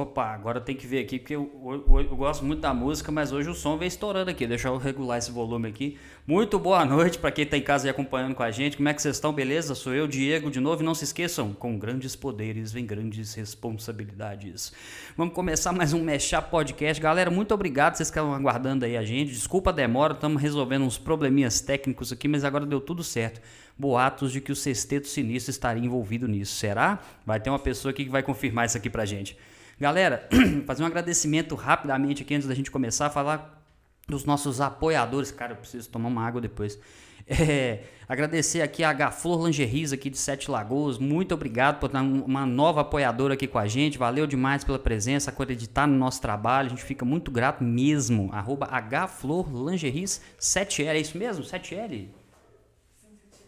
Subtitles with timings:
[0.00, 3.32] Opa, agora tem que ver aqui, porque eu, eu, eu, gosto muito da música, mas
[3.32, 4.46] hoje o som vem estourando aqui.
[4.46, 5.98] Deixa eu regular esse volume aqui.
[6.26, 8.78] Muito boa noite para quem está em casa e acompanhando com a gente.
[8.78, 9.30] Como é que vocês estão?
[9.30, 9.74] Beleza?
[9.74, 10.80] Sou eu, Diego, de novo.
[10.80, 14.72] E não se esqueçam, com grandes poderes vem grandes responsabilidades.
[15.18, 16.98] Vamos começar mais um Mexá Podcast.
[17.02, 17.96] Galera, muito obrigado.
[17.96, 19.32] Vocês estavam aguardando aí a gente.
[19.32, 23.38] Desculpa a demora, estamos resolvendo uns probleminhas técnicos aqui, mas agora deu tudo certo.
[23.78, 26.54] Boatos de que o Sexteto Sinistro estaria envolvido nisso.
[26.54, 27.00] Será?
[27.26, 29.36] Vai ter uma pessoa aqui que vai confirmar isso aqui pra gente.
[29.80, 30.28] Galera,
[30.66, 33.64] fazer um agradecimento rapidamente aqui antes da gente começar a falar
[34.06, 35.30] dos nossos apoiadores.
[35.30, 36.78] Cara, eu preciso tomar uma água depois.
[37.32, 40.98] É, agradecer aqui a Gaflor Lingeries aqui de Sete Lagoas.
[40.98, 43.98] Muito obrigado por dar uma nova apoiadora aqui com a gente.
[43.98, 46.66] Valeu demais pela presença, acreditar no nosso trabalho.
[46.66, 48.30] A gente fica muito grato mesmo.
[48.32, 50.86] Arroba Hflor Lingeries 7L.
[50.86, 51.44] É isso mesmo?
[51.44, 52.08] 7L?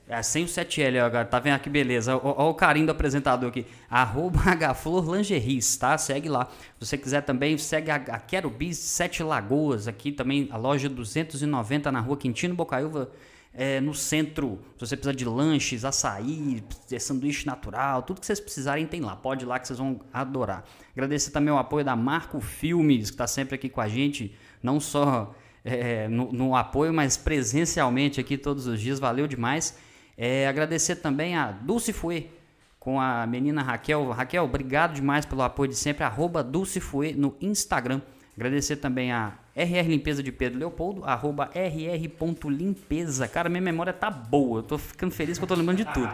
[0.09, 2.16] É, sem o 7L agora, tá vendo que beleza?
[2.16, 3.65] Olha o carinho do apresentador aqui.
[3.88, 4.40] Arroba
[4.74, 5.96] Hflor Lingeries, tá?
[5.96, 6.49] Segue lá.
[6.79, 10.88] Se você quiser também, segue a, a Quero Bis Sete Lagoas, aqui também, a loja
[10.88, 13.10] 290 na rua Quintino Bocaiúva,
[13.54, 14.59] é, no centro.
[14.77, 16.62] Se você precisar de lanches, açaí,
[16.99, 19.15] sanduíche natural, tudo que vocês precisarem tem lá.
[19.15, 20.65] Pode ir lá que vocês vão adorar.
[20.93, 24.80] Agradecer também o apoio da Marco Filmes, que está sempre aqui com a gente, não
[24.80, 25.34] só
[25.65, 28.99] é, no, no apoio, mas presencialmente aqui todos os dias.
[28.99, 29.77] Valeu demais.
[30.24, 32.30] É, agradecer também a Dulce Fue
[32.78, 34.09] com a menina Raquel.
[34.10, 36.04] Raquel, obrigado demais pelo apoio de sempre.
[36.04, 38.01] Arroba Dulce Fue no Instagram.
[38.37, 43.26] Agradecer também a RR Limpeza de Pedro Leopoldo, arroba rr.limpeza.
[43.26, 44.60] Cara, minha memória tá boa.
[44.60, 46.09] Eu tô ficando feliz que eu tô lembrando de tudo.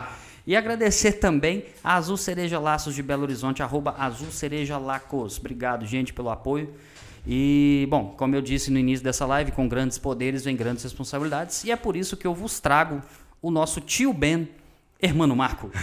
[0.47, 5.39] E agradecer também a Azul Cereja Laços de Belo Horizonte, arroba Azul Cereja Lacos.
[5.39, 6.73] Obrigado, gente, pelo apoio.
[7.27, 11.63] E, bom, como eu disse no início dessa live, com grandes poderes vem grandes responsabilidades.
[11.63, 13.03] E é por isso que eu vos trago
[13.41, 14.49] o nosso tio Ben,
[15.01, 15.71] Hermano Marco.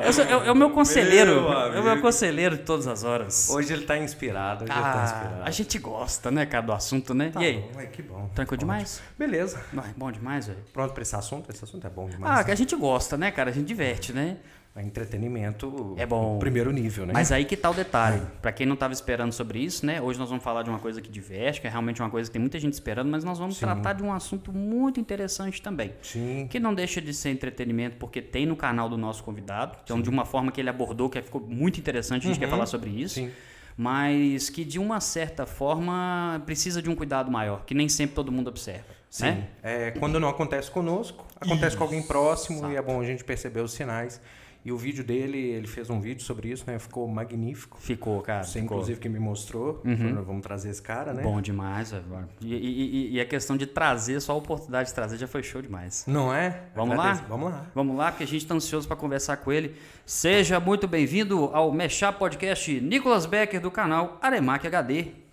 [0.00, 1.42] é, é, é, o meu conselheiro.
[1.42, 3.50] Meu é o meu conselheiro de todas as horas.
[3.50, 4.64] Hoje ele está inspirado.
[4.64, 5.42] Hoje ah, ele tá inspirado.
[5.42, 7.28] A gente gosta, né, cara, do assunto, né?
[7.28, 7.64] Tá e aí?
[7.74, 8.30] Bom, é, que bom.
[8.34, 9.02] Tranquilo demais?
[9.18, 9.62] Beleza.
[9.70, 10.60] Não, é bom demais, velho.
[10.72, 11.50] Pronto para esse assunto?
[11.50, 12.40] Esse assunto é bom demais.
[12.40, 13.50] Ah, que a gente gosta, né, cara?
[13.50, 14.38] A gente diverte, né?
[14.76, 16.38] É entretenimento é bom.
[16.38, 17.14] primeiro nível, né?
[17.14, 18.20] Mas aí que tá o detalhe.
[18.42, 20.02] Para quem não estava esperando sobre isso, né?
[20.02, 22.32] Hoje nós vamos falar de uma coisa que diverte, que é realmente uma coisa que
[22.34, 23.64] tem muita gente esperando, mas nós vamos Sim.
[23.64, 25.94] tratar de um assunto muito interessante também.
[26.02, 26.46] Sim.
[26.50, 29.78] Que não deixa de ser entretenimento, porque tem no canal do nosso convidado.
[29.82, 30.02] Então, Sim.
[30.02, 32.40] de uma forma que ele abordou, que ficou muito interessante, a gente uhum.
[32.40, 33.14] quer falar sobre isso.
[33.14, 33.30] Sim.
[33.78, 38.30] Mas que de uma certa forma precisa de um cuidado maior, que nem sempre todo
[38.30, 38.84] mundo observa.
[39.08, 39.24] Sim.
[39.24, 39.48] Né?
[39.62, 41.78] É, quando não acontece conosco, acontece isso.
[41.78, 42.72] com alguém próximo Exato.
[42.74, 44.20] e é bom a gente perceber os sinais
[44.66, 46.76] e o vídeo dele, ele fez um vídeo sobre isso, né?
[46.76, 47.78] Ficou magnífico.
[47.80, 48.42] Ficou, cara.
[48.42, 48.78] Você, ficou.
[48.78, 49.80] inclusive, que me mostrou.
[49.84, 49.96] Uhum.
[49.96, 51.22] Falou, vamos trazer esse cara, né?
[51.22, 51.94] Bom demais.
[52.40, 55.62] E, e, e, a questão de trazer, só a oportunidade de trazer já foi show
[55.62, 56.02] demais.
[56.08, 56.64] Não é?
[56.74, 57.22] Vamos Agradeço.
[57.22, 57.28] lá?
[57.28, 57.66] Vamos lá.
[57.72, 59.76] Vamos lá, que a gente está ansioso para conversar com ele.
[60.04, 65.25] Seja muito bem-vindo ao Mexá Podcast Nicolas Becker, do canal Aremac HD.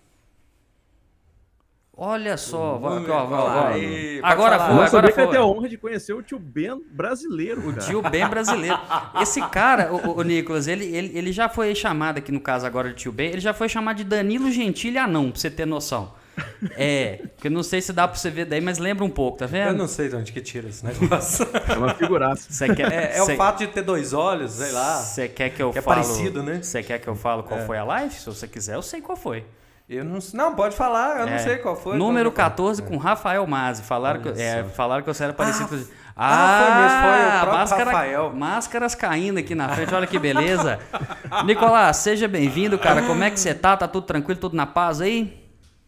[1.96, 5.36] Olha só, vai, ó, ó, ó, aí, agora foi, Nossa, agora foi.
[5.36, 7.60] Eu a honra de conhecer o tio Ben brasileiro.
[7.60, 7.86] O cara.
[7.86, 8.76] tio Ben brasileiro.
[9.22, 12.88] Esse cara, o, o, Nicolas, ele, ele, ele já foi chamado aqui no caso agora
[12.88, 16.12] de tio Ben, ele já foi chamado de Danilo Gentili Anão, pra você ter noção.
[16.76, 19.38] É, porque eu não sei se dá pra você ver daí, mas lembra um pouco,
[19.38, 19.68] tá vendo?
[19.68, 21.46] Eu não sei de onde que tira esse negócio.
[21.68, 22.50] É uma figuraça.
[22.50, 24.96] Você quer, é, é cê, o fato de ter dois olhos, sei lá.
[24.96, 26.00] Você quer que eu que falo...
[26.00, 26.60] É parecido, né?
[26.60, 27.66] Você quer que eu falo qual é.
[27.66, 28.12] foi a live?
[28.12, 29.44] Se você quiser, eu sei qual foi.
[29.86, 31.98] Eu não, não, pode falar, eu é, não sei qual foi.
[31.98, 33.82] Número 14 com Rafael Mazzi.
[33.82, 35.84] Falaram, que, é, falaram que você era parecido ah, com.
[36.16, 38.32] Ah, ah, foi mesmo, foi o próprio máscara, Rafael.
[38.34, 40.78] Máscaras caindo aqui na frente, olha que beleza.
[41.44, 43.02] Nicolás, seja bem-vindo, cara.
[43.02, 43.76] Como é que você tá?
[43.76, 45.44] Tá tudo tranquilo, tudo na paz aí?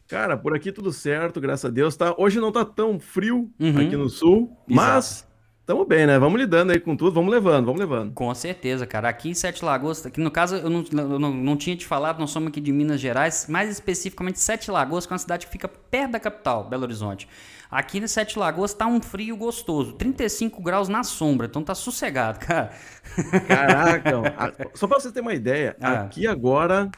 [0.06, 1.96] Cara, por aqui tudo certo, graças a Deus.
[1.96, 3.78] Tá, hoje não tá tão frio uhum.
[3.78, 4.92] aqui no sul, Exato.
[4.92, 5.26] mas
[5.66, 6.16] Tamo bem, né?
[6.16, 8.12] Vamos lidando aí com tudo, vamos levando, vamos levando.
[8.12, 9.08] Com certeza, cara.
[9.08, 12.20] Aqui em Sete Lagoas, aqui no caso eu não, eu não, não tinha te falado,
[12.20, 15.50] nós somos aqui de Minas Gerais, mais especificamente Sete Lagoas, que é uma cidade que
[15.50, 17.28] fica perto da capital, Belo Horizonte.
[17.68, 22.38] Aqui em Sete Lagoas tá um frio gostoso, 35 graus na sombra, então tá sossegado,
[22.46, 22.70] cara.
[23.48, 26.02] Caraca, só pra você ter uma ideia, ah.
[26.02, 26.88] aqui agora,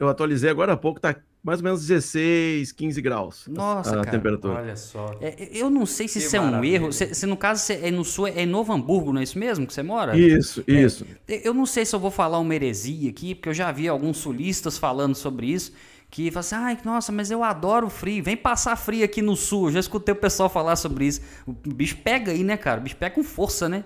[0.00, 3.44] eu atualizei agora há pouco, tá mais ou menos 16, 15 graus.
[3.48, 4.54] Nossa, a, cara, temperatura.
[4.54, 5.16] Olha só.
[5.20, 6.92] É, eu não sei se que isso é um erro.
[6.92, 9.38] Se, se, no caso se é no sul, é em Novo Hamburgo, não é isso
[9.38, 10.16] mesmo que você mora?
[10.16, 11.06] Isso, é, isso.
[11.26, 14.18] Eu não sei se eu vou falar uma heresia aqui, porque eu já vi alguns
[14.18, 15.72] sulistas falando sobre isso.
[16.10, 19.68] Que falam assim, ai, nossa, mas eu adoro frio, vem passar frio aqui no sul.
[19.68, 21.20] Eu já escutei o pessoal falar sobre isso.
[21.46, 22.80] O bicho pega aí, né, cara?
[22.80, 23.84] O bicho pega com força, né?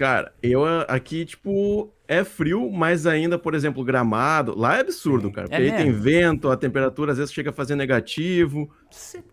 [0.00, 5.32] Cara, eu aqui, tipo, é frio, mas ainda, por exemplo, gramado, lá é absurdo, Sim.
[5.34, 5.46] cara.
[5.46, 8.70] Porque é aí tem vento, a temperatura às vezes chega a fazer negativo.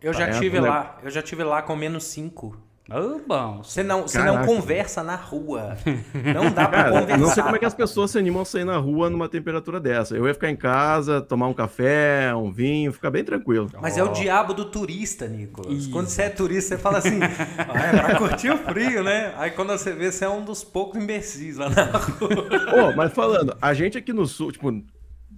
[0.01, 2.66] Eu já ah, é, tive lá, eu já tive lá com menos 5.
[2.89, 3.62] Oh, bom.
[3.63, 5.75] Você não, você não conversa na rua.
[6.34, 7.18] Não dá pra Cara, conversar.
[7.18, 9.80] não sei como é que as pessoas se animam a sair na rua numa temperatura
[9.80, 10.16] dessa.
[10.16, 13.69] Eu ia ficar em casa, tomar um café, um vinho, ficar bem tranquilo.
[13.81, 15.88] Mas é o diabo do turista, Nicolas.
[15.88, 19.34] Quando você é turista, você fala assim, ah, é pra curtir o frio, né?
[19.38, 22.89] Aí quando você vê, você é um dos poucos imbecis lá na rua.
[22.92, 24.72] Ô, mas falando, a gente aqui no sul, tipo,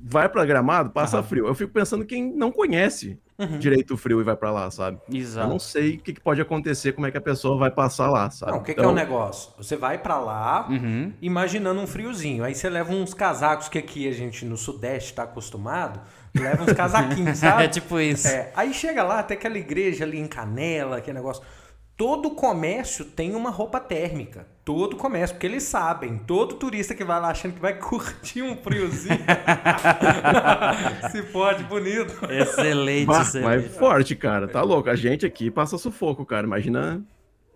[0.02, 1.46] vai pra Gramado, passa frio.
[1.48, 3.20] Eu fico pensando quem não conhece
[3.58, 5.00] direito o frio e vai pra lá, sabe?
[5.10, 5.48] Eu Exato.
[5.48, 8.30] não sei o que, que pode acontecer, como é que a pessoa vai passar lá,
[8.30, 8.52] sabe?
[8.52, 9.54] Não, o que, que é Então, o negócio?
[9.58, 11.14] Você vai pra lá, Uhum.
[11.22, 12.44] imaginando um friozinho.
[12.44, 16.02] Aí você leva uns casacos que aqui a gente no Sudeste tá acostumado.
[16.38, 17.64] Leva uns casaquinhos, sabe?
[17.64, 18.28] É tipo isso.
[18.28, 21.42] É, aí chega lá, até aquela igreja ali em Canela, aquele negócio.
[22.00, 24.48] Todo comércio tem uma roupa térmica.
[24.64, 26.18] Todo comércio, porque eles sabem.
[26.20, 29.20] Todo turista que vai lá achando que vai curtir um friozinho.
[31.12, 32.14] Se pode, bonito.
[32.32, 33.46] Excelente, Bah, excelente.
[33.66, 34.48] mas forte, cara.
[34.48, 34.90] Tá louco.
[34.90, 36.48] A gente aqui passa sufoco, cara.
[36.48, 37.02] Imagina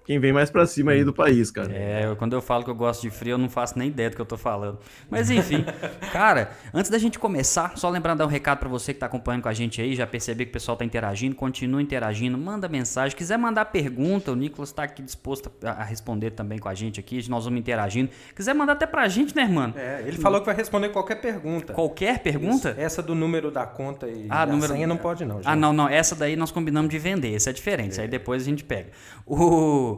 [0.06, 1.72] quem vem mais pra cima aí do país, cara.
[1.74, 4.10] É, eu- quando eu falo que eu gosto de frio, eu não faço nem ideia
[4.10, 4.78] do que eu tô falando.
[5.10, 5.64] Mas enfim,
[6.12, 9.44] cara, antes da gente começar, só lembrando dar um recado pra você que tá acompanhando
[9.44, 13.16] com a gente aí, já percebi que o pessoal tá interagindo, continua interagindo, manda mensagem,
[13.18, 17.18] quiser mandar pergunta, o Nicolas tá aqui disposto a, responder também com a gente aqui,
[17.30, 18.10] nós vamos interagindo.
[18.36, 19.74] Quiser mandar até pra gente, né, mano?
[19.78, 21.74] É, ele falou que vai responder qualquer pergunta.
[21.74, 22.72] Qualquer pergunta?
[22.72, 22.80] Isso.
[22.80, 24.74] Essa do número da conta e Ah, da número...
[24.74, 25.48] senha não pode não, gente.
[25.48, 25.88] Ah, não, não.
[25.90, 27.34] Essa daí nós combinamos de vender.
[27.36, 27.92] Essa é diferente.
[27.92, 28.90] Isso aí depois a gente pega.
[29.26, 29.93] O...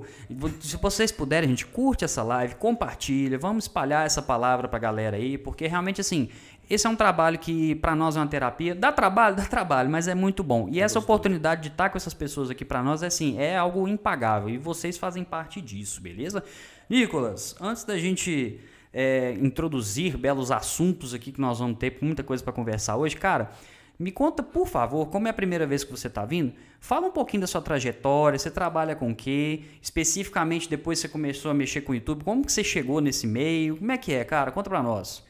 [0.60, 5.38] Se vocês puderem, gente, curte essa live, compartilha, vamos espalhar essa palavra pra galera aí,
[5.38, 6.30] porque realmente, assim,
[6.70, 8.74] esse é um trabalho que pra nós é uma terapia.
[8.74, 9.36] Dá trabalho?
[9.38, 10.68] Dá trabalho, mas é muito bom.
[10.70, 13.88] E essa oportunidade de estar com essas pessoas aqui pra nós, é assim, é algo
[13.88, 14.50] impagável.
[14.50, 16.44] E vocês fazem parte disso, beleza?
[16.90, 18.60] Nicolas, antes da gente
[18.92, 23.52] é, introduzir belos assuntos aqui que nós vamos ter muita coisa para conversar hoje, cara.
[23.98, 27.12] Me conta, por favor, como é a primeira vez que você está vindo, fala um
[27.12, 29.62] pouquinho da sua trajetória, você trabalha com o quê?
[29.82, 33.26] Especificamente depois que você começou a mexer com o YouTube, como que você chegou nesse
[33.26, 33.78] meio?
[33.78, 34.52] Como é que é, cara?
[34.52, 35.24] Conta pra nós.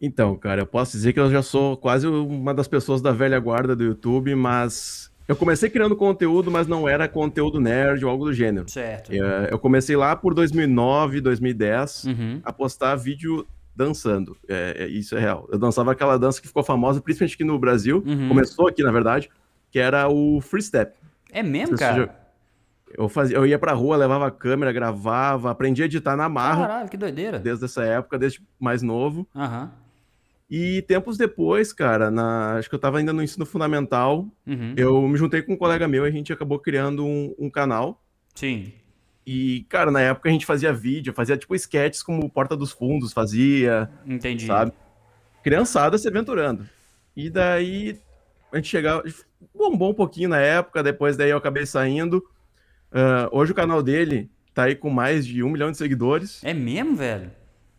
[0.00, 3.38] Então, cara, eu posso dizer que eu já sou quase uma das pessoas da velha
[3.38, 8.26] guarda do YouTube, mas eu comecei criando conteúdo, mas não era conteúdo nerd ou algo
[8.26, 8.68] do gênero.
[8.70, 9.10] Certo.
[9.12, 12.40] É, Eu comecei lá por 2009, 2010, Uhum.
[12.44, 14.36] a postar vídeo dançando.
[14.48, 15.46] É, é, isso é real.
[15.52, 18.02] Eu dançava aquela dança que ficou famosa, principalmente aqui no Brasil.
[18.06, 18.28] Uhum.
[18.28, 19.28] Começou aqui, na verdade,
[19.70, 20.96] que era o free step.
[21.30, 21.96] É mesmo, cara?
[22.06, 22.14] já-
[22.96, 26.66] Eu, fazia, eu ia pra rua, levava a câmera, gravava, aprendi a editar na marra,
[26.68, 27.38] Caralho, que doideira.
[27.38, 29.26] desde essa época, desde mais novo.
[29.34, 29.70] Aham.
[30.48, 34.74] E tempos depois, cara, na- acho que eu tava ainda no ensino fundamental, Uhum.
[34.76, 38.00] eu me juntei com um colega meu e a gente acabou criando um, um canal.
[38.34, 38.72] Sim.
[39.26, 43.12] E, cara, na época a gente fazia vídeo, fazia tipo sketches como Porta dos Fundos
[43.12, 44.46] fazia, Entendi.
[44.46, 44.72] sabe?
[45.42, 46.68] Criançada se aventurando.
[47.16, 47.98] E daí
[48.52, 49.02] a gente chegava.
[49.54, 52.22] Bombou um pouquinho na época, depois daí eu acabei saindo.
[52.92, 56.54] Ah, hoje o canal dele tá aí com mais de um milhão de seguidores É
[56.54, 57.30] mesmo, velho?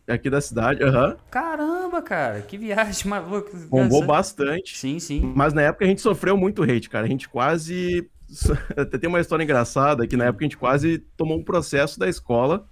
[0.07, 0.81] aqui da cidade.
[0.83, 1.17] Aham.
[1.29, 3.51] Caramba, cara, que viagem maluca.
[3.69, 4.77] Bombou bastante.
[4.77, 5.33] Sim, sim.
[5.35, 7.05] Mas na época a gente sofreu muito hate, cara.
[7.05, 8.09] A gente quase.
[8.75, 12.07] Até tem uma história engraçada que na época a gente quase tomou um processo da
[12.07, 12.67] escola,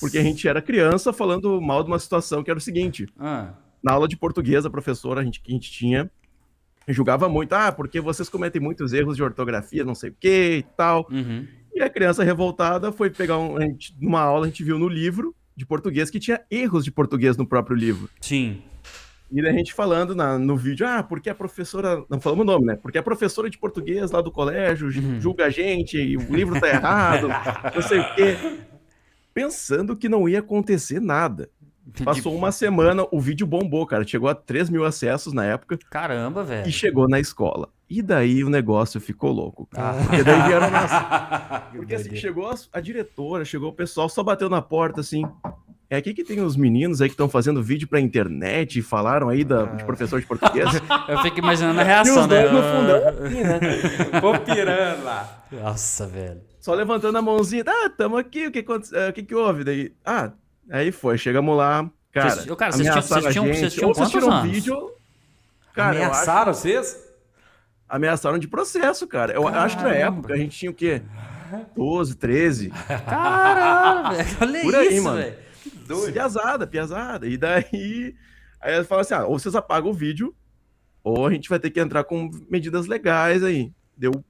[0.00, 3.54] porque a gente era criança falando mal de uma situação que era o seguinte: Ah,
[3.82, 6.10] na aula de português, a professora a gente, que a gente tinha
[6.88, 10.62] julgava muito, ah, porque vocês cometem muitos erros de ortografia, não sei o que e
[10.76, 11.08] tal.
[11.10, 11.46] uhum.
[11.74, 13.60] E a criança revoltada foi pegar um.
[13.60, 17.36] Gente, numa aula, a gente viu no livro de português que tinha erros de português
[17.36, 18.08] no próprio livro.
[18.20, 18.62] Sim.
[19.34, 22.04] E a gente falando na- no vídeo, ah, porque a professora.
[22.08, 22.76] Não falamos o nome, né?
[22.76, 26.60] Porque a professora de português lá do colégio ju- julga a gente, e o livro
[26.60, 27.28] tá errado,
[27.74, 28.36] não sei o quê.
[29.32, 31.50] Pensando que não ia acontecer nada.
[32.04, 34.06] Passou uma semana, o vídeo bombou, cara.
[34.06, 36.66] Chegou a 3 mil acessos na época Caramba, velho.
[36.68, 37.68] e chegou na escola.
[37.90, 39.68] E daí o negócio ficou louco.
[39.76, 39.92] Ah.
[40.06, 40.90] Porque daí vieram nas...
[41.70, 45.24] Que Porque assim, chegou a, a diretora, chegou o pessoal, só bateu na porta assim.
[45.94, 49.28] É aqui que tem os meninos aí que estão fazendo vídeo pra internet e falaram
[49.28, 50.68] aí da, de professor de português.
[51.08, 52.42] Eu fico imaginando a e reação, os né?
[52.48, 53.60] no fundão assim, né?
[54.20, 55.44] Vou pirando lá.
[55.52, 56.40] Nossa, velho.
[56.58, 57.62] Só levantando a mãozinha.
[57.64, 58.58] Ah, tamo aqui, o que,
[58.92, 59.62] eh, o que, que houve?
[59.62, 60.32] Daí, ah,
[60.68, 61.88] aí foi, chegamos lá.
[62.12, 63.58] Cara, Vocês- cara, vocês tinham- ameaçaram vocês tinham- a gente.
[63.60, 64.50] vocês tinham vocês tiram anos?
[64.52, 64.90] vídeo.
[65.74, 67.04] Cara, eu acho- Ameaçaram vocês?
[67.88, 69.32] ameaçaram de processo, cara.
[69.32, 70.16] Eu acho que na Caramba.
[70.18, 71.02] época a gente tinha o quê?
[71.76, 72.70] 12, 13.
[72.70, 74.28] Caralho, velho.
[74.40, 75.32] Olha Por aí, isso, mano.
[75.84, 76.12] Velho.
[76.12, 77.26] Piazada, piazada.
[77.26, 78.14] E daí.
[78.60, 80.34] Aí ela fala assim: ah, ou vocês apagam o vídeo,
[81.02, 83.72] ou a gente vai ter que entrar com medidas legais aí.
[83.96, 84.24] Deu.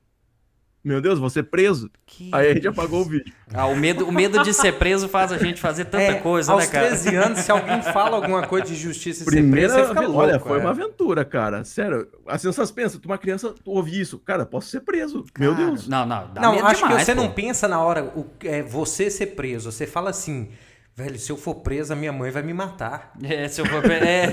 [0.83, 1.91] Meu Deus, vou ser preso.
[2.05, 3.33] Que Aí a gente apagou o vídeo.
[3.55, 6.53] Ah, o medo, o medo de ser preso faz a gente fazer tanta É, coisa,
[6.53, 6.89] aos né, cara?
[6.89, 10.07] 13 anos, se alguém fala alguma coisa de justiça e Primeira ser preso, você fica
[10.07, 10.21] louco.
[10.21, 10.61] olha, foi é.
[10.61, 11.65] uma aventura, cara.
[11.65, 12.07] Sério.
[12.27, 15.25] Assim, vocês pensam, tu uma criança, tu ouve isso, cara, posso ser preso.
[15.39, 15.89] Meu Cara, Deus.
[15.89, 17.23] Não, não, dá Não, medo acho demais, que você pô.
[17.23, 19.73] não pensa na hora o, é, você ser preso.
[19.73, 20.51] Você fala assim,
[20.97, 23.13] velho, se eu for preso, a minha mãe vai me matar.
[23.23, 23.85] É, se eu for...
[23.91, 24.25] É,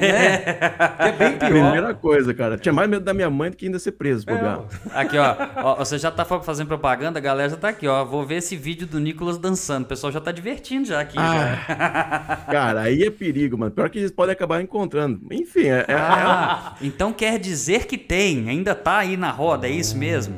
[0.99, 1.49] É bem pior.
[1.49, 2.57] Primeira coisa, cara.
[2.57, 4.61] Tinha mais medo da minha mãe do que ainda ser preso, É, bobear.
[4.93, 8.05] Aqui, ó, ó, Você já tá fazendo propaganda, a galera já tá aqui, ó.
[8.05, 9.83] Vou ver esse vídeo do Nicolas dançando.
[9.85, 11.15] O pessoal já tá divertindo já aqui.
[11.17, 12.45] já.
[12.51, 13.71] Cara, aí é perigo, mano.
[13.71, 15.19] Pior que eles podem acabar encontrando.
[15.31, 19.71] Enfim, é, é- Ah, então quer dizer que tem, ainda tá aí na roda, é
[19.71, 20.35] isso mesmo?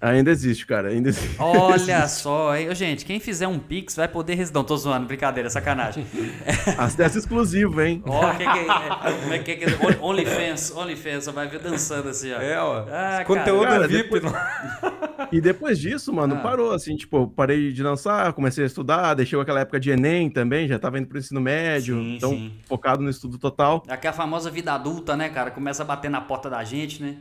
[0.00, 0.88] Ainda existe, cara.
[0.88, 1.36] Ainda existe.
[1.38, 2.74] Olha só, hein?
[2.74, 4.50] Gente, quem fizer um Pix vai poder.
[4.52, 6.06] Não, tô zoando, brincadeira, sacanagem.
[6.78, 8.02] Acesso exclusivo, hein?
[8.06, 9.98] Ó, que que é, é, como é que é que é?
[10.00, 12.40] Onlyfans, Onlyfans, você vai ver dançando assim, ó.
[12.40, 12.86] É, ó.
[12.90, 14.02] Ah, Conteúdo cara, VIP.
[14.04, 14.32] depois- não-
[15.32, 16.40] E depois disso, mano, Ah.
[16.40, 20.66] parou, assim, tipo, parei de dançar, comecei a estudar, deixei aquela época de Enem também,
[20.66, 22.52] já tava indo pro ensino médio, Sim, então sim.
[22.66, 23.82] focado no estudo total.
[23.86, 25.50] É a famosa vida adulta, né, cara?
[25.50, 27.16] Começa a bater na porta da gente, né?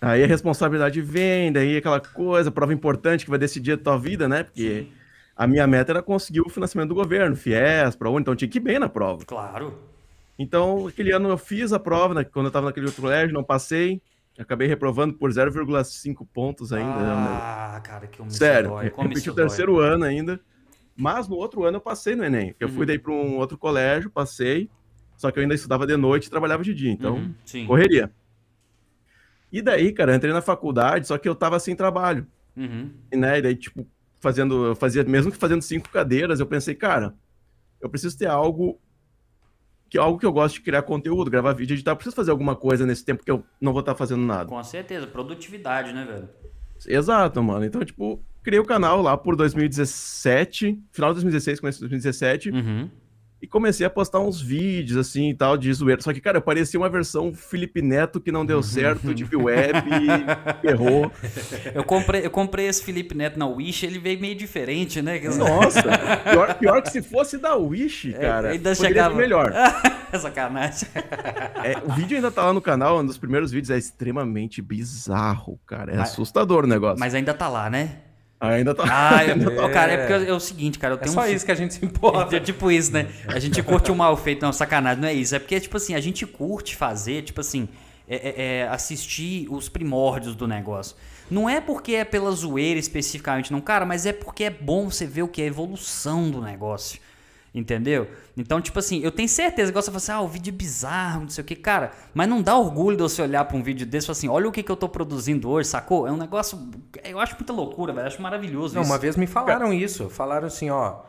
[0.00, 4.26] Aí a responsabilidade vem, daí aquela coisa, prova importante que vai decidir a tua vida,
[4.28, 4.44] né?
[4.44, 4.86] Porque
[5.36, 8.62] a minha meta era conseguir o financiamento do governo, FIES, ProUni, então tinha que ir
[8.62, 9.24] bem na prova.
[9.26, 9.78] Claro.
[10.38, 13.44] Então, aquele ano eu fiz a prova, né, quando eu tava naquele outro colégio, não
[13.44, 14.00] passei,
[14.38, 16.90] acabei reprovando por 0,5 pontos ainda.
[16.90, 17.30] né?
[17.42, 18.88] Ah, cara, que como Sério, dói.
[18.88, 20.40] Como repeti o terceiro ano ainda.
[20.96, 22.54] Mas no outro ano eu passei no Enem.
[22.58, 24.68] Eu fui daí para um outro colégio, passei.
[25.16, 26.90] Só que eu ainda estudava de noite e trabalhava de dia.
[26.90, 27.66] Então, Uhum, sim.
[27.66, 28.10] correria.
[29.52, 32.26] E daí, cara, eu entrei na faculdade, só que eu tava sem trabalho.
[32.56, 32.90] Uhum.
[33.12, 33.86] E, né, e daí, tipo,
[34.20, 37.14] fazendo, eu fazia, mesmo que fazendo cinco cadeiras, eu pensei, cara,
[37.80, 38.78] eu preciso ter algo
[39.88, 42.54] que algo que eu gosto de criar conteúdo, gravar vídeo, editar, eu preciso fazer alguma
[42.54, 44.48] coisa nesse tempo que eu não vou estar fazendo nada.
[44.48, 46.28] Com certeza, produtividade, né, velho?
[46.86, 47.64] Exato, mano.
[47.64, 52.88] Então, tipo, criei o canal lá por 2017, final de 2016, começo de 2017, Uhum.
[53.42, 56.00] E comecei a postar uns vídeos, assim, e tal, de zoeira.
[56.02, 59.78] Só que, cara, eu parecia uma versão Felipe Neto que não deu certo, Deep Web,
[60.62, 61.10] errou.
[61.74, 65.20] Eu comprei, eu comprei esse Felipe Neto na Wish, ele veio meio diferente, né?
[65.36, 65.82] Nossa,
[66.30, 69.52] pior, pior que se fosse da Wish, cara, É, ainda poderia chegava- ser melhor.
[70.20, 70.88] Sacanagem.
[71.64, 75.58] É, o vídeo ainda tá lá no canal, um dos primeiros vídeos, é extremamente bizarro,
[75.66, 75.92] cara.
[75.92, 76.98] É Mas- assustador o negócio.
[76.98, 77.98] Mas ainda tá lá, né?
[78.40, 78.84] Ainda tá.
[78.88, 81.26] Ah, ainda Ô, cara, é porque é o seguinte, cara, eu É tenho só um
[81.26, 82.34] isso que a gente se importa.
[82.36, 83.06] É tipo isso, né?
[83.28, 85.34] A gente curte o mal feito, não, sacanagem, não é isso.
[85.34, 87.68] É porque, tipo assim, a gente curte fazer, tipo assim,
[88.08, 90.96] é- é- é assistir os primórdios do negócio.
[91.30, 95.06] Não é porque é pela zoeira especificamente, não, cara, mas é porque é bom você
[95.06, 96.98] ver o que é a evolução do negócio.
[97.52, 98.08] Entendeu?
[98.36, 101.22] Então, tipo assim, eu tenho certeza que você fala assim, ah, o vídeo é bizarro,
[101.22, 103.84] não sei o que, cara, mas não dá orgulho de você olhar pra um vídeo
[103.84, 106.06] desse e falar assim, olha o que, que eu tô produzindo hoje, sacou?
[106.06, 106.56] É um negócio.
[107.02, 108.04] Eu acho muita loucura, velho.
[108.04, 108.90] eu Acho maravilhoso Não, isso.
[108.90, 110.08] uma vez me falaram isso.
[110.08, 111.00] Falaram assim, ó.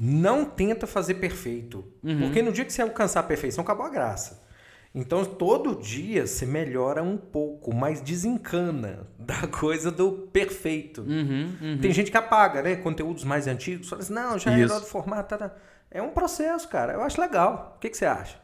[0.00, 1.84] Não tenta fazer perfeito.
[2.02, 2.20] Uhum.
[2.20, 4.42] Porque no dia que você alcançar a perfeição, acabou a graça.
[4.94, 11.02] Então, todo dia você melhora um pouco, mas desencana da coisa do perfeito.
[11.02, 11.78] Uhum, uhum.
[11.78, 12.76] Tem gente que apaga, né?
[12.76, 13.88] Conteúdos mais antigos.
[13.88, 14.72] Fala assim, não, já Isso.
[14.72, 15.36] era do formato.
[15.36, 15.56] tá, tá.
[15.90, 16.94] É um processo, cara.
[16.94, 17.74] Eu acho legal.
[17.76, 18.38] O que, que você acha?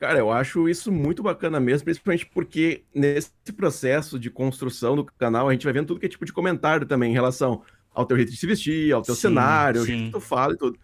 [0.00, 5.48] Cara, eu acho isso muito bacana mesmo, principalmente porque nesse processo de construção do canal,
[5.48, 8.16] a gente vai vendo tudo que é tipo de comentário também em relação ao teu
[8.16, 9.86] jeito de se vestir, ao teu Sim, cenário, sim.
[9.86, 10.78] jeito que tu fala e tudo.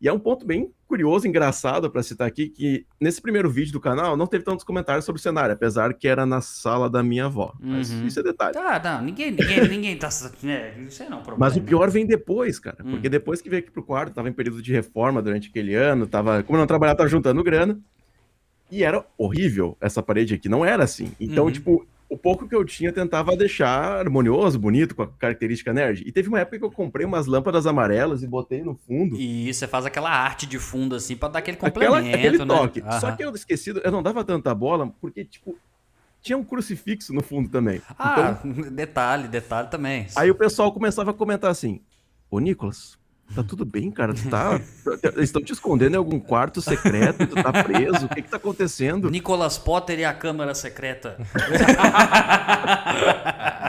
[0.00, 3.80] E é um ponto bem curioso, engraçado pra citar aqui, que nesse primeiro vídeo do
[3.80, 7.26] canal não teve tantos comentários sobre o cenário, apesar que era na sala da minha
[7.26, 7.52] avó.
[7.60, 8.06] Mas Uhum.
[8.06, 8.54] isso é detalhe.
[8.54, 10.08] Tá, não, ninguém, ninguém, ninguém tá.
[10.44, 11.36] É, isso não é um problema.
[11.38, 12.78] Mas o pior vem depois, cara.
[12.84, 12.92] Hum.
[12.92, 16.06] Porque depois que veio aqui pro quarto, tava em período de reforma durante aquele ano,
[16.06, 16.42] tava.
[16.42, 17.78] Como eu não trabalhava, tava juntando grana.
[18.70, 21.12] E era horrível essa parede aqui, não era assim.
[21.20, 21.52] Então, Uhum.
[21.52, 26.02] tipo, o pouco que eu tinha eu tentava deixar harmonioso, bonito, com a característica nerd.
[26.06, 29.16] E teve uma época que eu comprei umas lâmpadas amarelas e botei no fundo.
[29.16, 32.46] E você faz aquela arte de fundo assim pra dar aquele Aquela, complemento, aquele né?
[32.46, 32.80] toque.
[33.00, 33.16] Só Aham.
[33.16, 35.56] que eu esqueci, eu não dava tanta bola, porque, tipo,
[36.22, 37.82] tinha um crucifixo no fundo também.
[37.98, 40.06] Ah, Então, detalhe, detalhe também.
[40.16, 41.80] Aí o pessoal começava a comentar assim:
[42.30, 42.98] Ô Nicolas,
[43.34, 44.14] tá tudo bem, cara?
[44.14, 44.60] Tu tá.
[45.02, 48.36] Eles estão te escondendo em algum quarto secreto, tu tá preso, o que que tá
[48.36, 49.10] acontecendo?
[49.10, 51.16] Nicolas Potter e a Câmara Secreta.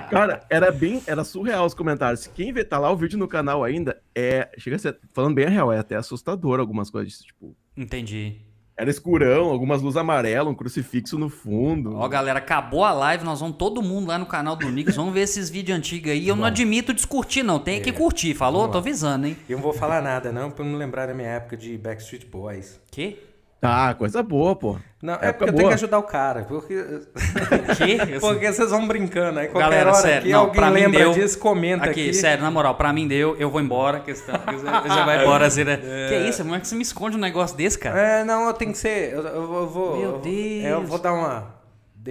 [0.09, 1.01] Cara, era bem.
[1.05, 2.27] Era surreal os comentários.
[2.27, 4.49] Quem vê, tá lá o vídeo no canal ainda, é.
[4.57, 4.97] Chega a ser.
[5.13, 7.19] Falando bem a real, é até assustador algumas coisas.
[7.19, 8.48] Tipo, Entendi.
[8.79, 11.97] Era escurão, algumas luzes amarelas, um crucifixo no fundo.
[11.97, 15.13] Ó, galera, acabou a live, nós vamos todo mundo lá no canal do Nicolas, vamos
[15.13, 16.25] ver esses vídeos antigos aí.
[16.25, 17.59] Eu não admito descurtir, não.
[17.59, 18.69] Tem que curtir, falou?
[18.69, 19.35] Tô avisando, hein?
[19.49, 22.79] Eu não vou falar nada, não, pra não lembrar da minha época de Backstreet Boys.
[22.89, 23.28] Que?
[23.61, 24.77] Ah, coisa boa, pô.
[25.01, 26.43] Não, é porque eu tenho que ajudar o cara.
[26.43, 26.75] Porque,
[27.77, 28.19] Que?
[28.19, 29.39] porque vocês vão brincando.
[29.39, 31.11] Aí qualquer Galera, hora sério, aqui não, alguém pra mim lembra deu.
[31.13, 32.03] disso, comenta aqui.
[32.09, 33.99] Aqui, sério, na moral, pra mim deu, eu vou embora.
[33.99, 35.77] Questão, você já vai embora assim, né?
[36.09, 37.99] Que isso, como é que você me esconde um negócio desse, cara?
[37.99, 39.13] É, não, eu tenho que ser.
[39.13, 39.97] Eu, eu vou- eu vou.
[39.97, 40.63] Meu eu- Deus.
[40.65, 41.58] é, Eu vou dar uma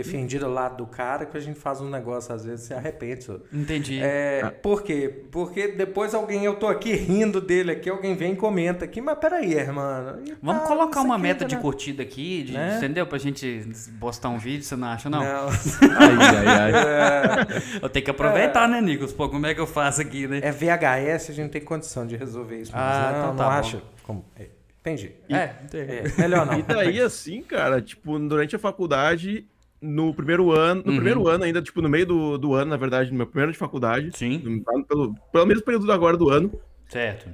[0.02, 3.25] defendida ao lado do cara que a gente faz um negócio, às vezes se arrepende.
[3.25, 3.43] senhor.
[3.52, 3.99] Entendi.
[4.02, 5.25] É, por quê?
[5.31, 9.19] Porque depois alguém, eu tô aqui rindo dele aqui, alguém vem e comenta aqui, mas
[9.19, 10.21] peraí, irmão.
[10.26, 11.61] e Vamos tal, colocar uma meta tá, de né?
[11.61, 12.76] curtida aqui, de- Né?
[12.78, 13.07] entendeu?
[13.07, 13.67] Pra gente
[14.00, 15.21] postar um vídeo, você não acha, não?
[15.21, 15.49] Não.
[15.99, 17.78] Ai, ai, ai.
[17.83, 19.12] Eu tenho que aproveitar, né, Nicolas?
[19.12, 20.40] Pô, como é que eu faço aqui, né?
[20.43, 22.73] É VHS, a gente não tem condição de resolver isso.
[22.73, 23.50] mas Ah, não, então não tá bom.
[23.50, 23.83] acha?
[24.02, 24.25] Como?
[24.38, 24.47] É,
[24.81, 25.12] entendi.
[25.28, 26.59] É, É, melhor não.
[26.59, 29.47] E daí, assim, cara, tipo, durante a faculdade,
[29.80, 30.97] no primeiro ano, no Uhum.
[30.97, 33.52] primeiro ano ainda, tipo, no meio do, do ano, na verdade, no meu primeiro ano
[33.52, 34.62] de faculdade, Sim.
[34.88, 36.52] pelo, pelo mesmo período agora do ano,
[36.88, 37.28] certo.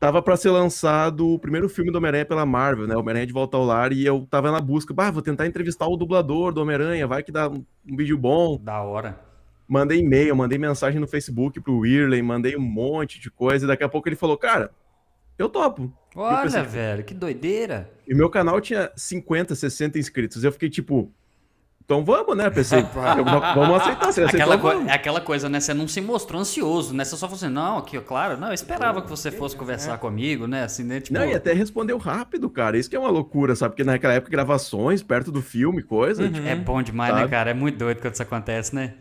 [0.00, 2.96] tava pra ser lançado o primeiro filme do Homem-Aranha pela Marvel, né?
[2.96, 5.96] Homem-Aranha de Volta ao Lar, e eu tava na busca, bah, vou tentar entrevistar o
[5.96, 8.58] dublador do Homem-Aranha, vai que dá um, um vídeo bom.
[8.58, 9.20] Da hora.
[9.68, 13.84] Mandei e-mail, mandei mensagem no Facebook pro Whirley, mandei um monte de coisa, e daqui
[13.84, 14.70] a pouco ele falou, cara,
[15.38, 15.92] eu topo.
[16.14, 17.90] Olha, pensei- velho, que doideira.
[18.06, 20.44] E meu canal tinha 50, 60 inscritos.
[20.44, 21.10] Eu fiquei tipo,
[21.84, 22.48] então vamos, né?
[22.50, 22.82] Pensei,
[23.54, 24.12] vamos aceitar.
[24.12, 24.88] Se ele aceitou, Aquela, vamos.
[24.90, 25.60] é aquela coisa, né?
[25.60, 27.04] Você não se mostrou ansioso, né?
[27.04, 30.46] Você só falou assim, não, aqui, claro, não, eu esperava que você fosse conversar comigo,
[30.46, 30.64] né?
[30.64, 31.00] Assim, né?
[31.00, 32.78] Tipo, Não, e até respondeu rápido, cara.
[32.78, 33.72] Isso que é uma loucura, sabe?
[33.72, 36.28] Porque naquela época, gravações, perto do filme, coisa.
[36.28, 37.30] tipo, é bom demais, né, Sabe?
[37.30, 37.50] cara?
[37.50, 38.94] É muito doido quando isso acontece, né?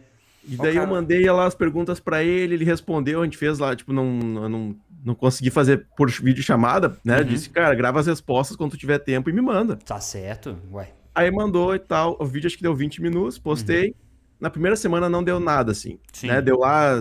[0.43, 0.85] E daí cara.
[0.85, 4.05] eu mandei lá as perguntas pra ele, ele respondeu, a gente fez lá, tipo, não,
[4.11, 7.19] não, não consegui fazer por vídeo chamada, né?
[7.19, 7.25] Uhum.
[7.25, 9.75] Disse, cara, grava as respostas quando tu tiver tempo e me manda.
[9.75, 10.89] Tá certo, ué.
[11.13, 12.17] Aí mandou e tal.
[12.19, 13.95] O vídeo acho que deu 20 minutos, postei.
[14.39, 15.91] Na primeira semana não deu nada, assim.
[15.93, 15.99] Uhum.
[16.13, 16.27] Sim.
[16.27, 16.41] Né?
[16.41, 16.99] Deu lá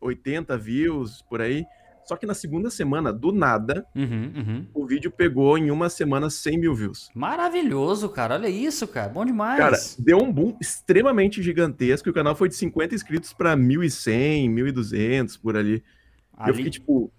[0.00, 1.64] 80 views, por aí.
[2.04, 4.66] Só que na segunda semana, do nada, Uhum, uhum.
[4.74, 7.08] o vídeo pegou em uma semana 100 mil views.
[7.14, 8.34] Maravilhoso, cara.
[8.34, 9.08] Olha isso, cara.
[9.08, 9.58] Bom demais.
[9.58, 12.10] Cara, deu um boom extremamente gigantesco.
[12.10, 15.74] O canal foi de 50 inscritos pra 1.100, 1.200, por ali.
[15.74, 17.12] E Eu ali, fiquei tipo,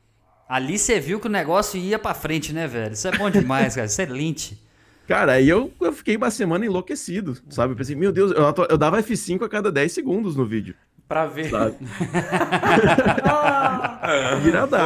[0.50, 2.94] ali você viu que o negócio ia pra frente, né, velho?
[2.94, 3.86] Isso é bom demais, cara.
[3.86, 4.62] Excelente.
[5.08, 7.74] Cara, aí eu, eu fiquei uma semana enlouquecido, sabe?
[7.74, 10.76] Eu pensei, meu Deus, eu, eu dava F5 a cada 10 segundos no vídeo,
[11.08, 11.50] Pra ver.
[11.50, 11.76] sabe?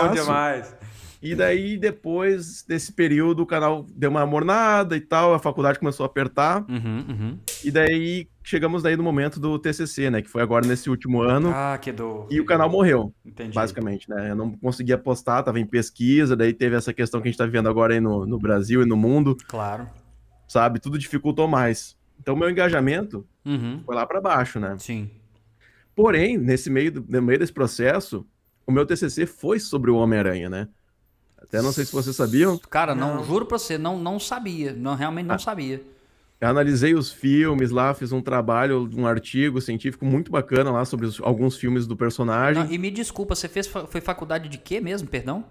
[0.08, 0.76] Bom demais.
[1.22, 6.04] E daí, depois desse período, o canal deu uma mornada e tal, a faculdade começou
[6.04, 6.64] a apertar.
[6.70, 7.40] Uhum, uhum.
[7.64, 10.22] E daí, chegamos daí no momento do TCC, né?
[10.22, 11.52] Que foi agora nesse último ano.
[11.54, 12.28] Ah, que do.
[12.30, 13.56] E o canal morreu, Entendi.
[13.56, 14.30] basicamente, né?
[14.30, 17.46] Eu não conseguia postar, tava em pesquisa, daí teve essa questão que a gente tá
[17.46, 19.88] vivendo agora aí no, no Brasil e no mundo, Claro.
[20.48, 20.80] Sabe?
[20.80, 21.96] Tudo dificultou mais.
[22.20, 23.82] Então, meu engajamento Uhum.
[23.86, 24.76] foi lá pra baixo, né?
[24.80, 25.10] Sim.
[25.96, 28.26] Porém, nesse meio, do- no meio desse processo,
[28.66, 30.68] o meu TCC foi sobre o Homem-Aranha, né?
[31.38, 33.24] Até não sei se vocês sabiam, Cara, não, Não.
[33.24, 34.74] juro pra você, não, não sabia.
[34.74, 35.40] Não, realmente não Ah.
[35.40, 35.82] sabia.
[36.40, 41.08] Eu analisei os filmes lá, fiz um trabalho, um artigo científico muito bacana lá sobre
[41.08, 42.64] os- alguns filmes do personagem.
[42.64, 45.46] Não, e me desculpa, você fez foi faculdade de quê mesmo, perdão?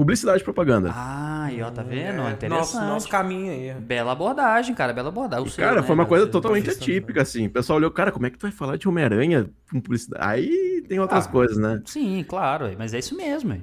[0.00, 0.90] Publicidade e propaganda.
[0.94, 2.22] Ah, e ó, tá vendo?
[2.22, 2.48] É, Interessante.
[2.48, 3.74] nosso, nosso caminho aí.
[3.82, 5.46] Bela abordagem, cara, bela abordagem.
[5.46, 6.08] E, seu, cara, né, foi uma cara?
[6.08, 7.48] coisa totalmente profissão, atípica, assim.
[7.48, 10.24] O pessoal olhou, cara, como é que tu vai falar de Homem-Aranha com publicidade?
[10.26, 11.28] Aí tem outras Ah.
[11.28, 11.82] coisas, né?
[11.84, 13.50] Sim, claro, mas é isso mesmo.
[13.50, 13.60] ué.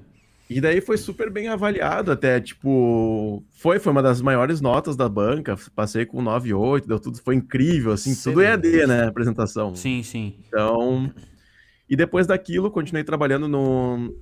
[0.48, 3.44] E daí foi super bem avaliado até, tipo...
[3.60, 5.56] Foi, foi uma das maiores notas da banca.
[5.76, 7.18] Passei com 9,8, deu tudo...
[7.20, 8.14] Foi incrível, assim.
[8.14, 8.68] Tudo Excelente.
[8.78, 9.04] EAD, né?
[9.06, 9.74] a Apresentação.
[9.74, 10.36] Sim, sim.
[10.48, 11.12] Então,
[11.90, 14.14] e depois daquilo, continuei trabalhando no.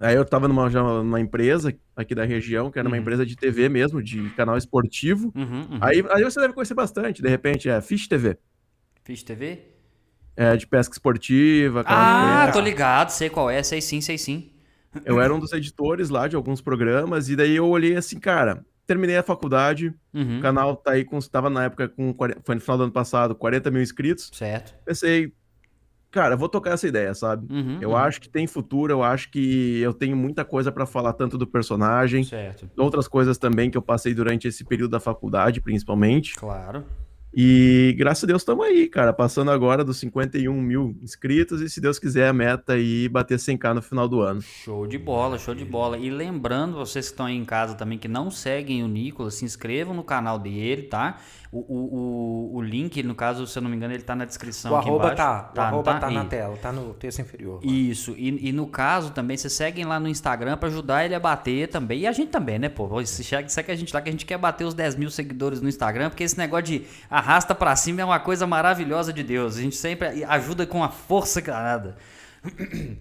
[0.00, 3.02] Aí eu tava numa, já numa empresa aqui da região, que era uma Uhum.
[3.02, 5.32] empresa de TV mesmo, de canal esportivo.
[5.34, 5.78] Uhum, uhum.
[5.80, 8.36] Aí, aí você deve conhecer bastante, de repente, é Fish TV,
[9.04, 9.58] Fiz TV?
[10.36, 11.84] é de pesca esportiva.
[11.86, 14.50] Ah, tô ligado, sei qual é, sei sim, sei sim.
[15.04, 18.64] Eu era um dos editores lá de alguns programas, e daí eu olhei assim, cara,
[18.86, 21.18] terminei a faculdade, Uhum, o canal tá aí com.
[21.20, 22.12] Tava na época com.
[22.14, 24.30] 40 Foi no final do ano passado, 40 mil inscritos.
[24.32, 24.74] Certo.
[24.84, 25.32] Pensei,
[26.14, 27.52] cara, vou tocar essa ideia, sabe?
[27.52, 27.96] Uhum, Eu uhum.
[27.96, 31.44] acho que tem futuro, eu acho que eu tenho muita coisa pra falar tanto do
[31.44, 36.36] personagem, Certo, outras coisas também que eu passei durante esse período da faculdade, principalmente.
[36.36, 36.84] claro.
[37.36, 41.80] E graças a Deus estamos aí, cara, passando agora dos 51 mil inscritos e se
[41.80, 44.40] Deus quiser a meta aí bater 100k no final do ano.
[44.40, 45.98] Show de bola, show de bola.
[45.98, 49.44] E lembrando, vocês que estão aí em casa também, que não seguem o Nicolas, se
[49.44, 51.18] inscrevam no canal dele, tá?
[51.50, 54.24] O, o, o, o link, no caso, se eu não me engano, ele tá na
[54.24, 55.16] descrição O aqui arroba embaixo.
[55.16, 56.28] tá, o não arroba tá, na Isso.
[56.28, 57.60] tela, tá no texto inferior.
[57.64, 57.72] lá.
[57.72, 61.20] Isso, e, e no caso também, vocês seguem lá no Instagram pra ajudar ele a
[61.20, 62.00] bater também.
[62.00, 63.04] E a gente também, né, pô?
[63.04, 65.68] Se segue a gente lá que a gente quer bater os 10 mil seguidores no
[65.68, 66.82] Instagram, porque esse negócio de
[67.24, 69.56] arrasta pra cima é uma coisa maravilhosa de Deus.
[69.56, 71.96] A gente sempre ajuda com a força danada.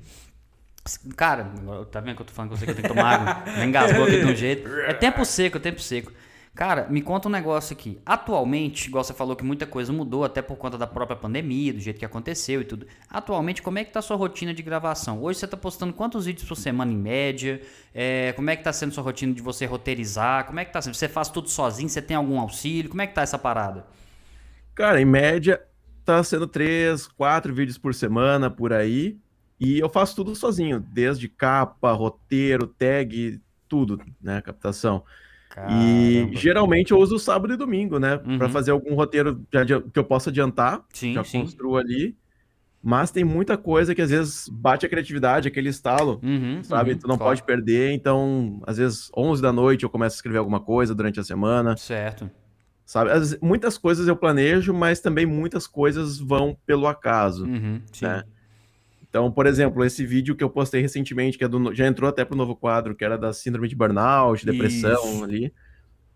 [1.16, 1.50] Cara,
[1.92, 3.44] tá vendo que eu tô falando com você que eu tenho que tomar água?
[3.60, 4.70] Me engasgou aqui de um jeito.
[4.82, 6.12] É tempo seco, é tempo seco.
[6.56, 8.00] Cara, me conta um negócio aqui.
[8.06, 11.80] Atualmente, igual você falou que muita coisa mudou, até por conta da própria pandemia, do
[11.80, 12.86] jeito que aconteceu e tudo.
[13.10, 15.20] Atualmente, como é que tá a sua rotina de gravação?
[15.20, 17.60] Hoje você tá postando quantos vídeos por semana em média?
[17.92, 20.46] É, como é que tá sendo sua rotina de você roteirizar?
[20.46, 20.94] Como é que tá sendo?
[20.94, 21.90] Você faz tudo sozinho?
[21.90, 22.88] Você tem algum auxílio?
[22.88, 23.84] Como é que tá essa parada?
[24.76, 25.62] Cara, em média,
[26.04, 29.18] tá sendo três, quatro vídeos por semana, por aí.
[29.60, 34.42] E eu faço tudo sozinho, desde capa, roteiro, tag, tudo, né?
[34.42, 35.04] Captação.
[35.50, 35.74] Caramba.
[35.80, 38.20] E geralmente eu uso sábado e domingo, né?
[38.26, 38.38] Uhum.
[38.40, 39.46] Pra fazer algum roteiro
[39.94, 41.42] que eu possa adiantar, Sim, já sim.
[41.42, 42.18] construo ali.
[42.86, 46.92] Mas tem muita coisa que às vezes bate a criatividade, aquele estalo, Uhum, sabe?
[46.92, 47.30] uhum, tu não claro.
[47.32, 47.94] pode perder.
[47.94, 51.78] Então, às vezes, 11 da noite eu começo a escrever alguma coisa durante a semana,
[51.78, 52.30] Certo.
[52.94, 53.12] Sabe?
[53.12, 57.46] Vezes, muitas coisas eu planejo, mas também muitas coisas vão pelo acaso.
[57.46, 58.24] Uhum, né?
[59.02, 62.24] Então, por exemplo, esse vídeo que eu postei recentemente, que é do, já entrou até
[62.24, 65.24] pro novo quadro, que era da síndrome de burnout, depressão Isso.
[65.24, 65.54] ali.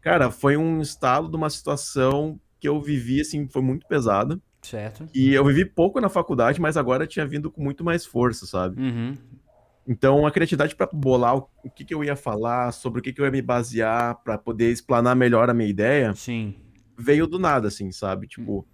[0.02, 4.40] Cara, foi um estalo de uma situação que eu vivi, assim, foi muito pesada.
[4.62, 5.08] Certo.
[5.16, 8.80] E eu vivi pouco na faculdade, mas agora tinha vindo com muito mais força, sabe?
[8.80, 9.18] Uhum.
[9.88, 13.13] Então, a criatividade para bolar o, o que, que eu ia falar, sobre o que,
[13.13, 16.56] que eu ia me basear para poder explanar melhor a minha ideia, Sim.
[16.97, 18.27] Veio do nada, assim, sabe?
[18.27, 18.67] Tipo.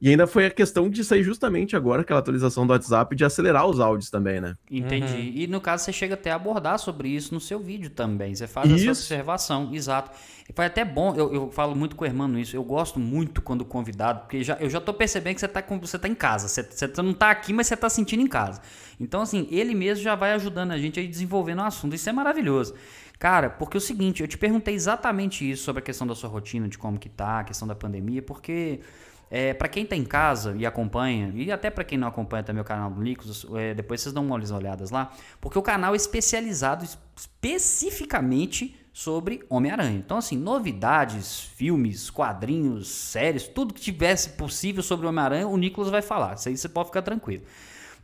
[0.00, 3.66] E ainda foi a questão de sair justamente agora aquela atualização do WhatsApp de acelerar
[3.66, 4.54] os áudios também, né?
[4.70, 5.32] Entendi.
[5.34, 8.32] E no caso, você chega até a abordar sobre isso no seu vídeo também.
[8.32, 8.90] Você faz essa Isso.
[8.90, 10.12] observação, exato.
[10.48, 12.54] E foi até bom, eu, eu falo muito com o irmão isso.
[12.54, 15.80] Eu gosto muito quando convidado, porque já, eu já tô percebendo que você tá, com,
[15.80, 16.46] você tá em casa.
[16.46, 18.62] Você, você não tá aqui, mas você tá sentindo em casa.
[19.00, 21.96] Então, assim, ele mesmo já vai ajudando a gente a ir desenvolvendo o assunto.
[21.96, 22.72] Isso é maravilhoso.
[23.18, 26.30] Cara, porque é o seguinte, eu te perguntei exatamente isso sobre a questão da sua
[26.30, 28.80] rotina, de como que tá, a questão da pandemia, porque
[29.28, 32.62] é, para quem tá em casa e acompanha, e até para quem não acompanha também
[32.62, 35.96] o canal do Nicos, é, depois vocês dão umas olhadas lá, porque o canal é
[35.96, 39.96] especializado es- especificamente sobre Homem-Aranha.
[39.98, 46.02] Então, assim, novidades, filmes, quadrinhos, séries, tudo que tivesse possível sobre Homem-Aranha, o Nicolas vai
[46.02, 46.34] falar.
[46.34, 47.42] Isso aí você pode ficar tranquilo.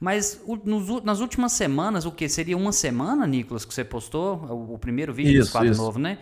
[0.00, 2.28] Mas nos nas últimas semanas, o que?
[2.28, 4.37] Seria uma semana, Nicolas, que você postou?
[4.37, 5.80] O, o primeiro vídeo desse Isso, quadro isso.
[5.80, 6.18] novo, né?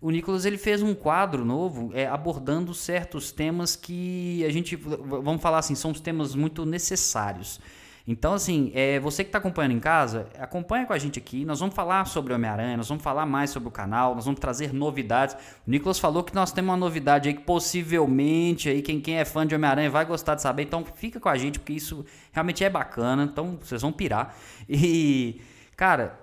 [0.00, 5.40] O Nicolas ele fez um quadro novo é, abordando certos temas que a gente, vamos
[5.40, 7.60] falar assim, são os temas muito necessários.
[8.06, 11.44] Então, assim, é, você que está acompanhando em casa, acompanha com a gente aqui.
[11.44, 14.72] Nós vamos falar sobre Homem-Aranha, nós vamos falar mais sobre o canal, nós vamos trazer
[14.74, 15.36] novidades.
[15.66, 19.24] O Nicolas falou que nós temos uma novidade aí que possivelmente aí quem, quem é
[19.24, 20.64] fã de Homem-Aranha vai gostar de saber.
[20.64, 23.22] Então, fica com a gente, porque isso realmente é bacana.
[23.22, 24.36] Então, vocês vão pirar.
[24.68, 25.40] E,
[25.76, 26.18] cara,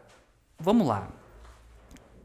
[0.59, 1.07] vamos lá.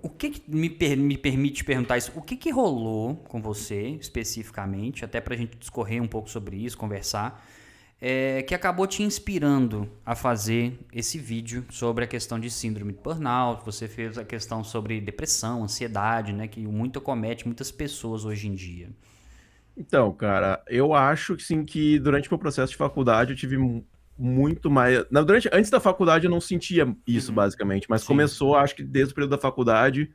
[0.03, 2.13] O que, que me, per- me permite perguntar isso?
[2.15, 6.77] O que, que rolou com você, especificamente, até pra gente discorrer um pouco sobre isso,
[6.77, 7.43] conversar,
[8.07, 12.99] é, que acabou te inspirando a fazer esse vídeo sobre a questão de síndrome de
[13.01, 13.65] burnout?
[13.65, 16.47] Você fez a questão sobre depressão, ansiedade, né?
[16.47, 18.91] Que muito comete muitas pessoas hoje em dia.
[19.77, 23.85] Então, cara, eu acho que sim que durante meu processo de faculdade eu tive mu-
[24.17, 25.05] muito mais.
[25.11, 28.05] Não, durante, antes da faculdade eu não sentia isso, basicamente, mas Sim.
[28.05, 30.13] começou, acho que desde o período da faculdade,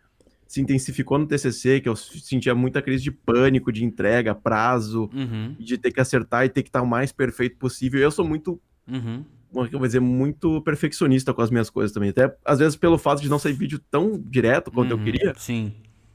[0.49, 5.55] se intensificou no TCC, que eu sentia muita crise de pânico, de entrega, prazo, Uhum,
[5.59, 7.99] de ter que acertar e ter que estar o mais perfeito possível.
[8.01, 11.91] Eu sou muito, uhum, como é eu vou dizer, muito perfeccionista com as minhas coisas
[11.93, 12.09] também.
[12.09, 15.03] Até às vezes pelo fato de não sair vídeo tão direto quanto eu uhum.
[15.03, 15.71] queria, Sim.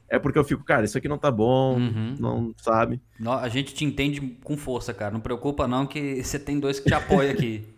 [0.09, 2.15] é porque eu fico, cara, isso aqui não tá bom, Uhum.
[2.19, 2.99] não sabe.
[3.41, 5.13] A gente te entende com força, cara.
[5.13, 7.63] Não preocupa não que você tem dois que te apoiam aqui.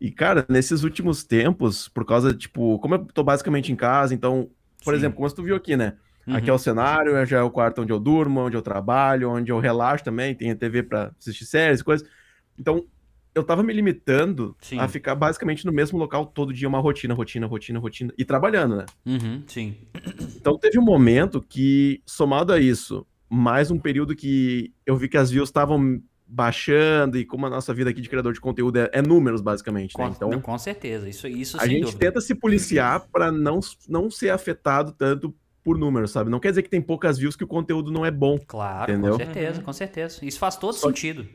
[0.00, 4.50] E, cara, nesses últimos tempos, por causa, tipo, como eu tô basicamente em casa, então,
[4.84, 4.98] por Sim.
[4.98, 5.96] exemplo, como tu viu aqui, né?
[6.26, 6.56] Aqui é Uhum.
[6.56, 10.04] o cenário, já é o quarto onde eu durmo, onde eu trabalho, onde eu relaxo
[10.04, 12.08] também, tem a TV pra assistir séries, coisas.
[12.58, 12.84] Então,
[13.34, 14.78] eu tava me limitando Sim.
[14.78, 18.76] a ficar basicamente no mesmo local todo dia, uma rotina, rotina, rotina, rotina, e trabalhando,
[18.76, 18.86] né?
[19.04, 19.76] Uhum, sim.
[20.36, 25.16] Então teve um momento que, somado a isso, mais um período que eu vi que
[25.16, 26.00] as views estavam
[26.34, 29.96] baixando, e como a nossa vida aqui de criador de conteúdo é, é números, basicamente,
[29.96, 30.10] né?
[30.14, 31.08] Então, com certeza.
[31.08, 31.98] Isso, isso a gente dúvida.
[31.98, 36.30] tenta se policiar para não, não ser afetado tanto por números, sabe?
[36.30, 38.38] Não quer dizer que tem poucas views que o conteúdo não é bom.
[38.46, 39.12] Claro, Entendeu?
[39.12, 40.24] com certeza, com certeza.
[40.24, 41.26] Isso faz todo Só que- sentido.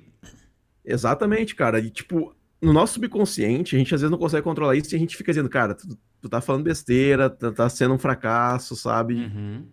[0.83, 1.79] Exatamente, cara.
[1.79, 4.99] E, tipo, no nosso subconsciente, a gente às vezes não consegue controlar isso e a
[4.99, 9.15] gente fica dizendo, cara, tu, tu tá falando besteira, tá, tá sendo um fracasso, sabe?
[9.15, 9.65] Uhum.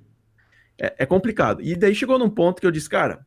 [0.78, 1.60] É, é complicado.
[1.62, 3.26] E daí chegou num ponto que eu disse, cara,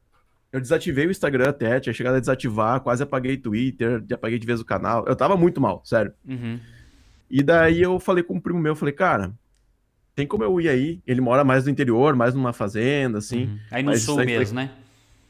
[0.52, 4.48] eu desativei o Instagram até, tinha chegado a desativar, quase apaguei Twitter, já apaguei de
[4.48, 5.06] vez o canal.
[5.08, 6.14] Eu tava muito mal, sério.
[6.28, 6.60] Uhum.
[7.30, 9.32] E daí eu falei com um primo meu, falei, cara,
[10.16, 11.02] tem como eu ir aí?
[11.06, 13.60] Ele mora mais no interior, mais numa fazenda, assim, Uhum.
[13.72, 14.72] Aí no sul mesmo, né?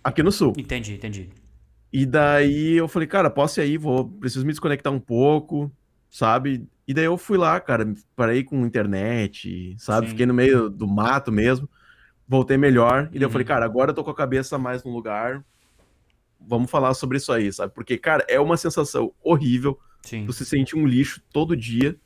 [0.03, 0.53] aqui no sul.
[0.57, 1.29] Entendi, entendi.
[1.91, 5.71] E daí eu falei, cara, posso ir aí, vou, preciso me desconectar um pouco,
[6.09, 6.65] sabe?
[6.87, 10.07] E daí eu fui lá, cara, parei com internet, sabe?
[10.07, 10.11] Sim.
[10.11, 11.69] Fiquei no meio do mato mesmo.
[12.29, 13.09] Voltei melhor.
[13.11, 13.33] E daí eu Uhum.
[13.33, 15.43] falei, cara, agora eu tô com a cabeça mais no lugar.
[16.39, 17.73] Vamos falar sobre isso aí, sabe?
[17.73, 19.79] Porque, cara, é uma sensação horrível.
[20.03, 20.25] Sim.
[20.25, 21.97] Tu se sente um lixo todo dia,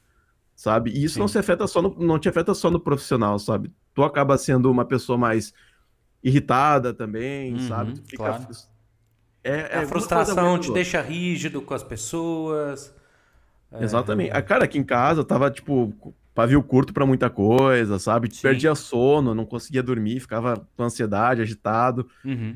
[0.55, 0.91] sabe?
[0.91, 3.71] E isso não se afeta só no, não te afeta só no profissional, sabe?
[3.93, 5.53] Tu acaba sendo uma pessoa mais
[6.23, 7.93] irritada também, Uhum, sabe?
[7.93, 8.47] Tu fica claro.
[9.43, 12.93] é, é A frustração te deixa rígido com as pessoas.
[13.79, 14.31] Exatamente.
[14.33, 15.93] Ah, Cara, aqui em casa eu tava, tipo,
[16.33, 18.33] pavio curto pra muita coisa, sabe?
[18.33, 18.41] Sim.
[18.41, 22.07] Perdia sono, não conseguia dormir, ficava com ansiedade, agitado.
[22.25, 22.55] Uhum.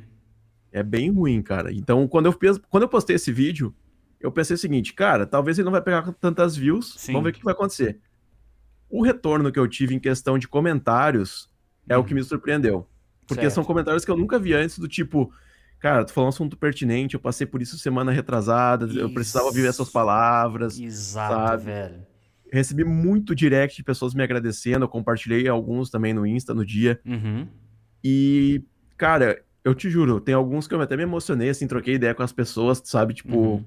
[0.72, 1.72] É bem ruim, cara.
[1.72, 3.74] Então, quando eu, quando eu postei esse vídeo,
[4.20, 7.14] eu pensei o seguinte, cara, talvez ele não vai pegar tantas views, Sim.
[7.14, 8.00] vamos ver o que vai acontecer.
[8.90, 11.50] O retorno que eu tive em questão de comentários
[11.88, 12.88] é o que me surpreendeu.
[13.28, 13.56] Porque Certo.
[13.56, 15.32] são comentários que eu nunca vi antes, do tipo,
[15.80, 19.66] cara, tu falou um assunto pertinente, eu passei por isso semana retrasada, eu precisava ouvir
[19.68, 19.92] essas Isso.
[19.94, 20.80] palavras.
[20.80, 21.64] Exato, sabe?
[21.66, 22.06] velho.
[22.52, 27.00] Recebi muito direct de pessoas me agradecendo, eu compartilhei alguns também no Insta no dia.
[27.06, 27.48] Uhum.
[28.04, 28.62] E,
[28.98, 32.24] cara, eu te juro, tem alguns que eu até me emocionei, assim, troquei ideia com
[32.24, 33.14] as pessoas, sabe?
[33.14, 33.64] Tipo, Uhum.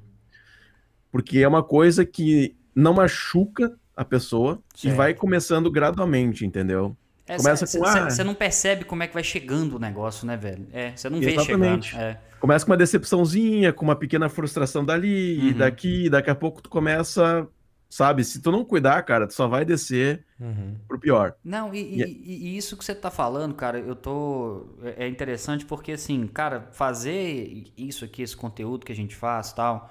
[1.13, 4.97] porque é uma coisa que não machuca a pessoa e Certo.
[4.97, 6.97] vai começando gradualmente, entendeu?
[7.37, 10.67] Começa com, ah- Você não percebe como é que vai chegando o negócio, né, velho?
[10.73, 11.91] É, você não vê Exatamente.
[11.91, 12.03] chegando.
[12.03, 12.19] É.
[12.41, 15.59] Começa com uma decepçãozinha, com uma pequena frustração dali e Uhum.
[15.59, 17.47] daqui, e daqui a pouco tu começa,
[17.91, 18.25] sabe?
[18.25, 20.77] Se tu não cuidar, cara, tu só vai descer Uhum.
[20.89, 21.37] pro pior.
[21.43, 24.67] Não, e, E- e- e isso que você tá falando, cara, eu tô.
[24.83, 29.53] É é interessante porque, assim, cara, fazer isso aqui, esse conteúdo que a gente faz
[29.53, 29.91] tal,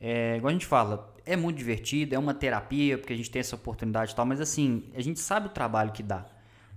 [0.00, 3.40] é, igual a gente fala, é muito divertido, é uma terapia, porque a gente tem
[3.40, 6.26] essa oportunidade e tal, mas, assim, a gente sabe o trabalho que dá.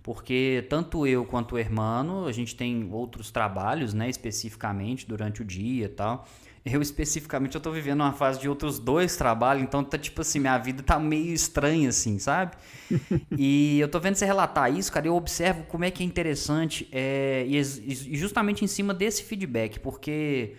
[0.04, 5.46] Porque tanto eu quanto o Hermano, a gente tem outros trabalhos, né, especificamente durante o
[5.46, 6.26] dia e tal.
[6.72, 10.40] Eu especificamente eu tô vivendo uma fase de outros dois trabalhos, então tá tipo assim,
[10.40, 12.56] minha vida tá meio estranha assim, sabe?
[13.38, 16.88] e eu tô vendo você relatar isso, cara, eu observo como é que é interessante
[16.92, 20.56] é, e, e justamente em cima desse feedback, porque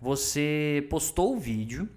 [0.00, 1.88] você postou o vídeo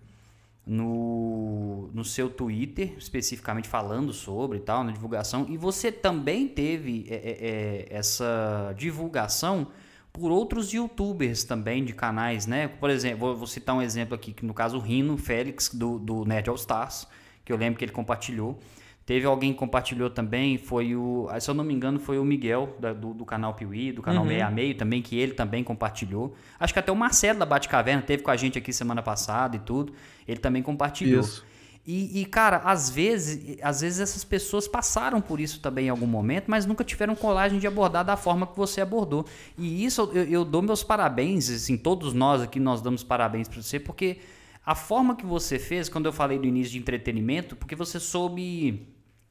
[0.66, 7.06] no, no seu Twitter, especificamente falando sobre e tal, na divulgação, e você também teve
[7.10, 9.68] é, é, é, essa divulgação
[10.14, 12.68] por outros youtubers também de canais, né?
[12.68, 16.26] Por exemplo, vou, citar um exemplo aqui, que no caso o Rino Félix, do, do
[16.26, 17.08] Nerd All Stars,
[17.46, 18.60] que eu lembro que ele compartilhou.
[19.06, 22.76] Teve alguém que compartilhou também, foi o, se eu não me engano, foi o Miguel,
[22.80, 26.36] da- do, do canal Piuí, do canal Meia a Meio também, que ele também compartilhou.
[26.60, 29.60] Acho que até o Marcelo da Batcaverna teve com a gente aqui semana passada e
[29.60, 29.94] tudo.
[30.28, 31.22] Ele também compartilhou.
[31.22, 31.44] Isso.
[31.86, 36.06] E, e, cara, às vezes, às vezes essas pessoas passaram por isso também em algum
[36.06, 39.26] momento, mas nunca tiveram coragem de abordar da forma que você abordou.
[39.58, 43.62] E isso eu, eu dou meus parabéns, assim, todos nós aqui nós damos parabéns para
[43.62, 44.20] você, porque
[44.64, 48.88] a forma que você fez, quando eu falei do início de entretenimento, porque você soube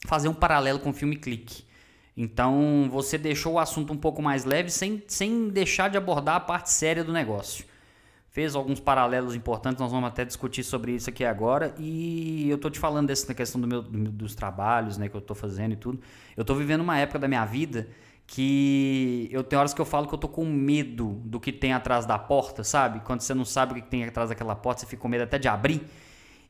[0.06, 1.62] fazer um paralelo com o filme Clique.
[2.16, 6.40] Então você deixou o assunto um pouco mais leve sem, sem deixar de abordar a
[6.40, 7.69] parte séria do negócio
[8.30, 11.74] fez alguns paralelos importantes, nós vamos até discutir sobre isso aqui agora.
[11.78, 15.20] E eu tô te falando dessa questão do meu, do dos trabalhos, né, que eu
[15.20, 16.00] tô fazendo e tudo.
[16.36, 17.88] Eu tô vivendo uma época da minha vida
[18.26, 21.72] que eu tenho horas que eu falo que eu tô com medo do que tem
[21.72, 23.00] atrás da porta, sabe?
[23.00, 25.36] Quando você não sabe o que tem atrás daquela porta, você fica com medo até
[25.36, 25.82] de abrir.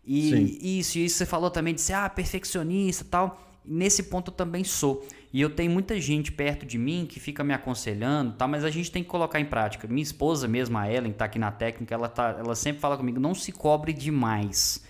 [0.05, 0.59] E Sim.
[0.61, 3.43] isso, e isso você falou também de ser ah, perfeccionista e tal.
[3.65, 5.07] Nesse ponto eu também sou.
[5.33, 8.71] E eu tenho muita gente perto de mim que fica me aconselhando, tal, mas a
[8.71, 9.87] gente tem que colocar em prática.
[9.87, 12.97] Minha esposa mesmo, a Ellen, que tá aqui na técnica, ela, tá, ela sempre fala
[12.97, 14.85] comigo, não se cobre demais.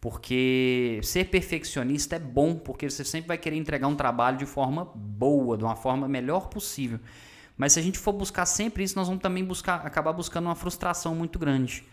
[0.00, 4.88] Porque ser perfeccionista é bom, porque você sempre vai querer entregar um trabalho de forma
[4.94, 7.00] boa, de uma forma melhor possível.
[7.56, 10.54] Mas se a gente for buscar sempre isso, nós vamos também buscar, acabar buscando uma
[10.54, 11.84] frustração muito grande.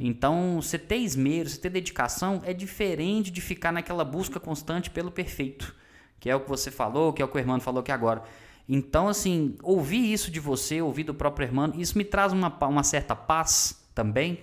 [0.00, 5.10] Então, você ter esmero, você ter dedicação é diferente de ficar naquela busca constante pelo
[5.10, 5.74] perfeito,
[6.20, 8.22] que é o que você falou, que é o que o irmão falou aqui agora.
[8.68, 12.82] Então, assim, ouvir isso de você, ouvir do próprio irmão, isso me traz uma, uma
[12.82, 14.40] certa paz também.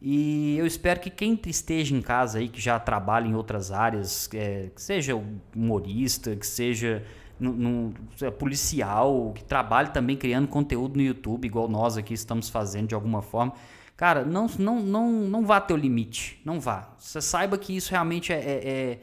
[0.00, 4.28] E eu espero que quem esteja em casa aí, que já trabalha em outras áreas,
[4.34, 5.14] é, que seja
[5.54, 7.04] humorista, que seja
[7.38, 12.88] no- é, policial, que trabalhe também criando conteúdo no YouTube, igual nós aqui estamos fazendo
[12.88, 13.52] de alguma forma.
[13.96, 16.40] Cara, não, não, não, não vá até o limite.
[16.44, 16.88] Não vá.
[16.98, 18.98] Você saiba que isso realmente é, é- é-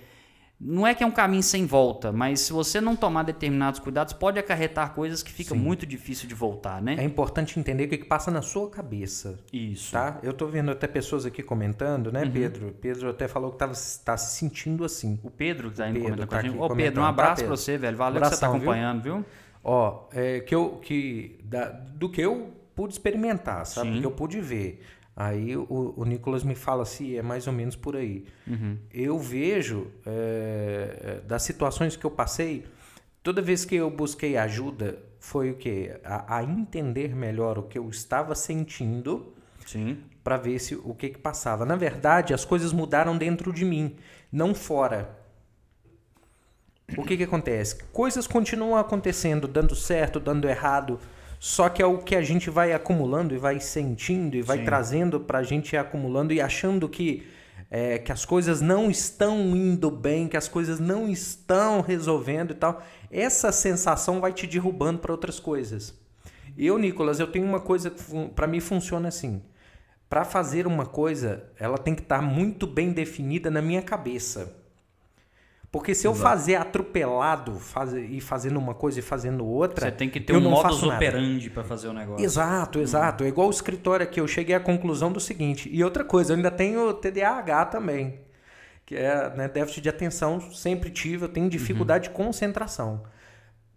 [0.61, 4.11] Não é que é um caminho sem volta, mas se você não tomar determinados cuidados,
[4.11, 5.61] pode acarretar coisas que fica Sim.
[5.61, 6.95] muito difícil de voltar, né?
[6.99, 9.39] É importante entender o que, passa na sua cabeça.
[9.53, 9.93] Isso.
[9.93, 10.19] Tá?
[10.21, 12.31] Eu tô vendo até pessoas aqui comentando, né, Uhum.
[12.31, 12.75] Pedro?
[12.81, 13.71] Pedro até falou que tava,
[14.03, 15.17] tá se sentindo assim.
[15.23, 16.51] O Pedro que tá indo comentando com tá a gente.
[16.55, 17.95] aqui Ô, Pedro, um abraço Tá, pra você, velho.
[17.95, 18.69] Valeu que você tá Abração, viu?
[18.71, 19.25] acompanhando, viu?
[19.63, 23.93] Ó, é, que eu que da- do que eu pude experimentar, sabe?
[23.93, 23.99] Sim.
[24.01, 24.81] Que eu pude ver.
[25.19, 28.25] Aí o, o Nicolas me fala se é mais ou menos por aí.
[28.47, 28.77] Uhum.
[28.91, 32.65] Eu vejo é, das situações que eu passei,
[33.21, 35.99] Toda vez que eu busquei ajuda, foi o quê?
[36.03, 39.33] A, a entender melhor o que eu estava sentindo
[40.23, 41.65] para ver se o que que passava.
[41.65, 43.97] Na verdade, as coisas mudaram dentro de mim,
[44.31, 45.17] não fora.
[46.97, 47.83] O que que acontece?
[47.91, 50.99] Coisas continuam acontecendo, dando certo, dando errado,
[51.39, 54.65] só que é o que a gente vai acumulando e vai sentindo e vai Sim.
[54.65, 57.25] trazendo pra gente ir acumulando e achando que
[57.71, 62.55] é, que as coisas não estão indo bem, que as coisas não estão resolvendo e
[62.55, 62.83] tal.
[63.09, 65.97] Essa sensação vai te derrubando para outras coisas.
[66.57, 68.03] Eu, Nicolas, eu tenho uma coisa que
[68.35, 69.41] pra mim funciona assim.
[70.09, 74.58] Pra fazer uma coisa, ela tem que estar muito bem definida na minha cabeça.
[75.71, 80.09] Porque se eu fazer atropelado, fazer, e fazendo uma coisa e fazendo outra, Você tem
[80.09, 82.25] que ter um modus operandi pra fazer o negócio.
[82.25, 83.23] Exato, exato.
[83.23, 85.69] É igual o escritório aqui, eu cheguei à conclusão do seguinte.
[85.71, 88.19] E outra coisa, eu ainda tenho TDAH também,
[88.83, 93.03] que é né, déficit de atenção, sempre tive, eu tenho dificuldade de concentração.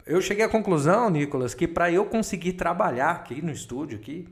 [0.06, 4.26] Eu cheguei à conclusão, Nicolas, que para eu conseguir trabalhar aqui no estúdio aqui,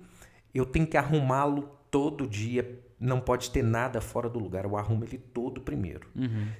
[0.54, 2.80] eu tenho que arrumá-lo todo dia.
[3.00, 4.64] Não pode ter nada fora do lugar.
[4.66, 6.06] Eu arrumo ele todo primeiro.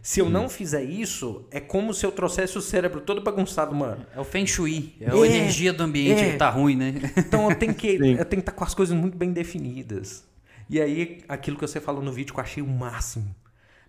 [0.00, 4.06] Se eu não fizer isso, é como se eu trouxesse o cérebro todo bagunçado, mano.
[4.16, 6.32] É o Feng Shui, é, a É, energia do ambiente é.
[6.32, 6.94] que tá ruim, né?
[7.18, 8.12] Então eu tenho que Sim.
[8.14, 10.26] eu tenho que estar com as coisas muito bem definidas.
[10.68, 13.34] E aí, aquilo que você falou no vídeo que eu achei o máximo.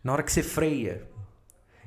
[0.04, 1.08] Na hora que você freia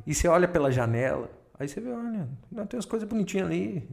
[0.07, 3.88] e você olha pela janela, aí você vê, olha, não, tem umas coisas bonitinhas ali.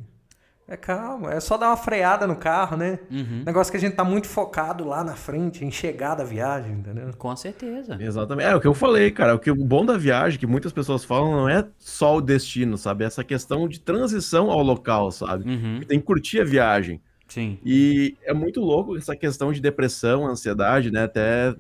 [0.72, 2.98] É calma, é só dar uma freada no carro, né?
[3.12, 3.44] Uhum.
[3.46, 7.10] Negócio que a gente tá muito focado lá na frente, em chegar da viagem, entendeu?
[7.18, 7.98] Com certeza.
[8.00, 8.48] Exatamente.
[8.48, 9.36] É o que eu falei, cara.
[9.36, 12.78] O que o bom da viagem, que muitas pessoas falam, não é só o destino,
[12.78, 13.04] sabe?
[13.04, 15.44] É essa questão de transição ao local, sabe?
[15.44, 15.82] Uhum.
[15.86, 17.02] Tem que curtir a viagem.
[17.28, 17.60] Sim.
[17.66, 21.04] E é muito louco essa questão de depressão, ansiedade, né?
[21.04, 21.54] Até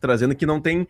[0.00, 0.88] trazendo que não tem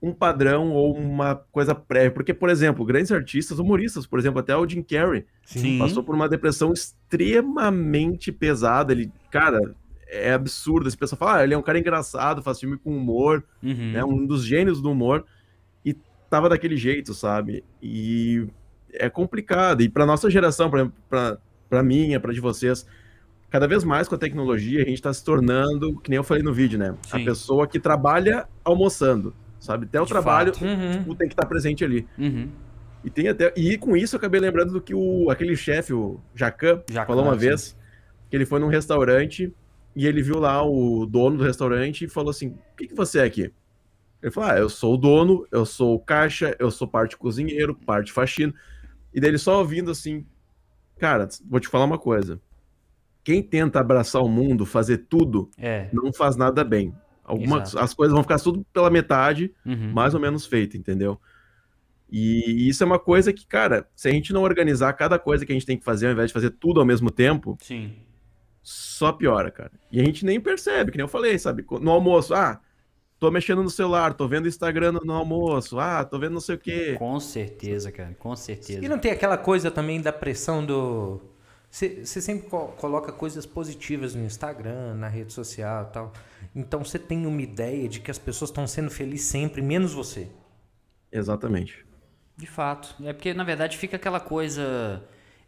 [0.00, 2.10] um padrão ou uma coisa prévia.
[2.12, 5.78] Porque, por exemplo, grandes artistas, humoristas, por exemplo, até o Jim Carrey, Sim.
[5.78, 8.92] passou por uma depressão extremamente pesada.
[8.92, 9.58] Ele, cara,
[10.08, 10.88] é absurdo.
[10.88, 13.92] Esse pessoal fala, ah, ele é um cara engraçado, faz filme com humor, Uhum.
[13.92, 14.04] né?
[14.04, 15.24] Um dos gênios do humor.
[15.84, 15.94] E
[16.30, 17.64] tava daquele jeito, sabe?
[17.82, 18.46] E
[18.92, 19.82] é complicado.
[19.82, 22.86] E pra nossa geração, pra, pra, pra minha, pra de vocês,
[23.50, 26.42] cada vez mais com a tecnologia, a gente tá se tornando, que nem eu falei
[26.42, 26.94] no vídeo, né?
[27.02, 27.22] Sim.
[27.22, 29.34] A pessoa que trabalha almoçando,
[29.68, 29.84] sabe?
[29.84, 30.52] Até o De trabalho.
[30.62, 31.04] Uhum.
[31.04, 32.06] tu tem que estar presente ali.
[32.18, 32.48] Uhum.
[33.04, 36.18] E tem até e com isso eu acabei lembrando do que o aquele chefe, o
[36.34, 37.38] Jacan, Jacan, falou uma sim.
[37.40, 37.76] vez
[38.28, 39.54] que ele foi num restaurante
[39.94, 43.20] e ele viu lá o dono do restaurante e falou assim: "O que, que você
[43.20, 43.52] é aqui?"
[44.22, 47.74] Ele falou: "Ah, eu sou o dono, eu sou o caixa, eu sou parte cozinheiro,
[47.74, 48.52] parte faxina".
[49.14, 50.24] E daí ele só ouvindo assim:
[50.98, 52.40] "Cara, vou te falar uma coisa.
[53.22, 55.88] Quem tenta abraçar o mundo, fazer tudo, É.
[55.92, 56.92] não faz nada bem.
[57.28, 57.84] Algumas Exato.
[57.84, 59.92] as coisas vão ficar tudo pela metade Uhum.
[59.92, 61.20] mais ou menos feito, entendeu?
[62.10, 65.52] E isso é uma coisa que, cara, se a gente não organizar cada coisa que
[65.52, 67.92] a gente tem que fazer, ao invés de fazer tudo ao mesmo tempo, Sim.
[68.62, 69.72] só piora, cara.
[69.92, 71.64] E a gente nem percebe, que nem eu falei, sabe?
[71.82, 72.60] No almoço, ah,
[73.18, 76.58] tô mexendo no celular, tô vendo Instagram no almoço, ah, tô vendo não sei o
[76.58, 76.94] quê.
[76.98, 78.16] Com certeza, cara.
[78.18, 78.82] Com certeza.
[78.82, 81.20] E não tem aquela coisa também da pressão do.
[81.70, 86.12] Você sempre co- coloca coisas positivas no Instagram, na rede social e tal.
[86.56, 90.28] Então você tem uma ideia de que as pessoas estão sendo felizes sempre, menos você.
[91.12, 91.84] Exatamente.
[92.36, 92.94] De fato.
[93.04, 95.02] É porque, na verdade, fica aquela coisa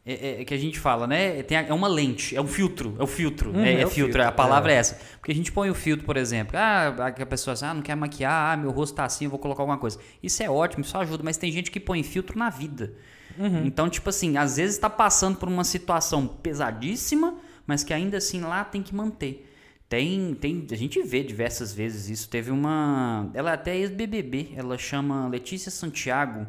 [0.04, 1.42] é, é, que a gente fala, né?
[1.42, 2.96] Tem a- é uma lente, é um filtro.
[2.98, 3.50] É o filtro.
[3.52, 4.76] Uhum, é, é é filtro, filtro, a palavra é.
[4.76, 4.78] é.
[4.78, 4.98] essa.
[5.18, 6.56] Porque a gente põe o filtro, por exemplo.
[6.58, 6.88] Ah,
[7.20, 9.62] a pessoa assim, ah, não quer maquiar, ah, meu rosto tá assim, eu vou colocar
[9.62, 9.98] alguma coisa.
[10.22, 12.94] Isso é ótimo, isso ajuda, mas tem gente que põe filtro na vida.
[13.38, 13.64] Uhum.
[13.64, 18.40] Então, tipo assim, às vezes tá passando por uma situação pesadíssima, mas que ainda assim
[18.40, 19.46] lá tem que manter.
[19.88, 22.28] Tem, tem, a gente vê diversas vezes isso.
[22.28, 23.28] Teve uma.
[23.34, 26.46] Ela é até ex-BBB, ela chama Letícia Santiago.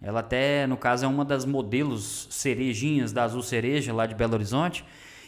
[0.00, 4.34] Ela até, no caso, é uma das modelos cerejinhas da Azul Cereja, lá de Belo
[4.34, 4.84] Horizonte.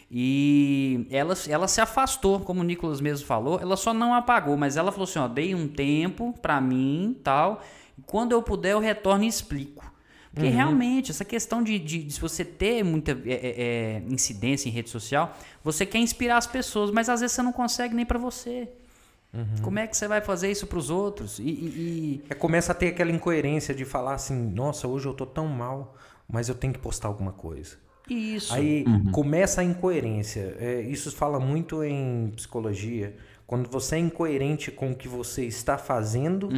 [0.09, 4.75] E ela, ela se afastou, como o Nicolas mesmo falou, ela só não apagou, mas
[4.75, 7.61] ela falou assim: ó, dei um tempo pra mim tal.
[8.05, 9.90] Quando eu puder, eu retorno e explico.
[10.33, 14.69] Porque realmente, essa questão de, de, de se você ter muita é, é, é, incidência
[14.69, 18.05] em rede social, você quer inspirar as pessoas, mas às vezes você não consegue nem
[18.05, 18.69] pra você.
[19.61, 21.39] Como é que você vai fazer isso pros outros?
[21.39, 25.13] E, e- e- É, começa a ter aquela incoerência de falar assim: nossa, hoje eu
[25.13, 25.95] tô tão mal,
[26.27, 27.77] mas eu tenho que postar alguma coisa.
[28.09, 28.53] isso.
[28.53, 30.55] Aí começa a incoerência.
[30.59, 33.15] É, isso fala muito em psicologia.
[33.47, 36.49] Quando você é incoerente com o que você está fazendo,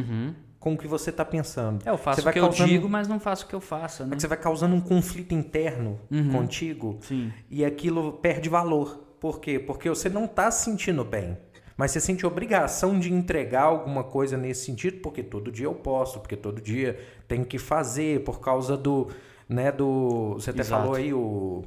[0.64, 1.82] com o que você está pensando.
[1.86, 3.60] É, eu faço Você o que eu causando- digo, mas não faço o que eu
[3.60, 4.12] faço, né?
[4.12, 6.00] É que você vai causando um conflito interno
[6.32, 7.30] contigo Sim.
[7.50, 9.04] e aquilo perde valor.
[9.20, 9.58] Por quê?
[9.58, 11.36] Porque você não está se sentindo bem.
[11.76, 16.18] Mas você sente obrigação de entregar alguma coisa nesse sentido, porque todo dia eu posto,
[16.18, 16.98] porque todo dia
[17.28, 19.08] tenho que fazer, por causa do,
[19.46, 20.34] né, do...
[20.34, 20.80] Você até Exato.
[20.82, 21.62] falou aí o...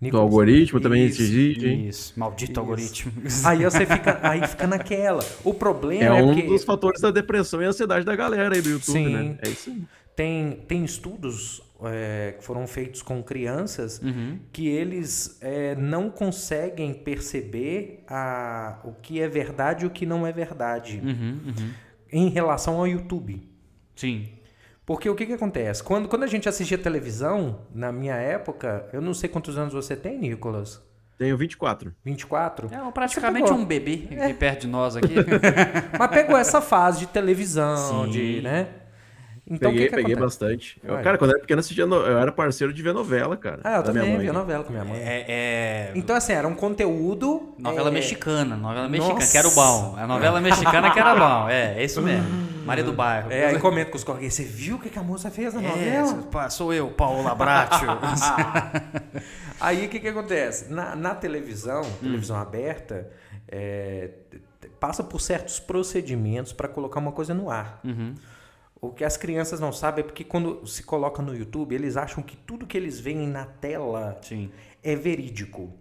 [0.00, 1.20] Do Nicolas- algoritmo também Isso.
[1.22, 1.68] exige.
[1.68, 1.88] hein?
[1.88, 2.60] Isso, maldito Isso.
[2.60, 3.12] algoritmo.
[3.44, 5.24] Aí você fica, aí fica naquela.
[5.42, 8.68] O problema É é, um dos fatores da depressão e ansiedade da galera aí do
[8.70, 9.08] YouTube, Sim.
[9.12, 9.38] né?
[9.42, 9.82] É isso aí.
[10.14, 14.38] tem, tem estudos é, que foram feitos com crianças Uhum.
[14.52, 20.24] que eles é, não conseguem perceber a, o que é verdade e o que não
[20.26, 21.70] é verdade Uhum, uhum.
[22.12, 23.42] em relação ao YouTube.
[23.96, 24.28] Sim.
[24.88, 25.82] Porque o que, que acontece?
[25.82, 29.94] Quando, quando a gente assistia televisão, na minha época, eu não sei quantos anos você
[29.94, 30.82] tem, Nicolas?
[31.18, 31.92] Tenho 24.
[32.02, 32.70] 24?
[32.72, 35.14] É praticamente Você um bebê aqui perto de nós aqui.
[35.98, 38.10] Mas pegou essa fase de televisão, Sim.
[38.12, 38.68] de, né?
[39.50, 40.38] Então peguei que, que peguei acontece?
[40.40, 40.80] bastante.
[40.84, 43.60] Eu, cara, quando eu era pequeno, assistia no- eu era parceiro de ver novela, cara.
[43.64, 44.18] Ah, eu também mãe.
[44.18, 44.98] via novela com minha mãe.
[45.00, 47.54] É, é- Então, assim, era um conteúdo.
[47.58, 49.30] Novela é, mexicana, novela mexicana, Nossa.
[49.32, 49.94] que era o bom.
[49.96, 51.48] A novela mexicana que era bom.
[51.48, 52.48] É, é isso mesmo.
[52.66, 53.32] Maria do Bairro.
[53.32, 54.34] É, aí comenta com os colegas.
[54.34, 55.68] Você viu o que, a moça fez na É,
[56.02, 56.22] novela?
[56.30, 57.88] pá, sou eu, Paola Bratio.
[59.60, 60.72] Aí o que, que acontece?
[60.72, 61.92] Na, na televisão, Hum.
[62.02, 63.08] televisão aberta,
[63.48, 64.10] é,
[64.78, 67.80] passa por certos procedimentos para colocar uma coisa no ar.
[67.84, 68.14] Uhum.
[68.80, 72.22] O que as crianças não sabem é porque quando se coloca no YouTube, eles acham
[72.22, 74.50] que tudo que eles veem na tela Sim.
[74.82, 75.72] é verídico.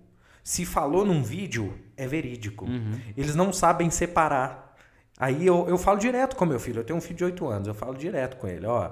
[0.44, 2.66] Se falou num vídeo, é verídico.
[2.66, 3.00] Uhum.
[3.16, 4.76] Eles não sabem separar.
[5.20, 6.80] Aí eu, eu falo direto com meu filho.
[6.80, 7.68] Eu tenho um filho de 8 anos.
[7.68, 8.66] Eu falo direto com ele.
[8.66, 8.92] Ó,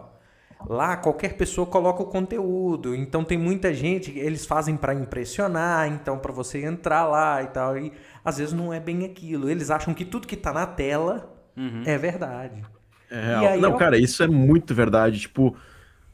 [0.68, 2.94] lá qualquer pessoa coloca o conteúdo.
[2.94, 4.12] Então tem muita gente.
[4.20, 5.88] Eles fazem para impressionar.
[5.88, 7.78] Então para você entrar lá e tal.
[7.78, 7.92] E
[8.24, 9.50] às vezes não é bem aquilo.
[9.50, 11.84] Eles acham que tudo que tá na tela Uhum.
[11.86, 12.62] é verdade.
[13.10, 13.58] É real.
[13.60, 15.20] não, eu- cara, isso é muito verdade.
[15.20, 15.56] Tipo,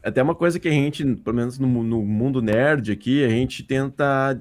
[0.02, 3.28] é até uma coisa que a gente, pelo menos no, no mundo nerd aqui, a
[3.28, 4.40] gente tenta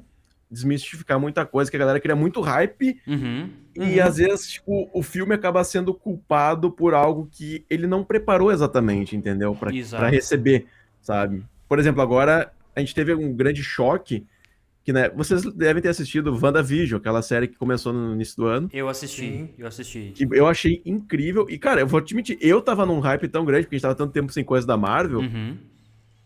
[0.49, 3.49] desmistificar muita coisa, que a galera cria muito hype Uhum.
[3.73, 8.51] e às vezes, tipo, o filme acaba sendo culpado por algo que ele não preparou
[8.51, 9.55] exatamente, entendeu?
[9.55, 9.71] Pra
[10.09, 10.65] receber,
[11.01, 11.43] sabe?
[11.69, 14.25] Por exemplo, agora a gente teve um grande choque,
[14.91, 18.69] que, né, vocês devem ter assistido WandaVision, aquela série que começou no início do ano,
[18.73, 19.49] Eu assisti, Sim.
[19.57, 20.11] eu assisti.
[20.15, 21.45] que eu achei incrível.
[21.49, 23.83] E, cara, eu vou te mentir, eu tava num hype tão grande, porque a gente
[23.83, 25.57] tava tanto tempo sem coisa da Marvel, Uhum.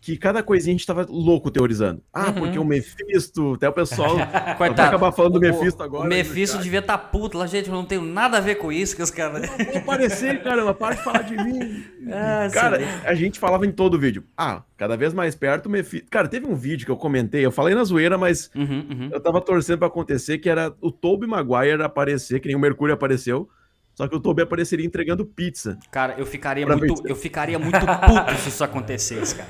[0.06, 2.00] Que cada coisinha a gente tava louco teorizando.
[2.12, 2.32] Ah, Uhum.
[2.34, 4.16] porque o Mephisto, até o pessoal
[4.58, 6.04] vai acabar falando do Mephisto agora.
[6.04, 7.68] O Mephisto devia estar puto lá, gente.
[7.68, 9.48] Eu não tenho nada a ver com isso que os caras.
[9.66, 11.84] Vou aparecer, caramba, para de falar de mim.
[12.08, 12.84] Ah, Cara, sim.
[13.04, 14.22] a gente falava em todo o vídeo.
[14.38, 16.06] Ah, cada vez mais perto o Mephisto.
[16.08, 19.08] Cara, teve um vídeo que eu comentei, eu falei na zoeira, mas Uhum, uhum.
[19.12, 22.94] eu tava torcendo pra acontecer, que era o Tobey Maguire aparecer, que nem o Mercúrio
[22.94, 23.48] apareceu,
[23.96, 25.78] só que o Tobey apareceria entregando pizza.
[25.90, 29.48] Cara, eu ficaria muito, eu ficaria muito puto se isso acontecesse, cara.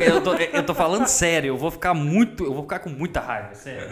[0.00, 2.90] Eu, eu tô, eu tô falando sério, eu vou ficar muito, eu vou ficar com
[2.90, 3.88] muita raiva, sério.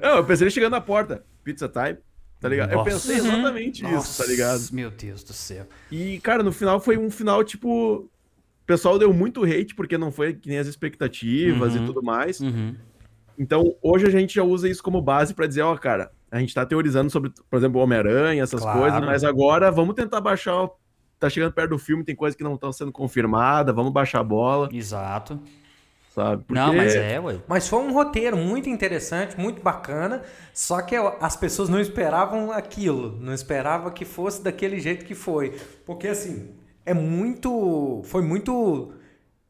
[0.00, 1.22] Não, eu pensei chegando na porta.
[1.44, 1.98] Pizza time,
[2.40, 2.70] tá ligado?
[2.70, 2.90] Eu Nossa.
[2.90, 4.62] pensei exatamente isso, tá ligado?
[4.72, 5.66] Meu Deus do céu.
[5.92, 7.68] E, cara, no final foi um final, tipo.
[8.62, 11.82] O pessoal deu muito hate, porque não foi que nem as expectativas Uhum.
[11.82, 12.40] e tudo mais.
[12.40, 12.74] Uhum.
[13.38, 16.54] Então, hoje a gente já usa isso como base pra dizer, ó, cara, a gente
[16.54, 18.78] tá teorizando sobre, por exemplo, o Homem-Aranha, essas Claro.
[18.80, 20.64] coisas, mas agora vamos tentar baixar.
[20.64, 20.70] o-
[21.20, 24.24] Tá chegando perto do filme, tem coisas que não estão sendo confirmadas, vamos baixar a
[24.24, 25.40] bola, Exato.
[26.14, 26.44] sabe?
[26.48, 27.38] Não, mas é, ué.
[27.48, 30.22] Mas foi um roteiro muito interessante, muito bacana,
[30.54, 35.56] só que as pessoas não esperavam aquilo, não esperavam que fosse daquele jeito que foi.
[35.84, 36.50] Porque assim,
[36.86, 38.00] é muito.
[38.04, 38.92] Foi muito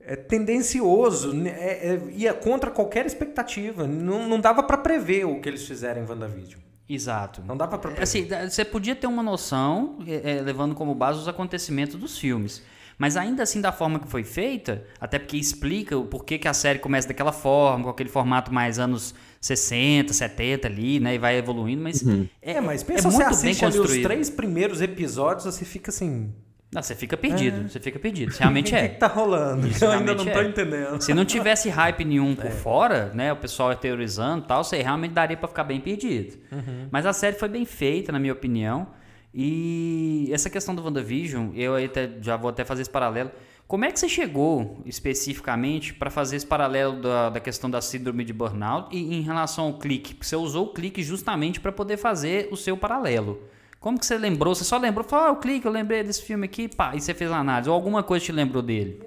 [0.00, 1.50] é, tendencioso, né?
[1.50, 3.86] é, é, ia contra qualquer expectativa.
[3.86, 6.60] Não, não dava pra prever o que eles fizeram em WandaVision.
[6.88, 7.42] Exato.
[7.46, 8.02] Não dava pra prever.
[8.02, 12.62] Assim, você podia ter uma noção, é, é, levando como base os acontecimentos dos filmes.
[12.96, 16.54] Mas ainda assim, da forma que foi feita, até porque explica o porquê que a
[16.54, 21.14] série começa daquela forma, com aquele formato mais anos 60, 70 ali, né?
[21.14, 22.04] E vai evoluindo, mas
[22.42, 25.64] é, é, mas é pensa você muito bem assiste ali os três primeiros episódios, você
[25.64, 26.32] fica assim.
[26.70, 28.30] Não, você fica perdido, você fica perdido.
[28.38, 28.88] Realmente o que, é.
[28.88, 29.66] que tá rolando?
[29.66, 30.44] Isso Eu ainda não tô é.
[30.44, 31.00] entendendo.
[31.00, 32.42] Se não tivesse hype nenhum É.
[32.42, 36.36] por fora, né, o pessoal teorizando e tal, você realmente daria pra ficar bem perdido.
[36.52, 36.88] Uhum.
[36.90, 38.88] Mas a série foi bem feita, na minha opinião.
[39.32, 43.30] E essa questão do WandaVision, eu até, já vou até fazer esse paralelo.
[43.66, 48.24] Como é que você chegou especificamente para fazer esse paralelo da, da questão da síndrome
[48.24, 50.14] de burnout e em relação ao clique?
[50.14, 53.42] Porque você usou o clique justamente para poder fazer o seu paralelo.
[53.80, 54.54] Como que você lembrou?
[54.54, 57.14] Você só lembrou, falou, ah, o clique, eu lembrei desse filme aqui, pá, e você
[57.14, 57.68] fez a análise.
[57.68, 59.00] Ou alguma coisa te lembrou dele?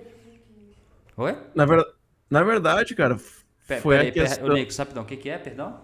[1.18, 1.36] Oi?
[1.54, 1.86] Na, ver...
[2.30, 4.48] Na verdade, cara, foi peraí, a pera- questão...
[4.48, 5.38] Ô, Nico, rapidão, o que, que é?
[5.38, 5.82] Perdão?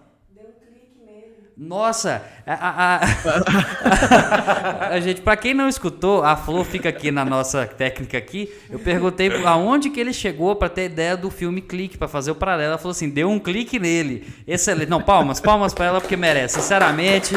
[1.59, 7.25] Nossa, a, a, a- a gente, para quem não escutou, a Flor fica aqui na
[7.25, 8.53] nossa técnica aqui.
[8.71, 12.35] Eu perguntei aonde que ele chegou para ter ideia do filme Clique para fazer o
[12.35, 12.69] paralelo.
[12.69, 14.27] Ela falou assim: deu um clique nele.
[14.45, 14.89] Excelente.
[14.89, 16.55] Não, palmas, palmas para ela porque merece.
[16.61, 17.33] Sinceramente,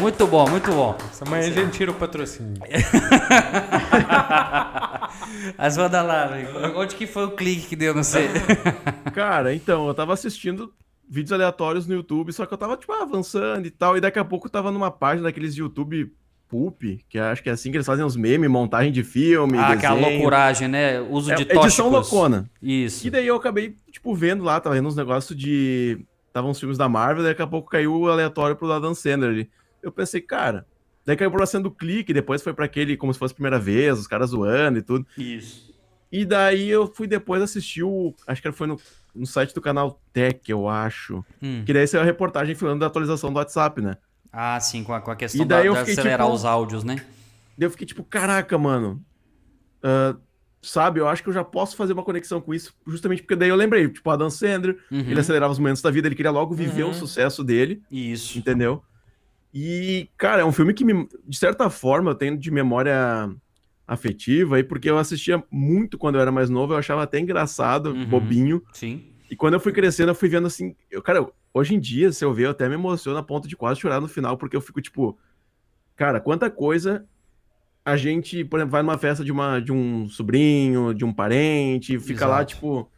[0.00, 0.96] muito bom, muito bom.
[1.20, 2.54] Amanhã a gente tira o patrocínio.
[5.58, 6.78] Lá, velho.
[6.78, 8.28] Onde que foi o clique que deu no você?
[9.14, 10.72] Cara, então, eu tava assistindo
[11.08, 14.24] vídeos aleatórios no YouTube, só que eu tava, tipo, avançando e tal, e daqui a
[14.24, 16.10] pouco eu tava numa página daqueles YouTube
[16.48, 19.74] Poop, que acho que é assim que eles fazem os memes, montagem de filme, Ah,
[19.74, 19.78] desenho.
[19.94, 21.00] aquela loucuragem, né?
[21.00, 21.90] Uso É, de edição tóxicos.
[22.12, 22.50] loucona.
[22.62, 23.06] Isso.
[23.06, 25.98] E daí eu acabei, tipo, vendo lá, tava vendo uns negócios de...
[26.32, 29.50] Tava uns filmes da Marvel, daqui a pouco caiu o aleatório pro Adam Sandler ali.
[29.82, 30.66] Eu pensei, cara...
[31.04, 33.58] Daí caiu pro acendo do clique, depois foi pra aquele como se fosse a primeira
[33.58, 35.04] vez, os caras zoando e tudo.
[35.18, 35.74] Isso.
[36.12, 38.14] E daí eu fui depois assistir o...
[38.24, 38.78] Acho que foi no,
[39.12, 41.24] no site do canal Tech, eu acho.
[41.42, 41.64] Hum.
[41.66, 43.96] Que daí saiu a reportagem falando da atualização do WhatsApp, né?
[44.32, 46.36] Ah, sim, com a, com a questão E daí da, eu de fiquei, acelerar tipo,
[46.36, 46.94] os áudios, né?
[47.58, 49.04] Daí eu fiquei tipo, caraca, mano.
[49.82, 50.14] ah,
[50.62, 53.48] sabe, eu acho que eu já posso fazer uma conexão com isso, justamente porque daí
[53.48, 55.00] eu lembrei, tipo, Adam Sandler, Uhum.
[55.00, 56.90] ele acelerava os momentos da vida, ele queria logo viver Uhum.
[56.90, 58.38] o sucesso dele, Isso.
[58.38, 58.84] entendeu?
[59.52, 63.30] E, cara, é um filme que, me- de certa forma, eu tenho de memória
[63.86, 67.90] afetiva, aí, porque eu assistia muito quando eu era mais novo, eu achava até engraçado,
[67.90, 68.06] Uhum.
[68.06, 69.04] bobinho, Sim.
[69.30, 72.24] e quando eu fui crescendo, eu fui vendo assim, eu, cara, hoje em dia, se
[72.24, 74.60] eu ver, eu até me emociono a ponto de quase chorar no final, porque eu
[74.60, 75.18] fico tipo,
[75.96, 77.04] cara, quanta coisa
[77.84, 81.98] a gente, por exemplo, vai numa festa de, uma, de um sobrinho, de um parente,
[81.98, 82.54] fica lá, Exato.
[82.54, 82.90] tipo,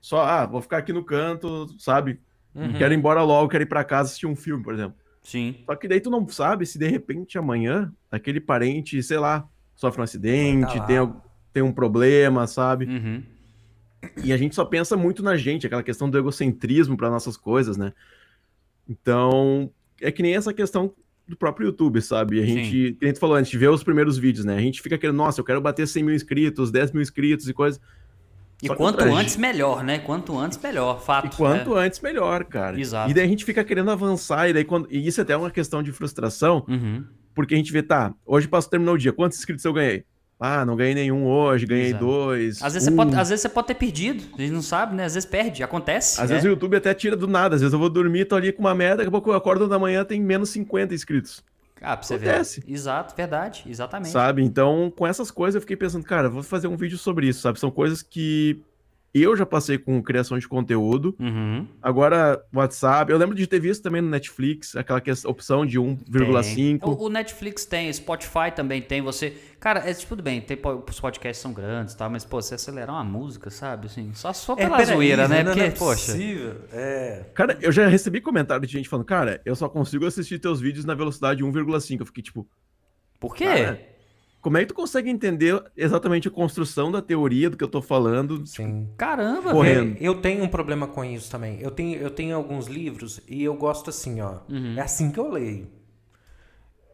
[0.00, 2.20] só, ah, vou ficar aqui no canto, sabe?
[2.54, 2.72] Uhum.
[2.74, 4.96] Quero ir embora logo, quero ir pra casa assistir um filme, por exemplo.
[5.22, 5.56] Sim.
[5.64, 10.00] Só que daí tu não sabe se de repente amanhã aquele parente, sei lá, sofre
[10.00, 11.12] um acidente, tá tem,
[11.52, 12.86] tem um problema, sabe?
[12.86, 13.22] Uhum.
[14.24, 17.76] E a gente só pensa muito na gente, aquela questão do egocentrismo para nossas coisas,
[17.76, 17.92] né?
[18.88, 19.70] Então,
[20.00, 20.92] é que nem essa questão
[21.26, 22.42] do próprio YouTube, sabe?
[22.42, 24.56] A gente, que nem tu falou, a gente vê os primeiros vídeos, né?
[24.56, 27.54] A gente fica querendo, nossa, eu quero bater 100 mil inscritos, 10 mil inscritos e
[27.54, 27.80] coisa.
[28.62, 29.98] E Só quanto antes, melhor, né?
[29.98, 31.02] Quanto antes, melhor.
[31.02, 31.26] Fato.
[31.26, 31.80] E quanto né?
[31.80, 32.78] antes, melhor, cara.
[32.78, 33.10] Exato.
[33.10, 34.86] E daí a gente fica querendo avançar, e daí quando.
[34.88, 37.04] E isso é até uma questão de frustração, Uhum.
[37.34, 40.04] porque a gente vê, tá, hoje passou terminou o dia, quantos inscritos eu ganhei?
[40.38, 42.04] Ah, não ganhei nenhum hoje, ganhei Exato.
[42.04, 42.62] dois.
[42.62, 42.90] Às vezes, um.
[42.92, 44.24] você pode, às vezes você pode ter perdido.
[44.36, 45.04] A gente não sabe, né?
[45.04, 45.62] Às vezes perde.
[45.62, 46.20] Acontece.
[46.20, 46.34] Às é.
[46.34, 47.54] vezes o YouTube até tira do nada.
[47.54, 49.68] Às vezes eu vou dormir, tô ali com uma meta, daqui a pouco eu acordo
[49.68, 51.44] da manhã, tem menos 50 inscritos.
[51.82, 52.60] Ah, pra você Acontece.
[52.60, 52.72] ver.
[52.72, 53.64] Exato, verdade.
[53.66, 54.12] Exatamente.
[54.12, 54.42] Sabe?
[54.42, 57.58] Então, com essas coisas eu fiquei pensando, cara, vou fazer um vídeo sobre isso, sabe?
[57.58, 58.62] São coisas que
[59.20, 61.14] eu já passei com criação de conteúdo.
[61.20, 61.66] Uhum.
[61.82, 63.10] Agora, WhatsApp.
[63.12, 66.80] Eu lembro de ter visto também no Netflix aquela que- opção de 1,5.
[66.88, 69.02] O, o Netflix tem, o Spotify também tem.
[69.02, 69.34] Você.
[69.60, 70.58] Cara, é tipo, tudo bem, tem,
[70.88, 73.86] os podcasts são grandes e tal, mas, pô, você acelerar uma música, sabe?
[73.86, 75.44] Assim, só se for pela peraí, zoeira, né?
[75.44, 76.12] Porque, não é poxa.
[76.12, 76.56] possível.
[76.72, 77.26] É.
[77.34, 80.84] Cara, eu já recebi comentário de gente falando, cara, eu só consigo assistir teus vídeos
[80.84, 82.00] na velocidade 1,5.
[82.00, 82.48] Eu fiquei tipo,
[83.20, 83.44] Por quê?
[83.44, 83.80] Cara,
[84.42, 87.80] como é que tu consegue entender exatamente a construção da teoria do que eu tô
[87.80, 88.44] falando?
[88.46, 88.88] Sim.
[88.98, 89.80] Caramba, Corre- velho.
[89.92, 90.02] Correndo.
[90.02, 91.60] Eu tenho um problema com isso também.
[91.60, 94.40] Eu tenho, eu tenho alguns livros e eu gosto assim, ó.
[94.50, 94.74] Uhum.
[94.76, 95.68] É assim que eu leio.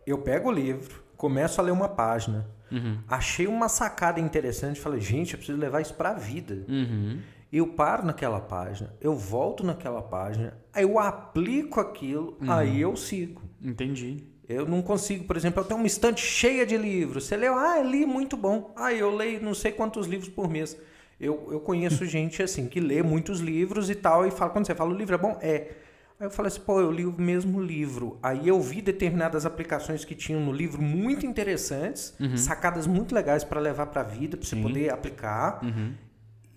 [0.06, 2.46] Eu pego o livro, começo a ler uma página.
[2.70, 2.98] Uhum.
[3.08, 6.64] Achei uma sacada interessante, falei, gente, eu preciso levar isso pra vida.
[6.68, 7.18] Uhum.
[7.50, 12.52] Eu paro naquela página, eu volto naquela página, aí eu aplico aquilo, Uhum.
[12.52, 13.40] aí eu sigo.
[13.62, 14.24] Entendi.
[14.48, 17.26] Eu não consigo, por exemplo, eu tenho uma estante cheia de livros.
[17.26, 17.54] Você leu?
[17.54, 18.72] Ah, li, muito bom.
[18.74, 20.76] Ah, eu leio não sei quantos livros por mês.
[21.20, 24.74] Eu, eu conheço gente assim, que lê muitos livros e tal, e fala, quando você
[24.74, 25.38] fala, o livro é bom?
[25.42, 25.72] É.
[26.18, 28.18] Aí eu falei assim, pô, eu li o mesmo livro.
[28.22, 33.60] Aí eu vi determinadas aplicações que tinham no livro muito interessantes, sacadas muito legais para
[33.60, 34.62] levar para a vida, para você Sim.
[34.62, 35.62] poder aplicar.
[35.62, 35.92] Uhum.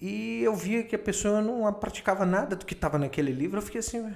[0.02, 3.60] E eu via que a pessoa não praticava nada do que estava naquele livro.
[3.60, 4.12] Eu fiquei assim,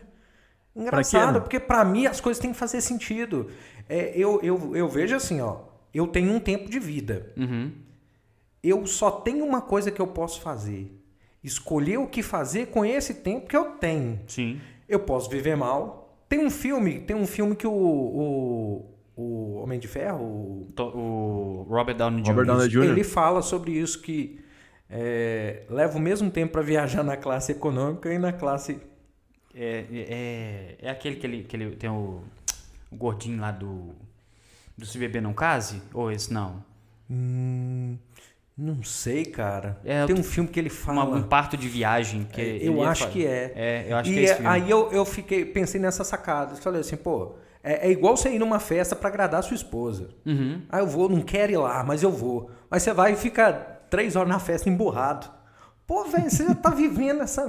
[0.75, 1.39] "Ué, engraçado, né?
[1.39, 3.49] porque para mim as coisas têm que fazer sentido.
[3.87, 5.57] É, eu, eu, eu vejo assim, ó,
[5.93, 7.31] eu tenho um tempo de vida.
[7.37, 7.71] Uhum.
[8.61, 10.91] Eu só tenho uma coisa que eu posso fazer.
[11.43, 14.19] Escolher o que fazer com esse tempo que eu tenho.
[14.27, 14.59] Sim.
[14.89, 16.19] Eu posso viver mal.
[16.27, 21.67] Tem um filme, tem um filme que o, o, o Homem de Ferro, o O
[21.69, 22.29] Robert Downey Jr.
[22.29, 22.83] Robert Downey Jr.
[22.85, 24.43] ele fala sobre isso que
[24.89, 28.79] é, leva o mesmo tempo para viajar na classe econômica e na classe.
[29.55, 32.21] É, é, é aquele que ele, que ele tem o,
[32.91, 33.93] o gordinho lá do.
[34.77, 35.81] Do Se Beber Não Case?
[35.93, 36.61] Ou esse não?
[37.09, 37.97] Hum,
[38.57, 39.79] não sei, cara.
[39.85, 40.75] É, tem um filme que ele Uma-
[41.05, 41.15] fala.
[41.15, 42.25] um parto de viagem.
[42.25, 43.53] Que É, eu acho que é.
[43.55, 44.49] É, eu acho e que é esse filme.
[44.49, 46.55] aí eu, eu fiquei, pensei nessa sacada.
[46.55, 50.09] Falei assim, pô, é, é igual você ir numa festa para agradar a sua esposa.
[50.25, 50.61] Uhum.
[50.69, 52.51] Ah, eu vou, não quero ir lá, mas eu vou.
[52.69, 53.53] Mas você vai e fica
[53.89, 55.29] três horas na festa emburrado.
[55.87, 57.47] Pô, velho, você já tá vivendo essa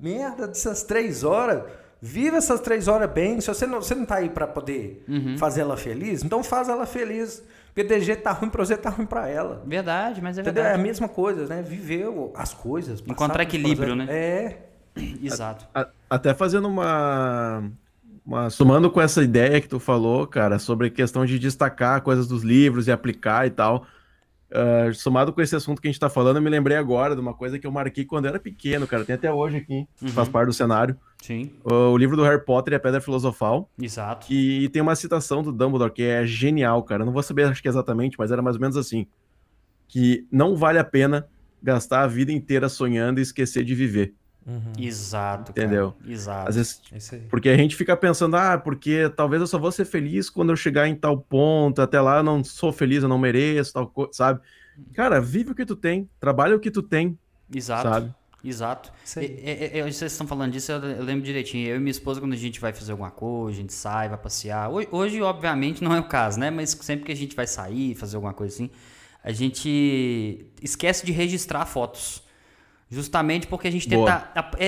[0.00, 1.62] merda dessas três horas.
[2.00, 3.40] Vive essas três horas bem.
[3.40, 5.36] Se você não, você não tá aí pra poder Uhum.
[5.38, 7.42] fazer ela feliz, então faz ela feliz.
[8.00, 9.62] Jeito tá ruim pra você, tá ruim pra ela.
[9.66, 10.62] Verdade, mas é Entendeu?
[10.62, 10.88] É a verdade.
[10.88, 11.62] mesma coisa, né?
[11.62, 13.02] Viver as coisas.
[13.06, 14.06] Encontrar equilíbrio, né?
[14.08, 14.58] É.
[15.22, 15.66] Exato.
[15.74, 17.64] A- até fazendo uma,
[18.24, 18.48] uma.
[18.48, 22.42] Somando com essa ideia que tu falou, cara, sobre a questão de destacar coisas dos
[22.42, 23.84] livros e aplicar e tal.
[24.48, 27.20] Uh, somado com esse assunto que a gente tá falando, eu me lembrei agora de
[27.20, 29.04] uma coisa que eu marquei quando eu era pequeno, cara.
[29.04, 30.08] Tem até hoje aqui, Uhum.
[30.08, 30.96] faz parte do cenário.
[31.20, 33.68] Sim, Uh, o livro do Harry Potter e a Pedra Filosofal.
[33.82, 34.32] exato.
[34.32, 37.02] E tem uma citação do Dumbledore que é genial, cara.
[37.02, 39.06] Eu não vou saber, acho que exatamente, mas era mais ou menos assim:
[39.88, 41.26] que não vale a pena
[41.62, 44.14] gastar a vida inteira sonhando e esquecer de viver.
[44.78, 45.52] Exato.
[45.52, 45.66] cara.
[45.66, 45.94] Entendeu?
[46.06, 46.48] Exato.
[46.48, 46.80] Às vezes,
[47.28, 50.56] porque a gente fica pensando, ah, porque talvez eu só vou ser feliz quando eu
[50.56, 54.12] chegar em tal ponto, até lá eu não sou feliz, eu não mereço, tal coisa,
[54.12, 54.40] sabe?
[54.94, 57.18] Cara, vive o que tu tem, trabalha o que tu tem,
[57.52, 57.88] Exato.
[57.88, 58.14] sabe?
[58.44, 58.92] Exato.
[59.16, 61.66] E- e- e- vocês estão falando disso, eu, eu lembro direitinho.
[61.68, 64.18] Eu e minha esposa, quando a gente vai fazer alguma coisa, a gente sai, vai
[64.18, 64.70] passear.
[64.70, 66.48] Hoje, hoje, obviamente, não é o caso, né?
[66.50, 68.70] Mas sempre que a gente vai sair, fazer alguma coisa assim,
[69.24, 72.22] a gente esquece de registrar fotos.
[72.88, 74.28] Justamente porque a gente tenta.
[74.32, 74.66] a- É,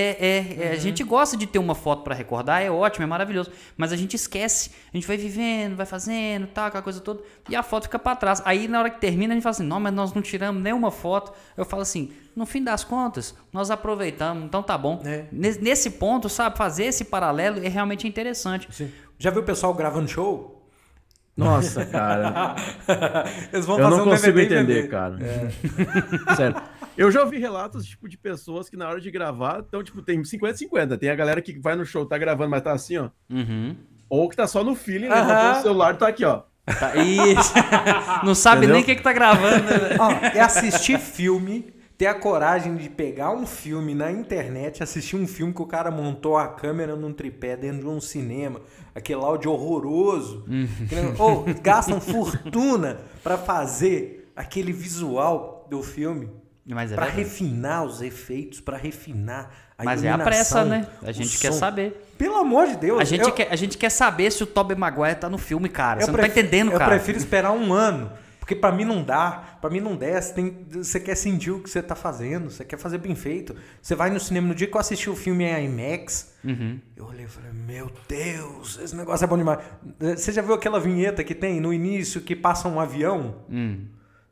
[0.59, 3.49] é, é, A gente gosta de ter uma foto pra recordar, é ótimo, é maravilhoso.
[3.77, 4.71] Mas a gente esquece.
[4.93, 7.21] A gente vai vivendo, vai fazendo, tal, aquela coisa toda.
[7.49, 8.41] E a foto fica pra trás.
[8.43, 10.91] Aí na hora que termina, a gente fala assim: não, mas nós não tiramos nenhuma
[10.91, 11.31] foto.
[11.55, 15.01] Eu falo assim: no fim das contas, nós aproveitamos, então tá bom.
[15.05, 15.23] É.
[15.31, 18.67] Nes- Nesse ponto, sabe, fazer esse paralelo é realmente interessante.
[18.69, 18.91] Sim.
[19.17, 20.61] Já viu o pessoal gravando show?
[21.37, 22.53] Nossa, cara.
[23.53, 25.17] Eles vão eu fazer não um consigo DVD entender, cara.
[26.35, 26.61] Sério.
[26.99, 30.21] Eu já ouvi relatos, tipo, de pessoas que na hora de gravar, então, tipo, tem
[30.21, 30.97] 50-50.
[30.97, 33.09] Tem a galera que vai no show, tá gravando, mas tá assim, ó.
[33.29, 33.75] Uhum.
[34.09, 36.41] Ou que tá só no feeling, levantou o celular e tá aqui, ó.
[36.65, 37.53] Tá, isso.
[38.23, 38.73] não sabe Entendeu?
[38.75, 39.63] nem o que, que tá gravando.
[39.63, 39.97] né?
[39.99, 45.25] Ó, é assistir filme, ter a coragem de pegar um filme na internet, assistir um
[45.25, 48.59] filme que o cara montou a câmera num tripé dentro de um cinema,
[48.93, 50.43] aquele áudio horroroso.
[50.85, 56.29] Aquele- Ou gastam fortuna pra fazer aquele visual do filme.
[56.69, 57.23] Mas é Pra verdade.
[57.27, 60.87] refinar os efeitos, pra refinar a Mas é a pressa, né?
[61.01, 61.57] A gente quer som.
[61.59, 62.05] saber.
[62.17, 62.99] Pelo amor de Deus.
[62.99, 65.67] A gente, eu, quer, a gente quer saber se o Tobey Maguire tá no filme,
[65.69, 66.01] cara.
[66.01, 66.91] eu Você não tá entendendo, Eu cara.
[66.91, 68.11] prefiro esperar um ano.
[68.39, 71.69] Porque pra mim não dá, pra mim não desce, tem, você quer sentir o que
[71.69, 73.55] você tá fazendo, você quer fazer bem feito.
[73.79, 76.79] Você vai no cinema, no dia que eu assisti o filme em IMAX, Uhum.
[76.97, 79.59] eu olhei e falei, meu Deus, esse negócio é bom demais.
[79.99, 83.35] Você já viu aquela vinheta que tem no início que passa um avião?
[83.51, 83.85] Hum.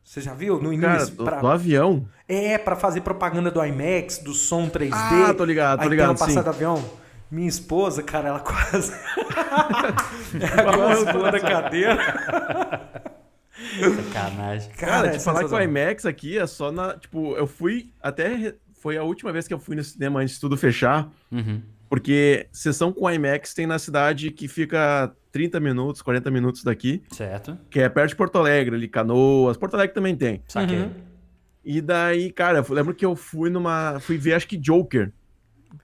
[0.07, 0.61] Você já viu?
[0.61, 1.15] No Cara, início?
[1.15, 2.07] do, pra- do avião.
[2.29, 4.91] É, pra fazer propaganda do IMAX, do som 3D.
[4.93, 6.43] Ah, tô ligado, tô aí ligado, Tem uma passada sim.
[6.43, 6.89] do avião.
[7.29, 8.93] Minha esposa, cara, ela quase.
[10.57, 11.97] ela quase pulou da cadeira.
[13.81, 14.71] Sacanagem.
[14.77, 15.61] Cara, é de falar que o.
[15.61, 16.93] IMAX aqui é só na.
[16.97, 17.91] Tipo, eu fui.
[18.01, 18.55] Até.
[18.81, 21.09] Foi a última vez que eu fui no cinema antes de tudo fechar.
[21.29, 21.61] Uhum.
[21.89, 27.01] Porque sessão com IMAX tem na cidade que fica 30 minutos, 40 minutos daqui.
[27.11, 27.57] Certo.
[27.69, 29.55] Que é perto de Porto Alegre, ali, Canoas.
[29.57, 30.41] Porto Alegre também tem.
[30.47, 30.79] Saquei.
[30.79, 30.91] Uhum.
[31.63, 33.99] E daí, cara, eu lembro que eu fui numa.
[33.99, 35.11] Fui ver, acho que Joker.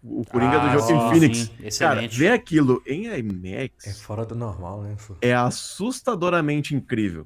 [0.01, 1.37] O Coringa Ah, do Joaquin sim, Phoenix.
[1.39, 1.47] sim.
[1.57, 2.17] Cara, Excelente.
[2.17, 4.95] ver aquilo em IMAX É fora do normal, né?
[5.21, 7.25] é assustadoramente incrível.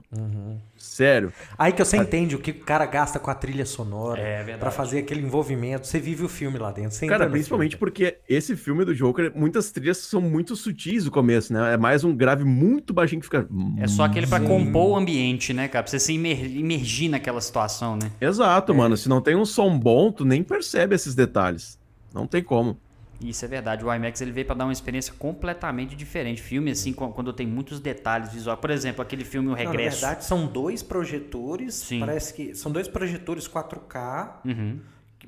[0.98, 1.32] Sério.
[1.56, 4.72] Aí que você entende o que o cara gasta com a trilha sonora É pra
[4.72, 5.86] fazer aquele envolvimento.
[5.86, 6.92] Você vive o filme lá dentro.
[6.92, 7.80] Você Cara, principalmente filme.
[7.80, 11.76] porque esse filme do Joker, muitas trilhas são muito sutis no começo, né?
[11.76, 13.48] É mais um grave muito baixinho que fica.
[13.78, 14.48] É só aquele pra Sim.
[14.48, 15.84] compor o ambiente, né, cara?
[15.84, 18.10] Pra você se imer- imergir naquela situação, né?
[18.20, 18.98] Exato, mano.
[18.98, 21.78] Se não tem um som bom, tu nem percebe esses detalhes.
[22.12, 22.76] Não tem como.
[23.20, 23.84] Isso é verdade.
[23.84, 26.42] O IMAX ele veio pra dar uma experiência completamente diferente.
[26.42, 28.60] Filme assim, qu- quando tem muitos detalhes visuais.
[28.60, 30.02] Por exemplo, aquele filme O Não, na Regresso.
[30.02, 31.74] verdade, são dois projetores.
[31.76, 32.00] Sim.
[32.00, 34.80] Parece que são dois projetores 4K Uhum.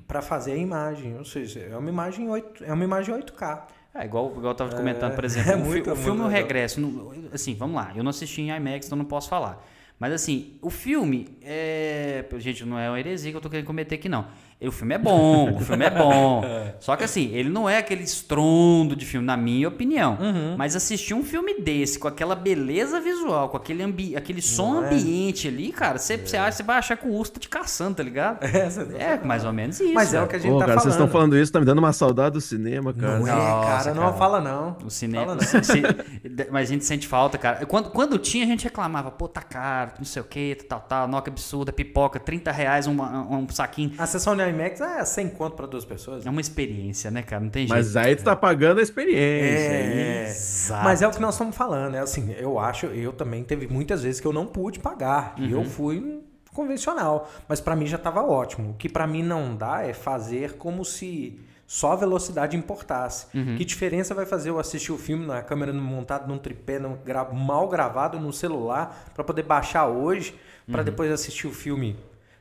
[0.07, 1.17] pra fazer a imagem.
[1.17, 3.67] Ou seja, é uma imagem 8, é uma imagem 8K.
[3.95, 6.27] É, igual, igual eu tava comentando, por exemplo, é o, muito, o filme O.
[6.27, 6.79] Regresso.
[6.79, 7.91] no- assim, vamos lá.
[7.95, 9.65] Eu não assisti em IMAX, então não posso falar.
[9.99, 12.23] Mas assim, o filme é.
[12.37, 14.27] Gente, não é uma heresia que eu tô querendo cometer aqui, não.
[14.61, 16.43] O filme é bom, o filme é bom.
[16.81, 20.17] Só que assim, ele não é aquele estrondo de filme, na minha opinião.
[20.19, 20.55] Uhum.
[20.57, 24.87] Mas assistir um filme desse, com aquela beleza visual, com aquele, ambi aquele som é?
[24.87, 28.43] ambiente ali, cara, você você vai achar que o urso tá te caçando, tá ligado?
[28.43, 29.93] É, você- É, mais ou menos isso.
[29.93, 31.07] Mas é o que a gente Ô, tá cara, vocês falando.
[31.07, 33.19] estão falando isso, tá me dando uma saudade do cinema, cara.
[33.19, 34.13] Não é, Nossa, cara, não cara.
[34.17, 34.75] fala não.
[34.85, 35.25] O cinema.
[35.25, 35.41] Fala não.
[35.47, 37.65] se- se- mas a gente sente falta, cara.
[37.65, 41.07] Quando, quando tinha, a gente reclamava, pô, tá caro, não sei o que, tal, tal,
[41.07, 43.93] noca absurda, pipoca, 30 reais um, um saquinho.
[43.97, 46.25] A sessão de IMAX é 100 conto pra duas pessoas.
[46.25, 47.41] É uma experiência, né, cara?
[47.43, 47.75] Não tem jeito.
[47.77, 49.19] Mas aí tu tá pagando a experiência.
[49.19, 50.83] É, Exato.
[50.83, 51.95] mas é o que nós estamos falando.
[51.95, 55.33] É assim, eu acho, eu também teve muitas vezes que eu não pude pagar.
[55.37, 55.61] E Uhum.
[55.61, 56.21] eu fui
[56.53, 57.29] convencional.
[57.47, 58.71] Mas pra mim já tava ótimo.
[58.71, 63.27] O que pra mim não dá é fazer como se só a velocidade importasse.
[63.37, 63.55] Uhum.
[63.55, 67.25] Que diferença vai fazer eu assistir o filme na câmera montada num tripé, num gra-
[67.31, 70.31] mal gravado no celular, pra poder baixar hoje,
[70.67, 70.73] Uhum.
[70.73, 71.95] pra depois assistir o filme,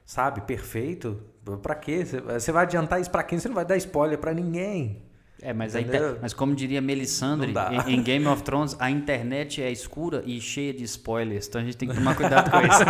[0.06, 1.20] sabe, perfeito?
[1.56, 2.04] Pra quê?
[2.04, 2.20] Você-
[2.52, 3.38] vai adiantar isso pra quem?
[3.38, 5.07] Você não vai dar spoiler pra ninguém.
[5.40, 6.18] É, mas, Entendeu?
[6.20, 7.54] mas como diria Melisandre,
[7.86, 11.46] em, em Game of Thrones, a internet é escura e cheia de spoilers.
[11.46, 12.82] Então a gente tem que tomar cuidado com isso.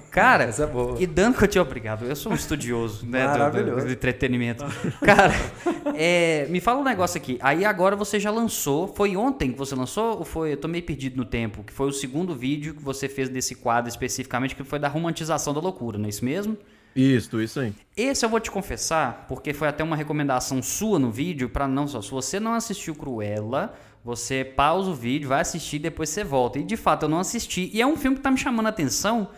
[0.10, 0.96] Cara, Essa é boa.
[1.00, 4.64] e dando que eu te obrigado, eu sou um estudioso né, do- do, do entretenimento.
[5.04, 5.32] Cara,
[5.94, 7.38] é, me fala um negócio aqui.
[7.42, 10.52] Aí agora você já lançou, foi ontem que você lançou ou foi?
[10.52, 11.62] Eu tô meio perdido no tempo.
[11.62, 15.52] Que foi o segundo vídeo que você fez desse quadro especificamente, que foi da romantização
[15.52, 16.56] da loucura, não é isso mesmo?
[17.00, 17.72] Isso, isso aí.
[17.96, 21.86] Esse eu vou te confessar, porque foi até uma recomendação sua no vídeo, para não
[21.86, 22.02] só.
[22.02, 23.72] Se você não assistiu Cruella,
[24.04, 26.58] você pausa o vídeo, vai assistir, depois você volta.
[26.58, 27.70] E de fato eu não assisti.
[27.72, 29.28] E é um filme que tá me chamando a atenção,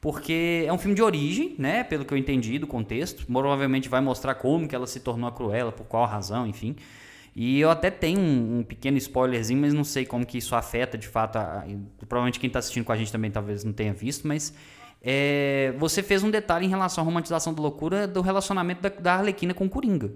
[0.00, 1.84] porque é um filme de origem, né?
[1.84, 3.26] Pelo que eu entendi do contexto.
[3.26, 6.76] Provavelmente vai mostrar como que ela se tornou a Cruella, por qual razão, enfim.
[7.36, 10.96] E eu até tenho um, um pequeno spoilerzinho, mas não sei como que isso afeta
[10.96, 11.36] de fato.
[11.36, 11.64] a- a-
[12.08, 14.52] provavelmente quem está assistindo com a gente também talvez não tenha visto, mas
[15.02, 19.14] é, você fez um detalhe em relação à romantização da loucura do relacionamento da, da
[19.14, 20.12] Arlequina com o Coringa.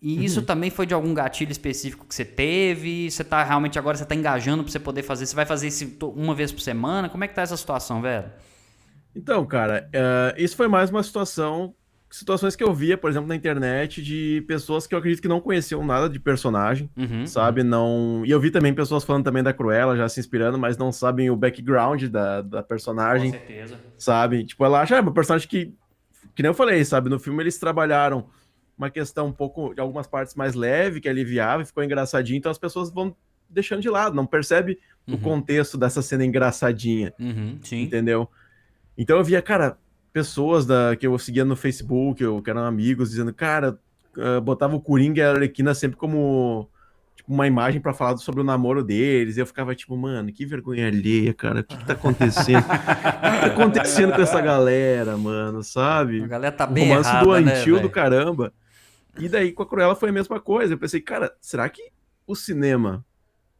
[0.00, 3.10] E isso também foi de algum gatilho específico que você teve?
[3.10, 5.26] Você tá realmente agora você tá engajando para você poder fazer?
[5.26, 7.08] Você vai fazer isso uma vez por semana?
[7.08, 8.30] Como é que tá essa situação, velho?
[9.16, 11.74] Então, cara, eh, isso foi mais uma situação,
[12.10, 15.40] situações que eu via, por exemplo, na internet de pessoas que eu acredito que não
[15.40, 17.26] conheciam nada de personagem, Uhum.
[17.26, 17.62] sabe?
[17.62, 18.22] Não.
[18.24, 21.30] E eu vi também pessoas falando também da Cruella, já se inspirando, mas não sabem
[21.30, 23.78] o background da, da personagem, certeza.
[23.98, 24.44] sabe?
[24.44, 25.66] Tipo, ela acha, ah, é uma personagem que,
[26.34, 27.10] que nem eu falei, sabe?
[27.10, 28.26] No filme eles trabalharam
[28.76, 32.50] uma questão um pouco, de algumas partes mais leve, que aliviava e ficou engraçadinho, então
[32.50, 33.14] as pessoas vão
[33.50, 35.18] deixando de lado, não percebe o Uhum.
[35.18, 37.12] contexto dessa cena engraçadinha.
[37.18, 37.82] Uhum, sim.
[37.82, 38.28] Entendeu?
[38.96, 39.76] Então eu via, cara,
[40.12, 43.78] pessoas da, que eu seguia no Facebook, eu, que eram amigos, dizendo, cara,
[44.18, 46.68] ah, botava o Coringa e a Arlequina sempre como
[47.14, 49.36] tipo, uma imagem pra falar sobre o namoro deles.
[49.36, 51.60] E eu ficava tipo, mano, que vergonha alheia, cara.
[51.60, 52.58] O que, que tá acontecendo?
[52.58, 56.22] o que, que tá acontecendo com essa galera, mano, sabe?
[56.22, 58.52] A galera tá um bem romance errada, doentio né, do caramba.
[59.18, 60.74] E daí com a Cruella foi a mesma coisa.
[60.74, 61.90] Eu pensei, cara, será que
[62.26, 63.04] o cinema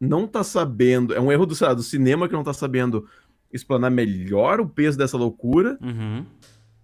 [0.00, 1.14] não tá sabendo.
[1.14, 3.08] É um erro do, lá, do cinema que não tá sabendo
[3.52, 6.24] explanar melhor o peso dessa loucura, Uhum,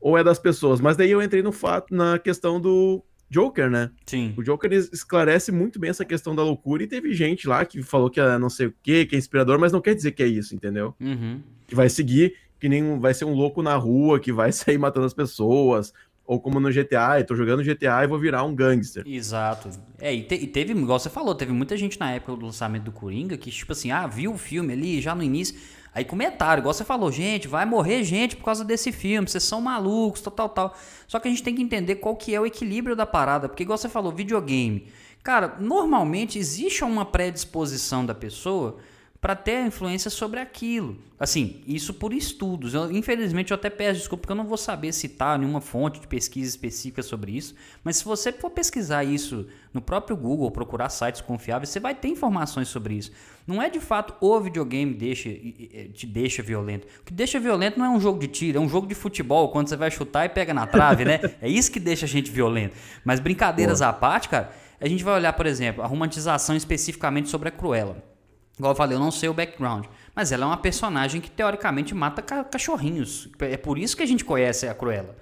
[0.00, 0.80] ou é das pessoas?
[0.80, 3.90] Mas daí eu entrei no fato, na questão do Joker, né?
[4.06, 4.32] sim.
[4.36, 7.82] O Joker es- esclarece muito bem essa questão da loucura e teve gente lá que
[7.82, 10.22] falou que é não sei o que, que é inspirador, mas não quer dizer que
[10.22, 10.94] é isso, entendeu?
[11.00, 11.40] Uhum.
[11.66, 14.76] que vai seguir, que nem um- vai ser um louco na rua, que vai sair
[14.78, 15.92] matando as pessoas,
[16.26, 19.02] ou como no GTA, eu tô jogando GTA e vou virar um gangster.
[19.06, 19.68] Exato.
[19.98, 22.84] É, e, te- e teve, igual você falou, teve muita gente na época do lançamento
[22.84, 25.56] do Coringa que, tipo assim, ah, viu o filme ali já no início.
[25.94, 29.60] Aí comentaram, igual você falou, gente, vai morrer gente por causa desse filme, vocês são
[29.60, 30.76] malucos, tal, tal, tal.
[31.06, 33.62] Só que a gente tem que entender qual que é o equilíbrio da parada, porque
[33.62, 34.88] igual você falou, videogame.
[35.22, 38.76] Cara, normalmente existe uma predisposição da pessoa
[39.24, 40.98] para ter a influência sobre aquilo.
[41.18, 42.74] Assim, isso por estudos.
[42.74, 46.06] Eu, infelizmente, eu até peço desculpa porque eu não vou saber citar nenhuma fonte de
[46.06, 47.54] pesquisa específica sobre isso.
[47.82, 52.08] Mas se você for pesquisar isso no próprio Google, procurar sites confiáveis, você vai ter
[52.08, 53.12] informações sobre isso.
[53.46, 56.86] Não é de fato o videogame deixa, e- e- te deixa violento.
[57.00, 59.48] O que deixa violento não é um jogo de tiro, é um jogo de futebol,
[59.48, 61.18] quando você vai chutar e pega na trave, né?
[61.40, 62.76] É isso que deixa a gente violento.
[63.02, 67.48] Mas brincadeiras à parte, cara, a gente vai olhar, por exemplo, a romantização especificamente sobre
[67.48, 68.12] a Cruella.
[68.58, 69.86] Igual eu falei, eu não sei o background.
[70.14, 73.28] Mas ela é uma personagem que teoricamente mata ca- cachorrinhos.
[73.40, 75.16] É por isso que a gente conhece a Cruella.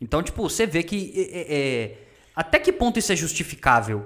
[0.00, 1.12] Então, tipo, você vê que.
[1.16, 1.98] é, é, é,
[2.34, 4.04] até que ponto isso é justificável?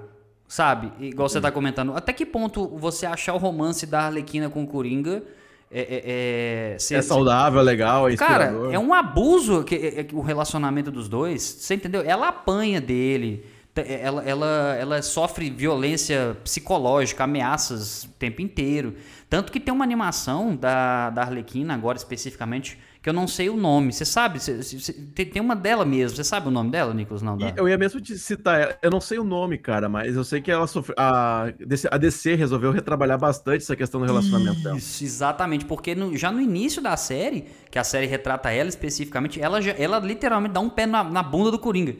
[0.49, 0.93] Sabe?
[0.99, 1.95] Igual você tá comentando.
[1.95, 5.23] Até que ponto você achar o romance da Arlequina com o Coringa
[5.71, 10.05] é, é, é, ser- É saudável, é legal, é Cara, é um abuso que, é-
[10.05, 11.43] que o relacionamento dos dois.
[11.43, 12.03] Você entendeu?
[12.05, 13.45] Ela apanha dele.
[13.77, 18.95] Ela, ela, ela sofre violência psicológica, ameaças o tempo inteiro.
[19.29, 23.57] Tanto que tem uma animação da, da Arlequina, agora especificamente, que eu não sei o
[23.57, 23.93] nome.
[23.93, 24.41] Você sabe?
[24.41, 26.17] Você- você- tem, tem uma dela mesmo.
[26.17, 27.23] Você sabe o nome dela, Nicolas?
[27.23, 27.55] Não, dá.
[27.57, 30.41] eu ia mesmo te citar, ela, eu não sei o nome, cara, mas eu sei
[30.43, 30.97] que ela sofreu.
[30.99, 34.77] A DC, a DC resolveu retrabalhar bastante essa questão do relacionamento dela.
[34.77, 39.41] Isso, exatamente, porque no- já no início da série, que a série retrata ela especificamente,
[39.41, 41.95] ela, já- ela literalmente dá um pé na, na bunda do Coringa.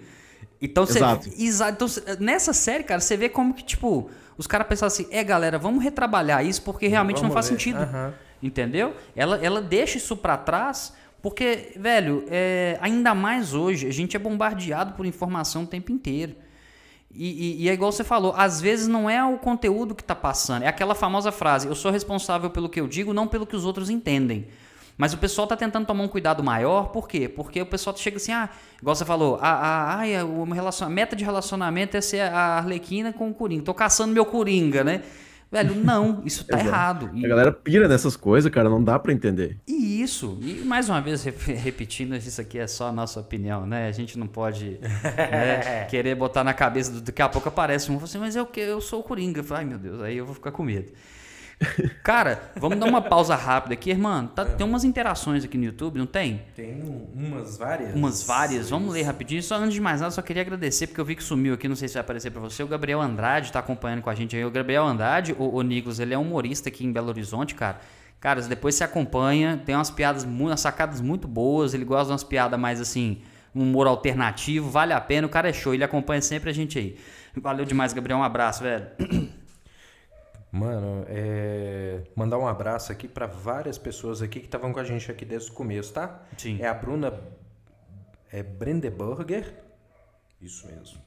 [0.63, 1.29] Então, você, Exato.
[1.39, 1.89] exa- então,
[2.19, 5.83] nessa série, cara, você vê como que, tipo, os caras pensaram assim, é, galera, vamos
[5.83, 7.53] retrabalhar isso porque realmente não Vamos faz ver.
[7.53, 7.79] sentido.
[7.83, 8.13] Aham.
[8.43, 8.95] Entendeu?
[9.15, 10.93] Ela, ela deixa isso pra trás
[11.23, 16.35] porque, velho, é, ainda mais hoje, a gente é bombardeado por informação o tempo inteiro.
[17.15, 17.29] E,
[17.61, 20.63] e- e é igual você falou, às vezes não é o conteúdo que tá passando,
[20.63, 23.65] é aquela famosa frase: eu sou responsável pelo que eu digo, não pelo que os
[23.65, 24.47] outros entendem.
[25.01, 27.27] Mas o pessoal tá tentando tomar um cuidado maior, por quê?
[27.27, 30.85] Porque o pessoal chega assim, ah, igual você falou, a, a, ai, a, o relacion-
[30.87, 33.63] a meta de relacionamento é ser a Arlequina com o Coringa.
[33.65, 35.01] Tô caçando meu Coringa, né?
[35.51, 37.11] Velho, não, isso tá errado.
[37.15, 39.57] E- A galera pira nessas coisas, cara, não dá pra entender.
[39.67, 40.39] e isso.
[40.43, 43.89] E mais uma vez, rep- repetindo, isso aqui é só a nossa opinião, né?
[43.89, 44.79] A gente não pode
[45.17, 46.93] né, querer botar na cabeça.
[46.93, 49.41] do- Daqui a pouco aparece um fala assim, mas eu, que- eu sou o Coringa.
[49.41, 50.93] Eu falo, Ai, meu Deus, aí eu vou ficar com medo.
[52.03, 54.27] Cara, vamos dar uma pausa rápida aqui, irmão.
[54.27, 56.43] Tá, tem umas interações aqui no YouTube, não tem?
[56.57, 57.95] Tem um- umas várias.
[57.95, 58.71] Umas várias.
[58.71, 59.43] Vamos ler rapidinho.
[59.43, 61.77] Só antes de mais nada, só queria agradecer, porque eu vi que sumiu aqui, não
[61.77, 62.63] sei se vai aparecer pra você.
[62.63, 64.45] O Gabriel Andrade tá acompanhando com a gente aí.
[64.45, 67.79] O Gabriel Andrade, o, o Nicolas, ele é humorista aqui em Belo Horizonte, cara.
[68.19, 71.75] Cara, depois você acompanha, tem umas piadas, umas sacadas muito boas.
[71.75, 73.19] Ele gosta de umas piadas mais assim,
[73.55, 75.27] um humor alternativo, vale a pena.
[75.27, 76.97] O cara é show, ele acompanha sempre a gente aí.
[77.37, 78.19] Valeu demais, Gabriel.
[78.19, 78.87] Um abraço, velho.
[80.53, 82.03] Mano, é...
[82.17, 85.51] mandar um abraço aqui pra várias pessoas aqui que estavam com a gente aqui desde
[85.51, 86.23] o começo, tá?
[86.37, 86.59] Sim.
[86.61, 87.13] É a Bruna
[88.33, 89.55] é Brandenburger.
[90.41, 91.01] Isso mesmo.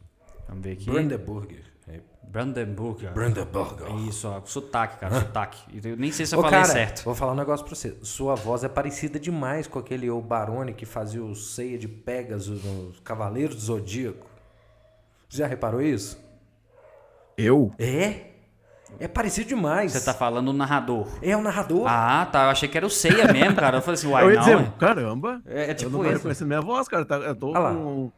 [0.48, 0.86] Vamos ver aqui.
[0.86, 1.64] Brandenburger.
[1.88, 3.14] É Brandenburger.
[3.14, 3.88] Brandenburger.
[3.88, 4.41] É isso, ó.
[4.46, 5.82] Sotaque, cara, sotaque.
[5.88, 7.04] Eu nem sei se eu Ô, falei cara, certo.
[7.04, 7.98] vou falar um negócio pra você.
[8.02, 12.64] Sua voz é parecida demais com aquele o Barone que fazia o ceia de Pegasus
[12.64, 14.28] nos Cavaleiros do Zodíaco.
[15.30, 16.22] Você já reparou isso?
[17.38, 17.74] Eu?
[17.80, 18.33] É?
[19.00, 19.91] É parecido demais.
[19.91, 21.08] Você tá falando o narrador.
[21.22, 21.86] É o narrador.
[21.88, 22.44] Ah, tá.
[22.46, 23.78] Eu achei que era o Ceia mesmo, cara.
[23.78, 24.44] Eu falei assim, uai, eu ia não.
[24.44, 24.72] dizer, é.
[24.80, 25.41] caramba.
[25.46, 26.14] É, é eu tipo não tô isso.
[26.18, 27.06] reconhecendo minha voz, cara.
[27.06, 27.74] tá- Eu tô lá.
[27.74, 28.12] com...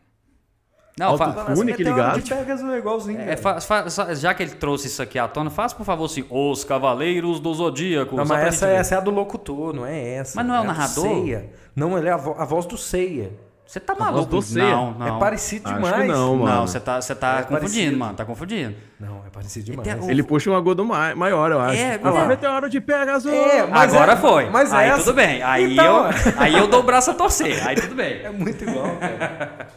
[0.97, 2.73] Não, Fune que uma ligado.
[2.73, 3.19] é igualzinho.
[3.19, 6.23] é, fa- fa- já que ele trouxe isso aqui à tona, faça por favor assim,
[6.30, 8.15] os Cavaleiros do Zodíaco.
[8.15, 8.76] Não, mas essa, ver.
[8.76, 10.38] essa é a do locutor, não é essa.
[10.38, 11.03] Mas não é o a do narrador?
[11.03, 11.49] Ceia.
[11.76, 13.30] Não, ele é a, vo- a voz do Ceia.
[13.66, 14.26] Você tá maluco?
[14.28, 14.63] do Ceia.
[14.70, 15.18] Não, não.
[15.18, 15.95] É parecido Acho demais.
[16.03, 16.55] que não, mano.
[16.55, 17.97] Não, você tá, você tá É confundindo, parecido.
[17.97, 18.13] mano.
[18.13, 18.76] Tá confundindo.
[18.99, 19.88] Não, é parecido demais.
[19.89, 21.82] Tem o- Ele puxa um agudo mai- maior, eu acho.
[21.82, 22.28] É, lá, é.
[22.28, 23.32] meteoro de Pegasus!
[23.32, 24.49] É, Mas Agora é- foi.
[24.51, 25.41] mas aí essa- tudo bem.
[25.41, 27.68] Aí, Então, eu, aí eu dou o braço a torcer.
[27.68, 28.22] Aí tudo bem.
[28.24, 29.68] É muito igual, cara.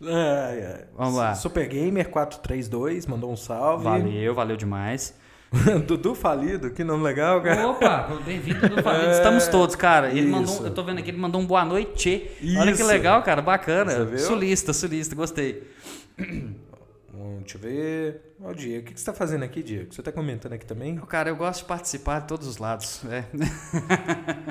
[0.00, 0.84] Ai, ai.
[0.96, 1.34] Vamos lá.
[1.34, 3.82] Super Gamer 432 mandou um salve.
[3.84, 5.12] Valeu, valeu demais.
[5.86, 7.68] Dudu Falido, que nome legal, cara.
[7.68, 9.12] Opa, bem-vindo do Falido.
[9.12, 10.10] Estamos todos, cara.
[10.10, 10.30] Ele Isso.
[10.30, 12.30] mandou, eu tô vendo aqui, ele mandou um boa noite.
[12.58, 12.86] Olha que Isso.
[12.86, 14.18] legal, cara, bacana.
[14.18, 15.66] Sulista, sulista, gostei.
[16.18, 18.34] Hum, deixa eu ver.
[18.42, 19.92] Ó, Diego, o que que você tá fazendo aqui, Diego?
[19.92, 20.96] Você tá comentando aqui também?
[20.96, 23.02] Cara, eu gosto de participar de todos os lados.
[23.10, 23.24] É.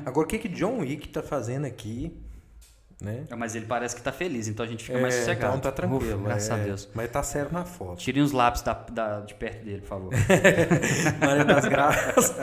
[0.04, 2.12] Agora, o que que John Wick tá fazendo aqui,
[3.02, 3.26] né?
[3.38, 5.58] Mas ele parece que tá feliz, então a gente fica mais É, sossegado.
[5.58, 6.16] Então tá tranquilo.
[6.16, 6.54] Ufa, graças é.
[6.54, 6.89] a Deus.
[6.95, 8.00] Mas tá sério na foto.
[8.00, 10.12] Tirem os lápis da, da- de perto dele, por favor.
[11.22, 12.36] Maria das Graças.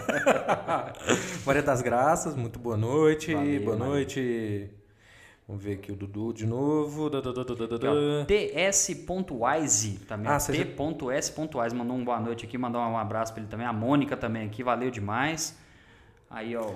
[1.45, 3.35] Maria das Graças, muito boa noite.
[3.35, 3.93] Valeu, boa Maria.
[3.93, 4.71] noite.
[5.47, 7.11] Vamos ver aqui o Dudu de novo.
[7.13, 10.31] Ó, ts.wise também.
[10.33, 13.67] Ah, t.s.wise mandou um boa noite aqui, mandou um abraço pra ele também.
[13.67, 15.55] A Mônica também aqui, valeu demais.
[16.31, 16.71] Aí, ó.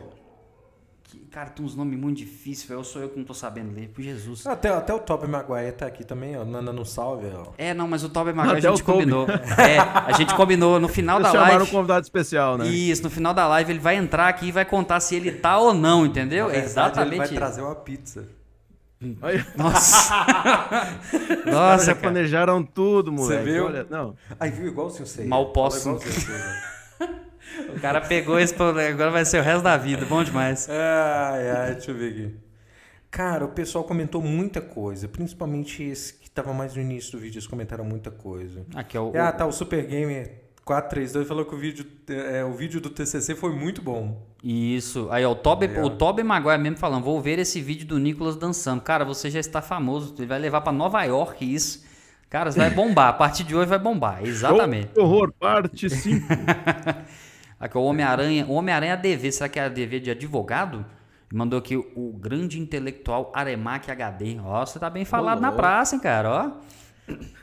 [1.10, 2.80] Que- cara, tem uns nomes muito difíceis, velho.
[2.80, 4.46] Eu sou eu que não tô sabendo ler, por Jesus.
[4.46, 6.44] Até, até o Tobey Maguire tá aqui também, ó.
[6.44, 7.52] Nanda no salve, ó.
[7.56, 9.26] É, não, mas o Tobey Maguire Até a gente combinou.
[9.58, 11.72] É, a gente combinou no final Eles da chamaram um live.
[11.72, 12.66] convidado especial, né?
[12.68, 15.58] Isso, no final da live ele vai entrar aqui e vai contar se ele tá
[15.58, 16.44] ou não, entendeu?
[16.46, 18.28] Na verdade, exatamente Ele vai trazer uma pizza.
[19.56, 20.12] Nossa.
[21.46, 23.44] Nossa, já planejaram tudo, moleque.
[23.44, 23.66] viu?
[23.66, 24.16] Olha, não.
[24.40, 25.24] Aí viu igual o seu.
[25.26, 25.80] Mal posso.
[25.88, 26.78] Igual o seu Ceia.
[27.74, 30.04] O cara pegou esse problema, agora vai ser o resto da vida.
[30.06, 30.68] Bom demais.
[30.68, 32.36] Ai, ai, deixa eu ver aqui.
[33.10, 37.36] Cara, o pessoal comentou muita coisa, principalmente esse que tava mais no início do vídeo,
[37.38, 38.64] eles comentaram muita coisa.
[38.74, 39.12] Aqui é o.
[39.16, 43.34] Ah, tá, o Super Gamer 432 falou que o vídeo, é, o vídeo do TCC
[43.34, 44.26] foi muito bom.
[44.44, 45.08] Isso.
[45.10, 45.86] Aí, ó, o Tobey, Aí, ó.
[45.86, 48.82] o Tobey Maguire mesmo falando, vou ver esse vídeo do Nicolas dançando.
[48.82, 51.86] Cara, você já está famoso, ele vai levar pra Nova York isso.
[52.28, 53.08] Cara, você vai bombar.
[53.08, 54.22] A partir de hoje vai bombar.
[54.22, 54.90] Exatamente.
[54.98, 56.26] Horror, parte 5.
[57.60, 58.46] Aqui, o Homem-Aranha.
[58.46, 60.84] O Homem-Aranha ADV, será que é ADV de advogado?
[61.32, 64.38] Mandou aqui o grande intelectual Aremac HD.
[64.42, 65.60] Ó, você tá bem falado na louco.
[65.62, 66.68] praça, hein, cara, ó.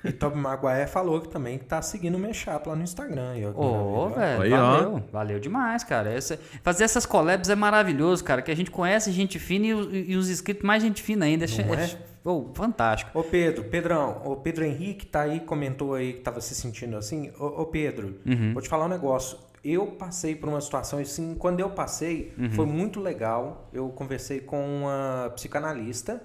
[0.04, 3.34] E Tobey Maguire falou que também tá seguindo o Mechap lá no Instagram.
[3.56, 4.38] Ô, maravilha.
[4.38, 4.72] velho, Aí, ó.
[4.72, 5.04] valeu.
[5.12, 6.12] Valeu demais, cara.
[6.14, 8.44] Essa- fazer essas collabs é maravilhoso, cara.
[8.44, 11.46] Que a gente conhece gente fina e, os- e os inscritos mais gente fina ainda.
[11.66, 11.98] Não é, é?
[12.24, 13.10] ô, fantástico.
[13.18, 17.32] Ô Pedro, Pedrão, o Pedro Henrique tá aí, comentou aí que tava se sentindo assim.
[17.40, 18.54] Ô, ô Pedro, Uhum.
[18.54, 19.38] vou te falar um negócio.
[19.68, 23.68] Eu passei por uma situação assim, quando eu passei, foi muito legal.
[23.74, 26.22] Eu conversei com uma psicanalista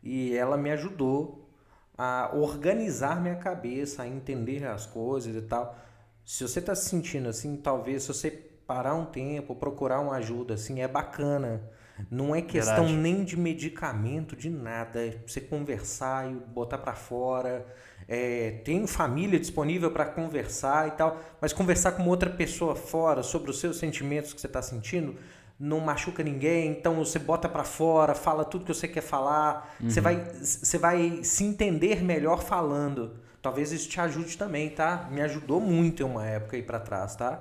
[0.00, 1.50] e ela me ajudou
[1.98, 5.76] a organizar minha cabeça, a entender as coisas e tal.
[6.24, 10.54] Se você tá se sentindo assim, talvez se você parar um tempo, procurar uma ajuda
[10.54, 11.60] assim, é bacana.
[12.08, 12.96] Não é questão Verdade.
[12.96, 15.04] nem de medicamento, de nada.
[15.04, 17.66] É você conversar e botar pra fora.
[18.12, 23.50] É, tem família disponível para conversar e tal, mas conversar com outra pessoa fora sobre
[23.50, 25.14] os seus sentimentos que você está sentindo
[25.60, 30.00] não machuca ninguém, então você bota pra fora, fala tudo que você quer falar, você
[30.00, 33.12] vai você vai se entender melhor falando.
[33.42, 35.06] Talvez isso te ajude também, tá?
[35.10, 37.40] Me ajudou muito em uma época aí pra trás, tá?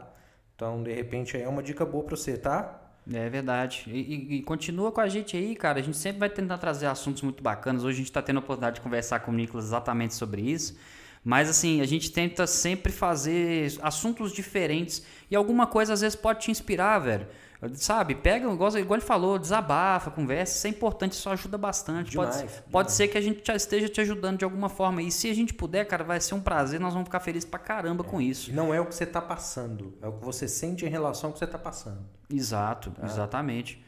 [0.56, 2.79] Então, de repente, aí é uma dica boa pra você, tá?
[3.12, 3.86] É verdade.
[3.88, 5.80] E, e- e continua com a gente aí, cara.
[5.80, 7.84] A gente sempre vai tentar trazer assuntos muito bacanas.
[7.84, 10.78] Hoje a gente está tendo a oportunidade de conversar com o Nicolas exatamente sobre isso.
[11.24, 15.04] Mas assim, a gente tenta sempre fazer assuntos diferentes.
[15.30, 17.26] E alguma coisa às vezes pode te inspirar, velho.
[17.74, 18.16] Sabe?
[18.16, 20.56] Pega, igual, igual ele falou, desabafa, conversa.
[20.56, 22.16] Isso é importante, isso ajuda bastante.
[22.16, 25.02] Pode, Demais, pode ser que a gente já esteja te ajudando de alguma forma.
[25.02, 26.80] E se a gente puder, cara, vai ser um prazer.
[26.80, 28.54] Nós vamos ficar felizes pra caramba com isso.
[28.54, 31.34] Não é o que você tá passando, é o que você sente em relação ao
[31.34, 32.00] que você tá passando.
[32.34, 33.84] Exato, exatamente.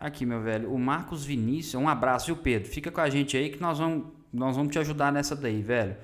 [0.00, 2.68] Aqui, meu velho, o Marcos Vinícius, um abraço, viu, Pedro?
[2.68, 5.96] Fica com a gente aí que nós vamos, nós vamos te ajudar nessa daí, velho.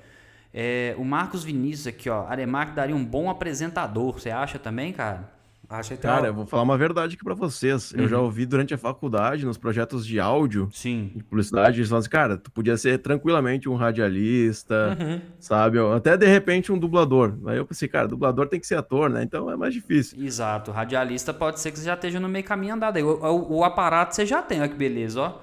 [0.53, 5.40] É, o Marcos Vinícius aqui, ó, Aremac daria um bom apresentador, você acha também, cara?
[5.81, 7.93] Que Cara, eu vou falar uma verdade aqui pra vocês.
[7.95, 11.11] Eu já ouvi durante a faculdade, nos projetos de áudio, Sim.
[11.15, 14.97] de publicidade, eles falam assim, cara, tu podia ser tranquilamente um radialista,
[15.39, 15.79] sabe?
[15.79, 17.33] Ou até de repente um dublador.
[17.45, 19.23] Aí eu pensei, cara, dublador tem que ser ator, né?
[19.23, 20.21] Então é mais difícil.
[20.23, 23.03] Exato, radialista pode ser que você já esteja no meio caminho andado aí.
[23.03, 25.33] O, o- o aparato você já tem, olha que beleza, ó.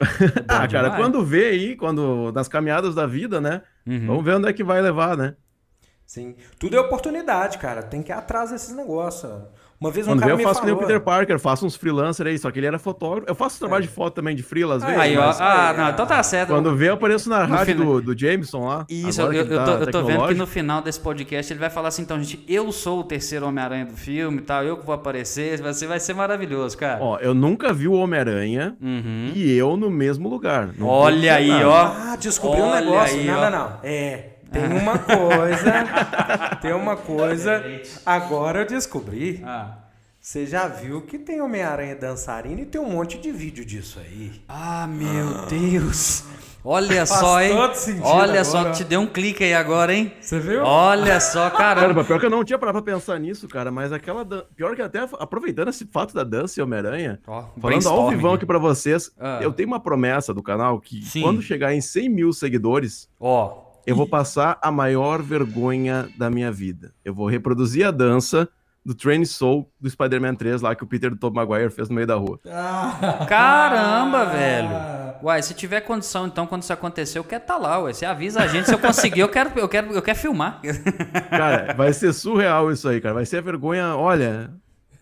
[0.04, 3.62] É Ah, cara, quando vê aí, quando nas caminhadas da vida, né?
[3.86, 4.06] Uhum.
[4.06, 5.34] Vamos ver onde é que vai levar, né?
[6.06, 6.34] Sim.
[6.58, 7.82] Tudo é oportunidade, cara.
[7.82, 9.32] Tem que ir atrás desses negócios.
[9.80, 10.88] Uma vez um Quando cara eu me faço que nem o falou...
[10.88, 13.28] Peter Parker, faço uns freelancers aí, só que ele era fotógrafo.
[13.28, 14.98] Eu faço trabalho de foto também de freela às vezes.
[14.98, 15.26] Aí, ó.
[15.26, 16.50] mas Ah, não, então tá certo.
[16.50, 18.86] Quando vê, eu apareço na No rádio final- do, do Jameson lá.
[18.88, 21.60] Isso, agora eu, eu, tá tô, eu tô vendo que no final desse podcast ele
[21.60, 24.78] vai falar assim, então, gente, eu sou o terceiro Homem-Aranha do filme e tal, eu
[24.78, 27.02] que vou aparecer, vai ser, vai ser maravilhoso, cara.
[27.02, 29.32] Ó, eu nunca vi o Homem-Aranha Uhum.
[29.34, 30.70] e eu no mesmo lugar.
[30.80, 31.84] Olha aí, dizer ó.
[31.88, 32.12] nada.
[32.12, 33.18] Ah, descobri um negócio.
[33.18, 33.50] aí, não, ó.
[33.50, 33.78] não, não.
[33.82, 35.72] É, tem uma coisa.
[36.62, 37.62] tem uma coisa.
[38.06, 39.42] Agora eu descobri.
[39.44, 39.78] Ah.
[40.20, 44.32] Você já viu que tem Homem-Aranha dançarino e tem um monte de vídeo disso aí.
[44.48, 46.24] Ah, meu Deus.
[46.66, 47.54] Olha Faz só, hein?
[47.54, 48.72] todo sentido Olha só, agora.
[48.74, 50.14] te deu um clique aí agora, hein?
[50.18, 50.62] Você viu?
[50.64, 51.80] Olha só, caramba.
[51.82, 54.24] Caramba, pior que eu não tinha parado pra pensar nisso, cara, mas aquela.
[54.24, 58.32] dan- Pior que até aproveitando esse fato da dança e Homem-Aranha, Ó, falando ao vivão
[58.32, 59.40] aqui pra vocês, Ah.
[59.42, 61.20] eu tenho uma promessa do canal que Sim.
[61.20, 66.50] quando chegar em 100 mil seguidores, Ó, eu vou passar a maior vergonha da minha
[66.50, 66.92] vida.
[67.04, 68.48] Eu vou reproduzir a dança
[68.84, 71.94] do Train Soul do Spider-Man 3 lá que o Peter do Tobey Maguire fez no
[71.94, 72.38] meio da rua.
[73.26, 74.68] caramba, velho.
[75.22, 77.92] Uai, se tiver condição, então, quando isso acontecer, eu quero estar lá, ué.
[77.94, 80.60] Você avisa a gente, se eu conseguir, eu quero, eu quero, eu quero filmar.
[81.30, 83.14] Cara, vai ser surreal isso aí, cara.
[83.14, 84.50] Vai ser a vergonha, olha,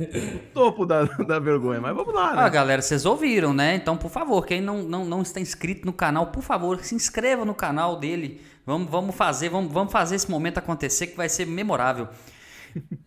[0.55, 1.81] topo da, da vergonha.
[1.81, 2.51] Mas vamos lá, Ah, né?
[2.51, 3.75] galera, vocês ouviram, né?
[3.77, 7.45] Então, por favor, quem não, não, não está inscrito no canal, por favor, se inscreva
[7.45, 8.41] no canal dele.
[8.65, 12.09] Vamos, vamos fazer, vamos, vamos fazer esse momento acontecer que vai ser memorável.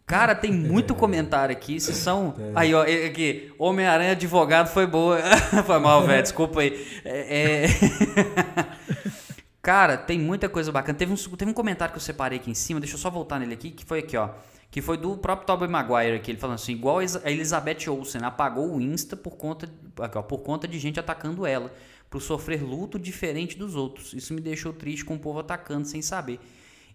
[0.05, 1.79] Cara, tem muito comentário aqui.
[1.79, 2.35] Se são.
[2.53, 3.51] Aí, ó, é- aqui.
[3.57, 5.17] Homem-Aranha advogado foi boa.
[5.65, 6.21] foi mal, velho.
[6.21, 6.85] Desculpa aí.
[7.03, 8.65] É, é-
[9.61, 10.95] Cara, tem muita coisa bacana.
[10.97, 12.79] Teve um, teve um comentário que eu separei aqui em cima.
[12.79, 13.71] Deixa eu só voltar nele aqui.
[13.71, 14.29] Que foi aqui, ó.
[14.75, 16.31] Que foi do próprio Tobey Maguire aqui.
[16.31, 19.69] Ele falando assim: igual a Elizabeth Olsen apagou o Insta por conta,
[20.27, 21.73] por conta de gente atacando ela.
[22.09, 24.11] Por sofrer luto diferente dos outros.
[24.13, 26.41] Isso me deixou triste com o povo atacando sem saber.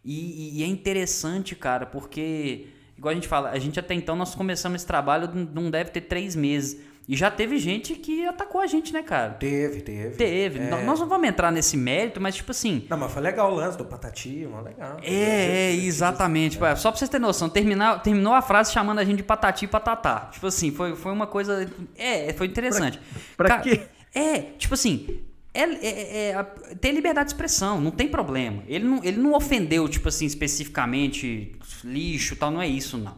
[0.05, 2.67] E, e- e é interessante, cara, porque,
[2.99, 6.03] igual a gente fala, a gente até então nós começamos esse trabalho, não deve ter
[6.03, 6.83] três meses.
[7.11, 9.31] E já teve gente que atacou a gente, né, cara?
[9.31, 10.11] Teve, teve.
[10.17, 10.59] Teve.
[10.61, 10.71] É.
[10.71, 12.87] Nó- Nós não vamos entrar nesse mérito, mas tipo assim.
[12.89, 14.97] Não, mas foi legal o lance do Patati, mó legal.
[15.03, 16.57] É, é, exatamente.
[16.57, 19.65] Pô, Só pra vocês terem noção, terminar, terminou a frase chamando a gente de patati
[19.65, 20.29] e patatá.
[20.33, 21.69] Tipo assim, foi, foi uma coisa.
[21.99, 23.01] É, foi interessante.
[23.37, 23.81] pra Cara, quê?
[24.15, 25.21] É, tipo assim.
[25.53, 26.45] É, é- é-
[26.81, 28.63] tem liberdade de expressão, não tem problema.
[28.69, 31.53] Ele não, ele não ofendeu, tipo assim, especificamente
[31.85, 33.17] lixo e tal, não é isso, não.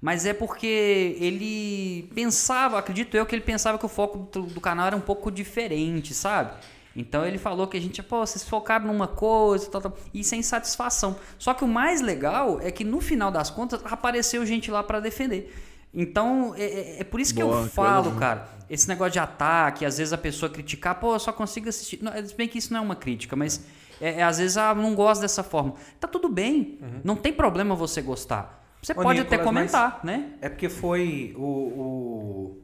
[0.00, 4.60] Mas é porque ele pensava, acredito eu, que ele pensava que o foco do, do
[4.60, 6.52] canal era um pouco diferente, sabe?
[6.94, 10.42] Então ele falou que a gente, pô, vocês focaram numa coisa, tal, tal, e sem
[10.42, 11.16] satisfação.
[11.38, 15.00] Só que o mais legal é que no final das contas apareceu gente lá pra
[15.00, 15.52] defender.
[15.92, 19.84] Então é, é- é por isso que Boa, eu falo, cara, esse negócio de ataque,
[19.84, 21.98] às vezes a pessoa criticar, pô, eu só consigo assistir.
[22.02, 23.64] Não, se bem que isso não é uma crítica, mas
[24.00, 25.74] é, é, às vezes ah, não gosto dessa forma.
[25.98, 28.57] Tá tudo bem, não tem problema você gostar.
[28.82, 30.32] Você Ô, pode Nicolas, até comentar, né?
[30.40, 32.56] É porque foi o.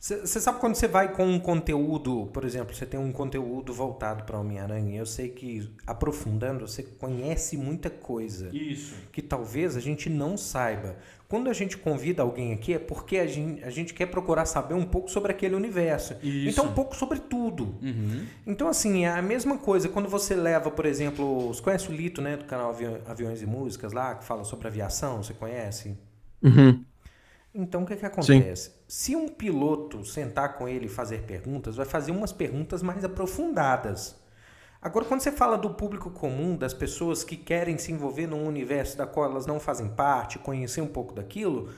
[0.00, 4.22] Você sabe quando você vai com um conteúdo, por exemplo, você tem um conteúdo voltado
[4.22, 8.48] para Homem-Aranha, eu sei que aprofundando, você conhece muita coisa.
[8.52, 8.94] Isso.
[9.12, 10.96] que talvez a gente não saiba.
[11.28, 14.74] Quando a gente convida alguém aqui é porque a gente, a gente quer procurar saber
[14.74, 16.14] um pouco sobre aquele universo.
[16.22, 16.48] Isso.
[16.48, 17.74] Então, um pouco sobre tudo.
[17.82, 18.24] Uhum.
[18.46, 22.22] Então, assim, é a mesma coisa quando você leva, por exemplo, você conhece o Lito,
[22.22, 25.98] né, do canal Avi- Aviões e Músicas lá, que fala sobre aviação, você conhece?
[26.42, 26.84] Uhum.
[27.58, 28.70] Então, o que, que acontece?
[28.86, 34.14] Se um piloto sentar com ele e fazer perguntas, vai fazer umas perguntas mais aprofundadas.
[34.80, 38.96] Agora, quando você fala do público comum, das pessoas que querem se envolver num universo
[38.96, 41.70] da qual elas não fazem parte, conhecer um pouco daquilo,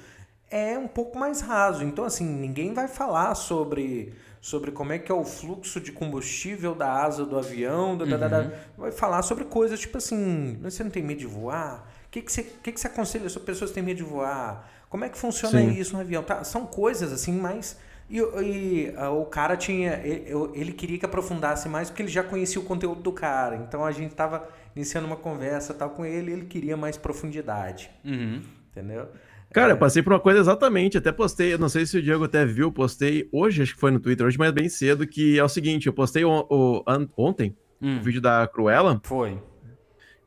[0.51, 1.83] é um pouco mais raso.
[1.83, 6.75] Então, assim, ninguém vai falar sobre, sobre como é que é o fluxo de combustível
[6.75, 8.51] da asa do avião, da, da, da, Uhum.
[8.77, 11.89] vai falar sobre coisas tipo assim, você não tem medo de voar?
[12.11, 14.69] O que, que, você, que, que você aconselha se as pessoas têm medo de voar?
[14.89, 15.71] Como é que funciona Sim.
[15.79, 16.23] isso no avião?
[16.25, 17.79] Tá, são coisas assim, mas...
[18.11, 19.93] E, e, ah, o cara tinha...
[20.05, 23.55] Ele, ele queria que aprofundasse mais porque ele já conhecia o conteúdo do cara.
[23.55, 27.89] Então, a gente tava iniciando uma conversa tal com ele e ele queria mais profundidade.
[28.05, 28.43] Uhum.
[28.73, 29.07] Entendeu?
[29.53, 32.25] Cara, eu passei por uma coisa exatamente, até postei, eu não sei se o Diego
[32.25, 35.43] até viu, postei hoje, acho que foi no Twitter, hoje, mas bem cedo, que é
[35.45, 39.43] o seguinte, eu postei o, o- an- ontem Hum, o vídeo da Cruella, Foi.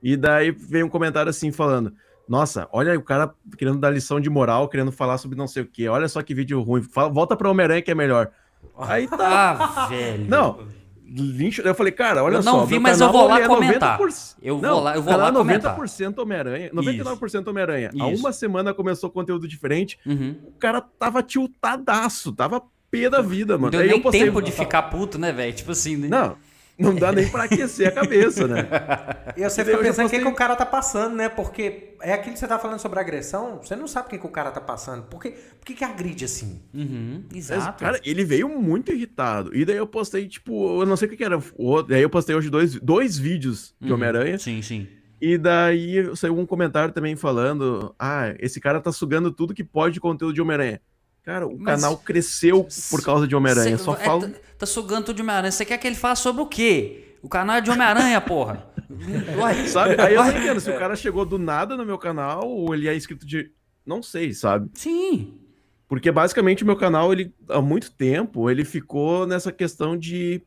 [0.04, 1.94] E daí veio um comentário assim falando,
[2.28, 5.66] nossa, olha o cara querendo dar lição de moral, querendo falar sobre não sei o
[5.66, 8.30] que, olha só que vídeo ruim, Fala- volta pra Homem-Aranha que é melhor.
[8.78, 10.26] Aí tá, Ah, velho.
[10.28, 10.60] não,
[11.06, 13.48] lixo, eu falei, cara, olha Eu só, não vi, meu mas eu vou lá é
[13.48, 14.00] comentar.
[14.00, 15.78] 90%, Eu não, vou lá, eu vou canal lá é comentar.
[15.78, 20.36] 90% Homem-Aranha, 99% Homem-Aranha, há uma semana começou conteúdo diferente, Uhum.
[20.48, 23.72] o cara tava tiltadaço, tava pé da vida, Não mano.
[23.72, 24.24] deu Aí nem eu postei.
[24.26, 25.54] tempo de ficar puto, né, velho?
[25.54, 26.08] Tipo assim, né?
[26.08, 26.36] Não,
[26.78, 28.68] não dá nem pra aquecer a cabeça, né?
[29.36, 31.28] E você fica pensando o que, que o cara tá passando, né?
[31.28, 34.26] Porque é aquilo que você tá falando sobre agressão, você não sabe o que, que
[34.28, 35.04] o cara tá passando.
[35.04, 36.62] Por que, por que, que agride assim?
[36.74, 37.80] Uhum, Mas, exato.
[37.84, 39.56] cara, ele veio muito irritado.
[39.56, 41.40] E daí eu postei, tipo, eu não sei o que, que era.
[41.88, 44.38] Daí eu postei hoje dois, dois vídeos de Uhum, Homem-Aranha.
[44.38, 44.88] Sim, sim.
[45.20, 49.94] E daí saiu um comentário também falando: Ah, esse cara tá sugando tudo que pode
[49.96, 50.82] de conteúdo de Homem-Aranha.
[51.24, 53.78] Cara, o Mas- canal cresceu por causa de Homem-Aranha.
[53.78, 54.28] Só é, falo.
[54.30, 55.52] tá, tá sugando tudo de Homem-Aranha.
[55.52, 57.16] Você quer que ele fale sobre o quê?
[57.22, 58.68] O canal é de Homem-Aranha, porra.
[59.38, 60.00] Uai, Sabe?
[60.02, 62.88] Aí eu não entendo se o cara chegou do nada no meu canal ou ele
[62.90, 63.52] é inscrito de.
[63.86, 64.70] Não sei, sabe?
[64.74, 65.34] Sim.
[65.88, 70.42] Porque basicamente o meu canal, ele, há muito tempo, ele ficou nessa questão de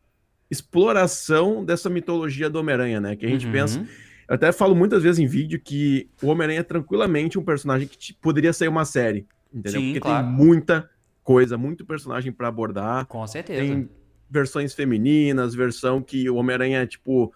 [0.51, 3.17] exploração dessa mitologia do Homem-Aranha, né?
[3.17, 3.53] Que a gente Uhum.
[3.53, 3.81] pensa.
[4.29, 8.13] Eu até falo muitas vezes em vídeo que o Homem-Aranha é tranquilamente um personagem que
[8.15, 9.27] poderia ser uma série.
[9.57, 9.81] Entendeu?
[9.81, 10.27] Sim, Porque claro.
[10.27, 10.91] tem muita
[11.25, 13.07] coisa, muito personagem pra abordar.
[13.07, 13.61] Com certeza.
[13.61, 13.89] Tem
[14.29, 17.33] versões femininas, versão que o Homem-Aranha, tipo,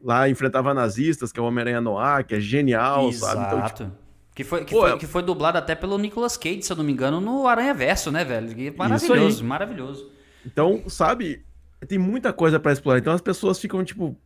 [0.00, 3.40] lá enfrentava nazistas, que é o Homem-Aranha Noir, que é genial, sabe?
[3.46, 3.92] Então, tipo, Exato.
[4.34, 6.76] que, foi, que, Pô, foi, é- que foi dublado até pelo Nicolas Cage, se eu
[6.76, 8.52] não me engano, no Aranha Verso, né, velho?
[8.60, 10.10] E Maravilhoso, maravilhoso.
[10.44, 11.44] Então, sabe,
[11.88, 12.98] tem muita coisa pra explorar.
[12.98, 14.16] Então as pessoas ficam, tipo,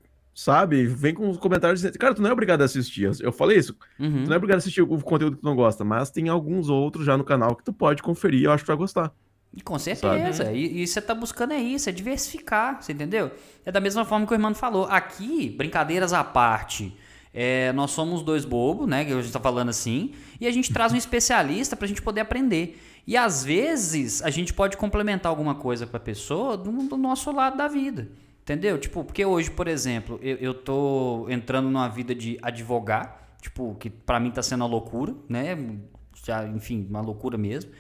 [0.43, 3.11] sabe, vem com os comentários dizendo, cara, tu não é obrigado a assistir.
[3.21, 4.25] Eu falei isso, Uhum.
[4.25, 6.69] tu não é obrigado a assistir o conteúdo que tu não gosta, mas tem alguns
[6.69, 9.13] outros já no canal que tu pode conferir, eu acho que tu vai gostar.
[9.65, 10.53] Com certeza.
[10.53, 13.33] E, e você tá buscando é isso, é diversificar, você entendeu?
[13.65, 14.85] É da mesma forma que o irmão falou.
[14.87, 16.97] Aqui, brincadeiras à parte,
[17.35, 19.05] é, nós somos dois bobos, né?
[19.05, 22.21] Que a gente tá falando assim, e a gente traz um especialista pra gente poder
[22.21, 22.81] aprender.
[23.07, 27.33] E às vezes a gente pode complementar alguma coisa com a pessoa do, do nosso
[27.33, 28.09] lado da vida.
[28.51, 28.79] Entendeu?
[28.79, 33.89] Tipo, porque hoje, por exemplo, eu, eu tô entrando numa vida de advogar, tipo, que
[33.89, 35.57] pra mim tá sendo uma loucura, né?
[36.27, 37.71] Já, enfim, uma loucura mesmo.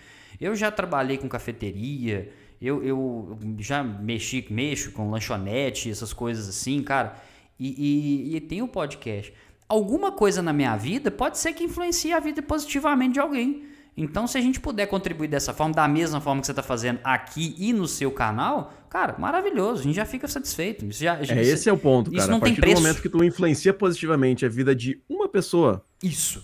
[0.40, 6.84] Eu já trabalhei com cafeteria, eu, eu já mexi, mexo com lanchonete, essas coisas assim,
[6.84, 7.16] cara.
[7.58, 9.34] E, e, e tem o podcast.
[9.68, 13.64] Alguma coisa na minha vida pode ser que influencie a vida positivamente de alguém.
[13.96, 17.00] Então, se a gente puder contribuir dessa forma, da mesma forma que você está fazendo
[17.02, 19.80] aqui e no seu canal, cara, maravilhoso.
[19.80, 20.84] A gente já fica satisfeito.
[20.84, 22.30] Isso já, É, esse é o ponto, isso cara.
[22.30, 22.76] não a tem partir preço.
[22.76, 26.42] do momento que tu influencia positivamente a vida de uma pessoa, Isso.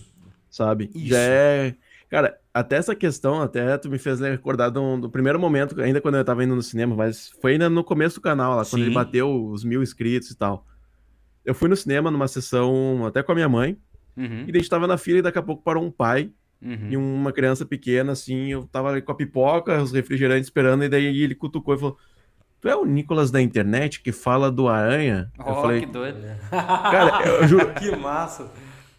[0.49, 0.89] sabe?
[0.95, 1.07] Isso.
[1.07, 1.75] Já é.
[2.09, 6.15] Cara, até essa questão, até tu me fez recordar do, do primeiro momento, ainda quando
[6.15, 8.81] eu tava indo no cinema, mas foi ainda no começo do canal, lá, quando Sim.
[8.83, 10.65] ele bateu os mil inscritos e tal.
[11.43, 13.77] Eu fui no cinema numa sessão até com a minha mãe,
[14.17, 16.89] Uhum, e a gente tava na fila e daqui a pouco parou um pai uhum.
[16.89, 21.05] e uma criança pequena, assim, eu tava com a pipoca, os refrigerantes esperando, e daí
[21.21, 21.97] ele cutucou e falou:
[22.61, 25.31] Tu é o Nicolas da internet que fala do Aranha?
[25.37, 26.17] eu Oh, falei, que doido.
[26.49, 28.51] cara, eu juro, Que massa.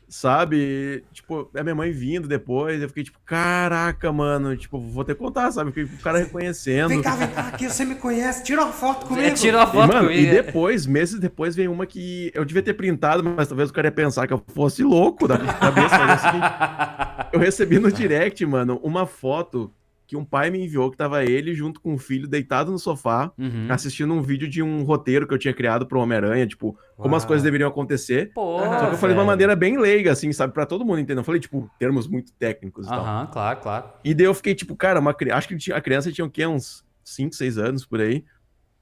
[0.09, 1.05] sabe?
[1.13, 5.21] Tipo, a minha mãe vindo depois, eu fiquei tipo, caraca, mano, tipo, vou ter que
[5.21, 5.73] contar, sabe?
[5.73, 6.89] Porque o cara reconhecendo.
[6.89, 9.27] Vem cá, vem cá, aqui você me conhece, tira uma foto comigo.
[9.27, 10.29] É, tira uma E, foto mano, e comigo.
[10.37, 10.43] é.
[10.43, 13.93] depois, meses depois, vem uma que eu devia ter printado, mas talvez o cara ia
[13.93, 15.97] pensar que eu fosse louco da cabeça.
[15.97, 16.47] É seguinte,
[17.33, 19.71] eu recebi no direct, mano, uma foto
[20.09, 23.31] que um pai me enviou que tava ele junto com o filho deitado no sofá,
[23.39, 23.67] Uhum.
[23.69, 27.23] assistindo um vídeo de um roteiro que eu tinha criado pro Homem-Aranha, tipo, como as
[27.25, 27.29] Uau.
[27.29, 28.33] coisas deveriam acontecer.
[28.33, 30.55] Pô, Só que eu falei de uma maneira bem leiga, assim, sabe?
[30.55, 31.21] Pra todo mundo entender.
[31.21, 33.01] Eu falei, tipo, termos muito técnicos e tal.
[33.05, 33.85] Aham, claro, claro.
[34.03, 36.47] E daí eu fiquei, tipo, cara, uma, cri- acho que a criança tinha o quê?
[36.47, 38.25] Uns 5, 6 anos por aí.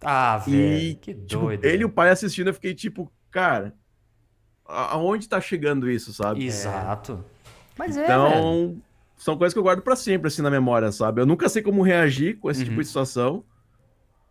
[0.04, 1.64] Ah, E, velho, que tipo, doido.
[1.64, 3.74] ele e o pai assistindo, eu fiquei, tipo, cara,
[4.64, 6.44] aonde tá chegando isso, sabe?
[6.44, 7.24] Exato.
[7.78, 8.80] Mas é, velho.
[9.26, 11.20] São coisas que eu guardo pra sempre, assim, na memória, sabe?
[11.20, 12.68] Eu nunca sei como reagir com esse Uhum.
[12.68, 13.42] tipo de situação.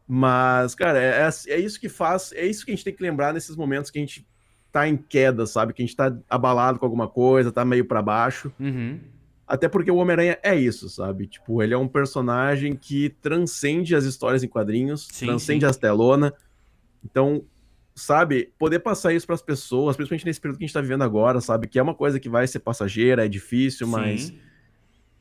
[0.07, 3.03] Mas, cara, é, é- é isso que faz, é isso que a gente tem que
[3.03, 4.25] lembrar nesses momentos que a gente
[4.71, 5.73] tá em queda, sabe?
[5.73, 8.53] Que a gente tá abalado com alguma coisa, tá meio pra baixo.
[8.57, 8.97] Uhum.
[9.45, 11.27] Até porque o Homem-Aranha é isso, sabe?
[11.27, 15.69] Tipo, ele é um personagem que transcende as histórias em quadrinhos, Sim, transcende sim.
[15.69, 16.33] as telona.
[17.03, 17.43] Então,
[17.93, 21.41] sabe, poder passar isso pras pessoas, principalmente nesse período que a gente tá vivendo agora,
[21.41, 21.67] sabe?
[21.67, 24.39] Que é uma coisa que vai ser passageira, é difícil, mas Sim.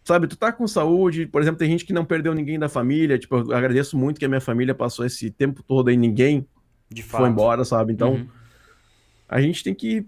[0.05, 3.18] Sabe, tu tá com saúde, por exemplo, tem gente que não perdeu ninguém da família,
[3.18, 6.47] tipo, eu agradeço muito que a minha família passou esse tempo todo aí, ninguém
[6.90, 7.22] De fato.
[7.22, 7.93] foi embora, sabe?
[7.93, 8.28] Então, Uhum.
[9.28, 10.06] a gente tem que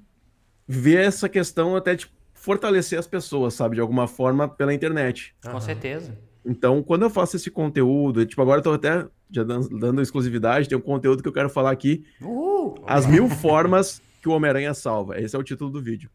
[0.69, 5.35] ver essa questão até, tipo, fortalecer as pessoas, sabe, de alguma forma pela internet.
[5.43, 6.17] Com certeza.
[6.45, 10.69] Então, quando eu faço esse conteúdo, tipo, agora eu tô até já dan- dando exclusividade,
[10.69, 12.77] tem um conteúdo que eu quero falar aqui, Uhul.
[12.87, 15.19] as mil formas que o Homem-Aranha salva.
[15.21, 16.09] Esse é o título do vídeo.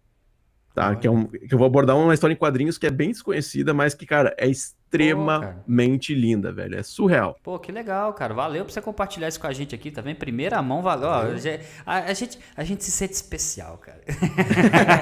[0.74, 0.96] Tá?
[0.96, 3.74] Que, é um, que eu vou abordar uma história em quadrinhos que é bem desconhecida,
[3.74, 6.78] mas que, cara, é extremamente linda, velho.
[6.78, 7.36] É surreal.
[7.44, 8.34] Pô, que legal, cara.
[8.34, 10.16] Valeu por você compartilhar isso com a gente aqui, tá vendo?
[10.18, 11.10] Primeira mão, valeu.
[11.10, 14.02] Ó, já- a, a gente, a gente se sente especial, cara.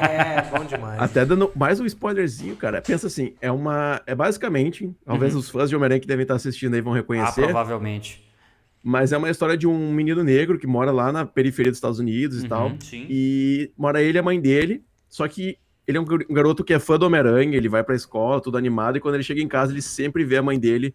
[0.09, 0.99] É, bom demais.
[1.01, 2.81] Até dando mais um spoilerzinho, cara.
[2.81, 4.01] Pensa assim, é uma.
[4.05, 6.97] É basicamente, talvez os fãs de Homem-Aranha que devem estar assistindo aí vão Uhum.
[6.97, 7.43] Ah, reconhecer.
[7.43, 8.27] provavelmente.
[8.83, 11.99] mas é uma história de um menino negro que mora lá na periferia dos Estados
[11.99, 12.67] Unidos e tal.
[12.69, 13.05] Uhum, Sim.
[13.09, 14.83] E mora ele e a mãe dele.
[15.09, 15.57] Só que
[15.87, 18.57] ele é um gar- garoto que é fã do Homem-Aranha, ele vai pra escola, tudo
[18.57, 20.93] animado, e quando ele chega em casa, ele sempre vê a mãe dele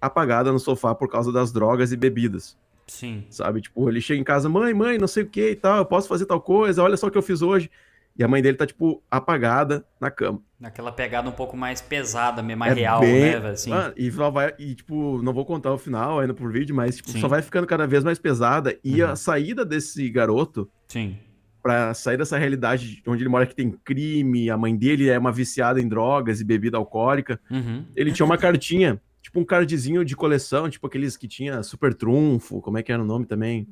[0.00, 2.56] apagada no sofá por causa das drogas e bebidas.
[2.86, 3.24] Sim.
[3.28, 3.60] Sabe?
[3.60, 6.08] Tipo, ele chega em casa, mãe, mãe, não sei o que e tal, eu posso
[6.08, 7.70] fazer tal coisa, olha só o que eu fiz hoje.
[8.16, 10.42] E a mãe dele tá, tipo, apagada na cama.
[10.58, 13.50] Naquela pegada um pouco mais pesada, mesmo, mais É real, bem- né?
[13.50, 13.70] Assim.
[13.70, 16.96] Mano, e só vai, e tipo, não vou contar o final ainda por vídeo, mas
[16.96, 17.20] tipo, Sim.
[17.20, 18.76] só vai ficando cada vez mais pesada.
[18.82, 19.10] E Uhum.
[19.10, 21.16] a saída desse garoto Sim.
[21.62, 25.32] Pra sair dessa realidade onde ele mora que tem crime, a mãe dele é uma
[25.32, 27.40] viciada em drogas e bebida alcoólica.
[27.50, 27.84] Uhum.
[27.96, 32.60] Ele tinha uma cartinha, tipo um cardzinho de coleção, tipo aqueles que tinha super trunfo,
[32.60, 33.66] como é que era o nome também?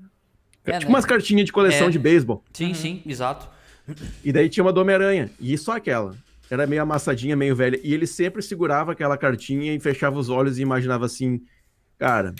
[0.64, 0.96] É, tipo né?
[0.96, 1.90] umas cartinhas de coleção É.
[1.90, 2.42] de beisebol.
[2.52, 3.48] Sim, sim, exato.
[4.24, 6.16] E daí tinha uma do Homem-Aranha, e só aquela.
[6.50, 7.80] Era meio amassadinha, meio velha.
[7.82, 11.40] E ele sempre segurava aquela cartinha e fechava os olhos e imaginava assim:
[11.98, 12.34] cara,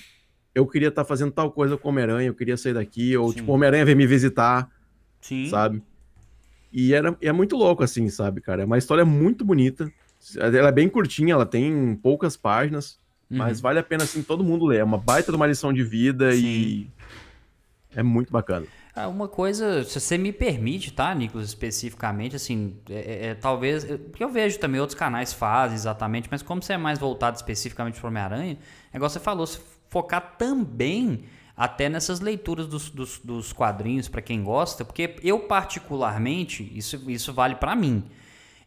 [0.54, 3.36] eu queria estar fazendo tal coisa com o Homem-Aranha, eu queria sair daqui, ou Sim.
[3.38, 4.68] tipo, o Homem-Aranha veio me visitar,
[5.26, 5.46] Sim.
[5.48, 5.82] sabe?
[6.72, 8.62] E era, é muito louco, assim, sabe, cara?
[8.62, 9.90] É uma história muito bonita.
[10.36, 12.98] Ela é bem curtinha, ela tem poucas páginas,
[13.30, 13.38] Uhum.
[13.38, 14.78] mas vale a pena, assim, todo mundo ler.
[14.78, 16.88] É uma baita de uma lição de vida e.
[17.94, 18.66] É muito bacana.
[18.94, 23.84] Ah, uma coisa, se você me permite, tá, Nicolas, especificamente, assim, é, é- é talvez.
[23.84, 27.98] Porque eu vejo também outros canais fazem exatamente, mas como você é mais voltado especificamente
[28.00, 28.58] para Homem-Aranha,
[28.92, 29.58] é igual você falou, se
[29.88, 31.24] focar também
[31.56, 37.32] até nessas leituras dos, dos, dos quadrinhos para quem gosta, porque eu, particularmente, isso, isso
[37.32, 38.04] vale para mim.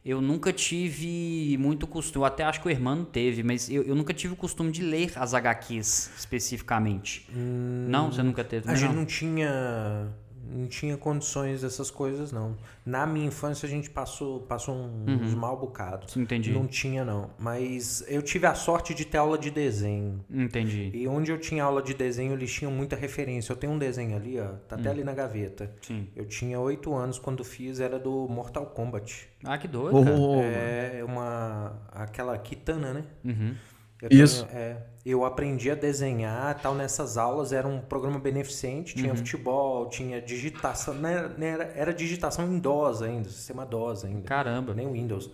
[0.03, 3.93] Eu nunca tive muito costume, eu até acho que o irmão teve, mas eu, eu
[3.93, 7.27] nunca tive o costume de ler as HQs especificamente.
[7.31, 8.63] Não, você nunca teve?
[8.63, 8.95] A também gente não?
[9.01, 10.07] não tinha
[10.51, 12.55] não tinha condições dessas coisas não.
[12.85, 16.15] Na minha infância a gente passou passou um- uns mal bocados.
[16.17, 16.51] Entendi.
[16.51, 20.23] Não tinha não, mas eu tive a sorte de ter aula de desenho.
[20.29, 20.91] Entendi.
[20.93, 23.51] E onde eu tinha aula de desenho, eles tinham muita referência.
[23.51, 24.79] Eu tenho um desenho ali, ó, tá Hum.
[24.79, 25.71] até ali na gaveta.
[25.81, 26.07] Sim.
[26.15, 29.29] Eu tinha oito anos quando fiz, era do Mortal Kombat.
[29.43, 30.17] Ah, que doido, cara.
[30.17, 33.03] Oh, É uma aquela kitana, né?
[33.23, 33.55] Uhum.
[34.01, 34.45] Eu Isso.
[34.45, 39.01] tenho- é, eu aprendi a desenhar tal nessas aulas, era um programa beneficente, Uhum.
[39.01, 44.05] tinha futebol, tinha digitação, não era, não era, era digitação em DOS ainda, sistema DOS
[44.05, 44.73] ainda, Caramba.
[44.73, 45.29] nem Windows.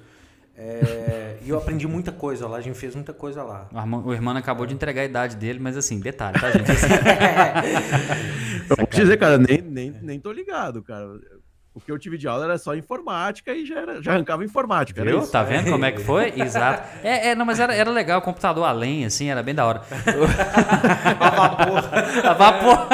[0.58, 3.68] É, e eu aprendi muita coisa lá, a gente fez muita coisa lá.
[3.74, 6.72] O irmão, o irmão acabou de entregar a idade dele, mas assim, detalhe, tá, gente?
[6.72, 6.88] Assim,
[8.70, 11.06] Eu vou te dizer, cara, nem, nem, nem tô ligado, cara.
[11.76, 15.02] O que eu tive de aula era só informática e já, era, já arrancava informática.
[15.02, 15.20] Era viu?
[15.20, 15.30] isso.
[15.30, 16.34] Tá vendo como é que foi?
[16.40, 16.88] Exato.
[17.04, 19.82] É, é, não, mas era, era legal, o computador além, assim, era bem da hora.
[21.20, 21.84] A vapor.
[22.24, 22.88] A vapor.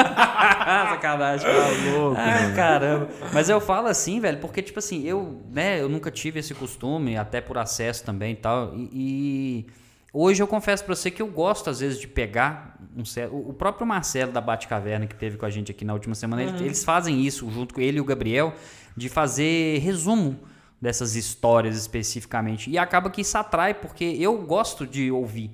[1.02, 1.46] Sacanagem.
[1.46, 3.08] Tá louco, Ai, caramba.
[3.32, 7.16] Mas eu falo assim, velho, porque, tipo assim, eu, né, eu nunca tive esse costume,
[7.16, 8.72] até por acesso também e tal.
[8.74, 9.66] E, e
[10.12, 13.34] hoje eu confesso pra você que eu gosto, às vezes, de pegar um certo.
[13.36, 16.64] O próprio Marcelo da Batcaverna, que teve com a gente aqui na última semana, ele-
[16.66, 18.52] eles fazem isso, junto com ele e o Gabriel,
[18.96, 20.38] de fazer resumo
[20.80, 22.68] dessas histórias especificamente.
[22.70, 25.50] E acaba que isso atrai, porque eu gosto de ouvir.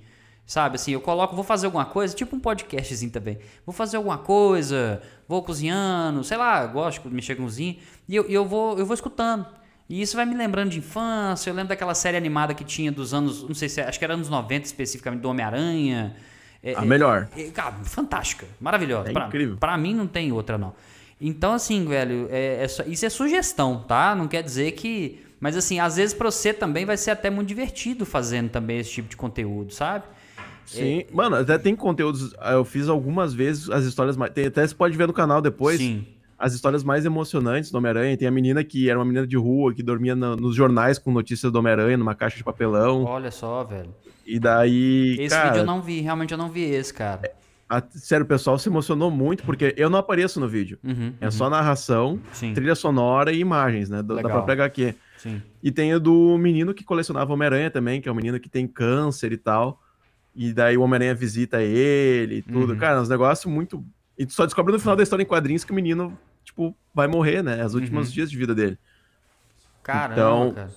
[0.46, 3.38] Sabe, assim, eu coloco, vou fazer alguma coisa, tipo um podcastzinho também.
[3.66, 7.76] Vou fazer alguma coisa, vou cozinhando, sei lá, gosto de mexer com cozinha,
[8.08, 9.46] e eu, e eu, vou, eu vou escutando.
[9.88, 13.14] E isso vai me lembrando de infância, eu lembro daquela série animada que tinha dos
[13.14, 16.14] anos, não sei se, acho que era anos 90 especificamente, do Homem-Aranha.
[16.62, 17.28] É, A é, melhor.
[17.36, 19.08] é, cara, fantástica, maravilhosa.
[19.08, 19.56] É pra, incrível.
[19.56, 20.74] Pra mim não tem outra, não.
[21.20, 24.14] Então, assim, velho, é, é isso é sugestão, tá?
[24.14, 25.24] Não quer dizer que.
[25.40, 28.90] Mas, assim, às vezes pra você também vai ser até muito divertido fazendo também esse
[28.90, 30.04] tipo de conteúdo, sabe?
[30.66, 32.34] Sim, mano, até tem conteúdos.
[32.52, 34.32] Eu fiz algumas vezes as histórias mais.
[34.32, 35.78] Tem, até você pode ver no canal depois.
[35.78, 36.06] Sim.
[36.38, 38.16] As histórias mais emocionantes do Homem-Aranha.
[38.16, 41.10] Tem a menina que era uma menina de rua, que dormia no- nos jornais com
[41.10, 43.04] notícias do Homem-Aranha, numa caixa de papelão.
[43.04, 43.92] Olha só, velho.
[44.26, 47.32] E daí, Esse cara, vídeo eu não vi, realmente eu não vi esse, cara.
[47.68, 50.78] a- sério, o pessoal se emocionou muito, porque eu não apareço no vídeo.
[50.84, 51.30] Uhum, É uhum.
[51.30, 54.00] só narração, Sim, trilha sonora e imagens, né?
[54.02, 54.94] do- Da própria HQ.
[55.18, 55.42] sim.
[55.62, 58.66] E tem o do menino que colecionava Homem-Aranha também, que é um menino que tem
[58.66, 59.82] câncer e tal.
[60.36, 62.74] E daí o Homem-Aranha visita ele e tudo.
[62.74, 62.78] Uhum.
[62.78, 63.84] Cara, uns negócios muito.
[64.16, 66.16] E tu só descobre no final da história em quadrinhos que o menino,
[66.48, 67.64] tipo, vai morrer, né?
[67.64, 68.14] Os últimos Uhum.
[68.14, 68.78] dias de vida dele.
[69.82, 70.70] Caramba, Então, cara.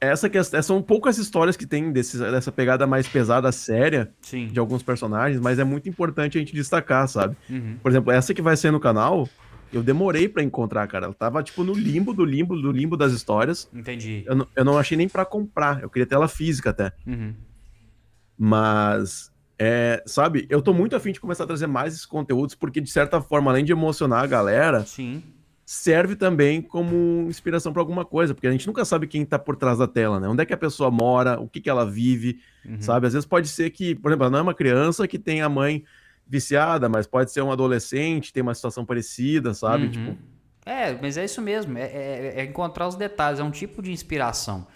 [0.00, 4.46] Essa que é- são poucas histórias que tem desses, dessa pegada mais pesada, séria, Sim.
[4.46, 7.36] de alguns personagens, mas é muito importante a gente destacar, sabe?
[7.50, 7.76] Uhum.
[7.82, 9.28] Por exemplo, essa que vai ser no canal,
[9.72, 11.06] eu demorei pra encontrar, cara.
[11.06, 13.68] Ela tava, tipo, no limbo do limbo do limbo das histórias.
[13.74, 14.22] Entendi.
[14.24, 15.82] Eu não, eu não achei nem pra comprar.
[15.82, 16.92] Eu queria ter ela física até.
[17.04, 17.34] Uhum.
[18.38, 22.80] Mas, é, sabe, eu tô muito afim de começar a trazer mais esses conteúdos, porque,
[22.80, 25.22] de certa forma, além de emocionar a galera, Sim.
[25.66, 29.56] serve também como inspiração pra alguma coisa, porque a gente nunca sabe quem tá por
[29.56, 30.28] trás da tela, né?
[30.28, 32.80] Onde é que a pessoa mora, o que que ela vive, Uhum.
[32.80, 33.06] sabe?
[33.06, 35.48] Às vezes pode ser que, por exemplo, ela não é uma criança que tem a
[35.48, 35.84] mãe
[36.26, 39.84] viciada, mas pode ser um adolescente, tem uma situação parecida, sabe?
[39.86, 39.90] Uhum.
[39.90, 40.18] Tipo,
[40.66, 43.90] É, mas é isso mesmo, é, é- é encontrar os detalhes, é um tipo de
[43.90, 44.66] inspiração.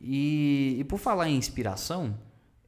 [0.00, 2.14] E, e por falar em inspiração,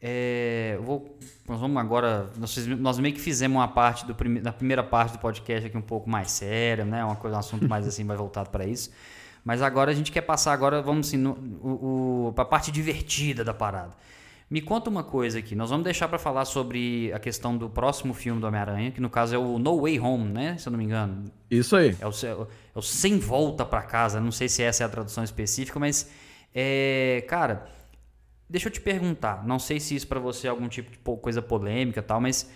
[0.05, 1.17] é, vou,
[1.49, 5.13] nós vamos agora, nós, nós meio que fizemos uma parte do prime, da primeira parte
[5.13, 8.19] do podcast aqui um pouco mais séria, né, uma coisa, um assunto mais assim, mais
[8.19, 8.91] voltado para isso.
[9.45, 12.73] Mas agora a gente quer passar agora, vamos assim, no, o, o, para a parte
[12.73, 13.93] divertida da parada.
[14.51, 15.55] Me conta uma coisa aqui.
[15.55, 19.09] Nós vamos deixar para falar sobre a questão do próximo filme do Homem-Aranha, que no
[19.09, 20.59] caso é o No Way Home, né?
[20.59, 21.25] Se eu não me engano.
[21.51, 21.97] isso aí.
[21.99, 24.21] É o, é o sem volta pra casa.
[24.21, 26.11] Não sei se essa é a tradução específica, mas
[26.55, 27.67] é, cara,
[28.53, 29.45] deixa eu te perguntar.
[29.47, 32.51] Não sei se isso pra você é algum tipo de coisa polêmica tal, mas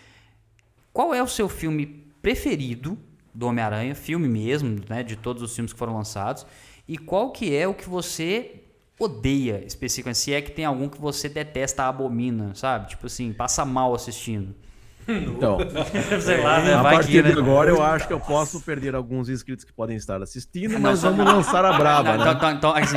[0.93, 2.99] qual é o seu filme preferido
[3.35, 6.47] do Homem-Aranha, filme mesmo, né, de todos os filmes que foram lançados?
[6.87, 8.63] E qual que é o que você
[9.01, 10.19] odeia especificamente?
[10.19, 12.91] Se é que tem algum que você detesta, abomina, sabe?
[12.91, 14.55] Tipo assim, passa mal assistindo.
[15.09, 15.59] Então,
[16.21, 16.75] Sei lá, né?
[16.75, 17.33] a Vai partir que, né?
[17.33, 21.03] de agora eu acho que eu posso perder alguns inscritos que podem estar assistindo, mas
[21.03, 22.53] vamos lançar a braba, Não, né?
[22.57, 22.97] então, assim,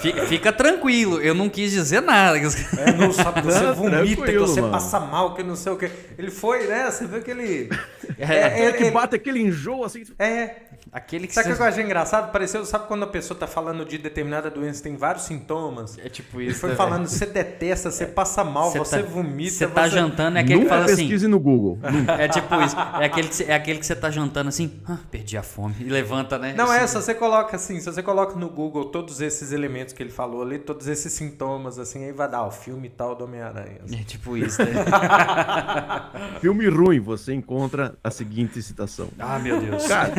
[0.00, 2.38] fi- fica tranquilo, eu não quis dizer nada.
[2.78, 4.72] É, não sabe que você vomita, que você mano.
[4.72, 5.90] passa mal, que não sei o que.
[6.18, 6.90] Ele foi, né?
[6.90, 7.68] Você viu que ele.
[8.18, 10.02] É, É que bate aquele enjoo assim.
[10.18, 10.56] É.
[10.90, 11.56] Aquele que Sabe o você...
[11.56, 12.32] que eu achei engraçado?
[12.32, 15.98] Pareceu, sabe quando a pessoa tá falando de determinada doença, tem vários sintomas?
[15.98, 16.60] É tipo Ele isso.
[16.60, 19.50] foi né, falando, você detesta, você passa mal, Você você, tá- vomita.
[19.50, 20.96] Você tá você- jantando, é aquele que Nunca fala assim.
[20.96, 21.78] pesquise no Google.
[22.18, 22.76] É tipo isso.
[23.00, 25.74] É aquele, que você, é aquele que você tá jantando assim, ah, perdi a fome.
[25.80, 26.54] E levanta, né?
[26.56, 29.94] Não, Assim, é, se você coloca assim, se você coloca no Google todos esses elementos
[29.94, 33.24] que ele falou ali, todos esses sintomas, assim, aí vai dar o filme tal do
[33.24, 33.80] Homem-Aranha.
[33.84, 34.00] assim.
[34.00, 34.72] É tipo isso, né?
[36.40, 39.08] Filme ruim, você encontra a seguinte citação.
[39.18, 39.86] Ah, meu Deus.
[39.86, 40.14] Cara,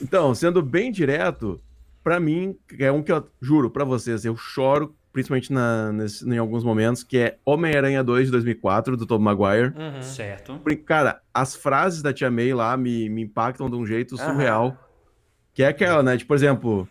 [0.00, 1.60] então, sendo bem direto,
[2.02, 6.36] pra mim, é um que eu juro pra vocês, eu choro, principalmente na, nesse- em
[6.36, 9.72] alguns momentos, que é Homem-Aranha 2 de 2004, do Tobey Maguire.
[9.74, 10.02] Uhum.
[10.02, 10.58] Certo.
[10.62, 14.76] Porque, Cara, as frases da Tia May lá me, me impactam de um jeito surreal.
[15.54, 16.18] Que é aquela, né?
[16.18, 16.86] Tipo, por exemplo,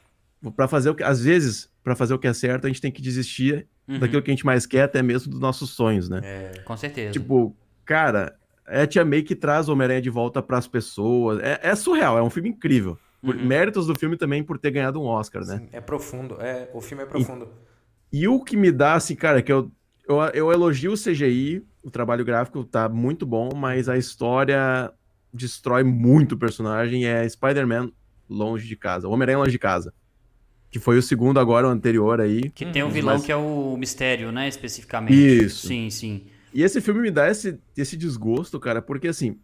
[0.55, 1.03] pra fazer o que.
[1.03, 3.99] Às vezes, pra fazer o que é certo, a gente tem que desistir Uhum.
[3.99, 6.51] daquilo que a gente mais quer, até mesmo dos nossos sonhos, né?
[6.65, 7.11] Com certeza.
[7.11, 8.35] Tipo, cara,
[8.67, 11.39] é a Tia May que traz o Homem-Aranha de volta pras pessoas.
[11.43, 12.97] É, é surreal, é um filme incrível.
[13.21, 13.45] Por- Uhum.
[13.45, 15.57] Méritos do filme também por ter ganhado um Oscar, né?
[15.59, 17.45] Sim, é profundo, é, o filme é profundo.
[17.45, 17.74] E
[18.27, 19.71] o que me dá, assim, cara, que eu,
[20.07, 24.91] eu, eu elogio o CGI, o trabalho gráfico tá muito bom, mas a história
[25.33, 27.05] destrói muito o personagem.
[27.05, 27.91] É Spider-Man
[28.29, 29.93] Longe de Casa, Homem-Aranha Longe de Casa.
[30.71, 32.49] Que foi o segundo agora, o anterior aí.
[32.49, 32.91] Que tem o Uhum.
[32.91, 34.47] vilão Mas- que é o mistério, né?
[34.47, 35.13] Especificamente.
[35.45, 35.67] Isso.
[35.67, 36.23] Sim, sim.
[36.53, 39.37] E esse filme me dá esse, esse desgosto, cara, porque assim,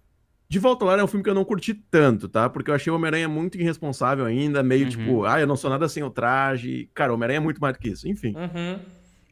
[0.51, 2.49] De Volta ao Lar é um filme que eu não curti tanto, tá?
[2.49, 4.89] Porque eu achei o Homem-Aranha muito irresponsável ainda, meio Uhum.
[4.89, 6.89] tipo, ah, eu não sou nada sem o traje.
[6.93, 8.35] Cara, o Homem-Aranha é muito mais do que isso, enfim.
[8.35, 8.77] Uhum.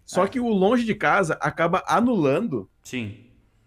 [0.05, 3.17] Só que o Longe de Casa acaba anulando Sim.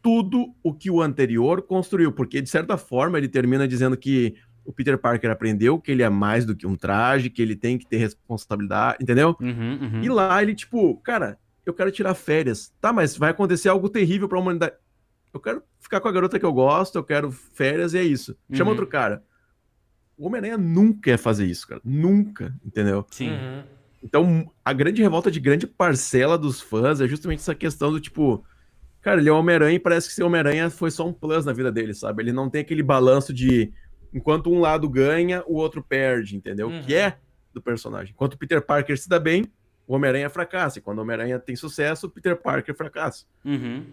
[0.00, 4.34] tudo o que o anterior construiu, porque de certa forma ele termina dizendo que
[4.64, 7.76] o Peter Parker aprendeu que ele é mais do que um traje, que ele tem
[7.76, 9.36] que ter responsabilidade, entendeu?
[9.38, 10.02] Uhum, uhum.
[10.02, 12.72] E lá ele, tipo, cara, eu quero tirar férias.
[12.80, 14.72] Tá, mas vai acontecer algo terrível pra humanidade.
[15.32, 18.36] Eu quero ficar com a garota que eu gosto, eu quero férias e é isso.
[18.52, 18.76] Chama Uhum.
[18.76, 19.22] outro cara.
[20.16, 21.80] O Homem-Aranha nunca ia fazer isso, cara.
[21.84, 23.06] Nunca, entendeu?
[23.10, 23.30] Sim.
[23.30, 23.62] Uhum.
[24.02, 28.44] Então, a grande revolta de grande parcela dos fãs é justamente essa questão do tipo.
[29.00, 31.72] Cara, ele é Homem-Aranha e parece que ser Homem-Aranha foi só um plus na vida
[31.72, 32.22] dele, sabe?
[32.22, 33.72] Ele não tem aquele balanço de.
[34.12, 36.68] Enquanto um lado ganha, o outro perde, entendeu?
[36.68, 36.82] Uhum.
[36.82, 37.16] Que é
[37.54, 38.12] do personagem.
[38.12, 39.46] Enquanto o Peter Parker se dá bem,
[39.86, 40.78] o Homem-Aranha fracassa.
[40.78, 43.24] E quando o Homem-Aranha tem sucesso, o Peter Parker fracassa.
[43.44, 43.84] Uhum.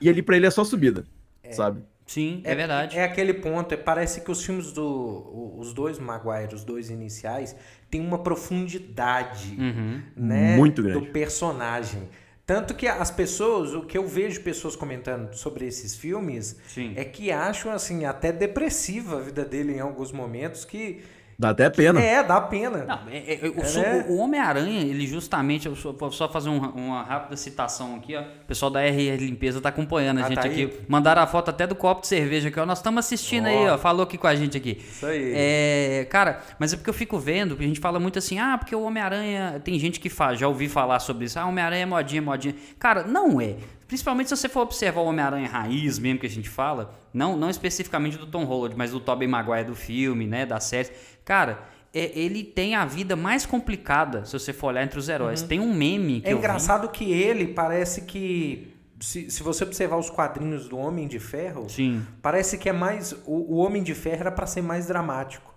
[0.00, 1.04] E ali pra ele é só subida,
[1.50, 1.82] sabe?
[2.06, 2.98] Sim, é, verdade.
[2.98, 5.54] É aquele ponto, é, parece que os filmes do.
[5.58, 7.54] Os dois Maguire, os dois iniciais,
[7.88, 10.02] tem uma profundidade Uhum.
[10.16, 11.06] né, Muito grande.
[11.06, 12.08] do personagem.
[12.44, 16.94] Tanto que as pessoas, o que eu vejo pessoas comentando sobre esses filmes, Sim.
[16.96, 21.00] é que acham assim até depressiva a vida dele em alguns momentos que
[21.40, 21.98] Dá até pena.
[22.02, 22.84] é, dá pena.
[22.84, 24.06] Não, é- é- o, É, né?
[24.10, 28.20] o Homem-Aranha, ele justamente, eu só, vou só fazer um- uma rápida citação aqui, ó.
[28.20, 30.64] O pessoal da RR Limpeza tá acompanhando a Ah, gente tá aqui.
[30.64, 30.80] aí?
[30.86, 32.66] Mandaram a foto até do copo de cerveja aqui, ó.
[32.66, 33.74] Nós estamos assistindo aí, Ó.
[33.74, 33.78] ó.
[33.78, 34.76] Falou aqui com a gente aqui.
[34.78, 35.32] Isso aí.
[35.34, 38.76] É, cara, mas é porque eu fico vendo, a gente fala muito assim, ah, porque
[38.76, 39.62] o Homem-Aranha.
[39.64, 41.38] Tem gente que faz, já ouvi falar sobre isso.
[41.38, 42.54] Ah, Homem-Aranha é modinha, modinha.
[42.78, 43.54] Cara, não é.
[43.88, 47.50] Principalmente se você for observar o Homem-Aranha raiz mesmo que a gente fala, não, não
[47.50, 50.90] especificamente do Tom Holland, mas do Tobey Maguire do filme, né, da série.
[51.24, 51.58] Cara,
[51.92, 55.42] é- ele tem a vida mais complicada, se você for olhar entre os heróis.
[55.42, 58.74] Tem um meme que É eu vi- engraçado que ele parece que.
[59.00, 62.02] Se, se você observar os quadrinhos do Homem de Ferro, Sim.
[62.20, 63.12] parece que é mais.
[63.24, 65.49] O, o Homem de Ferro era pra ser mais dramático.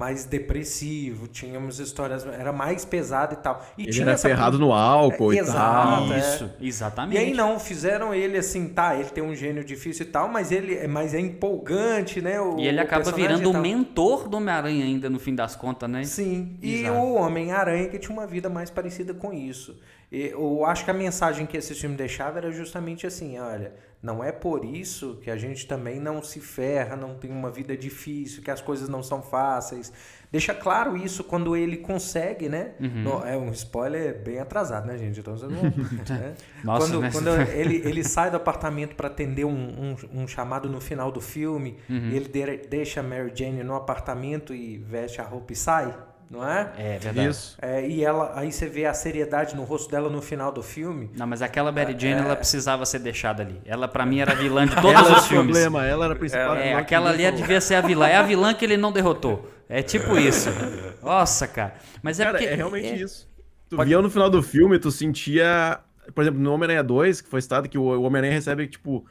[0.00, 2.24] Mais depressivo, tínhamos histórias.
[2.26, 3.62] Era mais pesado e tal.
[3.76, 6.06] E Ele tinha era essa ferrado no álcool É, e exato.
[6.06, 6.12] tal.
[6.14, 6.18] é.
[6.18, 7.18] Isso, E exatamente.
[7.18, 10.74] aí não, fizeram ele assim, tá, ele tem um gênio difícil e tal, mas ele
[10.74, 12.40] é, mas é empolgante, né?
[12.40, 15.88] o- E ele acaba virando e o mentor do Homem-Aranha ainda, no fim das contas,
[15.90, 16.02] né?
[16.04, 16.94] Sim, e Exato.
[16.98, 19.78] o Homem-Aranha que tinha uma vida mais parecida com isso.
[20.10, 23.72] E eu acho que a mensagem que esse filme deixava era justamente assim, olha,
[24.02, 27.76] não é por isso que a gente também não se ferra, não tem uma vida
[27.76, 29.92] difícil, que as coisas não são fáceis.
[30.32, 32.72] Deixa claro isso quando ele consegue, né?
[32.80, 33.02] Uhum.
[33.02, 35.20] No- é um spoiler bem atrasado, né, gente?
[35.20, 35.62] Então vocês vão.
[36.16, 36.34] né?
[36.64, 37.10] Nossa, quando né?
[37.10, 41.20] quando ele, ele sai do apartamento para atender um, um, um chamado no final do
[41.20, 42.10] filme, Uhum.
[42.10, 45.94] ele de- deixa Mary Jane no apartamento e veste a roupa e sai,
[46.30, 46.70] não é?
[46.78, 47.28] É verdade.
[47.28, 47.56] Isso.
[47.60, 51.10] É, e ela, aí você vê a seriedade no rosto dela no final do filme.
[51.16, 52.24] Não, mas aquela Mary Jane, É.
[52.24, 53.60] ela precisava ser deixada ali.
[53.64, 55.46] Ela, pra mim, era a vilã de todos Ela era os o filmes.
[55.58, 56.54] problema, ela era a principal.
[56.54, 58.06] É, vilã que aquela ali devia ser a vilã.
[58.06, 59.50] É a vilã que ele não derrotou.
[59.68, 60.48] É tipo isso.
[61.02, 61.74] Nossa, cara.
[62.02, 62.52] Mas é Cara, porque.
[62.52, 63.28] é realmente é- isso.
[63.68, 65.78] Tu Pode- via no final do filme, tu sentia.
[66.14, 69.04] Por exemplo, no Homem-Aranha 2, que foi citado, que o o Homem-Aranha recebe, tipo,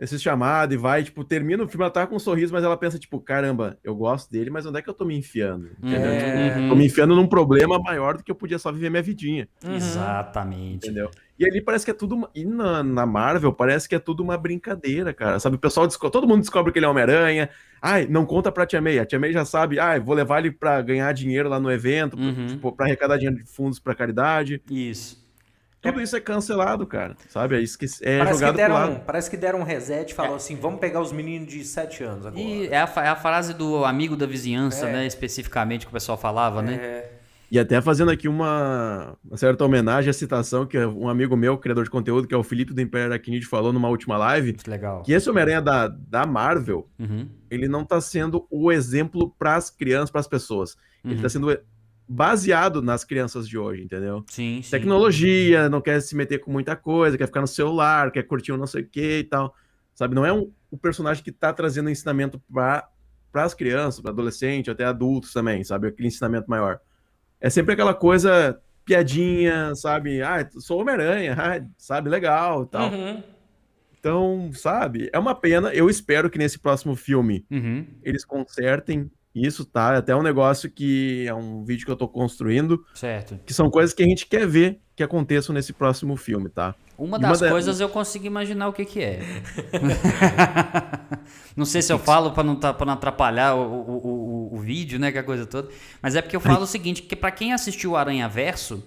[0.00, 2.76] esse chamado e vai, tipo, termina o filme, ela tá com um sorriso, mas ela
[2.76, 5.70] pensa, tipo, caramba, eu gosto dele, mas onde é que eu tô me enfiando?
[5.82, 6.10] Entendeu?
[6.10, 6.54] É.
[6.54, 9.48] Tipo, tô me enfiando num problema maior do que eu podia só viver minha vidinha,
[9.64, 10.86] Exatamente.
[10.86, 11.10] entendeu?
[11.38, 12.14] E ali parece que é tudo.
[12.16, 15.38] uma- E na, na Marvel parece que é tudo uma brincadeira, cara.
[15.38, 17.48] Sabe, o pessoal desco- todo mundo descobre que ele é Homem-Aranha.
[17.80, 18.98] Ai, não conta pra Tia May.
[18.98, 22.16] A Tia May já sabe, ai, vou levar ele pra ganhar dinheiro lá no evento,
[22.16, 22.46] pra- Uhum.
[22.48, 24.60] tipo, pra arrecadar dinheiro de fundos pra caridade.
[24.68, 25.27] Isso.
[25.80, 27.16] Tudo isso é cancelado, cara.
[27.28, 27.56] Sabe?
[27.56, 29.00] É, esqueci, é parece, que jogado pro deram, lado.
[29.06, 32.26] parece que deram um reset e falou assim: vamos pegar os meninos de 7 anos
[32.26, 32.42] agora.
[32.42, 34.92] E é a, é a frase do amigo da vizinhança, É.
[34.92, 35.06] né?
[35.06, 36.74] Especificamente, que o pessoal falava, né?
[36.74, 37.12] É,
[37.50, 41.84] E até fazendo aqui uma, uma certa homenagem à citação que um amigo meu, criador
[41.84, 45.02] de conteúdo, que é o Felipe do Império Aracnid, falou numa última live, Legal.
[45.02, 47.26] que esse Homem-Aranha da, da Marvel, Uhum.
[47.50, 50.76] ele não tá sendo o exemplo pras crianças, pras pessoas.
[51.04, 51.22] Ele Uhum.
[51.22, 51.58] tá sendo
[52.08, 54.24] baseado nas crianças de hoje, entendeu?
[54.28, 54.70] Sim, sim.
[54.70, 58.56] Tecnologia, não quer se meter com muita coisa, quer ficar no celular, quer curtir um
[58.56, 59.54] não sei o que e tal.
[59.94, 60.14] Sabe?
[60.14, 62.88] Não é um, o personagem que tá trazendo ensinamento para
[63.34, 65.88] as crianças, para adolescentes, até adultos também, sabe?
[65.88, 66.80] Aquele ensinamento maior.
[67.40, 70.22] É sempre aquela coisa piadinha, sabe?
[70.22, 72.08] Ah, sou Homem-Aranha, ah, sabe?
[72.08, 72.90] Legal e tal.
[72.90, 73.22] Uhum.
[74.00, 75.10] Então, sabe?
[75.12, 75.74] É uma pena.
[75.74, 77.84] Eu espero que nesse próximo filme Uhum.
[78.02, 79.10] eles consertem
[79.44, 79.94] isso, tá?
[79.94, 83.38] É até um negócio que é um vídeo que eu tô construindo, Certo.
[83.46, 86.74] que são coisas que a gente quer ver que aconteçam nesse próximo filme, tá?
[86.98, 89.20] Uma das uma da- coisas eu consigo imaginar o que que é.
[91.56, 94.58] não sei se eu falo para não, tá- pra não atrapalhar o, o, o, o
[94.58, 95.68] vídeo, né, que é a coisa toda.
[96.02, 98.84] Mas é porque eu falo o seguinte, que para quem assistiu o Aranha Verso,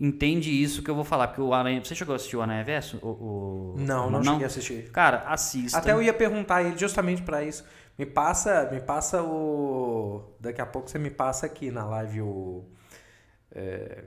[0.00, 1.28] entende isso que eu vou falar.
[1.28, 1.82] Porque o Aranha...
[1.84, 2.98] Você chegou a assistir o Aranha Verso?
[3.02, 4.90] O, o- Não, não, cheguei a assistir.
[4.90, 5.78] Cara, assista.
[5.78, 7.64] Até eu ia perguntar ele justamente pra isso.
[8.02, 10.34] Me passa, me passa o.
[10.40, 12.64] Daqui a pouco você me passa aqui na live o.
[13.54, 14.06] é,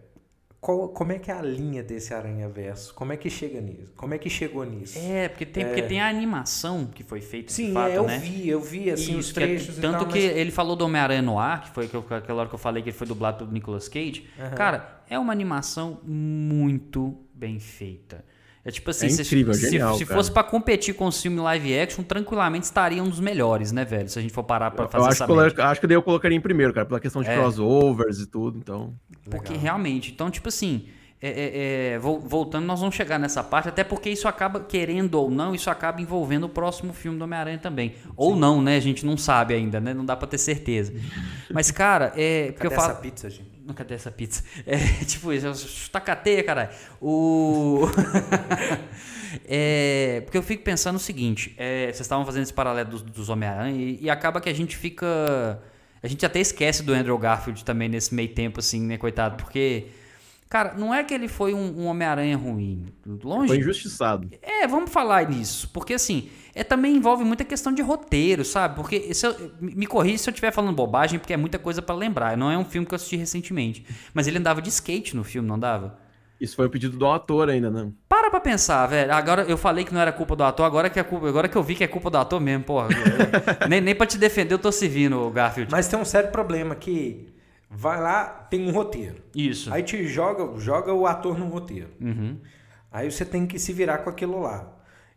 [0.59, 2.93] qual- como é que é a linha desse Aranha Verso?
[2.93, 3.93] Como é que chega nisso?
[3.95, 4.99] Como é que chegou nisso?
[4.99, 8.03] É, porque tem, porque tem a animação que foi feita Sim, de fato, é, eu
[8.05, 8.17] né?
[8.19, 10.51] vi, eu vi assim os Isso, que é- trechos e tanto tal, que mas- ele
[10.51, 12.97] falou do Homem-Aranha no ar, que foi que aquela hora que eu falei que ele
[12.97, 14.27] foi dublado pelo Nicolas Cage.
[14.57, 18.25] Cara, é uma animação muito bem feita.
[18.67, 20.17] É tipo assim, É se- incrível, se, genial, se cara.
[20.17, 24.09] fosse pra competir com o filme live action, tranquilamente estaria um dos melhores, né, velho?
[24.09, 25.65] Se a gente for parar pra Eu fazer acho essa que, eu, média.
[25.65, 27.35] acho que daí eu colocaria em primeiro, cara, pela questão de É.
[27.37, 28.95] crossovers e tudo, então.
[29.29, 30.87] Porque realmente, então, tipo assim,
[31.21, 35.13] é- é- é, vol- voltando, nós vamos chegar nessa parte, até porque isso acaba, querendo
[35.13, 37.93] ou não, isso acaba envolvendo o próximo filme do Homem-Aranha também.
[38.17, 38.77] Ou não, né?
[38.77, 39.93] A gente não sabe ainda, né?
[39.93, 40.91] Não dá pra ter certeza.
[41.53, 42.47] Mas, cara, é.
[42.47, 42.91] Porque Cadê eu falo.
[42.93, 43.54] essa pizza, gente?
[43.73, 44.43] Cadê essa pizza?
[44.65, 46.69] É tipo isso, chuta cateia, caralho.
[47.01, 47.87] O.
[49.47, 53.29] é, porque eu fico pensando o seguinte: é, vocês estavam fazendo esse paralelo dos, dos
[53.29, 55.61] Homem-Aranha e, e acaba que a gente fica.
[56.03, 59.37] A gente até esquece do Andrew Garfield também nesse meio tempo, assim, né, coitado?
[59.37, 59.87] Porque.
[60.47, 62.85] Cara, não é que ele foi um, um Homem-Aranha ruim.
[63.23, 63.47] Longe.
[63.47, 64.29] Foi injustiçado.
[64.41, 65.69] É, vamos falar nisso.
[65.73, 68.75] Porque assim, é, também envolve muita questão de roteiro, sabe?
[68.75, 71.93] Porque se eu, me corrija se eu estiver falando bobagem, porque é muita coisa para
[71.93, 72.37] lembrar.
[72.37, 73.85] Não é um filme que eu assisti recentemente.
[74.13, 75.99] Mas ele andava de skate no filme, não dava?
[76.39, 77.91] Isso foi o pedido do ator ainda, né?
[78.07, 79.13] Para pra pensar, velho.
[79.13, 81.57] Agora eu falei que não era culpa do ator, agora que, é culpa, agora que
[81.57, 82.87] eu vi que é culpa do ator mesmo, porra.
[83.69, 85.69] nem, nem pra te defender eu tô servindo, Garfield.
[85.71, 87.27] Mas tem um sério problema que
[87.69, 89.17] vai lá, tem um roteiro.
[89.35, 89.73] Isso.
[89.73, 91.89] Aí te joga, joga o ator no roteiro.
[91.99, 92.37] Uhum.
[92.91, 94.74] Aí você tem que se virar com aquilo lá.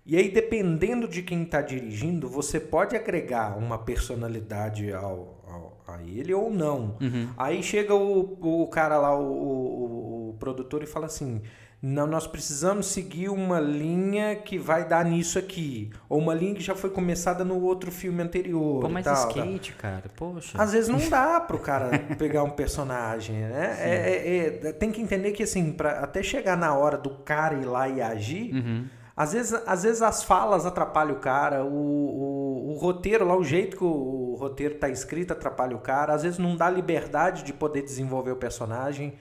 [0.09, 6.03] E aí, dependendo de quem está dirigindo, você pode agregar uma personalidade ao, ao, a
[6.03, 6.97] ele ou não.
[6.99, 7.29] Uhum.
[7.37, 11.43] Aí chega o, o cara lá, o, o, o produtor, e fala assim:
[11.83, 15.91] não, nós precisamos seguir uma linha que vai dar nisso aqui.
[16.09, 18.81] Ou uma linha que já foi começada no outro filme anterior.
[18.81, 19.29] Pô, mas tal, tá?
[19.29, 20.57] skate, cara, poxa.
[20.61, 23.77] Às vezes não dá pro cara pegar um personagem, né?
[23.79, 27.55] É, é- é- tem que entender que, assim, pra, até chegar na hora do cara
[27.57, 28.87] ir lá e agir, Uhum.
[29.19, 33.43] Às, vezes, às vezes as falas atrapalham o cara, o, o, o roteiro lá, o
[33.45, 37.53] jeito que o, roteiro tá escrito atrapalha o cara, às vezes não dá liberdade de
[37.53, 39.15] poder desenvolver o personagem.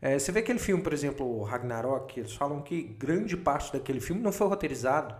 [0.00, 4.00] É, você vê aquele filme, por exemplo, o Ragnarok, eles falam que grande parte daquele
[4.00, 5.14] filme não foi roteirizado.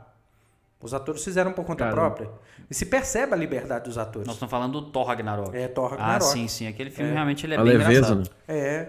[0.82, 2.00] Os atores fizeram por conta Caramba.
[2.00, 2.30] própria.
[2.68, 4.26] E se percebe a liberdade dos atores.
[4.26, 5.54] Nós estamos falando do Thor Ragnarok.
[5.56, 6.24] É, Thor Ah, Ragnarok.
[6.24, 6.66] sim, sim.
[6.66, 7.14] Aquele filme É.
[7.14, 8.18] realmente ele é A bem leveza, engraçado.
[8.18, 8.26] né?
[8.48, 8.88] É.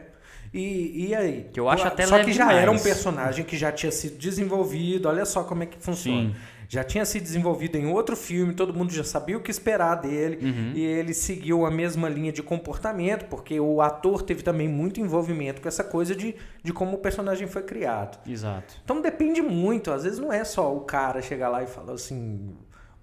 [0.53, 1.49] E, e aí?
[1.51, 2.83] Que eu acho Só até Só que já era um demais.
[2.83, 5.09] personagem que já tinha sido desenvolvido.
[5.09, 6.29] Olha só como é que funciona.
[6.29, 6.35] Sim.
[6.69, 10.39] Já tinha sido desenvolvido em outro filme, todo mundo já sabia o que esperar dele.
[10.43, 10.71] Uhum.
[10.73, 15.61] E ele seguiu a mesma linha de comportamento, porque o ator teve também muito envolvimento
[15.61, 18.17] com essa coisa de, de como o personagem foi criado.
[18.27, 18.75] Exato.
[18.83, 19.91] Então depende muito.
[19.91, 22.55] Às vezes não é só o cara chegar lá e falar assim.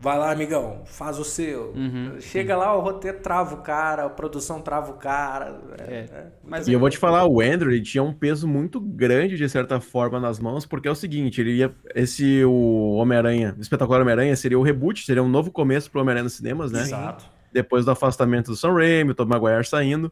[0.02, 1.74] Vai lá, amigão, faz o seu.
[1.76, 5.60] Uhum, Chega lá, o roteiro trava o cara, a produção trava o cara.
[5.78, 6.26] É, é.
[6.42, 9.46] Mas E eu vou te falar, o Andrew ele tinha um peso muito grande, de
[9.46, 11.70] certa forma, nas mãos, porque é o seguinte, ele ia.
[11.94, 16.24] Esse o Homem-Aranha, o espetacular Homem-Aranha, seria o reboot, seria um novo começo pro Homem-Aranha
[16.24, 16.80] nos cinemas, né?
[16.80, 17.26] Exato.
[17.52, 20.10] Depois do afastamento do Sam Raimi, o Tom Maguire saindo.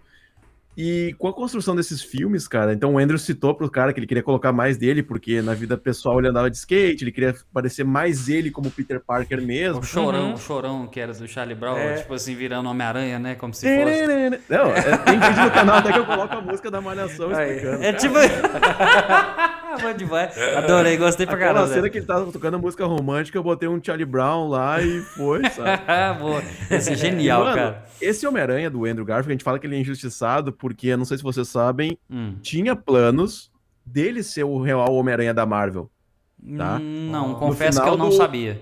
[0.81, 4.07] E com a construção desses filmes, cara, então o Andrew citou pro cara que ele
[4.07, 7.83] queria colocar mais dele, porque na vida pessoal ele andava de skate, ele queria parecer
[7.85, 9.81] mais ele como Peter Parker mesmo.
[9.81, 10.35] O chorão, Uhum.
[10.35, 11.95] o chorão que era do Charlie Brown, É.
[11.97, 13.35] tipo assim, virando Homem-Aranha, né?
[13.35, 14.41] Como se fosse.
[14.49, 17.83] Não, é, tem vídeo no canal até que eu coloco a música da Malhação explicando.
[17.83, 18.15] É tipo.
[19.83, 20.37] Bom demais.
[20.57, 21.73] Adorei, gostei pra Aquela caramba.
[21.75, 25.43] cena que ele tava tocando música romântica, eu botei um Charlie Brown lá e foi,
[25.51, 25.83] sabe?
[26.19, 26.43] Boa.
[26.71, 27.85] Esse é genial, Mano, cara.
[28.01, 31.17] Esse Homem-Aranha do Andrew Garfield, a gente fala que ele é injustiçado, porque, não sei
[31.17, 32.35] se vocês sabem, Hum.
[32.43, 33.51] tinha planos
[33.85, 35.91] dele ser o real Homem-Aranha da Marvel.
[36.57, 36.77] Tá.
[36.81, 38.61] Hum, Não, confesso que eu não do- sabia.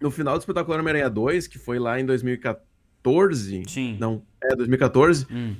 [0.00, 3.96] No final do Espetacular Homem-Aranha 2, que foi lá em 2014, Sim.
[3.98, 5.54] não, é 2014, Hum.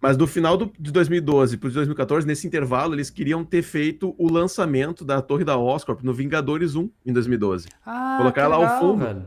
[0.00, 4.30] mas do final do, de 2012 para 2014, nesse intervalo, eles queriam ter feito o
[4.30, 7.68] lançamento da Torre da Oscorp no Vingadores 1 em 2012.
[7.84, 9.04] Ah, Colocar lá o legal, fundo.
[9.04, 9.26] velho.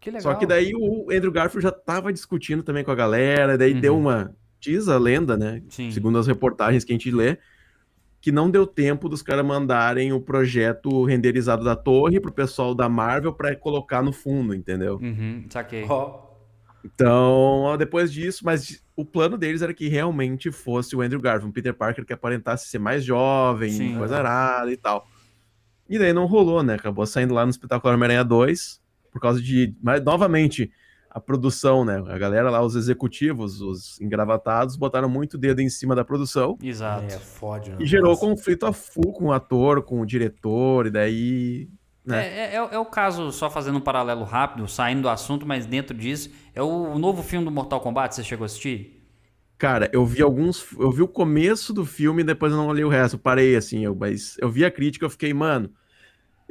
[0.00, 0.32] Que legal.
[0.32, 3.80] Só que daí o Andrew Garfield já tava discutindo também com a galera, daí Uhum.
[3.80, 4.34] deu uma.
[4.60, 5.62] Diz a lenda, né?
[5.68, 5.90] Sim.
[5.90, 7.38] Segundo as reportagens que a gente lê,
[8.20, 12.88] que não deu tempo dos caras mandarem o projeto renderizado da torre pro pessoal da
[12.88, 14.98] Marvel pra colocar no fundo, entendeu?
[15.02, 15.86] Uhum, saquei.
[15.88, 16.28] Ó,
[16.84, 21.48] Então, ó, depois disso, mas o plano deles era que realmente fosse o Andrew Garfield,
[21.48, 23.96] um Peter Parker que aparentasse ser mais jovem, Sim.
[23.96, 25.06] coisa arada e tal.
[25.88, 26.74] E daí não rolou, né?
[26.74, 28.80] Acabou saindo lá no Espetacular Homem-Aranha 2,
[29.10, 29.74] por causa de.
[29.82, 30.70] Mas, novamente,
[31.10, 32.02] a produção, né?
[32.06, 36.56] A galera lá, os executivos, os engravatados, botaram muito dedo em cima da produção.
[36.62, 37.04] Exato.
[37.04, 37.70] é, fode.
[37.70, 37.76] né?
[37.80, 38.20] E gerou Nossa.
[38.20, 41.68] conflito a full com o ator, com o diretor, e daí.
[42.06, 42.26] Né?
[42.26, 45.96] É, é, é o caso, só fazendo um paralelo rápido, saindo do assunto, mas dentro
[45.96, 49.00] disso, é o novo filme do Mortal Kombat, você chegou a assistir?
[49.58, 50.66] Cara, eu vi alguns.
[50.78, 53.16] Eu vi o começo do filme e depois eu não olhei o resto.
[53.16, 55.70] Eu parei assim, eu, mas eu vi a crítica eu fiquei, mano.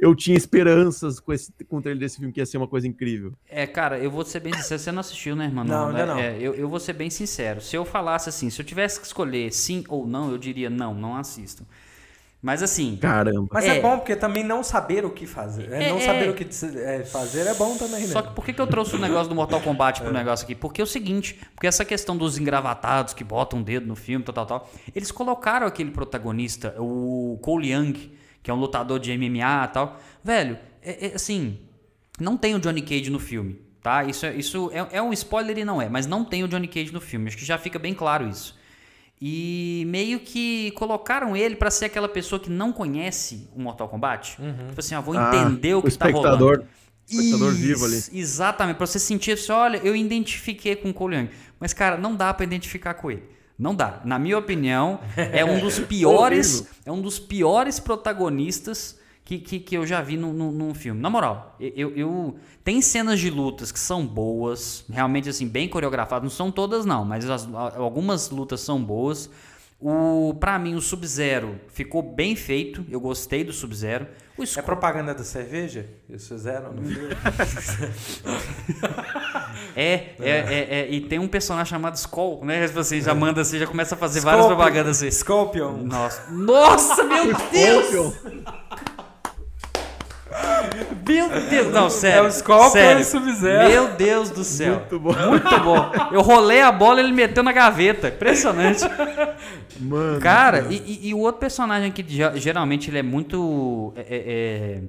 [0.00, 2.88] Eu tinha esperanças com, esse, com o trailer desse filme que ia ser uma coisa
[2.88, 3.34] incrível.
[3.46, 5.62] É, cara, eu vou ser bem sincero, você não assistiu, né, irmão?
[5.62, 6.06] Não, ainda né?
[6.06, 6.18] não.
[6.18, 7.60] É, eu, eu vou ser bem sincero.
[7.60, 10.94] Se eu falasse assim, se eu tivesse que escolher sim ou não, eu diria não,
[10.94, 11.66] não assistam.
[12.42, 13.48] Mas assim, Caramba.
[13.52, 13.76] Mas é.
[13.76, 13.80] É.
[13.82, 15.70] bom porque também não saber o que fazer.
[15.70, 16.00] É, É, não é.
[16.00, 16.46] saber o que
[16.78, 18.06] é, fazer é bom também, né?
[18.06, 20.54] Só que por que, que eu trouxe o negócio do Mortal Kombat pro negócio aqui?
[20.54, 24.24] Porque é o seguinte, porque essa questão dos engravatados que botam o dedo no filme,
[24.24, 28.10] tal, tal, tal, eles colocaram aquele protagonista, o Cole Young,
[28.42, 30.00] que é um lutador de MMA e tal.
[30.22, 31.58] Velho, é, é assim,
[32.20, 34.04] não tem o Johnny Cage no filme, tá?
[34.04, 36.68] Isso, é, isso é, é um spoiler e não é, mas não tem o Johnny
[36.68, 37.28] Cage no filme.
[37.28, 38.58] Acho que já fica bem claro isso.
[39.22, 44.36] E meio que colocaram ele pra ser aquela pessoa que não conhece o Mortal Kombat.
[44.36, 46.66] Tipo assim, ah, vou Ah, entender o que tá espectador, rolando.
[47.06, 47.96] espectador vivo ali.
[47.98, 51.28] Isso, Exatamente, pra você sentir assim, olha, eu identifiquei com o Cole Young.
[51.58, 53.22] Mas, cara, não dá pra identificar com ele.
[53.60, 54.00] Não dá.
[54.04, 59.76] Na minha opinião, é um dos piores, é um dos piores protagonistas que, que, que
[59.76, 61.00] eu já vi num, num, num filme.
[61.00, 66.24] Na moral, eu, eu- tem cenas de lutas que são boas, realmente assim, bem coreografadas.
[66.24, 69.30] Não são todas, não, mas as- algumas lutas são boas.
[69.80, 72.84] O, pra mim, o Sub-Zero ficou bem feito.
[72.90, 74.06] Eu gostei do Sub-Zero.
[74.40, 75.86] O É propaganda da cerveja?
[76.08, 77.14] Eles fizeram no filme?
[79.76, 82.64] É, é, é, é, e tem um personagem chamado Skull, né?
[82.64, 85.10] Assim, já manda assim, já começa a fazer várias propagandas assim.
[85.10, 85.72] Scorpion.
[85.84, 87.86] Nossa, nossa, meu Deus!
[87.86, 88.12] Scorpion.
[91.06, 91.72] Meu Deus!
[91.72, 92.24] Não, sério.
[92.24, 93.68] É o Scorpion e Sub-Zero.
[93.68, 94.74] Meu Deus do céu.
[94.76, 95.12] Muito bom.
[95.28, 95.92] Muito bom.
[96.12, 98.08] Eu rolei a bola e ele meteu na gaveta.
[98.08, 98.82] Impressionante.
[99.80, 100.20] Mano.
[100.20, 104.16] Cara, e, e- e o outro personagem que ge- geralmente ele é muito é, é,
[104.16, 104.82] é,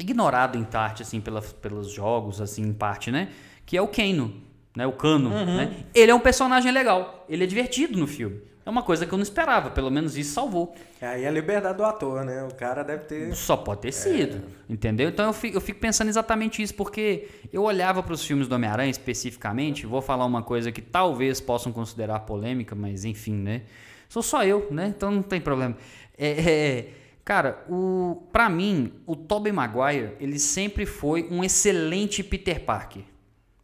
[0.00, 3.28] ignorado em parte, assim, pela, pelos jogos, assim, em parte, né?
[3.66, 4.34] Que é o Kano,
[4.76, 4.86] né?
[4.86, 5.70] O Cano, né?
[5.94, 7.24] Ele é um personagem legal.
[7.28, 8.40] Ele é divertido no filme.
[8.68, 9.70] É uma coisa que eu não esperava.
[9.70, 10.74] Pelo menos isso salvou.
[11.00, 12.44] Aí é a liberdade do ator, né?
[12.44, 13.34] O cara deve ter.
[13.34, 15.08] Só pode ter sido, entendeu?
[15.08, 18.54] Então eu fico, eu fico pensando exatamente isso, porque eu olhava para os filmes do
[18.54, 23.62] Homem-Aranha especificamente, vou falar uma coisa que talvez possam considerar polêmica, mas enfim, né?
[24.06, 24.92] Sou só eu, né?
[24.94, 25.74] Então não tem problema.
[26.18, 26.88] É, é,
[27.24, 33.04] cara, o, pra mim, o Tobey Maguire, ele sempre foi um excelente Peter Parker.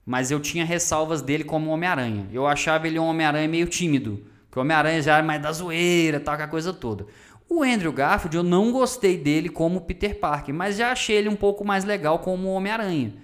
[0.06, 2.26] Mas eu tinha ressalvas dele como Homem-Aranha.
[2.32, 4.32] Eu achava ele um Homem-Aranha meio tímido.
[4.55, 7.06] Que o Homem-Aranha já era mais da zoeira, tal, aquela coisa toda.
[7.48, 11.35] O Andrew Garfield, eu não gostei dele como Peter Parker, mas já achei ele um
[11.35, 13.14] pouco mais legal como Homem-Aranha.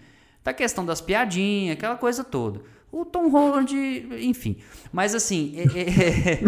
[0.43, 2.63] Da questão das piadinhas, aquela coisa toda.
[2.91, 3.73] O Tom Holland,
[4.21, 4.57] enfim.
[4.93, 6.41] Mas assim, é- é-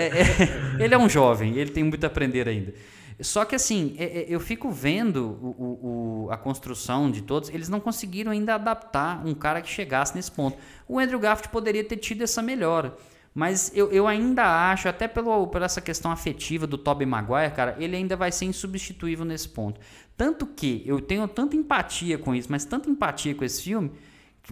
[0.00, 0.18] é-
[0.80, 2.74] é- ele é um jovem, ele tem muito a aprender ainda.
[3.20, 7.68] Só que assim, é- é- eu fico vendo o- o- a construção de todos, eles
[7.68, 10.58] não conseguiram ainda adaptar um cara que chegasse nesse ponto.
[10.88, 12.96] O Andrew Garfield poderia ter tido essa melhora.
[13.34, 17.76] Mas eu, eu ainda acho, até pelo, por essa questão afetiva do Tobey Maguire, cara,
[17.78, 19.80] ele ainda vai ser insubstituível nesse ponto.
[20.16, 23.90] Tanto que eu tenho tanta empatia com isso, mas tanta empatia com esse filme,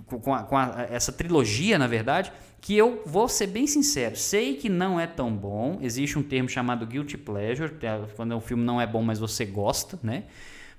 [0.06, 4.16] com, a- com a- essa trilogia, na verdade, que eu vou ser bem sincero.
[4.16, 5.78] Sei que não é tão bom.
[5.82, 9.44] Existe um termo chamado guilty pleasure, é quando o filme não é bom, mas você
[9.44, 10.24] gosta, né?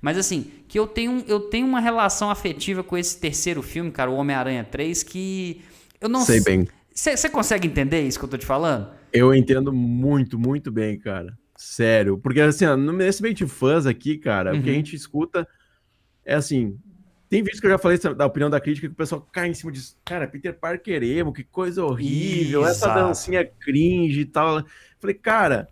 [0.02, 4.10] Mas assim, que eu tenho, eu tenho uma relação afetiva com esse terceiro filme, cara,
[4.10, 5.62] o Homem-Aranha 3, que
[6.00, 6.68] eu não Sei bem.
[7.02, 8.88] Você consegue entender isso que eu tô te falando?
[9.12, 11.36] Eu entendo muito, muito bem, cara.
[11.58, 12.16] Sério.
[12.20, 14.78] Porque, assim, ó, nesse meio de fãs aqui, cara, o que a Uhum.
[14.78, 15.48] gente escuta
[16.24, 16.78] é assim.
[17.28, 19.54] Tem vídeos que eu já falei da opinião da crítica que o pessoal cai em
[19.56, 19.98] cima disso.
[20.06, 23.00] Cara, Peter Parker emo, que coisa horrível, essa Exato.
[23.00, 24.64] dancinha cringe e tal.
[25.00, 25.70] Falei, cara,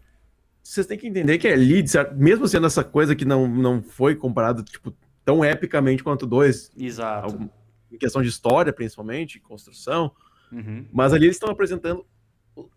[0.64, 2.16] vocês têm que entender que é lead, certo?
[2.16, 4.92] mesmo sendo essa coisa que não, não foi comparado, tipo,
[5.24, 7.52] tão epicamente quanto dois, Exato.
[7.92, 10.12] em questão de história, principalmente, construção.
[10.52, 10.86] Uhum.
[10.92, 12.06] Mas ali eles estão apresentando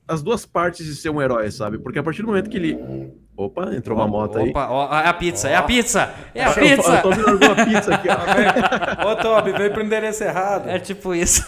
[0.06, 1.78] as duas partes de ser um herói, sabe?
[1.78, 2.78] Porque a partir do momento que ele.
[3.36, 4.50] Opa, entrou uma moto aí.
[4.50, 6.94] Opa, ó, é a pizza, é a pizza, é a Eu- pizza.
[6.96, 9.08] Eu tô vendo alguma pizza aqui, ó.
[9.10, 10.68] Ô, Toby, veio pro endereço errado.
[10.68, 11.42] É tipo isso.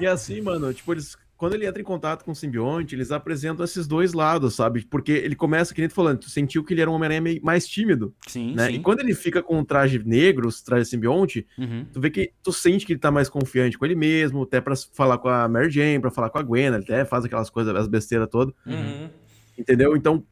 [0.00, 1.16] E assim, mano, tipo, eles.
[1.38, 4.84] Quando ele entra em contato com o simbionte, eles apresentam esses dois lados, sabe?
[4.84, 7.40] Porque ele começa, que nem tu falando, tu sentiu que ele era um Homem-Aranha meio
[7.44, 8.72] mais tímido, Sim, né?
[8.72, 11.86] E quando ele fica com o traje negro, o traje simbionte, Uhum.
[11.92, 14.74] tu vê que tu sente que ele tá mais confiante com ele mesmo, até pra
[14.92, 17.72] falar com a Mary Jane, pra falar com a Gwen, ele até faz aquelas coisas,
[17.76, 18.52] as besteiras todas.
[18.66, 19.08] Uhum.
[19.56, 19.96] Entendeu?
[19.96, 20.24] Então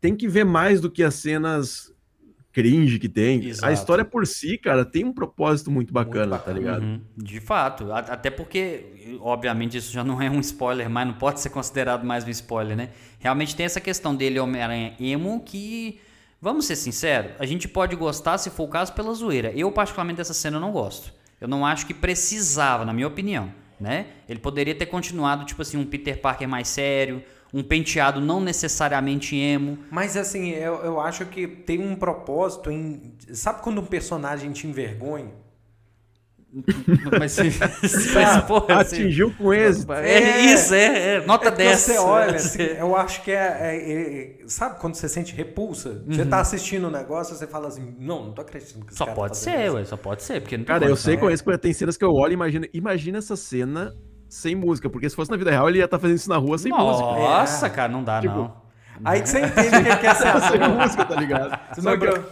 [0.00, 1.94] tem que ver mais do que as cenas
[2.58, 3.44] cringe que tem.
[3.44, 3.66] Exato.
[3.66, 6.44] A história por si, cara, tem um propósito muito bacana, bacana.
[6.44, 6.82] tá ligado?
[6.82, 11.40] Uhum, De fato, até porque, obviamente, isso já não é um spoiler, mas não pode
[11.40, 12.88] ser considerado mais um spoiler, né?
[13.20, 16.00] Realmente tem essa questão dele, Homem-Aranha emo, que,
[16.40, 19.52] vamos ser sinceros, a gente pode gostar, se for o caso, pela zoeira.
[19.54, 21.12] Eu, particularmente, dessa cena não gosto.
[21.40, 24.06] Eu não acho que precisava, na minha opinião, né?
[24.28, 27.22] Ele poderia ter continuado, tipo assim, um Peter Parker mais sério,
[27.52, 29.78] um penteado não necessariamente emo.
[29.90, 33.14] Mas assim, eu, eu acho que tem um propósito em.
[33.32, 35.32] Sabe quando um personagem te envergonha?
[37.20, 37.36] Mas,
[38.14, 39.92] mas porra, assim, Atingiu com êxito.
[39.92, 40.40] É, É.
[40.54, 41.78] isso, é, é nota É porque 10.
[41.78, 46.02] Você olha, assim, eu acho que é, é- é- Sabe quando você sente repulsa?
[46.06, 49.14] Você tá assistindo um negócio você fala assim: não, não tô acreditando que Só cara
[49.14, 51.16] pode tá ser, isso." ué, só pode ser, porque Cara, eu sei é.
[51.18, 52.66] com isso, porque tem cenas que eu olho e imagino.
[52.72, 53.92] Imagina essa cena
[54.28, 56.58] sem música, porque se fosse na vida real, ele ia estar fazendo isso na rua
[56.58, 57.04] sem música.
[57.06, 57.70] Nossa, É.
[57.70, 58.68] cara, não dá Tipo, não.
[59.04, 61.58] Aí que você entende o que que é essa sem música, tá ligado?
[61.74, 62.24] Você Só que- lembrou,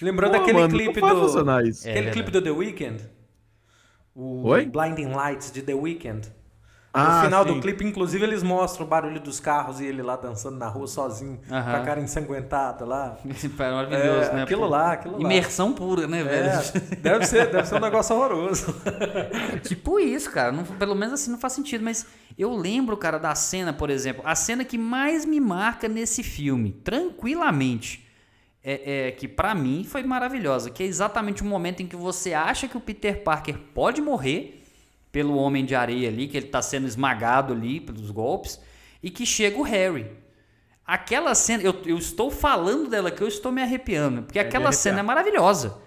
[0.00, 1.06] lembrou Pô, daquele mano, clipe do.
[1.06, 2.10] É aquele verdade.
[2.12, 3.02] clipe do The Weeknd?
[4.14, 4.66] O Oi?
[4.66, 6.28] Blinding Lights de The Weeknd.
[6.94, 7.54] Ah, no final sim.
[7.54, 10.86] do clipe, inclusive, eles mostram o barulho dos carros e ele lá dançando na rua
[10.86, 13.16] sozinho, com a cara ensanguentada lá.
[13.24, 14.42] É maravilhoso, É, né?
[14.42, 15.20] aquilo lá, aquilo lá.
[15.20, 16.48] Imersão pura, né, velho?
[16.50, 18.74] É, deve, ser, deve ser um negócio horroroso.
[19.66, 20.52] Tipo isso, cara.
[20.52, 21.82] Não- pelo menos assim não faz sentido.
[21.82, 22.06] Mas
[22.36, 24.22] eu lembro, cara, da cena, por exemplo.
[24.26, 28.06] A cena que mais me marca nesse filme, tranquilamente,
[28.62, 30.70] é, é que pra mim foi maravilhosa.
[30.70, 34.61] Que é exatamente o momento em que você acha que o Peter Parker pode morrer
[35.12, 38.58] pelo Homem de Areia ali, que ele tá sendo esmagado ali pelos golpes,
[39.02, 40.10] e que chega o Harry.
[40.84, 44.82] Aquela cena, eu, eu estou falando dela que eu estou me arrepiando, porque aquela arrepiar.
[44.82, 45.78] cena é maravilhosa.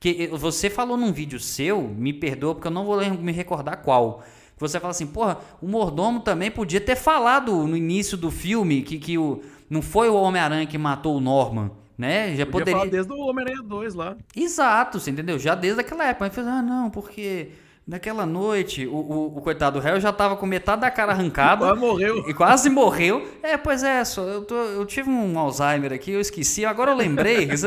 [0.00, 3.82] Que eh, você falou num vídeo seu, me perdoa porque eu não vou me recordar
[3.82, 4.22] qual.
[4.54, 8.82] Que você fala assim, porra, o mordomo também podia ter falado no início do filme
[8.82, 12.34] que, que o, não foi o Homem-Aranha que matou o Norman, né?
[12.36, 12.74] Já poderia.
[12.74, 14.16] falar desde o Homem-Aranha 2 lá.
[14.34, 15.38] Exato, você entendeu?
[15.38, 16.24] Já desde aquela época.
[16.24, 17.50] Aí fez, ah, não, porque
[17.88, 21.64] naquela noite o, o, o coitado do Harry já tava com metade da cara arrancada.
[21.64, 22.28] Quase morreu.
[22.28, 23.26] E quase morreu.
[23.42, 26.96] É, pois é, só, eu, tô- eu tive um Alzheimer aqui, eu esqueci, agora eu
[26.96, 27.48] lembrei.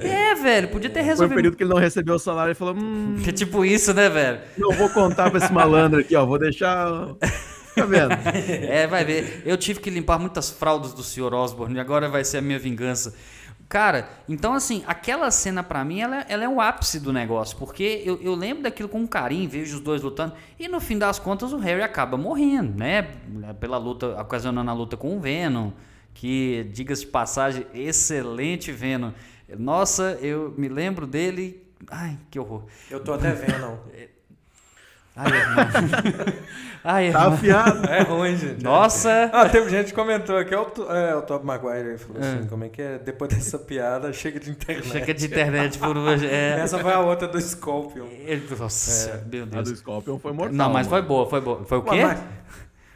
[0.00, 1.34] É, velho, podia ter Foi um resolvido.
[1.36, 4.08] período que ele não recebeu o salário e falou: Hum, Que é tipo isso, né,
[4.08, 4.38] velho?
[4.56, 6.24] não vou contar pra esse malandro aqui, ó.
[6.24, 6.86] Vou deixar.
[7.74, 8.12] Tá vendo?
[8.68, 9.42] É, vai ver.
[9.46, 11.32] Eu tive que limpar muitas fraldas do Sr.
[11.34, 13.14] Osborne e agora vai ser a minha vingança.
[13.72, 18.02] Cara, então assim, aquela cena pra mim, ela, ela é o ápice do negócio, porque
[18.04, 21.54] eu, eu lembro daquilo com carinho, vejo os dois lutando, e no fim das contas
[21.54, 23.00] o Harry acaba morrendo, né?
[23.58, 25.70] Pela luta, ocasionando a luta com o Venom,
[26.12, 29.12] que, diga-se de passagem, excelente Venom.
[29.58, 31.66] Nossa, eu me lembro dele.
[31.90, 32.64] Ai, que horror.
[32.90, 33.80] Eu tô até vendo.
[35.14, 35.66] Ai, irmão.
[36.84, 37.34] Ai, Tá irmão.
[37.34, 37.86] afiado.
[37.88, 38.62] É ruim, gente.
[38.64, 39.30] Nossa!
[39.32, 42.64] Ah, teve gente que comentou aqui, é o, é, o Top Maguire falou assim, como
[42.64, 42.98] é que é?
[42.98, 44.88] Depois dessa piada, chega de internet.
[44.88, 46.26] Chega de internet por hoje.
[46.26, 46.58] É.
[46.58, 48.06] Essa foi a outra do Scorpion.
[48.26, 49.70] Ele- Nossa, meu A Deus.
[49.70, 50.54] do Scorpion foi mortal.
[50.56, 51.08] Não, mas foi mano.
[51.08, 51.64] boa, foi boa.
[51.64, 52.04] Foi o quê?
[52.04, 52.18] mas-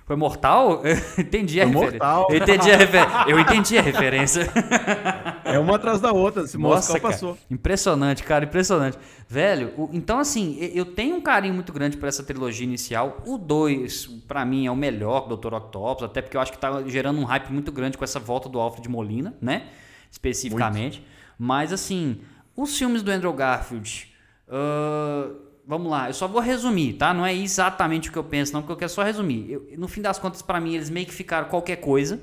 [0.04, 0.82] Foi mortal?
[1.18, 1.98] entendi a Foi referência.
[1.98, 2.26] mortal.
[2.30, 3.24] Eu entendi a referência.
[3.28, 4.46] Eu entendi a referência.
[5.56, 6.42] É uma atrás da outra.
[6.44, 7.12] Esse Nossa, cara.
[7.12, 7.36] passou.
[7.50, 8.98] Impressionante, cara, impressionante.
[9.28, 13.22] Velho, o- então assim, eu tenho um carinho muito grande por essa trilogia inicial.
[13.26, 15.54] O 2, pra mim, é o melhor Dr.
[15.54, 18.48] Octopus, até porque eu acho que tá gerando um hype muito grande com essa volta
[18.48, 19.64] do Alfred Molina, né?
[20.10, 21.04] Especificamente.
[21.38, 22.20] Mas assim,
[22.56, 24.12] os filmes do Andrew Garfield.
[24.48, 25.28] ah,
[25.66, 27.12] vamos lá, eu só vou resumir, tá?
[27.12, 29.50] Não é exatamente o que eu penso, não, porque eu quero só resumir.
[29.50, 32.20] Eu- no fim das contas, pra mim, eles meio que ficaram qualquer coisa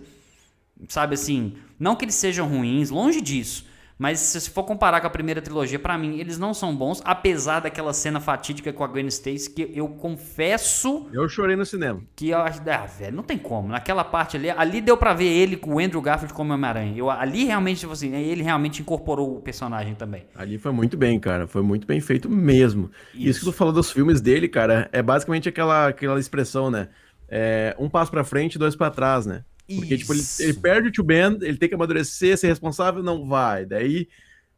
[0.88, 5.08] sabe assim, não que eles sejam ruins, longe disso, mas se você for comparar com
[5.08, 8.88] a primeira trilogia, pra mim, eles não são bons, apesar daquela cena fatídica com a
[8.88, 12.02] Gwen Stacy, que eu confesso Eu chorei no cinema.
[12.16, 15.28] que eu acho, ah, velho, não tem como, naquela parte ali, ali deu pra ver
[15.28, 19.38] ele com o Andrew Garfield como Homem-Aranha, eu, ali realmente, tipo assim, ele realmente incorporou
[19.38, 20.26] o personagem também.
[20.36, 21.48] Ali foi muito bem, cara.
[21.48, 22.90] Foi muito bem feito mesmo.
[23.14, 23.40] Isso, Isso.
[23.42, 26.90] que tu falou dos filmes dele, cara, é basicamente aquela, aquela expressão, né?
[27.30, 29.44] É, um passo pra frente, dois pra trás, né?
[29.68, 33.28] Porque, tipo, ele, ele perde o Tio Ben, ele tem que amadurecer, ser responsável, não
[33.28, 33.66] vai.
[33.66, 34.08] Daí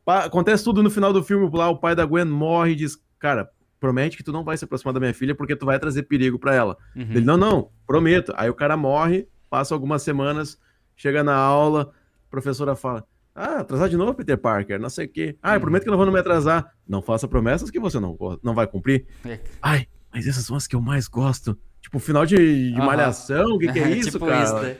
[0.05, 2.97] pá, acontece tudo no final do filme, lá o pai da Gwen morre e diz,
[3.19, 3.49] cara,
[3.79, 6.37] promete que tu não vai se aproximar da minha filha porque tu vai trazer perigo
[6.37, 6.77] pra ela.
[6.95, 7.01] Uhum.
[7.09, 8.31] Ele, não, não, prometo.
[8.37, 10.59] Aí o cara morre, passa algumas semanas,
[10.95, 11.91] chega na aula,
[12.27, 13.03] a professora fala,
[13.33, 15.35] ah, atrasar de novo, Peter Parker, não sei o quê.
[15.41, 16.71] Ah, eu prometo que não vou me atrasar.
[16.87, 19.05] Não faça promessas que você não, não vai cumprir.
[19.25, 19.39] É.
[19.61, 21.57] Ai, mas essas são as que eu mais gosto.
[21.81, 24.43] Tipo, final de, de malhação, o que, que é isso, tipo cara?
[24.43, 24.77] isso, né?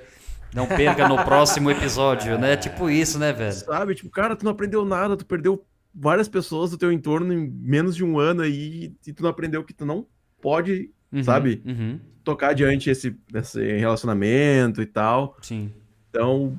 [0.56, 2.56] Não perca no próximo episódio, né?
[2.56, 3.52] Tipo isso, né, velho?
[3.52, 7.46] Sabe, tipo, cara, tu não aprendeu nada, tu perdeu várias pessoas do teu entorno em
[7.48, 10.06] menos de um ano aí e tu não aprendeu que tu não
[10.42, 15.38] pode, Uhum, sabe, Uhum, tocar adiante esse, esse relacionamento e tal.
[15.42, 15.72] sim.
[16.10, 16.58] Então,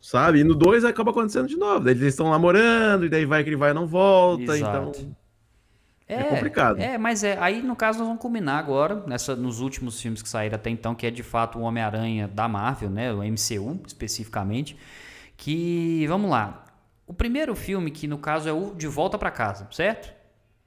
[0.00, 1.84] sabe, e no 2 acaba acontecendo de novo.
[1.84, 4.98] Daí eles estão namorando, e daí vai que ele vai e não volta, Exato.
[4.98, 5.16] então.
[6.08, 6.78] É complicado.
[6.80, 7.38] É, mas é.
[7.40, 10.94] Aí, no caso, nós vamos combinar agora, nessa, nos últimos filmes que saíram até então,
[10.94, 13.12] que é de fato o Homem-Aranha da Marvel, né?
[13.12, 14.76] O MCU, especificamente.
[15.36, 16.64] Que, vamos lá.
[17.06, 20.12] O primeiro filme, que no caso é o De Volta pra Casa, certo?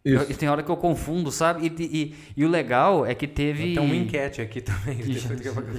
[0.03, 0.31] Isso.
[0.31, 1.65] Eu- tem hora que eu confundo, sabe?
[1.67, 3.73] E, e- e o legal é que teve.
[3.73, 5.01] Tem um enquete aqui também.
[5.13, 5.29] Já,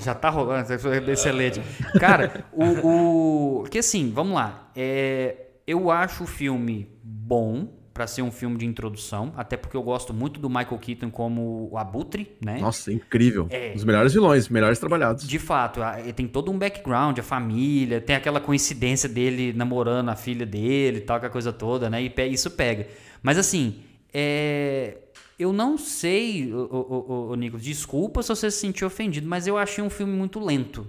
[0.00, 1.60] já tá rolando, é excelente.
[2.00, 3.64] Cara, o, o.
[3.70, 4.70] Que assim, vamos lá.
[4.74, 9.82] É, eu acho o filme bom pra ser um filme de introdução, até porque eu
[9.82, 12.58] gosto muito do Michael Keaton como o Abutre, né?
[12.60, 13.46] Nossa, incrível.
[13.48, 13.72] É.
[13.74, 15.26] Os melhores vilões, melhores trabalhados.
[15.26, 15.80] De fato,
[16.14, 21.00] tem todo um background, a família, tem aquela coincidência dele namorando a filha dele e
[21.00, 22.02] tal, aquela coisa toda, né?
[22.02, 22.86] E isso pega.
[23.22, 23.80] Mas assim,
[24.12, 24.98] é,
[25.38, 29.46] eu não sei, o, o, o, o Nicolas, desculpa se você se sentiu ofendido, mas
[29.46, 30.86] eu achei um filme muito lento.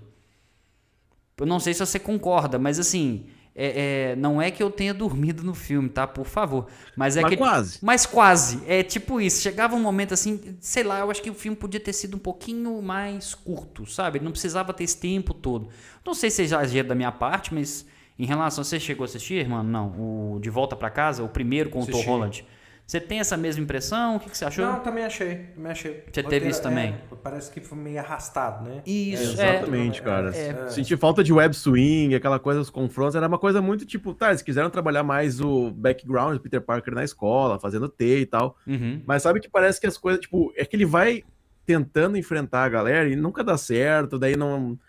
[1.37, 3.27] Eu não sei se você concorda, mas assim,
[3.59, 6.05] é, é, não é que eu tenha dormido no filme, tá?
[6.05, 6.67] Por favor.
[6.95, 7.37] Mas é Mas que.
[7.37, 7.79] quase.
[7.81, 8.61] Mas quase.
[8.67, 9.41] É tipo isso.
[9.41, 12.19] Chegava um momento assim, sei lá, eu acho que o filme podia ter sido um
[12.19, 14.19] pouquinho mais curto, sabe?
[14.19, 15.69] Ele não precisava ter esse tempo todo.
[16.05, 17.83] Não sei se é exagero da minha parte, mas
[18.19, 18.63] em relação.
[18.63, 19.67] Você chegou a assistir, mano?
[19.67, 19.87] Não.
[20.35, 22.01] O De Volta pra Casa, o primeiro com o Tom.
[22.03, 22.45] Holland.
[22.87, 24.15] Você tem essa mesma impressão?
[24.15, 24.65] O que, que você achou?
[24.65, 25.35] Não, também achei.
[25.53, 25.91] Também achei.
[25.91, 26.93] Você Roteiro, teve isso também?
[26.93, 28.81] é, parece que foi meio arrastado, né?
[28.85, 29.57] Isso, é.
[29.57, 30.29] Exatamente, cara.
[30.33, 30.69] é.
[30.69, 33.15] Senti falta de web swing, aquela coisa, os confrontos.
[33.15, 36.95] Era uma coisa muito tipo, tá, eles quiseram trabalhar mais o background do Peter Parker
[36.95, 38.55] na escola, fazendo T e tal.
[38.65, 39.01] Uhum.
[39.05, 41.25] Mas sabe que parece que as coisas, tipo, é que ele vai
[41.65, 44.79] tentando enfrentar a galera e nunca dá certo, daí não,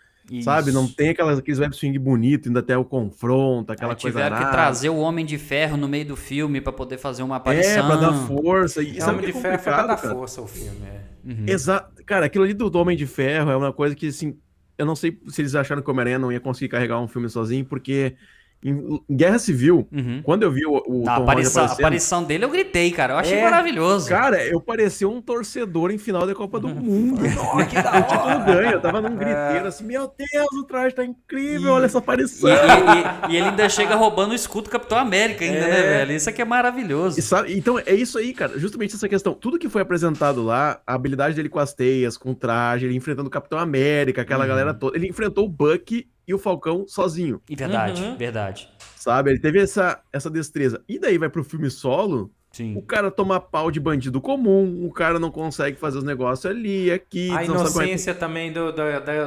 [0.43, 0.95] sabe, não Isso.
[0.95, 4.51] tem aquelas, aqueles web swing bonito, ainda até o confronto, aquela Aí coisa tiveram que
[4.51, 7.87] trazer o Homem de Ferro no meio do filme pra poder fazer uma É, aparição.
[7.87, 8.81] pra dar força.
[8.83, 10.13] E É, sabe o Homem de é Ferro foi pra dar cara?
[10.15, 11.01] força ao filme, é.
[11.25, 11.45] Uhum.
[11.47, 12.03] Exato.
[12.05, 14.37] Cara, aquilo ali do Homem de Ferro é uma coisa que, assim,
[14.77, 17.29] eu não sei se eles acharam que o Homem-Aranha não ia conseguir carregar um filme
[17.29, 18.15] sozinho, porque
[18.63, 20.21] em, Guerra Civil, Uhum.
[20.23, 23.13] quando eu vi o, o A Tom Holland aparição, a aparição dele eu gritei, cara.
[23.13, 24.09] Eu achei É, maravilhoso.
[24.09, 26.73] cara, eu parecia um torcedor em final da Copa do Uhum.
[26.75, 27.21] Mundo.
[27.35, 28.71] Nossa, que da o título ganha.
[28.73, 32.49] Eu tava num griteiro assim, meu Deus, o traje tá incrível, olha essa E, aparição.
[32.49, 35.97] e- e- e ele ainda chega roubando o escudo do Capitão América ainda, né, É.
[35.99, 36.11] velho?
[36.13, 37.17] Isso aqui é maravilhoso.
[37.17, 38.57] E sabe- então, é isso aí, cara.
[38.59, 39.33] Justamente essa questão.
[39.33, 42.95] Tudo que foi apresentado lá, a habilidade dele com as teias, com o traje, ele
[42.95, 44.49] enfrentando o Capitão América, aquela Uhum.
[44.49, 44.97] galera toda.
[44.97, 48.15] Ele enfrentou o Bucky e o Falcão sozinho, E verdade, Uhum.
[48.17, 48.69] verdade.
[48.95, 49.31] sabe?
[49.31, 50.81] Ele teve essa, essa destreza.
[50.87, 52.81] E daí vai pro filme solo, o Sim.
[52.81, 57.29] cara toma pau de bandido comum, o cara não consegue fazer os negócios ali, aqui.
[57.29, 58.81] A não sabe como é inocência também do, do,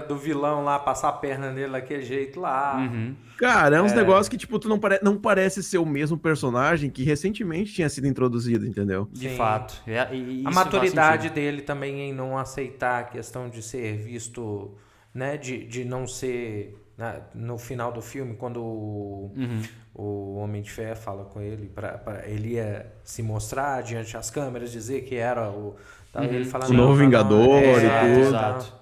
[0.09, 2.77] do vilão lá, passar a perna nele daquele jeito lá.
[2.79, 3.15] Uhum.
[3.39, 5.01] Cara, é uns negócios que, tipo, tu não, pare...
[5.03, 9.09] não parece ser o mesmo personagem que recentemente tinha sido introduzido, entendeu?
[9.13, 9.37] De Sim.
[9.37, 9.83] fato.
[9.87, 10.01] É-
[10.45, 14.77] A maturidade dele também em não aceitar a questão de ser visto,
[15.15, 15.37] né?
[15.37, 16.77] De, de não ser.
[17.03, 19.63] Né, no final do filme, quando o, Uhum.
[19.95, 24.31] o Homem de Ferro fala com ele, pra, pra- ele ia se mostrar diante das
[24.31, 25.77] câmeras, dizer que era o.
[26.13, 28.21] Tá, Ele fala, O "Não, novo não, não, Vingador é, e tudo.
[28.29, 28.73] exato.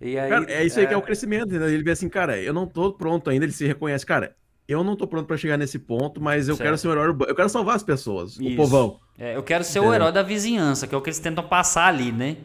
[0.00, 1.68] E aí, Cara, é isso aí que é o crescimento, entendeu?
[1.68, 4.34] Ele vê assim, cara, eu não tô pronto ainda, ele se reconhece, cara,
[4.66, 6.66] eu não tô pronto pra chegar nesse ponto, mas eu Certo.
[6.66, 8.52] quero ser o herói urbano, eu quero salvar as pessoas, Isso.
[8.54, 8.98] o povão.
[9.16, 9.94] É, eu quero ser o Entendeu?
[9.94, 12.36] herói da vizinhança, que é o que eles tentam passar ali, né?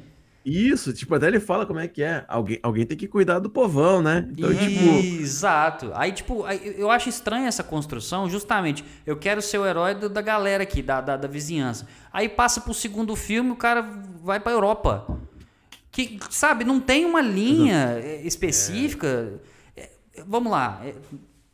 [0.50, 2.24] Isso, tipo, até ele fala como é que é.
[2.26, 4.26] Alguém, alguém tem que cuidar do povão, né?
[4.32, 4.82] Então, tipo,
[5.22, 5.92] Exato.
[5.94, 6.46] Aí, tipo,
[6.78, 8.82] eu acho estranha essa construção, justamente.
[9.06, 11.86] Eu quero ser o herói da galera aqui, da, da, da vizinhança.
[12.14, 13.82] Aí passa pro segundo filme, o cara
[14.24, 15.20] vai pra Europa.
[15.92, 19.42] Que, sabe, não tem uma linha eh, específica.
[19.76, 19.90] É,
[20.26, 20.82] Vamos lá.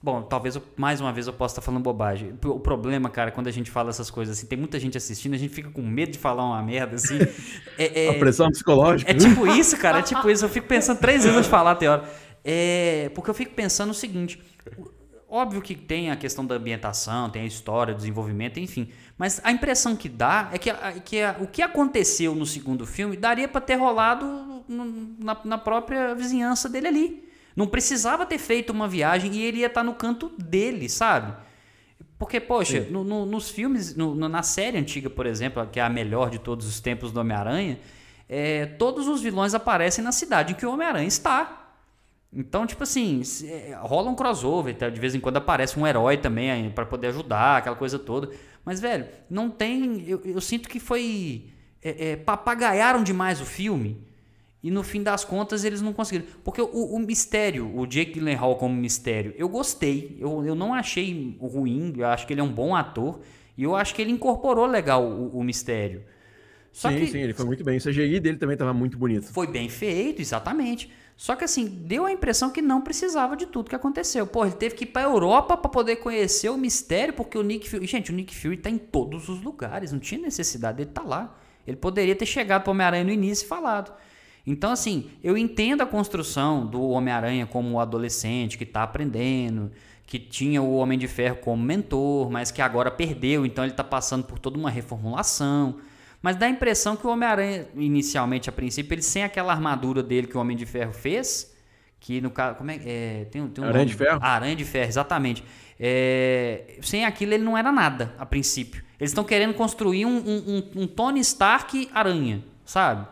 [0.03, 2.33] É, Bom, talvez eu- mais uma vez eu possa estar falando bobagem.
[2.45, 5.37] O problema, cara, quando a gente fala essas coisas assim, tem muita gente assistindo, a
[5.37, 7.17] gente fica com medo de falar uma merda assim.
[7.77, 9.09] É, é- a pressão psicológica.
[9.09, 9.99] é tipo isso, cara.
[9.99, 10.43] É tipo isso.
[10.45, 12.03] Eu fico pensando três vezes antes de falar até hora.
[12.43, 14.39] É, porque eu fico pensando o seguinte.
[15.29, 18.89] Óbvio que tem a questão da ambientação, tem a história, desenvolvimento, enfim.
[19.17, 22.85] Mas a impressão que dá é que, a- que a- o que aconteceu no segundo
[22.85, 24.25] filme daria pra ter rolado
[24.67, 27.23] no- na, na própria vizinhança dele ali.
[27.55, 31.33] Não precisava ter feito uma viagem e ele ia estar no canto dele, sabe?
[32.17, 35.89] Porque, poxa, no- no- nos filmes, no- na série antiga, por exemplo, que é a
[35.89, 37.79] melhor de todos os tempos do Homem-Aranha,
[38.29, 41.59] é, todos os vilões aparecem na cidade em que o Homem-Aranha está.
[42.31, 44.89] Então, tipo assim, é, rola um crossover, tá?
[44.89, 48.31] de vez em quando aparece um herói também pra poder ajudar, aquela coisa toda.
[48.65, 50.03] Mas, velho, não tem.
[50.07, 51.49] Eu, eu sinto que foi.
[51.81, 54.01] É, é, papagaiaram demais o filme.
[54.63, 56.25] E no fim das contas eles não conseguiram.
[56.41, 60.17] Porque o, o mistério, o Jake Gyllenhaal como mistério, eu gostei.
[60.19, 61.93] Eu, eu não achei ruim.
[61.97, 63.19] Eu acho que ele é um bom ator.
[63.57, 66.03] E eu acho que ele incorporou legal o, o mistério.
[66.71, 67.77] Só sim, que sim, ele foi muito bem.
[67.77, 69.25] O CGI dele também tava muito bonito.
[69.31, 70.89] foi bem feito, exatamente.
[71.15, 74.25] Só que assim, deu a impressão que não precisava de tudo que aconteceu.
[74.25, 77.69] Pô, ele teve que ir pra Europa pra poder conhecer o mistério, porque o Nick
[77.69, 77.85] Fury.
[77.85, 81.37] Gente, o Nick Fury tá em todos os lugares, não tinha necessidade dele tá lá.
[81.67, 83.93] Ele poderia ter chegado pro Homem-Aranha no início e falado.
[84.45, 89.71] Então, assim, eu entendo a construção do Homem-Aranha como o adolescente que tá aprendendo,
[90.05, 93.83] que tinha o Homem de Ferro como mentor, mas que agora perdeu, então ele tá
[93.85, 95.77] passando por toda uma reformulação.
[96.21, 100.27] Mas dá a impressão que o Homem-Aranha, inicialmente, a princípio, ele sem aquela armadura dele
[100.27, 101.53] que o Homem de Ferro fez,
[101.99, 102.57] que no caso.
[102.57, 103.91] Como é, é tem, um- tem um Aranha nome.
[103.91, 104.19] de Ferro?
[104.21, 105.43] Aranha de Ferro, exatamente.
[105.79, 108.83] É, sem aquilo ele não era nada, a princípio.
[108.99, 113.05] Eles estão querendo construir um- um- um Tony Stark aranha, sabe?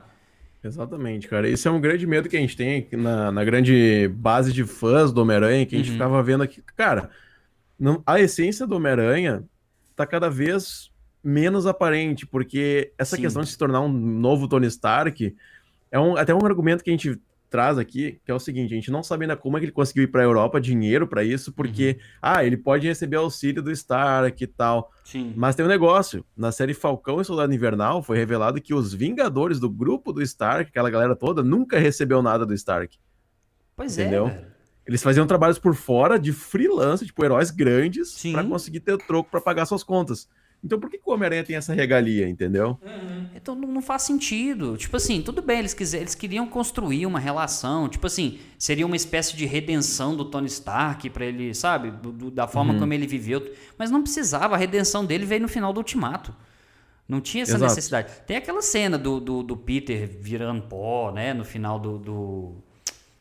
[0.63, 1.47] Exatamente, cara.
[1.49, 5.11] Esse é um grande medo que a gente tem na, na grande base de fãs
[5.11, 5.93] do Homem-Aranha, que a gente Uhum.
[5.93, 6.63] ficava vendo aqui.
[6.77, 7.09] Cara,
[7.79, 9.43] não- a essência do Homem-Aranha
[9.95, 10.91] tá cada vez
[11.23, 13.23] menos aparente, porque essa Sim.
[13.23, 15.35] questão de se tornar um novo Tony Stark
[15.91, 17.19] é um, até um argumento que a gente
[17.52, 19.73] traz aqui, que é o seguinte, a gente não sabe ainda como é que ele
[19.73, 22.06] conseguiu ir para a Europa, dinheiro para isso, porque, uhum.
[22.22, 24.90] ah, ele pode receber auxílio do Stark e tal.
[25.03, 25.34] Sim.
[25.36, 29.60] Mas tem um negócio, na série Falcão e Soldado Invernal foi revelado que os Vingadores
[29.60, 32.98] do grupo do Stark, aquela galera toda, nunca recebeu nada do Stark.
[33.76, 34.28] Pois entendeu?
[34.28, 34.52] é, velho.
[34.88, 39.41] Eles faziam trabalhos por fora de freelance, tipo heróis grandes, para conseguir ter troco para
[39.41, 40.28] pagar suas contas.
[40.63, 42.77] Então por que, que o Homem-Aranha tem essa regalia, entendeu?
[42.83, 43.27] Uhum.
[43.35, 44.77] Então não faz sentido.
[44.77, 47.89] Tipo assim, tudo bem, eles, quiser, eles queriam construir uma relação.
[47.89, 51.89] Tipo assim, seria uma espécie de redenção do Tony Stark para ele, sabe?
[51.89, 52.79] Do, da forma uhum.
[52.79, 53.51] como ele viveu.
[53.77, 56.33] Mas não precisava, a redenção dele veio no final do Ultimato.
[57.09, 57.63] Não tinha essa Exato.
[57.63, 58.13] necessidade.
[58.25, 61.33] Tem aquela cena do, do, do, Peter virando pó, né?
[61.33, 62.55] No final do, do,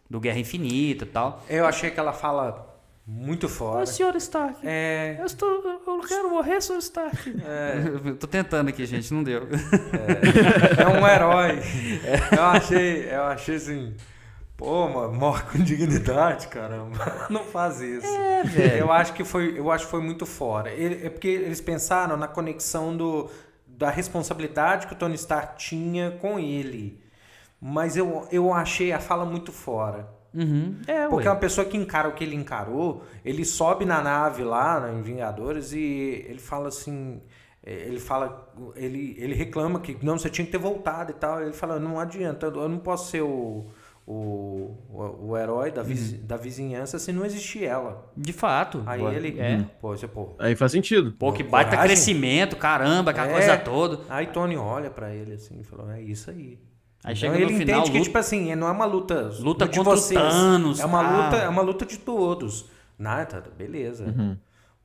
[0.08, 1.44] do Guerra Infinita e tal.
[1.48, 2.69] Eu achei que ela fala
[3.10, 3.82] muito fora.
[3.82, 4.60] Ô, senhor Stark.
[4.62, 5.16] É...
[5.18, 7.36] Eu, estou, eu quero morrer, senhor Stark.
[7.44, 8.12] É...
[8.14, 9.48] tô tentando aqui, gente, não deu.
[9.48, 11.58] É, é um herói.
[12.30, 13.96] Eu achei, eu achei assim.
[14.56, 17.26] Pô, mano, morre com dignidade, caramba.
[17.30, 18.06] Não faz isso.
[18.06, 18.76] É, velho.
[18.76, 20.70] Eu acho que foi, eu acho que foi muito fora.
[20.70, 23.30] Ele, é porque eles pensaram na conexão do,
[23.66, 27.02] da responsabilidade que o Tony Stark tinha com ele.
[27.58, 30.19] Mas eu, eu achei a fala muito fora.
[30.34, 30.76] Uhum.
[30.86, 34.44] É, Porque é uma pessoa que encara o que ele encarou, ele sobe na nave
[34.44, 37.20] lá, né, em Vingadores, e ele fala assim.
[37.62, 41.42] É, ele fala, ele, ele reclama que não, você tinha que ter voltado e tal.
[41.42, 43.66] Ele fala, não adianta, eu não posso ser o,
[44.06, 46.20] o, o, o herói da, viz, uhum.
[46.22, 48.10] da vizinhança se não existir ela.
[48.16, 48.82] De fato.
[48.86, 49.38] Aí ele.
[49.38, 49.64] É.
[49.80, 50.34] Pô, você, pô.
[50.38, 51.12] Aí faz sentido.
[51.12, 51.94] Pô, que baita coragem.
[51.94, 53.32] crescimento, caramba, aquela é.
[53.32, 54.00] coisa toda.
[54.08, 56.58] Aí Tony olha para ele assim e falou: é isso aí.
[57.02, 59.32] Aí então, chega ele no final, entende que, tipo assim, não é uma luta.
[59.40, 60.20] Luta de contra vocês.
[60.20, 60.80] Thanos.
[60.80, 62.66] É uma, luta, é uma luta de todos.
[62.98, 64.04] Nada, beleza.
[64.04, 64.36] Uhum.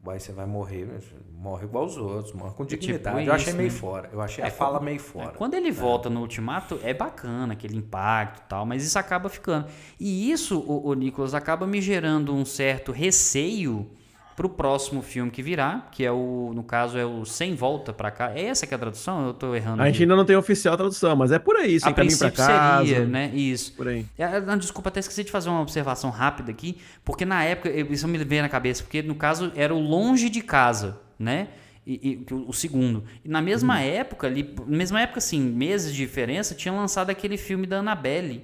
[0.08, 0.88] Aí você vai morrer,
[1.32, 3.18] morre igual os outros, morre com tipo dignidade.
[3.18, 3.78] Tipo eu achei meio né?
[3.78, 4.10] fora.
[4.14, 5.30] Eu achei é, a fala meio fora.
[5.30, 9.30] É, quando ele volta no ultimato, é bacana aquele impacto e tal, mas isso acaba
[9.30, 9.68] ficando.
[10.00, 13.90] E isso, o, o Nicolas, acaba me gerando um certo receio
[14.36, 17.94] para o próximo filme que virá, que é o, no caso, é o Sem Volta
[17.94, 18.34] para Cá.
[18.36, 19.26] É essa que é a tradução?
[19.26, 19.82] Eu estou errando.
[19.82, 22.32] A gente ainda não tem oficial tradução, mas é por aí, sem a caminho para
[22.32, 22.86] casa.
[22.86, 23.32] seria, né?
[23.34, 23.72] Isso.
[23.74, 24.06] Por aí.
[24.18, 28.08] É, não, desculpa, até esqueci de fazer uma observação rápida aqui, porque na época, isso
[28.10, 31.48] me veio na cabeça, porque no caso era o Longe de Casa, né?
[31.88, 33.06] E, e, o segundo.
[33.24, 33.82] E na mesma uhum.
[33.82, 38.44] época, ali, na mesma época, assim, meses de diferença, tinha lançado aquele filme da Annabelle,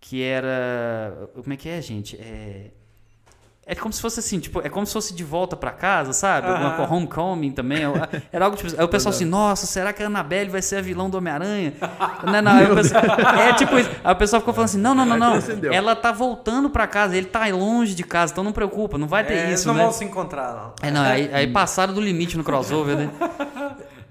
[0.00, 1.28] que era.
[1.34, 2.16] Como é que é, gente?
[2.16, 2.70] É.
[3.68, 6.46] É como se fosse assim, tipo, é como se fosse de volta para casa, sabe?
[6.46, 7.80] Uma homecoming também.
[8.32, 8.72] Era algo tipo.
[8.78, 11.74] Aí o pessoal assim, nossa, será que a Annabelle vai ser a vilão do Homem-Aranha?
[12.24, 13.02] não, não, pessoal,
[13.36, 13.90] é tipo isso.
[14.04, 15.40] Aí o pessoal ficou falando assim: não, não, não, não.
[15.72, 19.24] Ela tá voltando para casa, ele tá longe de casa, então não preocupa, não vai
[19.24, 19.46] ter é, isso.
[19.46, 19.82] Eles não né?
[19.82, 20.88] vão se encontrar, não.
[20.88, 23.10] É, não, aí, aí passaram do limite no crossover, né?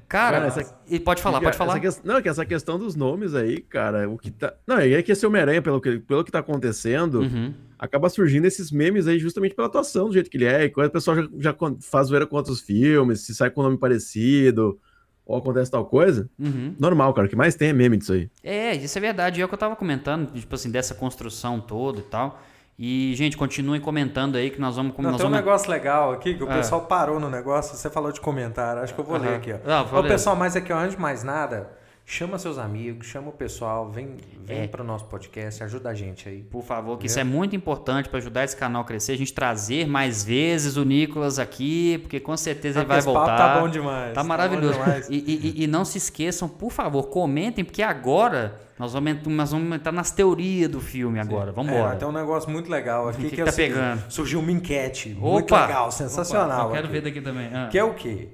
[0.07, 1.79] Cara, cara essa, e pode falar, pode falar.
[1.79, 4.53] Que, não, que essa questão dos nomes aí, cara, o que tá.
[4.67, 7.53] Não, é que esse Homem-Aranha, pelo que, pelo que tá acontecendo, uhum.
[7.77, 10.65] acaba surgindo esses memes aí justamente pela atuação, do jeito que ele é.
[10.65, 13.63] E quando a pessoa já, já faz zoeira com outros filmes, se sai com um
[13.63, 14.79] nome parecido,
[15.25, 16.75] ou acontece tal coisa, uhum.
[16.79, 17.25] normal, cara.
[17.25, 18.29] O que mais tem é meme disso aí.
[18.43, 19.41] É, isso é verdade.
[19.41, 22.39] É o que eu tava comentando, tipo assim, dessa construção toda e tal.
[22.77, 24.93] E, gente, continuem comentando aí que nós vamos...
[24.97, 25.39] Não, nós tem vamos...
[25.39, 26.57] um negócio legal aqui que o é.
[26.57, 27.75] pessoal parou no negócio.
[27.75, 28.81] Você falou de comentário.
[28.81, 29.53] Acho que eu vou ler aqui.
[29.53, 29.59] Ó.
[29.65, 31.69] Não, Ô, pessoal, mas aqui, ó, antes de mais nada,
[32.05, 34.15] chama seus amigos, chama o pessoal, vem,
[34.45, 34.67] vem é.
[34.67, 36.43] para o nosso podcast, ajuda a gente aí.
[36.43, 39.33] Por favor, que isso é muito importante para ajudar esse canal a crescer, a gente
[39.33, 43.35] trazer mais vezes o Nicolas aqui, porque com certeza ele vai voltar.
[43.35, 44.09] Tá bom demais.
[44.09, 44.73] Tá, tá maravilhoso.
[44.73, 45.09] Demais.
[45.09, 49.75] E, e, e, não se esqueçam, por favor, comentem, porque agora nós vamos, nós vamos
[49.75, 51.51] entrar nas teorias do filme agora.
[51.51, 51.95] Vamos embora.
[51.95, 54.03] É, tem um negócio muito legal aqui que, que, que tá assim, pegando.
[54.11, 55.31] Surgiu uma enquete Opa!
[55.31, 56.67] muito legal, sensacional.
[56.67, 56.93] Opa, eu quero aqui.
[56.93, 57.49] ver daqui também.
[57.51, 57.67] Ah.
[57.71, 58.29] Que é o quê?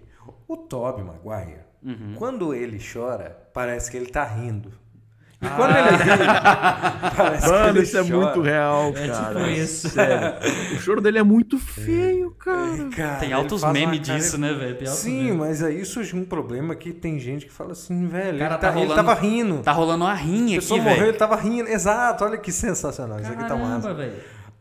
[0.47, 2.15] O Toby Maguire, uhum.
[2.15, 4.71] quando ele chora, parece que ele tá rindo.
[5.41, 5.49] E ah.
[5.55, 8.13] quando ele ri, parece Mano, que ele isso é chora.
[8.13, 9.07] é muito real, cara.
[9.07, 9.89] É tipo isso.
[9.89, 10.75] Sério.
[10.75, 12.89] O choro dele é muito feio, cara.
[12.95, 14.87] cara tem altos memes disso, né, velho?
[14.87, 15.37] Sim, meme.
[15.37, 18.57] mas aí surge um problema que tem gente que fala assim, velho, cara, ele, tá,
[18.57, 19.57] tá rolando, ele tava rindo.
[19.63, 20.57] Tá rolando uma rinha aqui, velho.
[20.57, 21.69] A pessoa morreu, ele tava rindo.
[21.69, 23.17] Exato, olha que sensacional.
[23.17, 23.93] Caramba, isso aqui tá massa.
[23.95, 24.13] velho.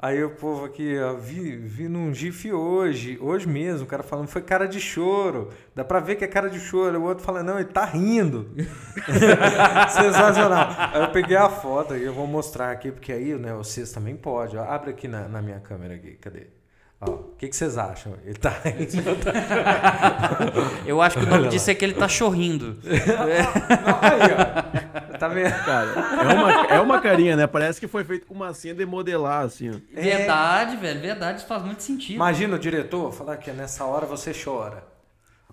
[0.03, 4.29] Aí o povo aqui, ó, vi, vi num GIF hoje, hoje mesmo, o cara falando,
[4.29, 5.51] foi cara de choro.
[5.75, 6.99] Dá pra ver que é cara de choro.
[6.99, 8.51] O outro fala, não, ele tá rindo.
[9.93, 10.69] Sensacional.
[10.95, 14.17] Aí eu peguei a foto e eu vou mostrar aqui, porque aí, né, vocês também
[14.17, 14.59] podem.
[14.59, 16.60] Abre aqui na, na minha câmera aqui, cadê?
[17.01, 18.13] O que, que vocês acham?
[18.27, 18.53] Ele tá.
[20.85, 22.79] Eu acho que o nome disso é que ele tá chorrindo.
[22.85, 25.17] aí, ó.
[25.17, 25.51] Tá vendo?
[25.65, 27.47] Cara, é uma, é uma carinha, né?
[27.47, 29.71] Parece que foi feito com massinha de modelar, assim.
[29.71, 29.75] Ó.
[29.97, 30.03] É.
[30.03, 31.01] Verdade, velho.
[31.01, 32.17] Verdade, isso faz muito sentido.
[32.17, 34.85] Imagina o diretor falar que nessa hora você chora.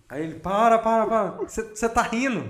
[0.09, 1.23] Aí ele, para, para, para.
[1.47, 2.49] Você tá rindo.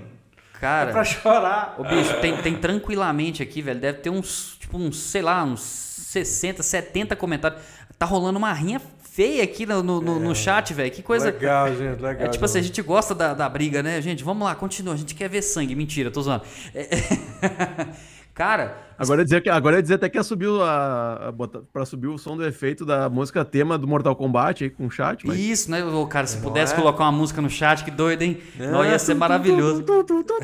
[0.60, 1.76] Cara, É pra chorar.
[1.78, 3.78] Ô, bicho, tem, tem tranquilamente aqui, velho.
[3.78, 7.60] Deve ter uns, tipo, uns, sei lá, uns 60, 70 comentários.
[7.98, 10.90] Tá rolando uma rinha feia aqui no, no, no- no chat, velho.
[10.90, 11.26] Que coisa.
[11.26, 12.26] Legal, gente, legal.
[12.26, 14.22] É tipo assim, a gente gosta da, da briga, né, gente?
[14.22, 14.94] Vamos lá, continua.
[14.94, 15.74] A gente quer ver sangue.
[15.74, 16.44] Mentira, tô zoando.
[16.74, 16.88] É-
[18.38, 21.84] Cara, Agora é dizer, que, agora é dizer até que subiu a, a botar, pra
[21.84, 25.24] subir o som do efeito da música tema do Mortal Kombat aí com o chat,
[25.24, 25.38] mas...
[25.38, 26.26] isso, né, ô, cara?
[26.26, 26.76] Se Não pudesse é?
[26.76, 28.38] colocar uma música no chat, que doido, hein?
[28.56, 29.82] Não, ia ser tu, maravilhoso.
[29.82, 30.34] tu, tu.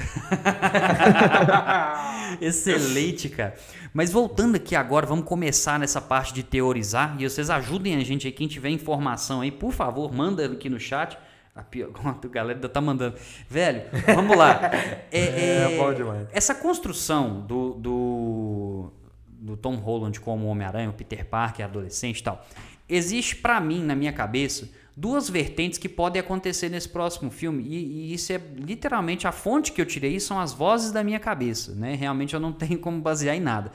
[2.40, 3.54] Excelente, cara.
[3.92, 7.16] Mas voltando aqui agora, vamos começar nessa parte de teorizar.
[7.18, 10.78] E vocês ajudem a gente aí, quem tiver informação aí, por favor, manda aqui no
[10.78, 11.16] chat.
[11.54, 13.16] A, pior, a galera ainda tá mandando.
[13.48, 13.82] Velho,
[14.14, 14.70] vamos lá.
[15.12, 16.28] É, É, bom demais.
[16.32, 18.92] Essa construção do, do,
[19.28, 22.44] do Tom Holland como Homem-Aranha, o Peter Parker, adolescente e tal,
[22.88, 27.62] existe pra mim, na minha cabeça, duas vertentes que podem acontecer nesse próximo filme.
[27.62, 27.76] E,
[28.10, 31.72] e isso é literalmente a fonte que eu tirei são as vozes da minha cabeça,
[31.74, 31.94] né?
[31.94, 33.70] Realmente eu não tenho como basear em nada.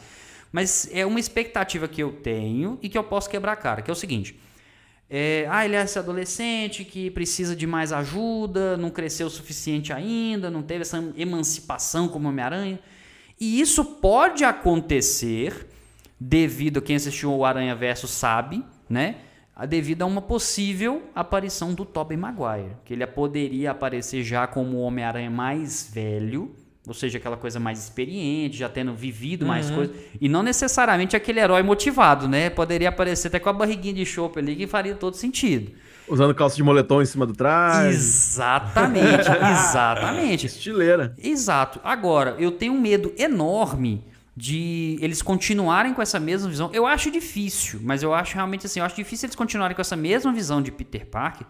[0.52, 3.90] Mas é uma expectativa que eu tenho e que eu posso quebrar a cara, que
[3.90, 4.38] é o seguinte.
[5.10, 9.92] É, ah, ele é esse adolescente que precisa de mais ajuda, não cresceu o suficiente
[9.92, 12.80] ainda, não teve essa emancipação como Homem-Aranha.
[13.40, 15.68] E isso pode acontecer
[16.20, 19.16] devido a quem assistiu o Aranha Verso sabe, né?
[19.56, 24.78] A- Devido a uma possível aparição do Tobey Maguire, que ele poderia aparecer já como
[24.78, 26.54] o Homem-Aranha mais velho,
[26.88, 31.40] ou seja, aquela coisa mais experiente, já tendo vivido mais coisas, e não necessariamente aquele
[31.40, 32.50] herói motivado, né?
[32.50, 35.72] Poderia aparecer até com a barriguinha de chope ali, que faria todo sentido.
[36.08, 37.90] Usando calça de moletom em cima do traje.
[37.90, 40.46] Exatamente, exatamente.
[40.48, 41.14] Estileira.
[41.18, 41.80] Exato.
[41.84, 44.04] Agora, eu tenho um medo enorme
[44.36, 46.72] de eles continuarem com essa mesma visão.
[46.74, 49.98] Eu acho difícil, mas eu acho realmente assim, eu acho difícil eles continuarem com essa
[49.98, 51.46] mesma visão de Peter Parker,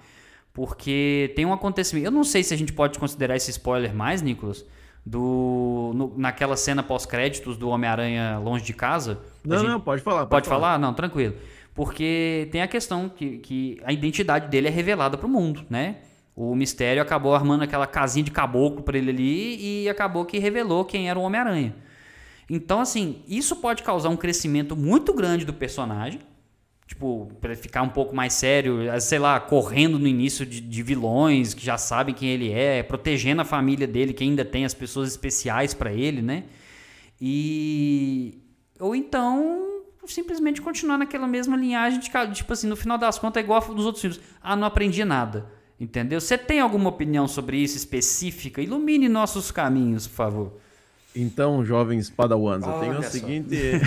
[0.51, 2.07] porque tem um acontecimento.
[2.07, 4.65] Eu não sei se a gente pode considerar esse spoiler mais, Nicolas,
[5.05, 9.19] do no- naquela cena pós-créditos do Homem-Aranha longe de casa.
[9.43, 10.25] Não, gente- não, pode falar.
[10.25, 10.77] Pode falar?
[10.79, 11.35] Não, tranquilo.
[11.73, 15.97] Porque tem a questão que, que a identidade dele é revelada pro mundo, né?
[16.35, 20.85] O mistério acabou armando aquela casinha de caboclo pra ele ali e acabou que revelou
[20.85, 21.75] quem era o Homem-Aranha.
[22.49, 26.19] Então, assim, isso pode causar um crescimento muito grande do personagem.
[26.89, 30.81] Tipo, pra ele ficar um pouco mais sério, sei lá, correndo no início de, de
[30.81, 34.73] vilões que já sabem quem ele é, protegendo a família dele, que ainda tem as
[34.73, 36.45] pessoas especiais pra ele, né?
[37.21, 38.39] E.
[38.79, 39.67] Ou então
[40.07, 43.85] simplesmente continuar naquela mesma linhagem de tipo assim, no final das contas é igual dos
[43.85, 44.19] outros filmes.
[44.41, 45.45] Ah, não aprendi nada.
[45.79, 46.19] Entendeu?
[46.19, 48.63] Você tem alguma opinião sobre isso específica?
[48.63, 50.53] Ilumine nossos caminhos, por favor.
[51.15, 53.09] Então, jovens padawans, eu tenho só.
[53.09, 53.55] seguinte.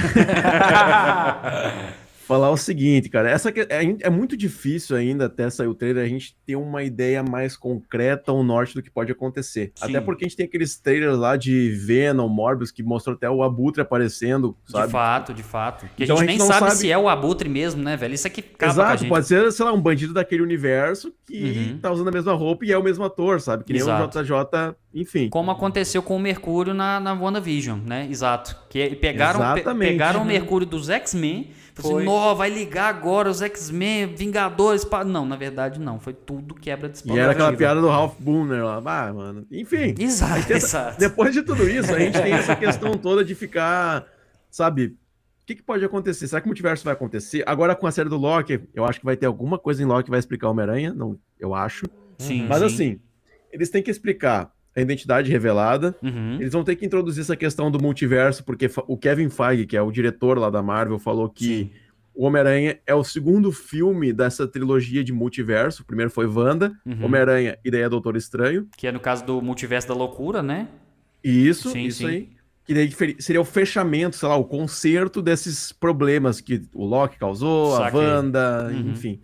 [2.32, 6.08] Falar o seguinte, cara, essa é, é muito difícil ainda até sair o trailer a
[6.08, 9.72] gente ter uma ideia mais concreta ou norte do que pode acontecer.
[9.74, 9.84] Sim.
[9.90, 13.42] Até porque a gente tem aqueles trailers lá de Venom, Morbius, que mostrou até o
[13.42, 14.86] Abutre aparecendo, sabe?
[14.86, 15.86] De fato, de fato.
[15.96, 17.96] Que Então a a gente gente nem sabe, sabe- se é o Abutre mesmo, né,
[17.96, 18.14] velho?
[18.14, 19.08] Isso aqui acaba Exato, gente.
[19.08, 21.42] pode ser, sei lá, um bandido daquele universo que
[21.72, 21.78] Uhum.
[21.80, 23.64] tá usando a mesma roupa e é o mesmo ator, sabe?
[23.64, 24.18] Que nem Exato.
[24.18, 25.28] o JJ, enfim.
[25.28, 28.06] Como aconteceu com o Mercúrio na, na WandaVision, né?
[28.10, 28.56] Exato.
[28.70, 32.04] Que pegaram, pe- pegaram o Mercúrio dos X-Men, falaram assim, Foi.
[32.04, 34.84] "Nó, vai ligar agora os X-Men, Vingadores.
[34.84, 35.98] pá." Não, na verdade não.
[36.00, 38.82] Foi tudo quebra de E era aquela piada do Ralph Booner lá.
[38.84, 39.46] Ah, mano.
[39.50, 39.94] Enfim.
[40.00, 40.98] Exato, essa- exato.
[41.00, 44.06] Depois de tudo isso, a gente tem essa questão toda de ficar,
[44.50, 44.96] sabe?
[45.42, 46.28] O que, que pode acontecer?
[46.28, 47.42] Será que o multiverso vai acontecer?
[47.46, 50.04] Agora com a série do Loki, eu acho que vai ter alguma coisa em Loki
[50.04, 50.94] que vai explicar o Homem-Aranha.
[50.94, 51.84] Não, eu acho.
[52.18, 52.64] Sim, Mas sim.
[52.66, 53.00] assim,
[53.52, 55.94] eles têm que explicar a identidade revelada.
[56.02, 56.34] Uhum.
[56.40, 59.82] Eles vão ter que introduzir essa questão do multiverso, porque o Kevin Feige, que é
[59.82, 61.70] o diretor lá da Marvel, falou que Sim.
[62.14, 65.82] o Homem-Aranha é o segundo filme dessa trilogia de multiverso.
[65.82, 67.04] O primeiro foi Wanda, Uhum.
[67.04, 68.66] Homem-Aranha e daí é Doutor Estranho.
[68.76, 70.68] Que é no caso do Multiverso da Loucura, né?
[71.22, 72.06] Isso, Sim, isso sim.
[72.06, 72.28] aí.
[72.64, 77.76] Que daí seria o fechamento, sei lá, o conserto desses problemas que o Loki causou,
[77.76, 78.00] Saquei.
[78.00, 78.90] a Wanda, Uhum.
[78.92, 79.20] enfim.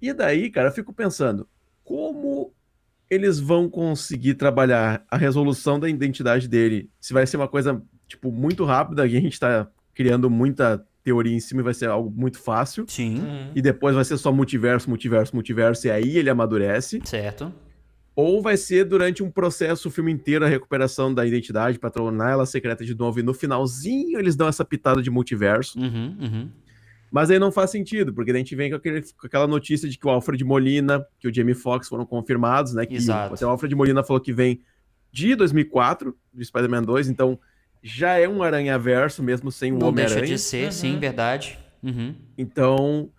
[0.00, 1.46] E daí, cara, eu fico pensando,
[1.84, 2.52] como
[3.12, 6.88] eles vão conseguir trabalhar a resolução da identidade dele?
[6.98, 11.34] Se vai ser uma coisa, tipo, muito rápida, e a gente tá criando muita teoria
[11.34, 12.86] em cima e vai ser algo muito fácil.
[12.88, 13.18] Sim.
[13.18, 13.50] Uhum.
[13.54, 17.02] E depois vai ser só multiverso, multiverso, multiverso, e aí ele amadurece.
[17.04, 17.52] Certo.
[18.16, 22.30] Ou vai ser durante um processo, o filme inteiro, a recuperação da identidade pra tornar
[22.30, 23.20] ela secreta de novo.
[23.20, 25.78] E no finalzinho eles dão essa pitada de multiverso.
[25.78, 26.48] Uhum, uhum.
[27.12, 29.98] Mas aí não faz sentido, porque a gente vem com, aquele- com aquela notícia de
[29.98, 32.86] que o Alfred Molina, que o Jamie Foxx foram confirmados, né?
[32.86, 33.34] Que Exato.
[33.34, 34.60] até o Alfred Molina falou que vem
[35.12, 37.38] de 2004, de Spider-Man 2, então
[37.82, 40.36] já é um aranha-verso, mesmo sem o Não deixa Homem-Aranha.
[40.36, 40.72] de ser, Uhum.
[40.72, 41.58] sim, verdade.
[41.82, 42.14] Uhum.
[42.38, 43.10] Então,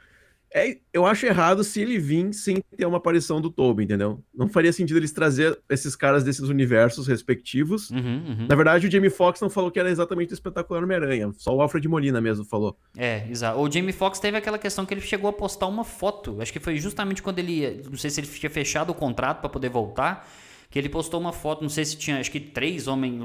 [0.54, 4.24] É, eu acho errado se ele vir sem ter uma aparição do Tobey, entendeu?
[4.34, 7.90] Não faria sentido eles trazer esses caras desses universos respectivos.
[7.90, 8.48] Uhum, uhum.
[8.48, 11.32] Na verdade, o Jamie Foxx não falou que era exatamente o espetacular Homem-Aranha.
[11.38, 12.78] Só o Alfred Molina mesmo falou.
[12.96, 13.60] É, exato.
[13.60, 16.40] O Jamie Foxx teve aquela questão que ele chegou a postar uma foto.
[16.40, 17.82] Acho que foi justamente quando ele.
[17.90, 20.30] Não sei se ele tinha fechado o contrato para poder voltar.
[20.74, 23.22] Que ele postou uma foto, não sei se tinha, acho que três homens,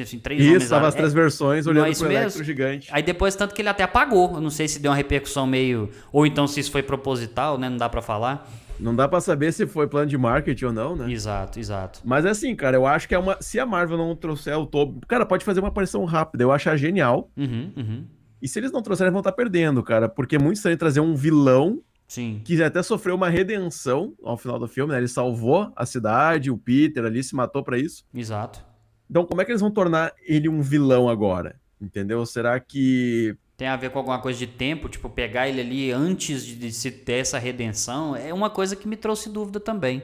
[0.00, 0.68] assim, três Isso, homens.
[0.70, 2.22] tava as três versões olhando isso pro mesmo?
[2.22, 2.88] Electro gigante.
[2.90, 4.32] Aí depois, tanto que ele até apagou.
[4.32, 5.90] Eu não sei se deu uma repercussão meio.
[6.10, 7.68] Ou então se isso foi proposital, né?
[7.68, 8.50] Não dá pra falar.
[8.80, 11.12] Não dá pra saber se foi plano de marketing ou não, né?
[11.12, 12.00] Exato, exato.
[12.02, 13.36] Mas é assim, cara, eu acho que é uma.
[13.42, 15.02] Se a Marvel não trouxer o Tobey.
[15.06, 16.44] Cara, pode fazer uma aparição rápida.
[16.44, 17.30] Eu achar genial.
[17.36, 18.04] Uhum, uhum.
[18.40, 20.08] E se eles não trouxerem, vão estar perdendo, cara.
[20.08, 22.40] Porque é muito estranho trazer um vilão Sim.
[22.44, 24.98] que até sofreu uma redenção ao final do filme, né?
[24.98, 28.04] Ele salvou a cidade, o Peter ali se matou pra isso.
[28.14, 28.64] Exato.
[29.10, 31.56] Então, como é que eles vão tornar ele um vilão agora?
[31.80, 32.24] Entendeu?
[32.24, 33.36] Será que.
[33.56, 36.90] Tem a ver com alguma coisa de tempo, tipo, pegar ele ali antes de, se
[36.90, 40.02] ter essa redenção, é uma coisa que me trouxe dúvida também.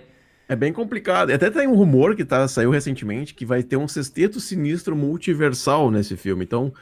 [0.49, 1.31] É bem complicado.
[1.31, 4.97] E Até tem um rumor que tá, saiu recentemente que vai ter um sexteto sinistro
[4.97, 6.45] multiversal nesse filme.
[6.45, 6.73] Então,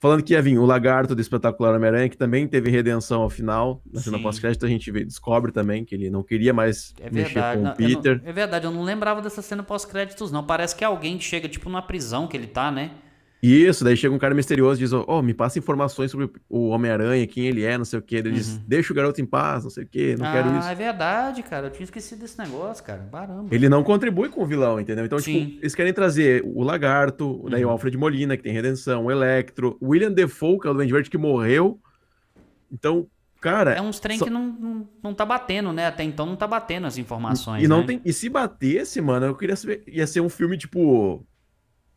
[0.00, 3.82] falando que ia vir o lagarto do espetacular Homem-Aranha, que também teve redenção ao final.
[3.92, 7.58] Na cena pós-crédito a gente descobre também que ele não queria mais É mexer verdade.
[7.58, 8.20] com Não, o eu não- Peter.
[8.24, 10.42] é verdade, eu não lembrava dessa cena pós-créditos, não.
[10.42, 12.90] Parece que é alguém chega, tipo, numa prisão que ele tá, né?
[13.42, 17.26] Isso, daí chega um cara misterioso e diz: Ó, me passa informações sobre o Homem-Aranha,
[17.26, 18.16] quem ele é, não sei o quê.
[18.16, 20.30] Ele diz: Deixa o garoto em paz, não sei o quê, não Uhum.
[20.30, 20.68] ah, quero isso.
[20.68, 21.68] é verdade, cara.
[21.68, 23.08] Eu tinha esquecido desse negócio, cara.
[23.10, 23.48] Caramba.
[23.50, 25.06] Ele não contribui com o vilão, entendeu?
[25.06, 25.38] Então, Sim.
[25.38, 25.46] Uhum.
[25.46, 29.78] tipo, eles querem trazer o Lagarto, daí o Alfred Molina, que tem redenção, o Electro,
[29.80, 31.80] o William Defoe, que é o Duende Verde que morreu.
[32.70, 33.06] Então,
[33.40, 33.72] cara.
[33.72, 35.86] É uns trem só- que não, não, não tá batendo, né?
[35.86, 37.64] Até então não tá batendo as informações.
[37.64, 37.86] E não né?
[37.86, 38.00] tem.
[38.04, 39.82] E se batesse, mano, eu queria saber.
[39.88, 41.24] Ia ser um filme, tipo.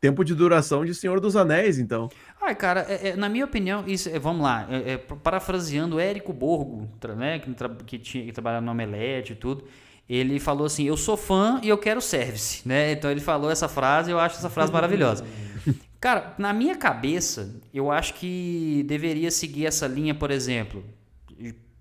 [0.04, 2.10] Tempo de duração de Senhor dos Anéis, então.
[2.42, 6.00] Ai, cara, é- é, na minha opinião, isso, é, vamos lá, é, é, parafraseando o
[6.00, 9.64] Érico Borgo, né, que, tra- que tinha que trabalhar no Omelete e tudo,
[10.10, 12.92] ele falou assim: Eu sou fã e eu quero service, né?
[12.92, 15.24] Então ele falou essa frase, eu acho essa frase maravilhosa.
[16.02, 20.84] Cara, na minha cabeça, eu acho que deveria seguir essa linha, por exemplo.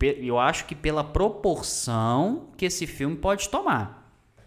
[0.00, 4.01] Eu acho que pela proporção que esse filme pode tomar.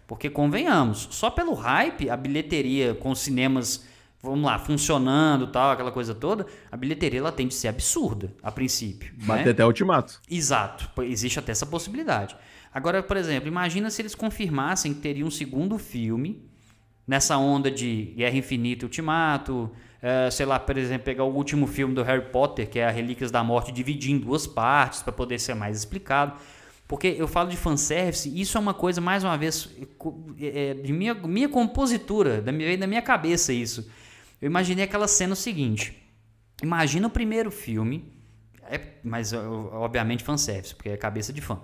[0.06, 3.84] Porque convenhamos, só pelo hype, a bilheteria com os cinemas,
[4.22, 8.52] vamos lá, funcionando tal, aquela coisa toda, a bilheteria ela tende a ser absurda, a
[8.52, 9.12] princípio.
[9.24, 9.50] Bater né?
[9.50, 10.20] até Ultimato.
[10.30, 12.36] Exato, existe até essa possibilidade.
[12.72, 16.46] Agora, por exemplo, imagina se eles confirmassem que teria um segundo filme
[17.06, 19.70] nessa onda de Guerra Infinita e Ultimato,
[20.02, 22.90] eh, sei lá, por exemplo, pegar o último filme do Harry Potter, que é a
[22.90, 26.34] Relíquias da Morte, dividir em duas partes para poder ser mais explicado.
[26.88, 29.68] Porque eu falo de fanservice, isso é uma coisa, mais uma vez,
[30.40, 33.90] é, é, de minha, minha compositura, da minha, da minha cabeça isso.
[34.40, 35.94] Eu imaginei aquela cena o seguinte:
[36.62, 38.12] imagina o primeiro filme,
[38.70, 41.58] é, mas obviamente fanservice, porque é cabeça de fã.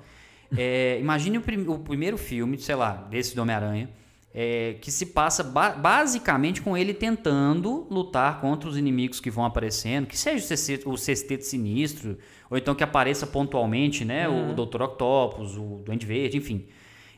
[0.57, 3.89] É, imagine o, prim- o primeiro filme, sei lá, desse do Homem-Aranha,
[4.35, 9.45] é, que se passa ba- basicamente com ele tentando lutar contra os inimigos que vão
[9.45, 10.45] aparecendo, que seja
[10.87, 12.19] o sexteto, sinistro,
[12.51, 14.83] ou então que apareça pontualmente, né, o Dr.
[14.83, 16.67] Octopus, o Duende Verde, enfim.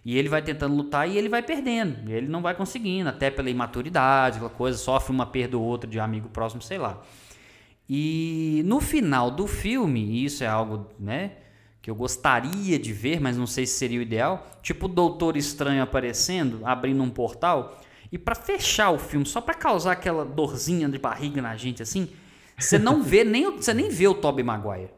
[0.04, 2.10] E ele vai tentando lutar e ele vai perdendo.
[2.10, 5.98] Ele não vai conseguindo, até pela imaturidade, aquela coisa, sofre uma perda ou outra de
[5.98, 7.00] amigo próximo, sei lá.
[7.88, 11.32] E no final do filme, e isso é algo, né,
[11.84, 15.36] que eu gostaria de ver, mas não sei se seria o ideal, tipo o Doutor
[15.36, 17.78] Estranho aparecendo, abrindo um portal,
[18.10, 22.08] e pra fechar o filme, só pra causar aquela dorzinha de barriga na gente assim,
[22.58, 24.88] você não vê nem o- você nem vê o Tobey Maguire.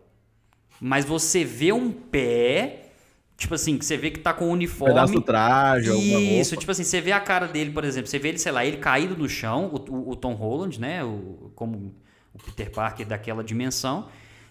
[0.80, 2.90] Mas você vê um pé,
[3.36, 4.94] tipo assim, que você vê que tá com o uniforme.
[4.94, 5.90] Pedaço do traje,
[6.38, 8.64] Isso, tipo assim, você vê a cara dele, por exemplo, você vê ele, sei lá,
[8.64, 11.92] ele caído no chão, o, o- o Tom Holland, né, o, como
[12.32, 14.06] o Peter Parker daquela dimensão,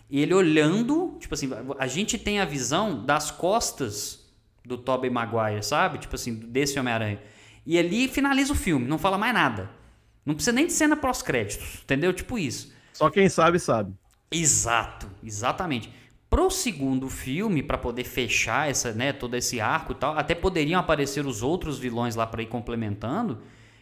[0.09, 1.49] e ele olhando, tipo assim,
[1.79, 4.25] a gente tem a visão das costas
[4.63, 5.97] do Tobey Maguire, sabe?
[5.97, 7.19] Tipo assim, desse Homem-Aranha.
[7.65, 9.69] E ali finaliza o filme, não fala mais nada.
[10.25, 12.13] Não precisa nem de cena pós-créditos, entendeu?
[12.13, 12.73] Tipo isso.
[12.93, 13.93] Só quem sabe, sabe.
[14.31, 15.91] Exato, exatamente.
[16.29, 20.79] Pro segundo filme, pra poder fechar essa, né, todo esse arco e tal, até poderiam
[20.79, 23.41] aparecer os outros vilões lá pra ir complementando,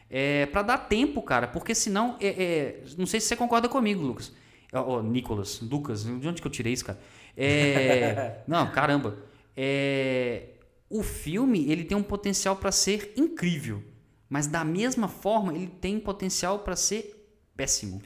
[0.10, 4.04] é, para dar tempo, cara, porque senão, é, é, não sei se você concorda comigo,
[4.04, 4.32] Lucas,
[4.74, 7.00] Ó, Nicolas, Lucas, de onde que eu tirei isso, cara?
[7.38, 9.18] É, não, caramba,
[9.56, 10.50] É,
[10.90, 13.84] o filme ele tem um potencial pra ser incrível,
[14.30, 18.02] mas da mesma forma ele tem potencial pra ser péssimo,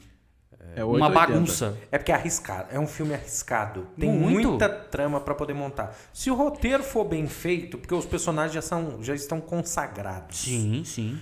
[0.76, 1.10] É uma 880.
[1.14, 1.78] bagunça.
[1.90, 2.68] É porque é arriscado.
[2.70, 3.86] É um filme arriscado.
[3.98, 4.48] Tem Muito.
[4.50, 5.96] muita trama pra poder montar.
[6.12, 10.36] Se o roteiro for bem feito, porque os personagens já, são, já estão consagrados.
[10.38, 11.18] Sim, sim.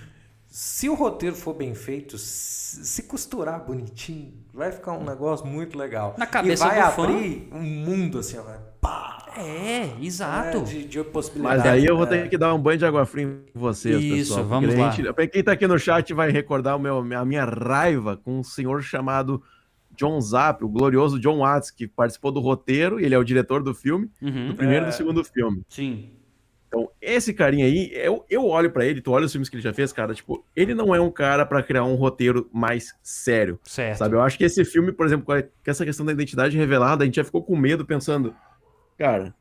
[0.59, 6.15] Se o roteiro for bem feito, se costurar bonitinho, vai ficar um negócio muito legal.
[6.17, 7.03] Na cabeça e vai do fã.
[7.03, 9.23] abrir um mundo assim, vai, pá!
[9.37, 10.57] É, exato.
[10.57, 11.59] É, de, de possibilidade.
[11.59, 12.09] Mas aí eu vou é.
[12.09, 14.45] ter que dar um banho de água fria em vocês, Isso, pessoal.
[14.47, 14.91] vamos porque a lá.
[14.91, 18.43] gente- quem tá aqui no chat vai recordar o meu, a minha raiva com um
[18.43, 19.43] senhor chamado
[19.95, 23.75] John Zapp, o glorioso John Watts, que participou do roteiro, ele é o diretor do
[23.75, 24.89] filme, Uhum, do primeiro e É.
[24.89, 25.61] do segundo filme.
[25.69, 26.09] Sim.
[26.67, 29.63] Então, esse carinha aí, eu, eu olho pra ele, tu olha os filmes que ele
[29.63, 33.57] já fez, cara, tipo, ele não é um cara pra criar um roteiro mais sério,
[33.63, 33.97] Certo.
[33.99, 34.15] sabe?
[34.15, 35.33] Eu acho que esse filme, por exemplo, com
[35.65, 38.35] essa questão da identidade revelada, a gente já ficou com medo pensando,
[38.97, 39.33] cara,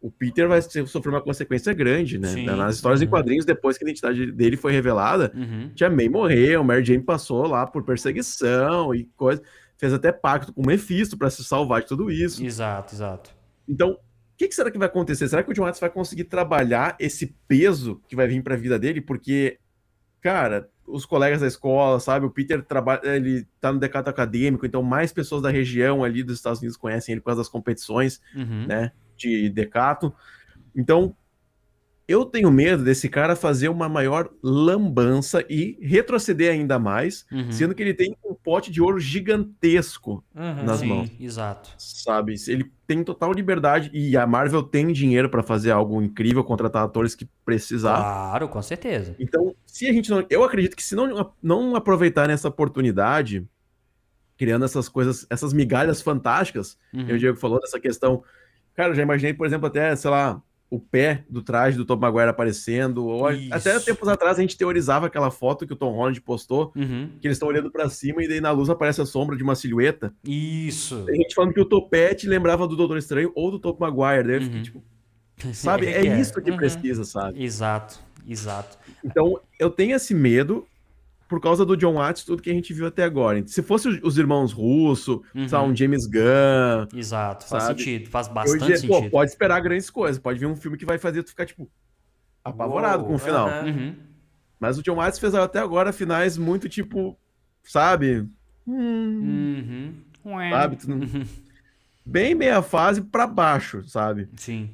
[0.00, 2.28] o Peter vai sofrer uma consequência grande, né?
[2.28, 2.46] Sim.
[2.46, 3.10] Nas histórias em Uhum.
[3.10, 5.70] quadrinhos, depois que a identidade dele foi revelada, Uhum.
[5.74, 9.42] Tia May morreu, Mary Jane passou lá por perseguição e coisa,
[9.76, 12.42] fez até pacto com o Mephisto pra se salvar de tudo isso.
[12.42, 13.30] Exato, exato.
[13.68, 13.98] Então,
[14.40, 15.28] que, que será que vai acontecer?
[15.28, 18.56] Será que o John Watts vai conseguir trabalhar esse peso que vai vir para a
[18.56, 18.98] vida dele?
[19.02, 19.58] Porque,
[20.22, 22.24] cara, os colegas da escola, sabe?
[22.24, 26.36] O Peter trabalha, ele tá no decato acadêmico, então mais pessoas da região ali dos
[26.38, 28.66] Estados Unidos conhecem ele por causa das competições, Uhum.
[28.66, 28.92] né?
[29.14, 30.10] De decato.
[30.74, 31.14] Então,
[32.10, 37.52] eu tenho medo desse cara fazer uma maior lambança e retroceder ainda mais, Uhum.
[37.52, 40.64] sendo que ele tem um pote de ouro gigantesco Uhum.
[40.64, 41.10] nas Sim, mãos.
[41.20, 41.70] exato.
[41.78, 42.34] sabe?
[42.48, 47.14] Ele tem total liberdade e a Marvel tem dinheiro pra fazer algo incrível, contratar atores
[47.14, 47.96] que precisar.
[47.96, 49.14] Claro, com certeza.
[49.18, 53.46] Então, se a gente não, eu acredito que se não não aproveitarem essa oportunidade,
[54.36, 57.08] criando essas coisas, essas migalhas fantásticas, Uhum.
[57.08, 58.22] e o Diego falou dessa questão,
[58.74, 60.40] cara, eu já imaginei, por exemplo, até, sei lá,
[60.70, 63.52] o pé do traje do Tom Maguire aparecendo, ou Isso.
[63.52, 67.10] até tempos atrás a gente teorizava aquela foto que o Tom Holland postou, Uhum.
[67.20, 69.56] que eles estão olhando pra cima e daí na luz aparece a sombra de uma
[69.56, 70.14] silhueta.
[70.24, 71.02] Isso.
[71.06, 74.22] Tem gente falando que o Topete lembrava do Doutor Estranho ou do Tom Maguire.
[74.28, 74.62] Daí eu fiquei Uhum.
[74.62, 74.82] tipo,
[75.52, 75.86] sabe?
[75.88, 76.20] É, que é.
[76.20, 76.56] isso que Uhum.
[76.56, 77.42] precisa, sabe?
[77.42, 77.98] Exato,
[78.28, 78.78] exato.
[79.04, 80.64] Então, eu tenho esse medo
[81.30, 83.46] por causa do John Watts, tudo que a gente viu até agora.
[83.46, 85.48] Se fosse os- os irmãos Russo, Uhum.
[85.48, 87.78] sabe, um James Gunn, Exato, faz Sabe?
[87.78, 89.10] sentido, faz bastante diria, pô, sentido.
[89.12, 90.18] pode esperar grandes coisas.
[90.20, 91.70] Pode vir um filme que vai fazer tu ficar, tipo,
[92.44, 93.48] apavorado Uou, com o final.
[93.64, 93.94] Uhum.
[94.58, 97.16] Mas o John Watts fez até agora finais muito, tipo,
[97.62, 98.28] sabe?
[98.66, 99.94] Hum,
[100.24, 100.34] Uhum.
[100.36, 100.50] Ué.
[100.50, 100.76] sabe?
[100.76, 101.24] Tu não- Uhum.
[102.04, 104.28] Bem meia fase pra baixo, sabe?
[104.36, 104.68] Sim.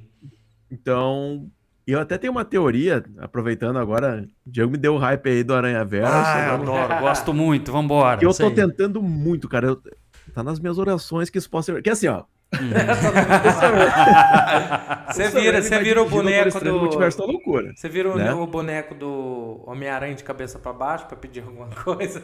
[0.70, 1.50] Então,
[1.92, 5.54] eu até tenho uma teoria, aproveitando agora, o Diego me deu o hype aí do
[5.54, 6.12] Aranha Verso.
[6.12, 8.18] Ah, eu adoro, gosto muito, vambora.
[8.22, 8.54] eu tô aí.
[8.54, 9.68] tentando muito, cara.
[9.68, 9.80] eu-
[10.34, 11.82] tá nas minhas orações que isso possa ser.
[11.82, 12.24] Que assim, ó.
[15.12, 17.72] Você vira, você vira o boneco do multiverso da loucura.
[17.74, 18.32] Você vira né?
[18.32, 22.22] o boneco do Homem-Aranha de cabeça pra baixo pra pedir alguma coisa.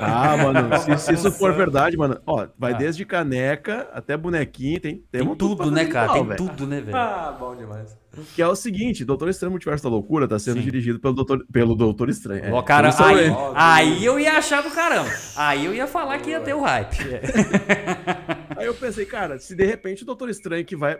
[0.00, 2.76] Ah, mano, se, se isso for verdade, mano, ó, vai Ah.
[2.76, 6.04] desde caneca até bonequinho, tem, Tem temos tudo, né, cara?
[6.06, 6.36] igual, Tem velho.
[6.50, 6.96] tudo, né, velho?
[6.96, 7.96] Ah, bom demais.
[8.34, 10.62] Que é o seguinte, Doutor Estranho Multiverso da Loucura tá sendo Sim.
[10.64, 12.46] dirigido pelo Doutor, pelo Doutor Estranho.
[12.46, 15.10] é, Ó, cara, aí, aí eu ia achar do caramba.
[15.36, 16.96] Aí eu ia falar que ia ter o hype.
[18.56, 20.96] Aí eu pensei, cara, se de repente o Doutor Estranho que vai.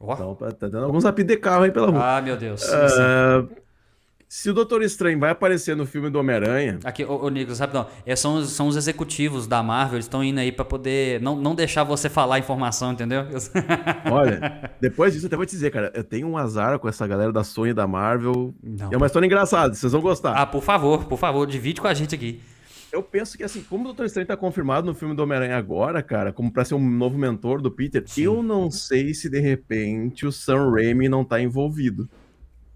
[0.00, 0.16] Ó.
[0.16, 2.16] Não, tá dando alguns apito de carro aí pela rua.
[2.16, 2.62] Ah, meu Deus.
[2.72, 3.44] Ah,
[4.28, 7.86] se o Doutor Estranho vai aparecer no filme do Homem-Aranha, Aqui, ô, ô Nicolas, rapidão.
[8.04, 11.34] É, são, os- são os executivos da Marvel, eles estão indo aí pra poder não,
[11.34, 13.24] não deixar você falar a informação, entendeu?
[14.10, 17.06] olha, depois disso eu até vou te dizer, cara, eu tenho um azar com essa
[17.06, 18.54] galera da Sony e da Marvel.
[18.62, 18.90] Não.
[18.92, 20.32] É uma história engraçada, vocês vão gostar.
[20.32, 22.40] Ah, por favor, por favor, divide com a gente aqui.
[22.90, 26.02] Eu penso que, assim, como o Doutor Estranho tá confirmado no filme do Homem-Aranha agora,
[26.02, 28.22] cara, como pra ser um novo mentor do Peter, Sim.
[28.22, 32.08] eu não sei se de repente o Sam Raimi não tá envolvido.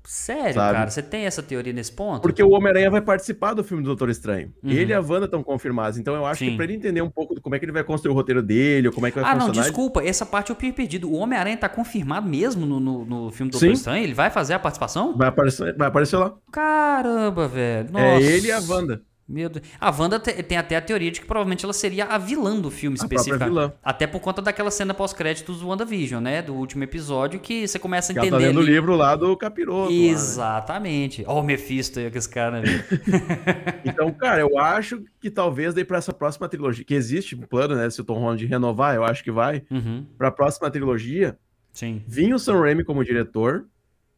[0.04, 0.76] Sério, Sabe?
[0.76, 2.20] cara, você tem essa teoria nesse ponto?
[2.22, 4.52] Porque o Homem-Aranha vai participar do filme do Doutor Estranho.
[4.62, 4.70] Uhum.
[4.70, 5.98] Ele e a Wanda estão confirmados.
[5.98, 6.50] Então eu acho Sim.
[6.50, 8.88] que pra ele entender um pouco como é que ele vai construir o roteiro dele,
[8.88, 9.62] ou como é que vai Ah, não, funcionar.
[9.68, 11.08] desculpa, essa parte eu tinha perdido.
[11.08, 13.66] O Homem-Aranha tá confirmado mesmo no, no, no filme do Sim.
[13.66, 14.04] Doutor Estranho?
[14.04, 15.16] Ele vai fazer a participação?
[15.16, 16.34] Vai aparecer, vai aparecer lá.
[16.50, 17.88] Caramba, velho.
[17.94, 18.24] É Nossa.
[18.26, 19.02] ele e a Wanda.
[19.28, 19.64] Meu Deus.
[19.80, 22.70] A Wanda te- tem até a teoria de que provavelmente ela seria a vilã do
[22.70, 23.72] filme A vilã.
[23.82, 26.42] Até por conta daquela cena pós-créditos do WandaVision, né?
[26.42, 28.48] Do último episódio, que você começa a Que ela tá entender.
[28.48, 29.90] lendo o livro lá do Capiroto.
[29.92, 29.96] né?
[29.96, 31.24] Exatamente.
[31.26, 32.66] Ó, o Mephisto aí, com esse cara, né?
[33.84, 37.74] Então, cara, eu acho que talvez daí pra essa próxima trilogia, que existe um plano,
[37.74, 40.04] né, se o Tom Holland renovar, eu acho que vai, uhum.
[40.16, 41.36] pra próxima trilogia,
[41.72, 42.02] Sim.
[42.06, 43.64] vinha o Sam Raimi como diretor,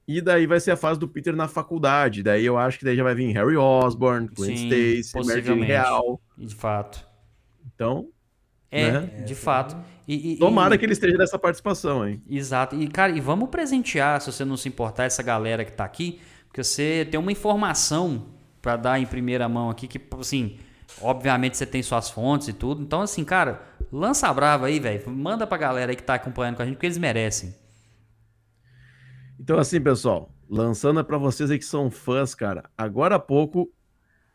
[0.06, 2.22] e daí vai ser a fase do Peter na faculdade.
[2.22, 5.66] Daí eu acho que daí já vai vir Harry Osborn, Gwen Sim, Stacy, possivelmente.
[5.68, 6.20] Real.
[6.36, 7.06] De fato.
[7.74, 8.09] Então,
[8.70, 9.01] É, Né?
[9.24, 9.76] de fato.
[10.06, 12.20] E, e- tomara e- que ele esteja nessa participação, hein?
[12.28, 12.74] Exato.
[12.74, 16.20] E, cara, e vamos presentear, se você não se importar, essa galera que tá aqui,
[16.48, 18.26] porque você tem uma informação
[18.60, 20.56] pra dar em primeira mão aqui, que, assim,
[21.01, 22.82] obviamente você tem suas fontes e tudo.
[22.82, 23.62] Então, assim, cara,
[23.93, 25.09] lança a brava aí, velho.
[25.09, 27.55] Manda pra galera aí que tá acompanhando com a gente, porque eles merecem.
[29.39, 33.70] Então, assim, pessoal, lançando pra vocês aí que são fãs, cara, agora há pouco,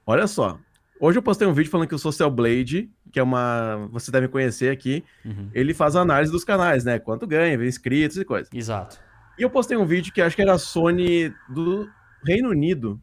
[0.06, 0.60] olha só,
[1.02, 3.88] Hoje eu postei um vídeo falando que o Social Blade, que é uma.
[3.90, 5.50] Você deve conhecer aqui, Uhum.
[5.54, 7.00] ele faz análise dos canais, né?
[7.00, 8.50] Quanto ganha, vê inscritos e coisa.
[8.54, 9.00] Exato.
[9.38, 11.88] E eu postei um vídeo que acho que era a Sony do
[12.26, 13.00] Reino Unido.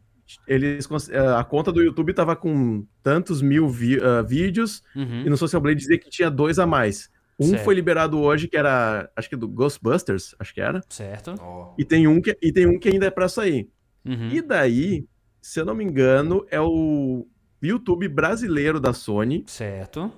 [0.47, 5.23] Eles, eh, a conta do YouTube tava com tantos mil vi- ah, vídeos Uhum.
[5.25, 7.09] e no Social Blade dizia que tinha dois a mais.
[7.39, 7.63] Um Certo.
[7.63, 10.81] foi liberado hoje, que era, acho que do Ghostbusters, acho que era.
[10.89, 11.35] Certo.
[11.77, 13.69] E tem um que, e tem um que ainda é pra sair.
[14.03, 14.29] Uhum.
[14.31, 15.05] E daí,
[15.41, 17.27] se eu não me engano, é o
[17.61, 20.11] YouTube brasileiro da Sony, Certo.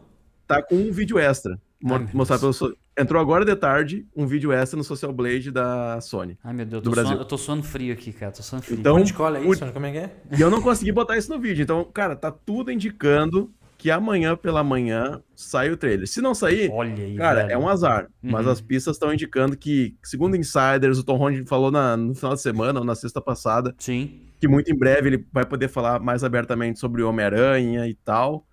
[0.48, 1.60] tá com um vídeo extra.
[1.86, 6.02] Ai, mostrar pelo so- Entrou agora de tarde um vídeo extra no Social Blade da
[6.02, 6.38] Sony.
[6.44, 7.08] Ai, meu Deus, eu Do tô, Brasil.
[7.12, 8.34] suando, eu tô suando frio aqui, cara.
[8.34, 8.78] Tô suando frio.
[8.78, 9.66] Então, Onde cola o- isso?
[9.72, 10.12] Como é que é?
[10.38, 11.64] E eu não consegui botar isso no vídeo.
[11.64, 16.06] Então, cara, tá tudo indicando que amanhã pela manhã sai o trailer.
[16.06, 17.54] Se não sair, aí, cara, velho.
[17.54, 18.10] é um azar.
[18.22, 18.52] Mas Uhum.
[18.52, 22.42] as pistas estão indicando que, segundo insiders, o Tom Holland falou na- no final de
[22.42, 24.20] semana ou na sexta passada, Sim.
[24.38, 28.46] que muito em breve ele vai poder falar mais abertamente sobre o Homem-Aranha e tal.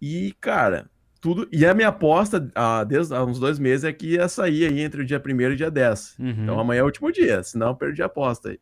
[0.00, 0.88] E, cara,
[1.20, 1.48] tudo.
[1.50, 4.80] E a minha aposta há, desde há uns dois meses é que ia sair aí
[4.80, 6.14] entre o dia 1 e o dia 10.
[6.20, 6.28] Uhum.
[6.44, 8.60] Então amanhã é o último dia, senão eu perdi a aposta aí.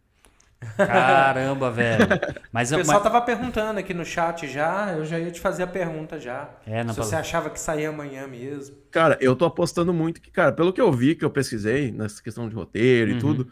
[0.77, 2.07] Caramba, velho.
[2.53, 5.41] Mas, O eu- pessoal mas- tava perguntando aqui no chat já, eu já ia te
[5.41, 6.51] fazer a pergunta já.
[6.67, 8.77] É, não Se você achava que saía amanhã mesmo.
[8.91, 12.23] Cara, eu tô apostando muito que, cara, pelo que eu vi, que eu pesquisei nessa
[12.23, 13.21] questão de roteiro e Uhum.
[13.21, 13.49] tudo,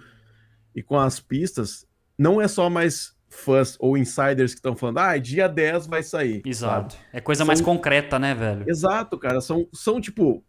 [0.74, 1.86] e com as pistas,
[2.18, 6.42] não é só mais fãs ou insiders que estão falando, ah, dia 10 vai sair.
[6.44, 6.94] Exato.
[6.94, 7.04] sabe?
[7.12, 8.64] É coisa São- mais concreta, né, velho?
[8.68, 9.40] Exato, cara.
[9.40, 10.44] São, são tipo.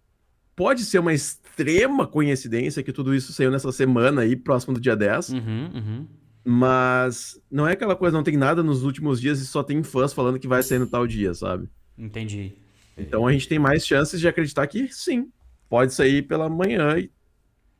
[0.54, 4.96] Pode ser uma extrema coincidência que tudo isso saiu nessa semana aí, próximo do dia
[4.96, 6.08] 10, Uhum, uhum.
[6.44, 10.14] Mas não é aquela coisa, não tem nada nos últimos dias e só tem fãs
[10.14, 11.70] falando que vai sair no tal dia, sabe?
[11.98, 12.54] Entendi.
[12.98, 15.32] Então a gente tem mais chances de acreditar que sim,
[15.70, 17.12] pode sair pela manhã e,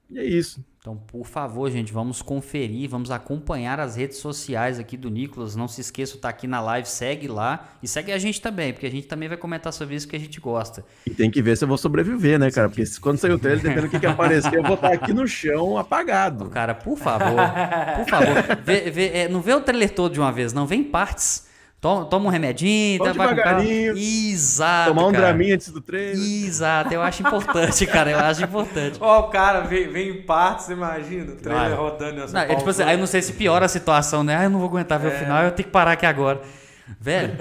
[0.10, 0.64] e é isso.
[0.84, 5.56] Então, por favor, gente, vamos conferir, vamos acompanhar as redes sociais aqui do Nicolas.
[5.56, 8.88] Não se esqueça, tá aqui na live, segue lá e segue a gente também, porque
[8.88, 10.84] a gente também vai comentar sobre isso que a gente gosta.
[11.06, 12.68] E tem que ver se eu vou sobreviver, né, cara?
[12.68, 15.28] Porque quando sair o trailer, dependendo do que, que aparecer, eu vou estar aqui no
[15.28, 16.50] chão apagado.
[16.50, 17.38] Cara, por favor,
[17.98, 20.80] por favor, vê- vê- é, não vê o trailer todo de uma vez, não, vem
[20.80, 21.46] em partes.
[21.82, 23.98] Toma, toma um remedinho, Vamos tá, devagarinho.
[23.98, 25.26] Exato, Tomar um cara.
[25.26, 26.16] draminha antes do trailer.
[26.16, 29.00] Exato, eu acho importante, cara, eu acho importante.
[29.02, 32.34] Ó, o cara vem, vem em partes, imagina, o trailer Ah, rodando assim.
[32.36, 34.38] Não, é tipo assim, aí eu não sei se piora a situação, né?
[34.38, 36.40] Ah, eu não vou aguentar ver o final, eu tenho que parar aqui agora.
[37.00, 37.34] Velho,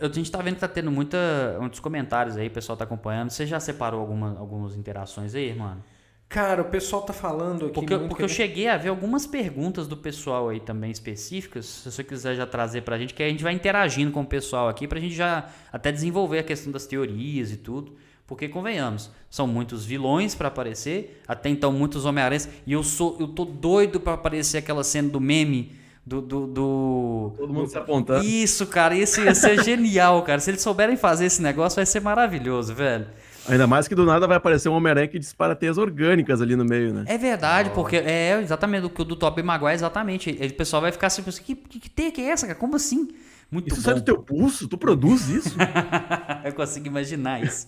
[0.00, 3.30] a gente tá vendo que tá tendo muita, muitos comentários aí, o pessoal tá acompanhando.
[3.30, 5.82] Você já separou alguma, algumas interações aí, mano?
[6.28, 7.74] Cara, o pessoal tá falando aqui.
[7.74, 12.04] Porque, porque eu cheguei a ver algumas perguntas do pessoal aí também específicas, se você
[12.04, 14.86] quiser já trazer pra gente, que aí a gente vai interagindo com o pessoal aqui
[14.86, 17.96] pra gente já até desenvolver a questão das teorias e tudo.
[18.26, 23.28] Porque, convenhamos, são muitos vilões pra aparecer, até então muitos Homem-Aranhas, e eu sou eu
[23.28, 25.72] tô doido pra aparecer aquela cena do meme
[26.04, 26.20] do.
[26.20, 28.22] do, do- Todo mundo se apontando.
[28.22, 30.40] Isso, cara, isso ia ser genial, cara.
[30.40, 33.06] Se eles souberem fazer esse negócio, vai ser maravilhoso, velho.
[33.48, 36.64] Ainda mais que do nada vai aparecer um Homem-Aranha que dispara teias orgânicas ali no
[36.64, 37.04] meio, né?
[37.06, 40.30] É verdade, porque é exatamente o que o do Tobey Maguire, exatamente.
[40.30, 42.58] Ele- O pessoal vai ficar assim, que, que, que teia que é essa, cara?
[42.58, 43.08] Como assim?
[43.50, 43.82] Muito Isso bom.
[43.82, 44.68] sai do teu pulso?
[44.68, 45.56] Tu produz isso?
[46.44, 47.66] Eu consigo imaginar isso.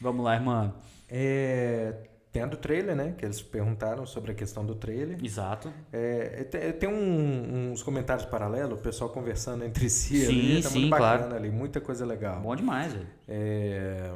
[0.00, 0.72] Vamos lá, irmão.
[1.10, 1.94] É,
[2.34, 3.14] tem a do trailer, né?
[3.16, 5.24] Que eles perguntaram sobre a questão do trailer.
[5.24, 5.72] Exato.
[5.92, 10.62] É, tem, tem um- uns comentários paralelos, o pessoal conversando entre si Sim, ali.
[10.62, 11.34] Tá sim, muito bacana claro.
[11.36, 12.40] ali, muita coisa legal.
[12.40, 13.06] Bom demais, velho.
[13.28, 14.10] É,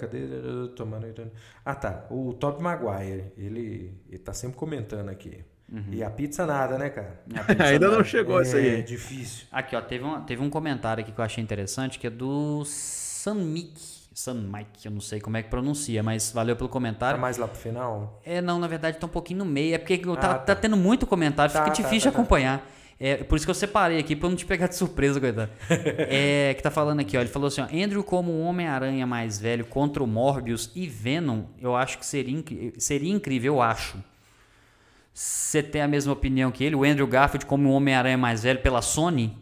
[0.00, 0.20] cadê?
[0.74, 1.06] Tomando...
[1.62, 2.06] Ah, tá.
[2.10, 5.44] O Top Maguire, ele, ele tá sempre comentando aqui.
[5.70, 5.84] Uhum.
[5.92, 7.20] E a pizza nada, né, cara?
[7.68, 8.82] Ainda não chegou isso É aí.
[8.82, 9.46] difícil.
[9.52, 12.64] Aqui, ó, teve um, teve um comentário aqui que eu achei interessante, que é do
[14.14, 14.78] Sanmik.
[14.78, 17.20] Sanmike, eu não sei como é que pronuncia, mas valeu pelo Tá comentário.
[17.20, 18.20] mais lá pro final?
[18.24, 19.74] É, não, na verdade tá um pouquinho no meio.
[19.74, 20.54] É porque tá, Ah, tá tá.
[20.56, 22.22] tendo muito comentário, Tá, fica tá, difícil tá, de tá.
[22.22, 22.70] acompanhar.
[22.98, 25.50] É por isso que eu separei aqui, pra eu não te pegar de surpresa, coitado.
[26.08, 27.20] É, que tá falando aqui, ó.
[27.20, 27.64] Ele falou assim, ó.
[27.64, 32.42] Andrew como um Homem-Aranha mais velho contra o Morbius e Venom, eu acho que seria,
[32.78, 33.98] seria incrível, eu acho.
[35.12, 36.76] Você tem a mesma opinião que ele?
[36.76, 39.36] O Andrew Garfield como um Homem-Aranha mais velho pela Sony?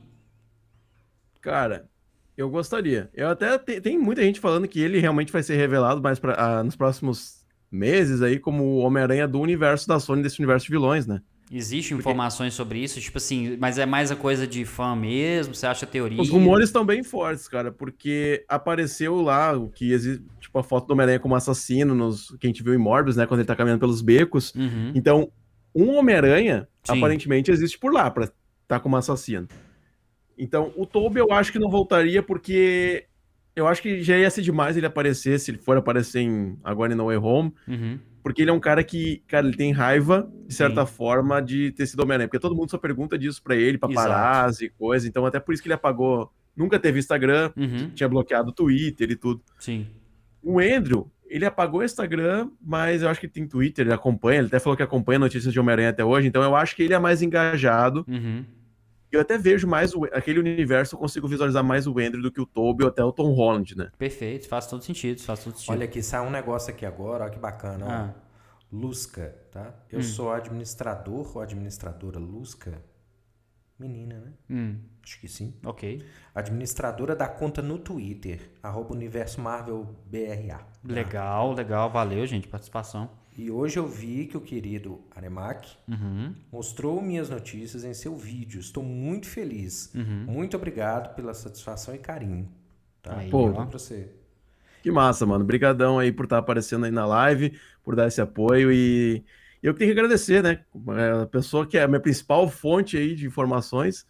[1.40, 1.88] Cara,
[2.36, 3.10] eu gostaria.
[3.14, 6.34] Eu até te- tem muita gente falando que ele realmente vai ser revelado mais pra,
[6.34, 10.72] ah, nos próximos meses aí como o Homem-Aranha do universo da Sony, desse universo de
[10.72, 11.20] vilões, né?
[11.54, 12.98] Existem informações sobre isso?
[12.98, 15.54] Tipo assim, mas é mais a coisa de fã mesmo?
[15.54, 16.20] Você acha teoria?
[16.20, 20.86] Os rumores estão bem fortes, cara, porque apareceu lá o que existe, tipo a foto
[20.86, 23.54] do Homem-Aranha como assassino nos que a gente viu em Morbius, né, quando ele tá
[23.54, 24.54] caminhando pelos becos.
[24.54, 24.92] Uhum.
[24.94, 25.30] Então,
[25.74, 28.30] um Homem-Aranha aparentemente existe por lá pra
[28.62, 29.46] estar como assassino.
[30.38, 33.06] Então, o Tobey eu acho que não voltaria porque
[33.54, 36.92] eu acho que já ia ser demais ele aparecer se ele for aparecer em agora
[36.92, 37.98] em No Way Home, Uhum.
[38.22, 40.92] porque ele é um cara que, cara, ele tem raiva de certa Sim.
[40.94, 44.70] forma de ter sido Homem-Aranha, porque todo mundo só pergunta disso pra ele, paparazzi e
[44.70, 47.90] coisa, então até por isso que ele apagou nunca teve Instagram, Uhum.
[47.94, 49.42] tinha bloqueado o Twitter e tudo.
[49.58, 49.86] Sim.
[50.42, 54.48] O Andrew, ele apagou o Instagram, mas eu acho que tem Twitter, ele acompanha, ele
[54.48, 56.98] até falou que acompanha notícias de Homem-Aranha até hoje, então eu acho que ele é
[56.98, 58.04] mais engajado.
[58.08, 58.44] Uhum.
[59.12, 62.40] Eu até vejo mais o, aquele universo, eu consigo visualizar mais o Andrew do que
[62.40, 63.90] o Toby ou até o Tom Holland, né?
[63.98, 65.70] Perfeito, faz todo sentido, faz todo sentido.
[65.72, 67.84] Olha aqui, sai um negócio aqui agora, olha que bacana.
[67.86, 67.90] ó.
[67.90, 68.14] Ah.
[68.72, 69.74] Lusca, tá?
[69.90, 70.02] Eu Hum.
[70.02, 72.82] sou administrador ou administradora Lusca?
[73.78, 74.32] Menina, né?
[74.48, 75.54] Hum, Acho que sim.
[75.64, 76.02] ok.
[76.34, 80.64] Administradora da conta no Twitter, arroba Universo Marvel BRA.
[80.84, 83.10] Legal, legal, valeu, gente, participação.
[83.36, 86.34] E hoje eu vi que o querido Aremac Uhum.
[86.52, 88.60] mostrou minhas notícias em seu vídeo.
[88.60, 89.90] Estou muito feliz.
[89.94, 90.24] Uhum.
[90.26, 92.48] Muito obrigado pela satisfação e carinho.
[93.02, 93.16] Tá?
[93.16, 93.50] Aí, Pô.
[93.52, 94.10] Pra você.
[94.82, 95.44] Que massa, mano.
[95.44, 99.24] Obrigadão aí por estar aparecendo aí na live, por dar esse apoio e
[99.62, 100.64] eu tenho que agradecer, né?
[100.98, 104.06] É a pessoa que é a minha principal fonte aí de informações.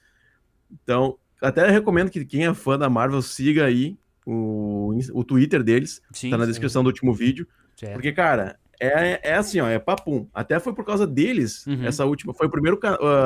[0.83, 6.01] Então, até recomendo que quem é fã da Marvel siga aí o, o Twitter deles,
[6.13, 7.47] Sim, tá na sim, descrição do último vídeo.
[7.77, 7.93] certo.
[7.95, 8.59] Porque, cara,
[8.89, 10.27] é, é assim, ó, é papum.
[10.35, 11.85] Até foi por causa deles, Uhum.
[11.85, 12.79] essa última, foi a primeira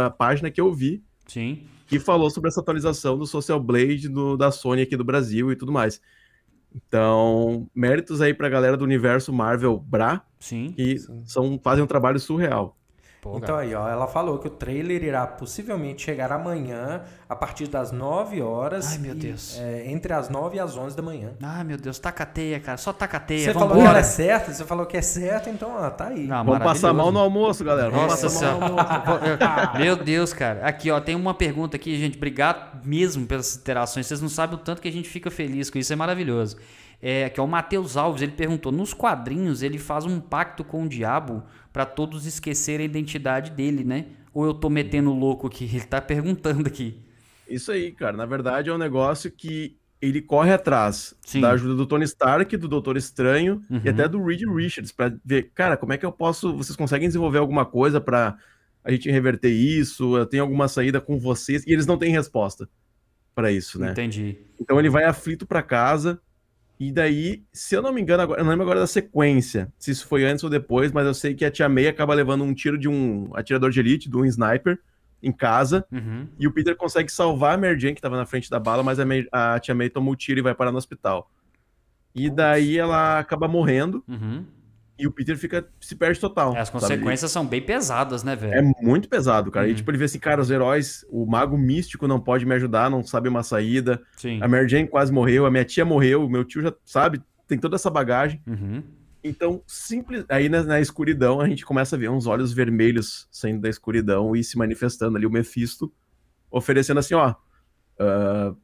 [0.07, 4.37] a página que eu vi Sim, que falou sobre essa atualização do Social Blade do-
[4.37, 6.01] da Sony aqui do Brasil e tudo mais.
[6.75, 10.73] Então, méritos aí pra galera do universo Marvel Bra, sim.
[10.77, 11.23] que Sim.
[11.25, 12.76] são, fazem um trabalho surreal.
[13.27, 17.67] Pô, Então aí, ó, ela falou que o trailer irá possivelmente chegar amanhã a partir
[17.67, 18.93] das 9 horas.
[18.93, 19.59] Ai, meu e, Deus.
[19.59, 21.31] é, entre as 9 e as 11 da manhã.
[21.43, 22.79] Ai, meu Deus, taca a teia, cara.
[22.79, 23.47] Só taca a teia.
[23.47, 26.27] Você falou que ela é certa, você falou que é certo, então ó, tá aí.
[26.27, 27.91] Não, Vamos passar mal no almoço, galera.
[27.91, 29.05] Vamos Nossa passar mal no senhora.
[29.51, 29.79] almoço.
[29.79, 30.65] Meu Deus, cara.
[30.65, 32.17] Aqui, ó, tem uma pergunta aqui, gente.
[32.17, 34.07] Obrigado mesmo pelas interações.
[34.07, 35.93] Vocês não sabem o tanto que a gente fica feliz com isso.
[35.93, 36.57] É maravilhoso.
[37.03, 38.23] É, que é o Matheus Alves.
[38.23, 41.43] Ele perguntou: nos quadrinhos ele faz um pacto com o diabo
[41.77, 44.07] pra todos esquecerem a identidade dele, né?
[44.33, 45.65] Ou eu tô metendo louco aqui?
[45.71, 47.03] Ele tá perguntando aqui.
[47.47, 48.17] Isso aí, cara.
[48.17, 51.43] Na verdade, é um negócio que ele corre atrás Sim.
[51.43, 53.83] da ajuda do Tony Stark, do Doutor Estranho Uhum.
[53.85, 56.57] e até do Reed Richards pra ver, cara, como é que eu posso.
[56.57, 58.39] Vocês conseguem desenvolver alguma coisa pra
[58.83, 60.17] a gente reverter isso?
[60.17, 61.63] Eu tenho alguma saída com vocês?
[61.67, 62.67] E eles não têm resposta
[63.35, 63.91] pra isso, né?
[63.91, 64.39] Entendi.
[64.59, 66.19] Então ele vai aflito pra casa.
[66.79, 69.91] E daí, se eu não me engano, agora, eu não lembro agora da sequência, se
[69.91, 72.53] isso foi antes ou depois, mas eu sei que a Tia May acaba levando um
[72.53, 74.79] tiro de um atirador de elite, de um sniper,
[75.23, 76.29] em casa, Uhum.
[76.39, 79.01] e o Peter consegue salvar a Mary Jane, que tava na frente da bala, mas
[79.01, 81.31] a, May- a Tia May toma o tiro e vai parar no hospital.
[82.15, 84.45] E daí ela acaba morrendo, Uhum.
[84.99, 86.57] E o Peter fica se perde total.
[86.57, 86.81] As sabe?
[86.81, 88.73] consequências são bem pesadas, né, É velho?
[88.81, 89.67] muito pesado, cara.
[89.67, 89.77] E Uhum.
[89.77, 93.03] tipo, ele vê assim, cara, os heróis, o mago místico não pode me ajudar, não
[93.03, 94.01] sabe uma saída.
[94.17, 94.39] Sim.
[94.43, 97.59] A Mary Jane quase morreu, a minha tia morreu, o meu tio já sabe, tem
[97.59, 98.41] toda essa bagagem.
[98.47, 98.83] Uhum.
[99.23, 100.25] Então, simples.
[100.29, 104.37] Aí na, na escuridão a gente começa a ver uns olhos vermelhos saindo da escuridão
[104.37, 105.93] e se manifestando ali o Mephisto,
[106.51, 107.35] oferecendo assim, ó.
[107.99, 108.55] ah,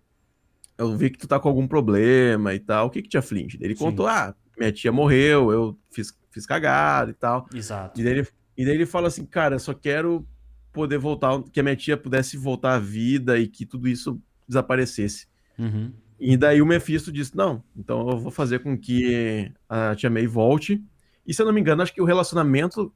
[0.79, 2.87] eu vi que tu tá com algum problema e tal.
[2.87, 3.59] O que que te aflige?
[3.61, 3.85] Ele Sim.
[3.85, 7.47] contou, ah, minha tia morreu, eu fiz, fiz cagada e tal.
[7.55, 8.01] Exato.
[8.01, 10.27] E daí, ele, e daí ele fala assim, cara, eu só quero
[10.73, 15.27] poder voltar, que a minha tia pudesse voltar à vida e que tudo isso desaparecesse.
[15.59, 15.93] Uhum.
[16.19, 20.27] E daí o Mephisto disse: Não, então eu vou fazer com que a Tia May
[20.27, 20.83] volte.
[21.27, 22.93] E se eu não me engano, acho que o relacionamento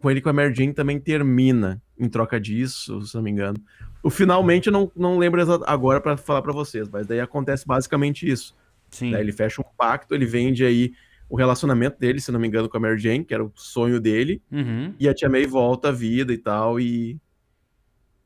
[0.00, 3.30] com ele com a Mary Jane também termina em troca disso, se eu não me
[3.30, 3.58] engano.
[4.02, 8.28] O finalmente eu não, não lembro agora pra falar pra vocês, mas daí acontece basicamente
[8.28, 8.54] isso.
[8.90, 9.12] Sim.
[9.12, 10.92] Daí ele fecha um pacto, ele vende aí
[11.28, 14.00] o relacionamento dele, se não me engano, com a Mary Jane, que era o sonho
[14.00, 14.94] dele, Uhum.
[14.98, 17.18] e a Tia May volta à vida e tal, e.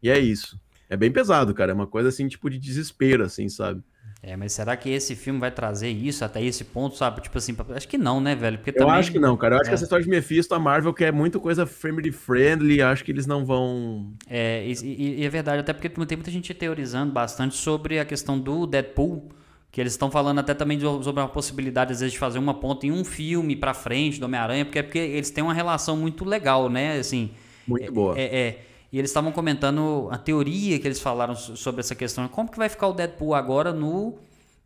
[0.03, 0.59] E é isso.
[0.89, 1.73] É bem pesado, cara.
[1.73, 3.83] É uma coisa assim, tipo, de desespero, assim, sabe?
[4.23, 7.21] É, mas será que esse filme vai trazer isso até esse ponto, sabe?
[7.21, 8.59] Tipo assim, acho que não, né, velho?
[8.59, 8.95] Porque Eu também...
[8.95, 9.55] acho que não, cara.
[9.57, 9.71] Eu acho É.
[9.71, 13.27] que essa história de Mephisto, a Marvel quer muito coisa family friendly, acho que eles
[13.27, 14.13] não vão.
[14.27, 18.05] É, e, e- e é verdade, até porque tem muita gente teorizando bastante sobre a
[18.05, 19.29] questão do Deadpool,
[19.71, 22.55] que eles estão falando até também de- sobre a possibilidade, às vezes, de fazer uma
[22.55, 26.25] ponta em um filme pra frente do Homem-Aranha, porque, porque eles têm uma relação muito
[26.25, 26.99] legal, né?
[26.99, 27.31] Assim,
[27.67, 28.19] Muito boa.
[28.19, 28.65] É, é.
[28.91, 32.27] E eles estavam comentando a teoria que eles falaram so- sobre essa questão.
[32.29, 34.15] Como que vai ficar o Deadpool agora no.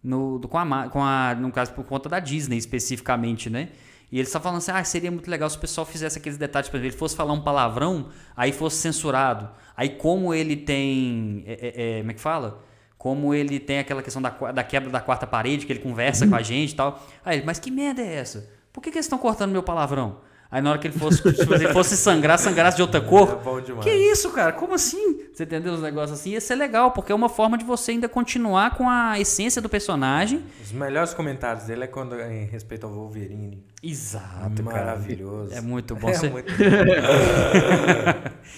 [0.02, 1.34] no com, a, com a.
[1.34, 3.70] No caso, por conta da Disney especificamente, né?
[4.12, 6.68] E eles estavam falando assim: ah, seria muito legal se o pessoal fizesse aqueles detalhes,
[6.68, 9.48] por exemplo, ele fosse falar um palavrão, aí fosse censurado.
[9.76, 11.42] Aí, como ele tem.
[11.46, 12.62] é- é- é, como é que fala?
[13.02, 16.36] Como ele tem aquela questão da, da quebra da quarta parede, que ele conversa com
[16.36, 17.04] a gente e tal.
[17.24, 18.48] Aí ele, mas que merda é essa?
[18.72, 20.20] Por que, que eles estão cortando meu palavrão?
[20.52, 23.30] Aí na hora que ele fosse, tipo, ele fosse sangrar, sangrasse de outra cor.
[23.40, 23.84] É bom demais.
[23.86, 24.52] Que isso, cara?
[24.52, 25.20] Como assim?
[25.32, 26.32] Você entendeu os negócios assim?
[26.32, 29.68] Ia ser legal, porque é uma forma de você ainda continuar com a essência do
[29.70, 30.42] personagem.
[30.62, 33.64] Os melhores comentários dele é quando em respeito ao Wolverine.
[33.82, 35.48] Exato, Maravilhoso.
[35.48, 35.58] cara.
[35.58, 36.10] É muito bom.
[36.10, 36.52] É Você- muito...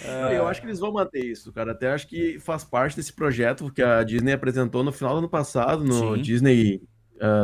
[0.04, 1.72] Não, Eu acho que eles vão manter isso, cara.
[1.72, 5.28] Até acho que faz parte desse projeto que a Disney apresentou no final do ano
[5.28, 6.22] passado, no Sim.
[6.22, 6.82] Disney.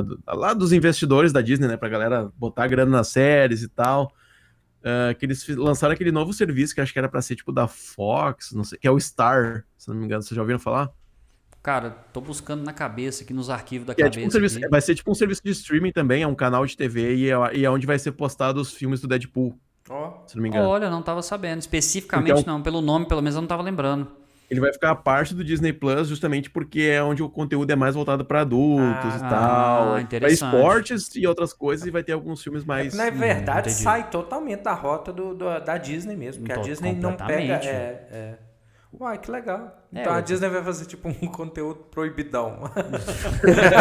[0.04, 1.76] do- lá dos investidores da Disney, né?
[1.76, 4.12] Pra galera botar grana nas séries e tal.
[4.84, 7.66] Ah, que eles lançaram aquele novo serviço que acho que era pra ser tipo da
[7.68, 10.22] Fox, não sei, que é o Star, se não me engano.
[10.22, 10.90] Vocês já ouviram falar?
[11.62, 14.10] Cara, tô buscando na cabeça aqui, nos arquivos da é cabeça.
[14.12, 16.74] tipo um serviço, vai ser tipo um serviço de streaming também, é um canal de
[16.74, 19.54] TV e é, e é onde vai ser postado os filmes do Deadpool,
[19.90, 20.66] Ó, se não me engano.
[20.68, 21.58] Olha, não tava sabendo.
[21.58, 24.10] Especificamente Então- não, pelo nome, pelo menos eu não tava lembrando.
[24.50, 27.94] Ele vai ficar parte do Disney Plus justamente porque é onde o conteúdo é mais
[27.94, 29.94] voltado para adultos Ah, e tal.
[29.96, 32.92] ah, Para esportes e outras coisas, e vai ter alguns filmes mais.
[32.94, 33.82] na verdade, entendi.
[33.84, 36.40] sai totalmente da rota do, do- da Disney mesmo.
[36.42, 37.54] Porque a To- Disney não pega.
[37.64, 38.34] É, é.
[38.98, 39.76] Uai, que legal.
[39.94, 42.70] É, Então a eu- Disney vai fazer tipo um conteúdo proibidão.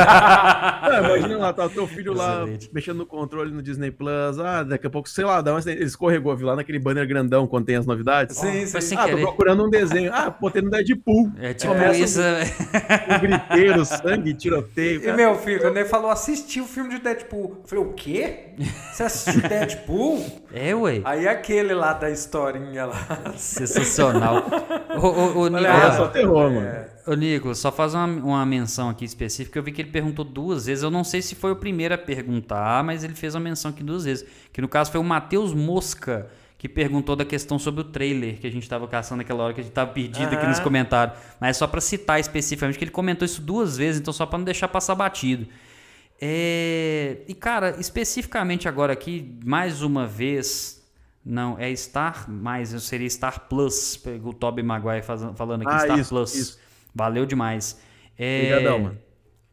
[0.02, 4.40] Ah, imagina lá, tá o teu filho lá mexendo no controle no Disney Plus.
[4.40, 5.60] Ah, daqui a pouco, sei lá, dá uma...
[5.65, 8.38] ele escorregou, viu lá naquele banner grandão quando tem as novidades.
[8.38, 8.95] Sim, Foi sim.
[8.95, 9.22] ah, tô querer.
[9.22, 10.11] procurando um desenho.
[10.14, 11.31] Ah, botei no Deadpool.
[11.40, 12.19] É tipo Começa isso.
[12.22, 15.02] Um griteiro, sangue, tiroteio.
[15.02, 15.18] E cara.
[15.18, 18.53] meu filho, quando ele falou assistir o filme de Deadpool, eu falei, o quê?
[18.94, 20.26] Você assistiu Deadpool?
[20.53, 21.02] É, ué.
[21.03, 23.34] Aí aquele lá da historinha lá.
[23.38, 24.45] Sensacional.
[25.00, 26.86] ô, ô, ô, Olha, É, Nicolas, só terror, mano.
[27.08, 29.58] ô, Nicolas, só faz uma, uma menção aqui específica.
[29.60, 30.84] Eu vi que ele perguntou duas vezes.
[30.84, 33.84] Eu não sei se foi o primeiro a perguntar, mas ele fez uma menção aqui
[33.84, 34.26] duas vezes.
[34.54, 38.46] Que no caso foi o Matheus Mosca que perguntou da questão sobre o trailer que
[38.46, 40.50] a gente estava caçando naquela hora que a gente estava perdido aqui Aham.
[40.50, 41.18] nos comentários.
[41.40, 44.38] Mas é só para citar especificamente que ele comentou isso duas vezes, então só para
[44.40, 45.48] não deixar passar batido.
[46.22, 50.79] É, E cara, especificamente agora aqui, mais uma vez,
[51.30, 55.04] não, é Star, mais seria Star Plus, o Tobey Maguire
[55.36, 56.36] falando aqui, Ah, Star isso, Plus.
[56.36, 56.60] isso.
[56.94, 57.80] Valeu demais.
[58.18, 58.98] É, Obrigadão, mano.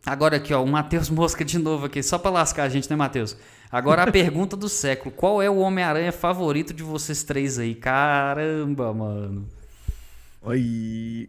[0.05, 2.97] Agora aqui, ó, o Matheus Mosca de novo aqui, só pra lascar a gente, né,
[2.97, 3.37] Matheus?
[3.71, 7.75] Agora a pergunta do século: qual é o Homem-Aranha favorito de vocês três aí?
[7.75, 9.47] Caramba, mano.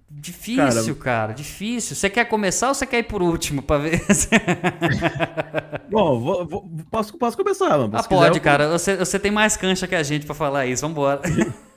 [0.10, 1.96] Difícil, cara, difícil.
[1.96, 4.02] Você quer começar ou você quer ir por último pra ver?
[5.90, 7.92] Bom, vou- vou- posso, posso começar, mano.
[7.96, 8.70] ah, Se quiser, pode, eu- cara.
[8.70, 10.82] Você, você tem mais cancha que a gente pra falar isso.
[10.88, 11.22] Vambora.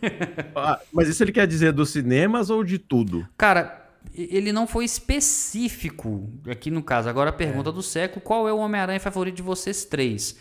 [0.57, 3.29] Ah, mas isso ele quer dizer dos cinemas ou de tudo?
[3.37, 3.87] Cara,
[4.17, 7.07] ele não foi específico aqui no caso.
[7.11, 10.39] Agora a pergunta do século: qual é o Homem-Aranha favorito de vocês três?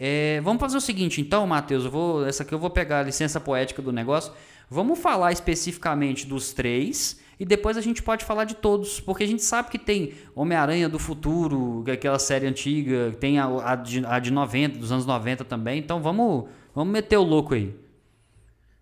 [0.00, 1.84] É, vamos fazer o seguinte, então, Matheus.
[1.84, 4.32] Eu vou, essa aqui eu vou pegar a licença poética do negócio.
[4.72, 9.26] Vamos falar especificamente dos três e depois a gente pode falar de todos, porque a
[9.26, 14.02] gente sabe que tem Homem-Aranha do Futuro, que aquela série antiga, tem a, a, de,
[14.06, 15.78] a de 90, dos anos 90 também.
[15.78, 17.76] Então vamos, vamos meter o louco aí.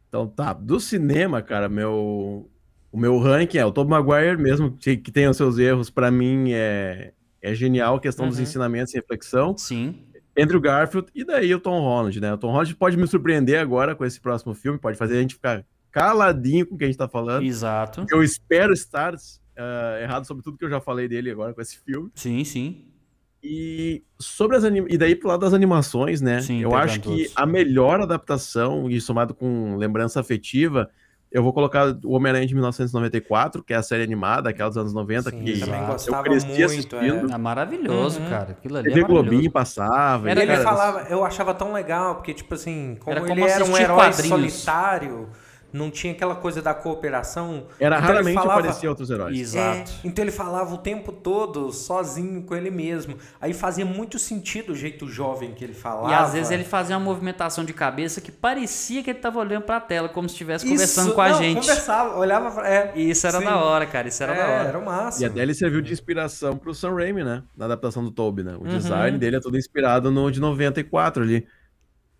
[0.08, 2.48] Então tá, do cinema, cara, meu
[2.92, 6.08] o meu ranking é o Tobey Maguire mesmo, que, que tem os seus erros, pra
[6.08, 7.12] mim é,
[7.42, 8.44] é genial a questão dos Uhum.
[8.44, 9.56] ensinamentos e reflexão.
[9.58, 10.04] Sim.
[10.38, 12.32] Andrew Garfield e daí o Tom Holland, né?
[12.32, 15.34] O Tom Holland pode me surpreender agora com esse próximo filme, pode fazer a gente
[15.34, 17.44] ficar caladinho com o que a gente tá falando.
[17.44, 18.04] Exato.
[18.10, 19.14] Eu espero estar
[19.56, 22.10] ah, errado sobre tudo que eu já falei dele agora com esse filme.
[22.14, 22.86] Sim, sim.
[23.42, 24.84] E sobre as anim...
[24.88, 26.40] e daí pro lado das animações, né?
[26.42, 27.32] Sim, eu acho que todos.
[27.34, 30.90] a melhor adaptação e somado com lembrança afetiva,
[31.32, 34.92] eu vou colocar o Homem-Aranha de 1994, que é a série animada, aquela dos anos
[34.92, 36.64] 90 Sim, que também eu gostava cresci muito.
[36.66, 37.30] assistindo.
[37.30, 37.34] é.
[37.34, 38.28] É maravilhoso, Uhum.
[38.28, 38.50] cara.
[38.50, 39.30] Aquilo ali é TV maravilhoso.
[39.30, 40.30] Globinho passava.
[40.30, 43.28] Era- e, ele cara, falava, eu achava tão legal, porque, tipo assim, como Era ele
[43.40, 44.28] como era um herói quadrinhos.
[44.28, 45.28] solitário,
[45.72, 47.66] não tinha aquela coisa da cooperação.
[47.78, 49.38] Era então ele raramente falava- aparecia outros heróis.
[49.38, 49.90] Exato.
[49.90, 53.16] É, então ele falava o tempo todo sozinho com ele mesmo.
[53.40, 56.10] Aí fazia muito sentido o jeito jovem que ele falava.
[56.10, 59.62] E às vezes ele fazia uma movimentação de cabeça que parecia que ele tava olhando
[59.64, 61.60] pra tela, como se estivesse Isso, conversando com a não, gente.
[61.60, 62.50] Conversava, olhava.
[62.50, 63.44] pra- É, E isso era sim.
[63.44, 64.08] da hora, cara.
[64.08, 64.68] Isso era é, da hora.
[64.68, 65.26] Era o E máximo.
[65.26, 67.42] até ele serviu de inspiração pro Sam Raimi, né?
[67.56, 68.54] Na adaptação do Toby, né?
[68.56, 68.68] O Uhum.
[68.68, 71.46] design dele é todo inspirado no de 94 ali.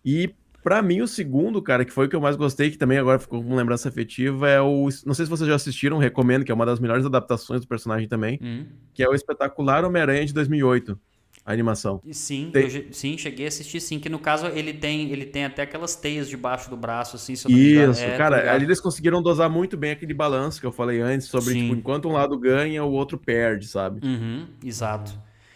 [0.03, 2.97] E pra mim o segundo, cara, que foi o que eu mais gostei, que também
[2.97, 4.87] agora ficou com lembrança afetiva, é o.
[5.05, 8.07] Não sei se vocês já assistiram, recomendo, que é uma das melhores adaptações do personagem
[8.07, 8.65] também, Hum.
[8.93, 10.99] que é o espetacular Homem-Aranha de 2008,
[11.45, 12.01] a animação.
[12.11, 15.45] Sim, Tem- eu sim, cheguei a assistir sim, que no caso ele tem, ele tem
[15.45, 17.57] até aquelas teias debaixo do braço, assim, se eu não.
[17.91, 18.55] Isso, É, cara, ligado.
[18.55, 21.61] ali eles conseguiram dosar muito bem aquele balanço que eu falei antes, sobre, Sim.
[21.63, 24.05] tipo, enquanto um lado ganha, o outro perde, sabe?
[24.05, 25.13] Uhum, exato.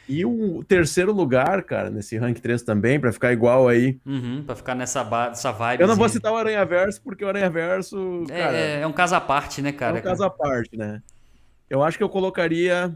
[0.08, 4.56] E o terceiro lugar, cara, nesse rank 3 também, pra ficar igual aí, Uhum, pra
[4.56, 5.82] ficar nessa, nessa vibe.
[5.82, 8.88] Eu não vou citar o Aranha Verso, porque o Aranha Verso, É, cara, é, é
[8.88, 9.98] um caso à parte, né, é cara?
[9.98, 11.02] um caso à parte, né?
[11.70, 12.96] Eu acho que eu colocaria.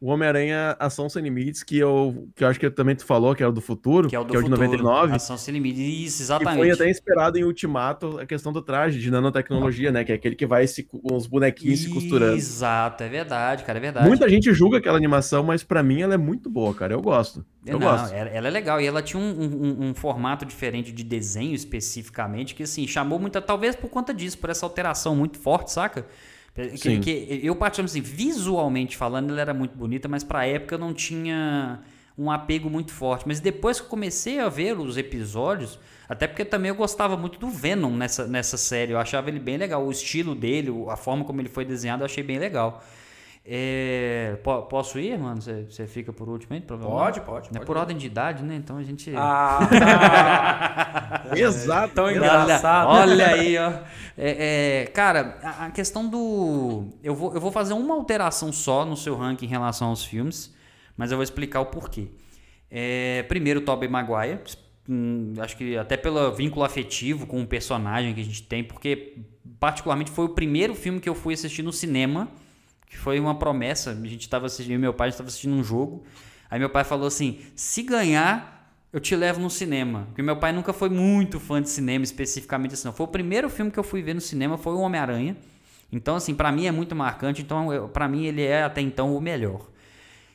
[0.00, 3.42] O Homem-Aranha Ação Sem Limites, que eu, que eu acho que também tu falou, que
[3.42, 4.56] é o do futuro, Que é o do de futuro.
[4.56, 5.14] 99.
[5.14, 5.78] Ação Sem Limites.
[5.80, 6.56] Isso, Que exatamente.
[6.58, 10.02] foi até inspirado em Ultimato a questão do traje de nanotecnologia, né?
[10.02, 12.36] Que é aquele que vai se, com os bonequinhos se costurando.
[12.36, 14.08] Exato, é verdade, cara, é verdade.
[14.08, 16.94] Muita gente julga aquela animação, mas pra mim ela é muito boa, cara.
[16.94, 17.44] Eu gosto.
[17.66, 18.14] Eu não, gosto.
[18.14, 18.80] Ela, ela é legal.
[18.80, 23.40] E ela tinha um, um- um formato diferente de desenho especificamente, que assim, chamou muita.
[23.42, 26.06] Talvez por conta disso, por essa alteração muito forte, saca?
[26.54, 30.92] Que, que eu, particularmente, assim, visualmente falando, ela era muito bonita, mas pra época não
[30.92, 31.80] tinha
[32.18, 33.26] um apego muito forte.
[33.26, 37.38] Mas depois que eu comecei a ver os episódios, até porque também eu gostava muito
[37.38, 39.86] do Venom nessa, nessa série, eu achava ele bem legal.
[39.86, 42.84] O estilo dele, a forma como ele foi desenhado, eu achei bem legal.
[43.44, 45.40] É, po- posso ir, mano?
[45.40, 46.60] Você fica por último aí?
[46.60, 47.04] provavelmente?
[47.04, 47.48] Pode, pode.
[47.48, 48.54] É pode por ordem de idade, né?
[48.54, 49.12] Então a gente.
[49.16, 49.58] Ah,
[51.34, 51.94] Exato.
[51.94, 52.88] tão Olha- engraçado.
[52.88, 53.70] Olha, aí, ó.
[54.16, 56.88] É, é, cara, a, a questão do.
[57.02, 60.54] Eu vou, eu vou fazer uma alteração só no seu ranking em relação aos filmes,
[60.96, 62.08] mas eu vou explicar o porquê.
[62.70, 64.38] É, primeiro, Tobey Maguire.
[64.88, 69.18] Hum, acho que até pelo vínculo afetivo com o personagem que a gente tem, porque
[69.58, 72.28] particularmente foi o primeiro filme que eu fui assistir no cinema,
[72.90, 73.92] que foi uma promessa.
[73.92, 76.02] A gente estava assistindo, eu meu pai estava assistindo um jogo.
[76.50, 80.06] Aí meu pai falou assim: se ganhar, eu te levo no cinema.
[80.08, 82.88] Porque meu pai nunca foi muito fã de cinema, especificamente assim.
[82.88, 82.92] Não.
[82.92, 85.36] Foi o primeiro filme que eu fui ver no cinema, foi o Homem-Aranha.
[85.92, 87.42] Então, assim, pra mim é muito marcante.
[87.42, 89.70] Então, pra mim, ele é até então o melhor.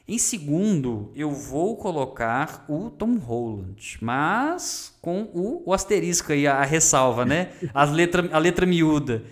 [0.08, 6.58] Em segundo, eu vou colocar o Tom Holland, mas com o, o asterisco aí, a,
[6.58, 7.50] a ressalva, né?
[7.74, 9.24] As letra, a letra miúda.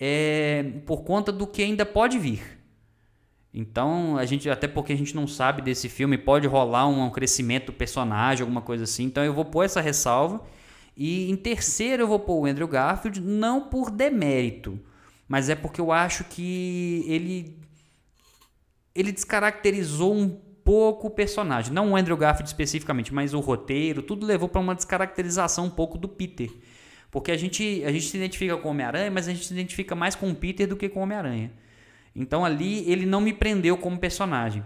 [0.00, 2.61] É, por conta do que ainda pode vir.
[3.54, 7.66] Então, a gente, até porque a gente não sabe desse filme, pode rolar um, crescimento
[7.66, 9.04] do personagem, alguma coisa assim.
[9.04, 10.42] Então, eu vou pôr essa ressalva.
[10.96, 14.78] E em terceiro, eu vou pôr o Andrew Garfield, não por demérito,
[15.28, 17.56] mas é porque eu acho que ele
[18.94, 21.72] ele descaracterizou um pouco o personagem.
[21.72, 25.96] Não o Andrew Garfield especificamente, mas o roteiro, tudo levou para uma descaracterização um pouco
[25.96, 26.50] do Peter.
[27.10, 29.94] Porque a gente, a gente se identifica com o Homem-Aranha, mas a gente se identifica
[29.94, 31.50] mais com o Peter do que com o Homem-Aranha.
[32.14, 34.64] Então ali ele não me prendeu como personagem.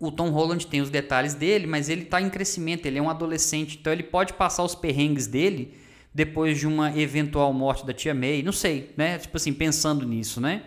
[0.00, 3.08] O Tom Holland tem os detalhes dele, mas ele está em crescimento, ele é um
[3.08, 5.74] adolescente, então ele pode passar os perrengues dele
[6.12, 9.18] depois de uma eventual morte da tia May, não sei, né?
[9.18, 10.62] Tipo assim, pensando nisso, né?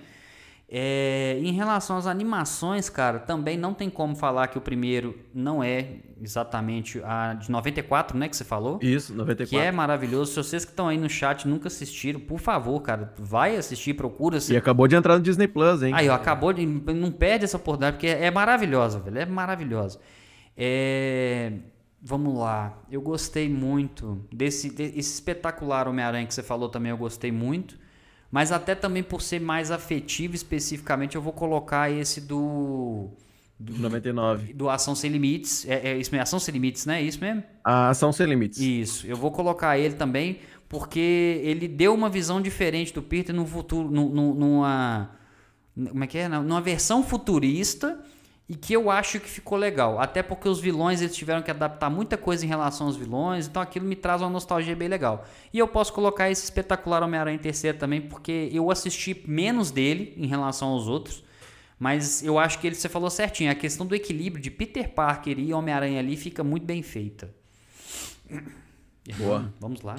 [0.70, 5.64] É, em relação às animações, cara, também não tem como falar que o primeiro não
[5.64, 8.78] é exatamente a de 94, né, que você falou?
[8.82, 9.50] Isso, 94.
[9.50, 10.32] Que é maravilhoso.
[10.32, 14.40] Se vocês que estão aí no chat nunca assistiram, por favor, cara, vai assistir, procura.
[14.50, 15.94] E acabou de entrar no Disney Plus, hein?
[15.94, 16.66] Aí, ó, acabou de.
[16.66, 19.20] Não perde essa oportunidade, porque é maravilhosa, velho.
[19.20, 20.00] É maravilhosa.
[20.58, 21.54] É,
[22.02, 22.78] Vamos lá.
[22.92, 27.78] Eu gostei muito desse, desse espetacular Homem-Aranha que você falou também, eu gostei muito.
[28.38, 33.10] Mas até também por ser mais afetivo especificamente, eu vou colocar esse do.
[33.60, 34.54] 99.
[34.54, 35.68] Do Ação Sem Limites.
[35.68, 37.00] É, é isso mesmo, Ação Sem Limites, né?
[37.02, 37.42] É isso mesmo?
[37.64, 38.60] A ação sem limites.
[38.60, 40.38] Isso, eu vou colocar ele também,
[40.70, 45.10] porque ele deu uma visão diferente do Peter no futuro, nu- nu- numa.
[45.76, 46.30] Como é que é?
[46.30, 48.00] Numa versão futurista
[48.50, 50.00] e que eu acho que ficou legal.
[50.00, 53.62] Até porque os vilões eles tiveram que adaptar muita coisa em relação aos vilões, então
[53.62, 55.26] aquilo me traz uma nostalgia bem legal.
[55.54, 60.14] E eu posso colocar esse espetacular Homem-Aranha em terceiro também, porque eu assisti menos dele
[60.16, 61.24] em relação aos outros.
[61.80, 65.38] Mas eu acho que ele, você falou certinho, a questão do equilíbrio de Peter Parker
[65.38, 67.30] e Homem-Aranha ali fica muito bem feita.
[69.18, 69.54] Boa.
[69.60, 69.96] Vamos lá.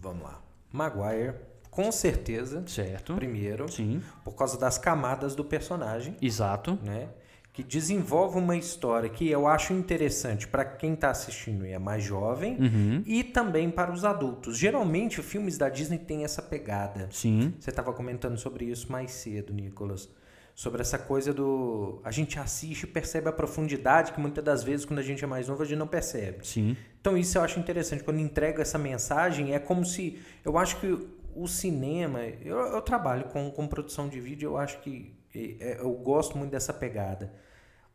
[0.00, 0.40] Vamos lá.
[0.72, 1.34] Maguire,
[1.70, 3.14] com certeza, Certo.
[3.14, 4.02] primeiro, Sim.
[4.24, 6.78] por causa das camadas do personagem, Exato.
[6.82, 7.08] né?
[7.52, 12.02] Que desenvolve uma história que eu acho interessante para quem está assistindo e é mais
[12.02, 13.02] jovem Uhum.
[13.04, 14.56] e também para os adultos.
[14.56, 17.08] Geralmente, os filmes da Disney têm essa pegada.
[17.10, 17.52] Sim.
[17.58, 20.08] Você estava comentando sobre isso mais cedo, Nicolas.
[20.54, 22.00] Sobre essa coisa do.
[22.04, 25.26] A gente assiste e percebe a profundidade que muitas das vezes, quando a gente é
[25.26, 26.46] mais novo, a gente não percebe.
[26.46, 26.76] Sim.
[27.00, 28.04] Então, isso eu acho interessante.
[28.04, 30.20] Quando entrega essa mensagem, é como se.
[30.44, 30.98] Eu acho que
[31.42, 32.20] o cinema.
[32.20, 35.14] Eu, eu trabalho com, com produção de vídeo, eu acho que.
[35.34, 37.32] é, Eu gosto muito dessa pegada.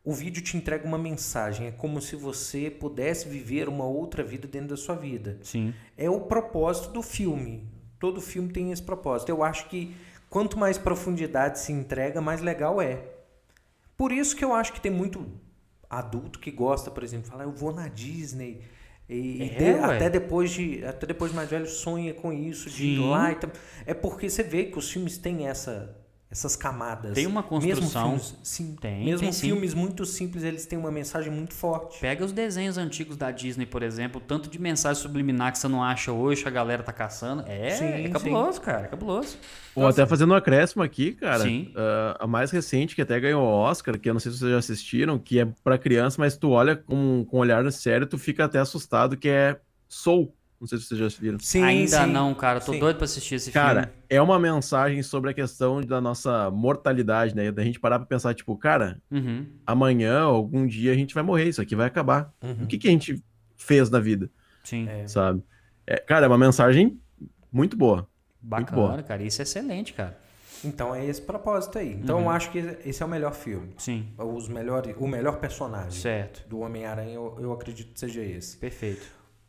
[0.04, 1.66] O vídeo te entrega uma mensagem.
[1.66, 5.74] É como se você pudesse viver uma outra vida dentro da sua vida Sim.
[5.96, 7.68] é o propósito do filme.
[7.98, 9.30] Todo filme tem esse propósito.
[9.30, 9.96] Eu acho que
[10.30, 13.02] quanto mais profundidade se entrega, mais legal é.
[13.96, 15.26] Por isso que eu acho que tem muito
[15.88, 18.60] adulto que gosta, por exemplo, falar eu vou na Disney
[19.08, 22.86] e, É, de- até depois de até depois de mais velho sonha com isso de
[22.86, 23.50] ir lá e tal.
[23.86, 25.94] é porque você vê que os filmes têm essa
[26.30, 27.14] essas camadas.
[27.14, 28.12] Tem uma construção.
[28.12, 29.46] Mesmo filmes, sim, Tem, mesmo tem sim.
[29.48, 32.00] filmes muito simples, eles têm uma mensagem muito forte.
[32.00, 35.82] Pega os desenhos antigos da Disney, por exemplo, tanto de mensagem subliminar que você não
[35.82, 37.44] acha hoje, que a galera tá caçando.
[37.46, 39.38] É, Sim, é cabuloso, cara, é cabuloso.
[39.74, 41.44] Ou até fazendo um acréscimo aqui, cara.
[41.44, 41.72] Sim.
[41.76, 44.50] ah, a mais recente, que até ganhou o Oscar, que eu não sei se vocês
[44.50, 48.18] já assistiram, que é pra criança, mas tu olha com, com um olhar sério, tu
[48.18, 50.35] fica até assustado, que é Soul.
[50.60, 51.38] Não sei se vocês já viram.
[51.38, 52.10] Sim, Ainda sim.
[52.12, 52.78] não, cara, tô Sim.
[52.78, 53.98] doido pra assistir esse Cara, filme.
[54.08, 57.52] é uma mensagem sobre a questão da nossa mortalidade, né?
[57.52, 59.46] Da gente parar pra pensar, tipo, cara, Uhum.
[59.66, 62.32] amanhã, algum dia, a gente vai morrer, isso aqui vai acabar.
[62.42, 62.64] Uhum.
[62.64, 63.22] O que, que a gente
[63.56, 64.30] fez na vida,
[64.64, 65.42] Sim, sabe?
[65.86, 66.98] É, cara, é uma mensagem
[67.52, 68.08] muito boa.
[68.40, 69.02] bacana, boa.
[69.02, 70.16] cara, isso é excelente, cara.
[70.64, 71.92] Então é esse propósito aí.
[71.92, 72.22] Então Uhum.
[72.24, 73.74] eu acho que esse é o melhor filme.
[73.76, 78.56] Sim, Os melhores, o melhor personagem certo, do Homem-Aranha, eu, eu acredito que seja esse.
[78.56, 79.06] perfeito.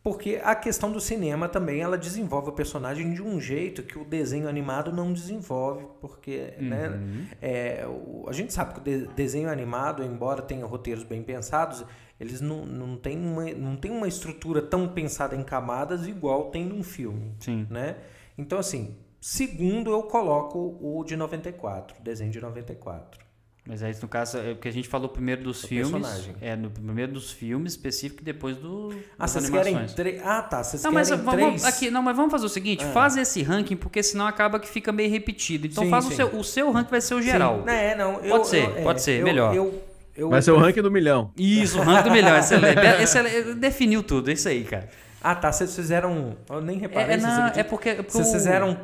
[0.08, 4.06] Porque a questão do cinema também, ela desenvolve o personagem de um jeito que o
[4.06, 7.26] desenho animado não desenvolve, porque, né, Uhum.
[7.42, 11.84] é, o- a gente sabe que o de- desenho animado, embora tenha roteiros bem pensados,
[12.18, 16.64] eles não, não têm uma, não tem uma estrutura tão pensada em camadas igual tem
[16.66, 17.68] num filme, Sim.
[17.70, 17.98] né?
[18.38, 23.27] Então, assim, segundo eu coloco o de 94, o desenho de 94.
[23.68, 25.92] Mas aí, no caso, é porque a gente falou primeiro dos Do filmes.
[25.92, 26.36] personagem.
[26.40, 29.94] É, no primeiro dos filmes específico e depois do, Ah, das vocês querem animações.
[29.94, 30.22] três?
[30.24, 31.66] Ah, tá, vocês Não, mas querem vamos, três?
[31.66, 32.92] aqui, não, mas vamos fazer o seguinte, Ah.
[32.92, 35.68] faz esse ranking, porque senão acaba que fica meio repetido.
[35.68, 36.16] Então Sim, faz o sim.
[36.16, 37.64] seu, o seu ranking vai ser o geral.
[37.68, 39.54] Sim, é, não, eu- Pode ser, eu- é, pode ser, eu- melhor.
[39.56, 39.84] eu-
[40.16, 41.32] eu- Vai ser o ranking do milhão.
[41.38, 42.80] Isso, o ranking do melhor, excelente.
[43.04, 43.54] excelente.
[43.56, 44.88] Definiu tudo, é isso aí, cara.
[45.22, 45.52] Ah, tá.
[45.52, 46.38] Vocês fizeram.
[46.50, 47.10] Eu nem reparei.
[47.10, 47.60] É, é, acreditam?
[47.60, 48.78] é porque, é porque Vocês o- fizeram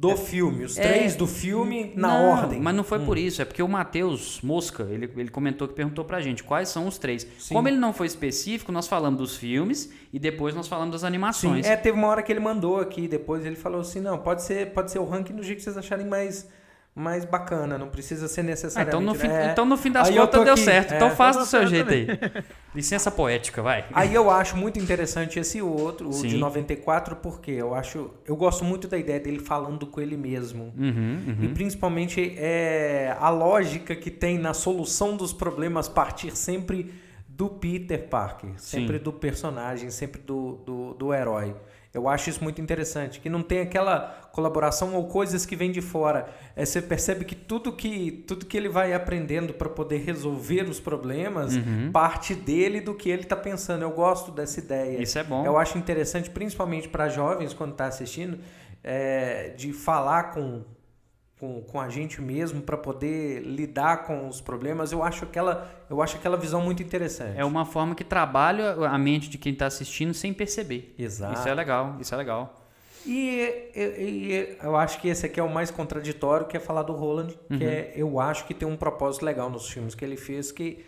[0.00, 0.82] do filme, os É.
[0.82, 2.60] três do filme na Não, ordem.
[2.60, 6.04] Mas não foi por isso, é porque o Matheus Mosca, ele, ele comentou que perguntou
[6.04, 7.26] pra gente quais são os três.
[7.36, 7.54] Sim.
[7.54, 11.06] Como ele não foi específico, nós falamos dos filmes e depois nós falamos das Sim,
[11.08, 11.66] animações.
[11.66, 14.70] é, teve uma hora que ele mandou aqui, depois ele falou assim: não, pode ser,
[14.72, 16.48] pode ser o ranking do jeito que vocês acharem mais,
[16.98, 18.96] mais bacana, não precisa ser Ah, necessariamente.
[18.96, 19.50] então, no fim, é.
[19.52, 20.92] então, no fim das Aí contas, deu aqui, certo.
[20.92, 20.96] é.
[20.96, 22.06] Então faz do seu jeito aí.
[22.74, 23.86] Licença poética, vai.
[23.92, 26.38] Aí eu acho muito interessante esse outro, o de Sim.
[26.38, 28.10] 94, porque eu acho.
[28.26, 30.74] Eu gosto muito da ideia dele falando com ele mesmo.
[30.76, 31.44] Uhum, uhum.
[31.44, 36.92] E principalmente é, a lógica que tem na solução dos problemas partir sempre
[37.28, 39.04] do Peter Parker, sempre Sim.
[39.04, 41.54] do personagem, sempre do, do, do herói.
[41.92, 45.80] Eu acho isso muito interessante, que não tem aquela colaboração ou coisas que vêm de
[45.80, 46.28] fora.
[46.54, 50.78] É, você percebe que tudo que, tudo que ele vai aprendendo para poder resolver os
[50.78, 51.90] problemas Uhum.
[51.90, 53.82] parte dele do que ele está pensando.
[53.82, 55.02] Eu gosto dessa ideia.
[55.02, 55.44] Isso é bom.
[55.44, 58.38] Eu acho interessante, principalmente para jovens, quando está assistindo,
[58.84, 60.62] é, de falar com,
[61.38, 64.90] com, com a gente mesmo para poder lidar com os problemas.
[64.92, 67.38] Eu acho aquela, eu acho aquela visão muito interessante.
[67.38, 70.94] É uma forma que trabalha a mente de quem tá assistindo sem perceber.
[70.98, 71.38] Exato.
[71.38, 72.54] Isso é legal, isso é legal.
[73.06, 76.82] E, e- e eu acho que esse aqui é o mais contraditório, que é falar
[76.82, 77.58] do Roland, Uhum.
[77.58, 80.84] que é, eu acho que tem um propósito legal nos filmes que ele fez, que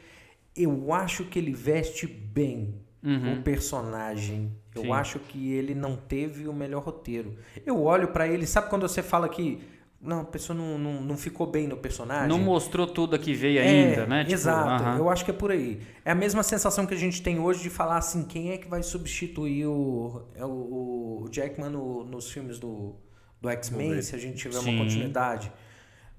[0.57, 4.51] eu acho que ele veste bem o personagem.
[4.75, 4.87] Eu Uhum.
[4.89, 4.93] Sim.
[4.93, 7.37] acho que ele não teve o melhor roteiro.
[7.65, 9.63] Eu olho pra ele, sabe quando você fala que
[10.01, 12.29] não, a pessoa não, não, não ficou bem no personagem?
[12.29, 14.23] Não mostrou tudo que veio É, ainda, né?
[14.23, 14.83] Tipo, exato.
[14.85, 14.97] aham.
[14.99, 15.81] Eu acho que é por aí.
[16.05, 18.67] É a mesma sensação que a gente tem hoje de falar assim, quem é que
[18.69, 22.95] vai substituir o, é o, o Jackman no- nos filmes do,
[23.41, 24.75] do X-Men, se a gente tiver Sim.
[24.77, 25.53] uma continuidade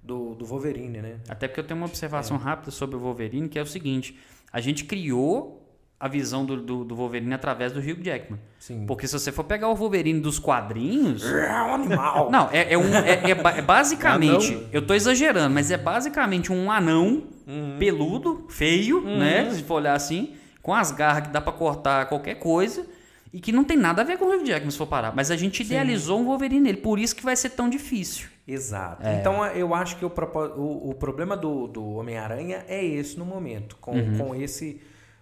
[0.04, 1.20] do, do Wolverine, né?
[1.28, 2.40] Até porque eu tenho uma observação É.
[2.40, 4.18] rápida sobre o Wolverine, que é o seguinte:
[4.54, 5.61] a gente criou
[6.02, 8.40] a visão do, do, do Wolverine através do Hugh Jackman.
[8.58, 8.86] Sim.
[8.88, 11.24] Porque se você for pegar o Wolverine dos quadrinhos.
[11.24, 12.32] É um animal.
[12.32, 14.68] Não, é, é um, é, é é basicamente.
[14.72, 17.76] Eu tô exagerando, mas é basicamente um anão Uhum.
[17.80, 19.50] peludo, feio, né?
[19.52, 22.86] Se for olhar assim, com as garras que dá pra cortar qualquer coisa.
[23.34, 25.14] E que não tem nada a ver com o Hugh Jackman, se for parar.
[25.16, 28.28] Mas a gente idealizou um Wolverine nele, por isso que vai ser tão difícil.
[28.48, 29.06] Exato.
[29.08, 29.20] É.
[29.20, 30.12] Então eu acho que o,
[30.58, 34.18] o, o problema do, do Homem-Aranha é esse no momento, com, Uhum.
[34.18, 34.82] com esse.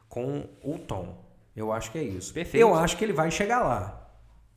[0.10, 1.24] Com o Tom.
[1.56, 2.34] Eu acho que é isso.
[2.34, 2.62] Perfeito.
[2.62, 4.10] Eu acho que ele vai chegar lá.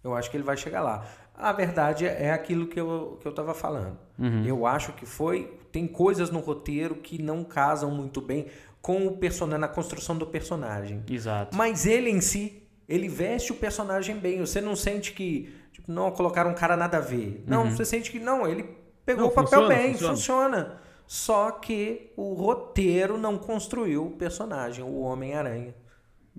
[0.03, 1.07] Eu acho que ele vai chegar lá.
[1.35, 3.99] A verdade é aquilo que eu, que eu tava falando.
[4.19, 4.45] Uhum.
[4.45, 5.59] Eu acho que foi.
[5.71, 8.47] Tem coisas no roteiro que não casam muito bem
[8.81, 11.03] com o personagem, na construção do personagem.
[11.09, 11.57] Exato.
[11.57, 14.41] Mas ele em si, ele veste o personagem bem.
[14.41, 17.45] Você não sente que, tipo, não, colocaram um cara nada a ver.
[17.47, 18.65] Não, você sente que, não, ele
[19.07, 20.15] pegou Não, o papel funciona, bem, funciona.
[20.15, 20.81] funciona.
[21.07, 25.75] Só que o roteiro não construiu o personagem, o Homem-Aranha.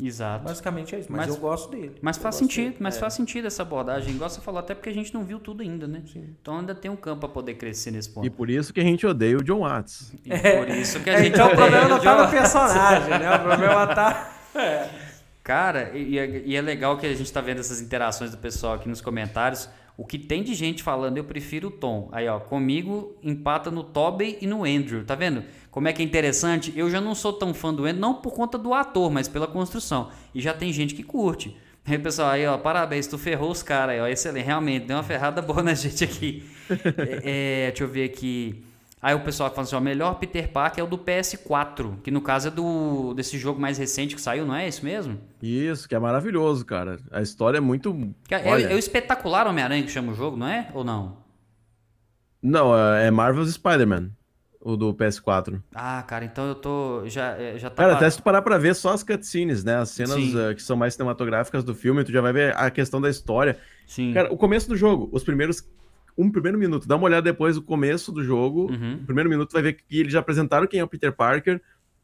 [0.01, 0.45] Exato.
[0.45, 1.11] Basicamente é isso.
[1.11, 1.95] Mas, Mas- eu gosto dele.
[2.01, 2.77] Mas faz sentido, dele.
[2.79, 2.99] mas É.
[2.99, 5.85] faz sentido essa abordagem, igual você falou, até porque a gente não viu tudo ainda,
[5.85, 6.01] né?
[6.15, 8.25] Então ainda tem um campo para poder crescer nesse ponto.
[8.25, 10.11] E por isso que a gente odeia o John Watts.
[10.25, 13.35] E por isso que a gente Então o problema não tá John- no personagem, né?
[13.35, 14.31] O problema tá.
[15.43, 18.37] Cara, e, e é, e é legal que a gente tá vendo essas interações do
[18.37, 19.69] pessoal aqui nos comentários.
[19.95, 22.09] O que tem de gente falando, eu prefiro o Tom.
[22.11, 25.05] Aí, ó, comigo empata no Tobey e no Andrew.
[25.05, 25.43] Tá vendo?
[25.69, 26.73] Como é que é interessante?
[26.75, 29.45] Eu já não sou tão fã do Andrew, não por conta do ator, mas pela
[29.45, 30.09] construção.
[30.33, 31.55] E já tem gente que curte.
[31.85, 34.07] Aí, pessoal, aí, ó, parabéns, tu ferrou os caras aí, ó.
[34.07, 36.43] Excelente, realmente, deu uma ferrada boa na gente aqui.
[37.23, 38.63] é, é, deixa eu ver aqui.
[39.03, 42.09] Aí o pessoal fala assim, ó, o melhor Peter Parker é o do PS4, que
[42.09, 45.19] no caso é do desse jogo mais recente que saiu, não é isso mesmo?
[45.41, 46.97] Isso, que é maravilhoso, cara.
[47.11, 47.93] A história é muito.
[48.31, 50.69] É, é, é o espetacular Homem-Aranha que chama o jogo, não é?
[50.73, 51.17] Ou não?
[52.41, 54.09] Não, é Marvel's Spider-Man,
[54.61, 55.61] o do PS4.
[55.75, 57.03] Ah, cara, então eu tô.
[57.05, 57.83] Já, é, já tá.
[57.83, 59.75] Cara, até se tu parar pra ver só as cutscenes, né?
[59.75, 63.01] As cenas uh, que são mais cinematográficas do filme, tu já vai ver a questão
[63.01, 63.57] da história.
[63.85, 64.13] Sim.
[64.13, 65.61] Cara, o começo do jogo, os primeiros
[66.17, 66.87] um primeiro minuto.
[66.87, 68.71] Dá uma olhada depois do começo do jogo.
[68.71, 68.95] Uhum.
[68.95, 71.61] O primeiro minuto vai ver que eles já apresentaram quem é o Peter Parker,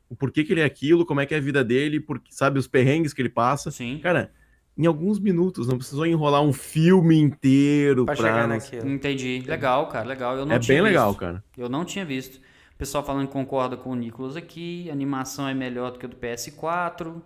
[0.10, 2.58] o porquê que ele é aquilo, como é que é a vida dele, porque, sabe,
[2.60, 3.70] os perrengues que ele passa.
[3.72, 4.00] Sim.
[4.02, 4.32] Cara,
[4.78, 8.90] em alguns minutos, não precisou enrolar um filme inteiro pra, pra chegar naquilo.
[8.90, 9.44] Entendi.
[9.46, 10.38] Legal, cara, legal.
[10.38, 11.20] Eu não É tinha bem legal, visto.
[11.20, 11.44] cara.
[11.58, 12.38] Eu não tinha visto.
[12.74, 14.90] O pessoal falando que concorda com o Nicolas aqui.
[14.90, 17.22] A animação é melhor do que a do PS4.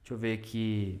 [0.00, 1.00] Deixa eu ver aqui.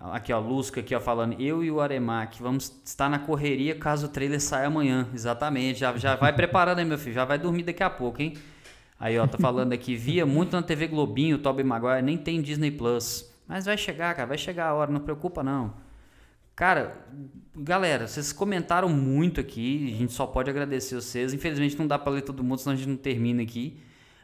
[0.00, 1.38] Aqui, ó, Lusca aqui, ó, falando.
[1.38, 5.06] Eu e o Aremac vamos estar na correria caso o trailer saia amanhã.
[5.12, 5.80] Exatamente.
[5.80, 7.14] Já, já vai preparando aí, meu filho.
[7.14, 8.34] Já vai dormir daqui a pouco, hein?
[8.98, 9.94] Aí, ó, tá falando aqui.
[9.94, 12.02] Via muito na TV Globinho, o Tobey Maguire.
[12.02, 13.30] Nem tem Disney Plus.
[13.46, 14.26] Mas vai chegar, cara.
[14.26, 14.90] Vai chegar a hora.
[14.90, 15.74] Não preocupa, não.
[16.60, 16.92] Cara,
[17.56, 21.32] galera, vocês comentaram muito aqui, a gente só pode agradecer vocês.
[21.32, 23.80] Infelizmente não dá para ler todo mundo, senão a gente não termina aqui.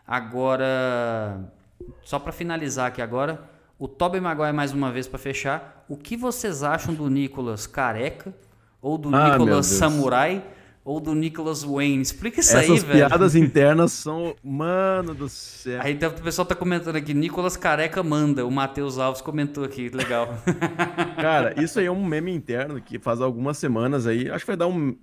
[0.07, 1.51] Agora,
[2.03, 3.43] só para finalizar aqui agora,
[3.79, 5.85] o Tobey Maguire mais uma vez para fechar.
[5.89, 8.35] O que vocês acham do Nicolas careca
[8.81, 10.43] ou do Ah, Nicolas samurai
[10.85, 12.01] ou do Nicolas Wayne?
[12.03, 13.07] Explica isso aí, Essas velho.
[13.09, 14.35] piadas internas são.
[14.43, 15.81] Mano do céu.
[15.83, 18.47] Aí tá- o pessoal tá comentando aqui, Nicolas Careca manda.
[18.47, 20.29] O Matheus Alves comentou aqui, legal.
[21.21, 24.31] Cara, isso aí é um meme interno que faz algumas semanas aí.
[24.31, 24.97] Acho que vai dar um.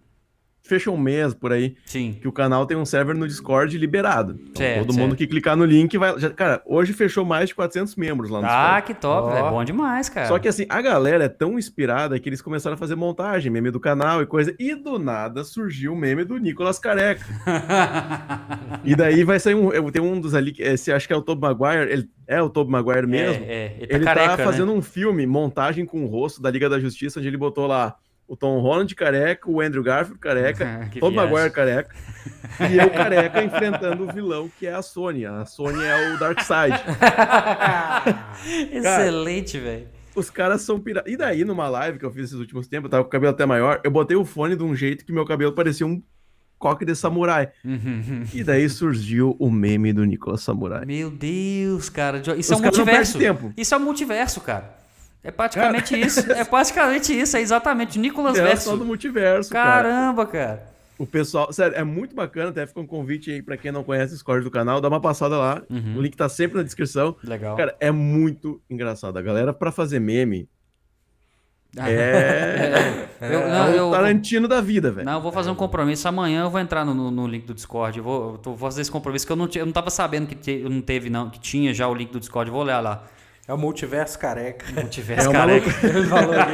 [0.65, 1.75] Fecha um mês por aí.
[1.85, 2.17] Sim.
[2.21, 4.39] que o canal tem um server no Discord liberado.
[4.39, 5.03] Então, Certo, todo certo.
[5.05, 6.17] mundo que clicar no link vai.
[6.17, 8.83] já- cara, hoje fechou mais de 400 membros lá no Ah, Discord.
[8.87, 9.45] que top, velho.
[9.45, 10.27] É bom demais, cara.
[10.27, 13.71] Só que assim, a galera é tão inspirada que eles começaram a fazer montagem, meme
[13.71, 14.55] do canal e coisa.
[14.57, 17.25] E do nada surgiu o meme do Nicolas Careca.
[18.85, 19.71] e daí vai sair um.
[19.71, 21.91] eu- Tem um dos ali, que- esse acho que é o Tobey Maguire.
[21.91, 23.43] Ele é o Tobey Maguire mesmo.
[23.43, 23.75] É, é.
[23.79, 24.43] Ele tá Ele careca, tá né?
[24.45, 27.95] fazendo um filme, montagem com o rosto da Liga da Justiça, onde ele botou lá
[28.27, 31.11] o Tom Holland careca, o Andrew Garfield careca, viagem.
[31.11, 31.95] Maguire careca,
[32.71, 35.25] e eu careca enfrentando o vilão que é a Sony.
[35.25, 36.75] A Sony é o Darkseid.
[38.71, 39.87] Excelente, velho.
[40.15, 41.11] Os caras são piratas.
[41.11, 43.31] E daí, numa live que eu fiz esses últimos tempos, eu tava com o cabelo
[43.31, 46.01] até maior, eu botei o fone de um jeito que meu cabelo parecia um
[46.63, 47.49] coque de samurai.
[48.33, 50.85] E daí surgiu o meme do Nicolas Samurai.
[50.85, 52.19] Meu Deus, cara.
[52.19, 53.19] Isso Os é um multiverso.
[53.57, 54.82] Isso é um multiverso, cara.
[55.23, 56.31] É praticamente isso.
[56.31, 57.37] É praticamente isso.
[57.37, 57.97] É exatamente.
[57.97, 58.69] Nicolas É Verso.
[58.71, 59.83] só do multiverso, cara.
[59.89, 60.73] Caramba, cara.
[60.97, 64.13] O pessoal, sério, é muito bacana, até fica um convite aí pra quem não conhece
[64.13, 65.61] o Discord do canal, dá uma passada lá.
[65.97, 67.15] O link tá sempre na descrição.
[67.23, 67.55] Legal.
[67.57, 69.17] Cara, é muito engraçado.
[69.17, 70.47] A galera, pra fazer meme,
[71.77, 73.07] Ah, é.
[73.23, 75.05] Eu, é não, o eu, Tarantino da vida, velho.
[75.05, 76.05] não, eu vou fazer um compromisso.
[76.09, 77.97] Amanhã eu vou entrar no, no- no link do Discord.
[77.97, 80.35] Eu vou, eu vou fazer esse compromisso que eu não, eu não tava sabendo que
[80.35, 82.49] te- não teve, não, que tinha já o link do Discord.
[82.49, 83.05] Eu vou olhar lá.
[83.47, 84.65] É o multiverso careca.
[84.71, 85.69] Não tivesse É careca.
[85.85, 86.53] Ele falou aqui.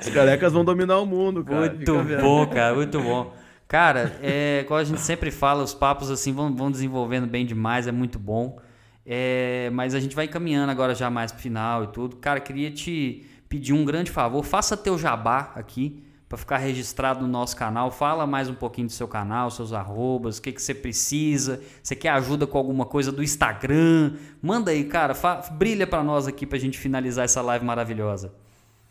[0.08, 1.60] Os carecas vão dominar o mundo, cara.
[1.60, 2.20] Muito Fica vendo.
[2.22, 3.34] bom, cara, muito bom.
[3.68, 7.86] Cara, é, como a gente sempre fala, os papos assim vão, vão desenvolvendo bem demais,
[7.86, 8.58] é muito bom.
[9.04, 12.16] É, mas a gente vai caminhando agora já mais pro final e tudo.
[12.16, 17.28] Cara, queria te pedir um grande favor, faça teu jabá aqui para ficar registrado no
[17.28, 17.90] nosso canal.
[17.90, 21.60] Fala mais um pouquinho do seu canal, seus arrobas, o que, que você precisa.
[21.82, 24.14] Você quer ajuda com alguma coisa do Instagram?
[24.40, 28.32] Manda aí, cara, fa- brilha para nós aqui pra gente finalizar essa live maravilhosa.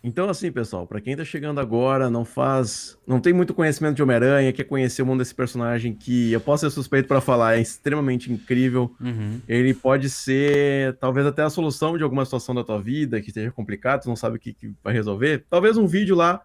[0.03, 2.95] Então, assim, pessoal, pra quem tá chegando agora, não faz.
[3.07, 6.69] Não tem muito conhecimento de Homem-Aranha, quer conhecer o mundo desse personagem que eu posso
[6.69, 8.91] ser suspeito pra falar, é extremamente incrível.
[9.01, 9.39] Uhum.
[9.47, 13.49] Ele pode ser, talvez, até a solução de alguma situação da tua vida que esteja
[13.51, 15.43] complicado, tu não sabe o que, que vai resolver.
[15.49, 16.41] Talvez um vídeo lá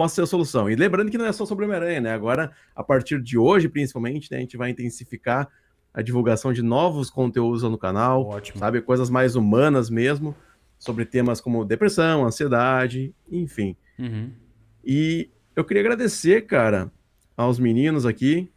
[0.00, 0.70] possa ser a solução.
[0.70, 2.14] E lembrando que não é só sobre Homem-Aranha, né?
[2.14, 5.46] Agora, a partir de hoje, principalmente, né, a gente vai intensificar
[5.92, 8.58] a divulgação de novos conteúdos no canal Ótimo.
[8.58, 8.80] sabe?
[8.80, 10.34] Coisas mais humanas mesmo,
[10.78, 13.76] sobre temas como depressão, ansiedade, enfim.
[13.98, 14.30] Uhum.
[14.82, 16.90] E eu queria agradecer, cara,
[17.36, 18.50] aos meninos aqui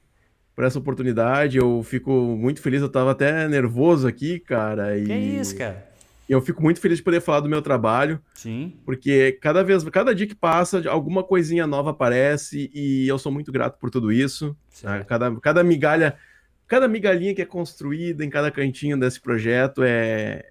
[0.55, 1.57] por essa oportunidade.
[1.57, 4.97] Eu fico muito feliz, eu tava até nervoso aqui, cara.
[4.97, 5.91] E Que isso, cara?
[6.33, 8.77] Eu fico muito feliz de poder falar do meu trabalho, Sim.
[8.85, 13.51] porque cada vez, cada dia que passa, alguma coisinha nova aparece e eu sou muito
[13.51, 14.55] grato por tudo isso.
[14.83, 15.03] né?
[15.03, 16.15] Cada, cada migalha,
[16.67, 20.49] cada migalhinha que é construída em cada cantinho desse projeto é,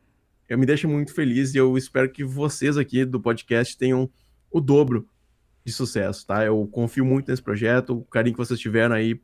[0.48, 4.10] eu me deixa muito feliz e eu espero que vocês aqui do podcast tenham
[4.50, 5.08] o dobro
[5.64, 6.44] de sucesso, tá?
[6.44, 9.18] Eu confio muito nesse projeto, o carinho que vocês tiveram aí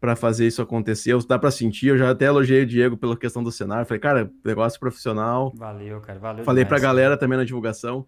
[0.00, 1.16] para fazer isso acontecer.
[1.26, 3.86] Dá para sentir, eu já até elogiei o Diego pela questão do cenário.
[3.86, 5.52] Falei, cara, negócio profissional.
[5.56, 6.44] Valeu, cara, valeu.
[6.44, 8.06] Falei para a galera também na divulgação.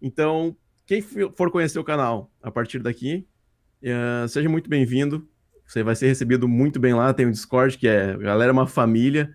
[0.00, 0.56] Então,
[0.86, 3.26] quem for conhecer o canal a partir daqui,
[3.82, 5.26] uh, seja muito bem-vindo.
[5.66, 7.12] Você vai ser recebido muito bem lá.
[7.12, 9.32] Tem o Discord, que é a galera é uma família.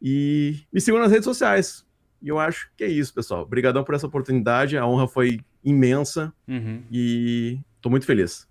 [0.00, 1.86] E me sigam nas redes sociais.
[2.20, 3.42] E eu acho que é isso, pessoal.
[3.42, 4.76] Obrigadão por essa oportunidade.
[4.76, 6.82] A honra foi imensa uhum.
[6.90, 8.46] e estou muito feliz.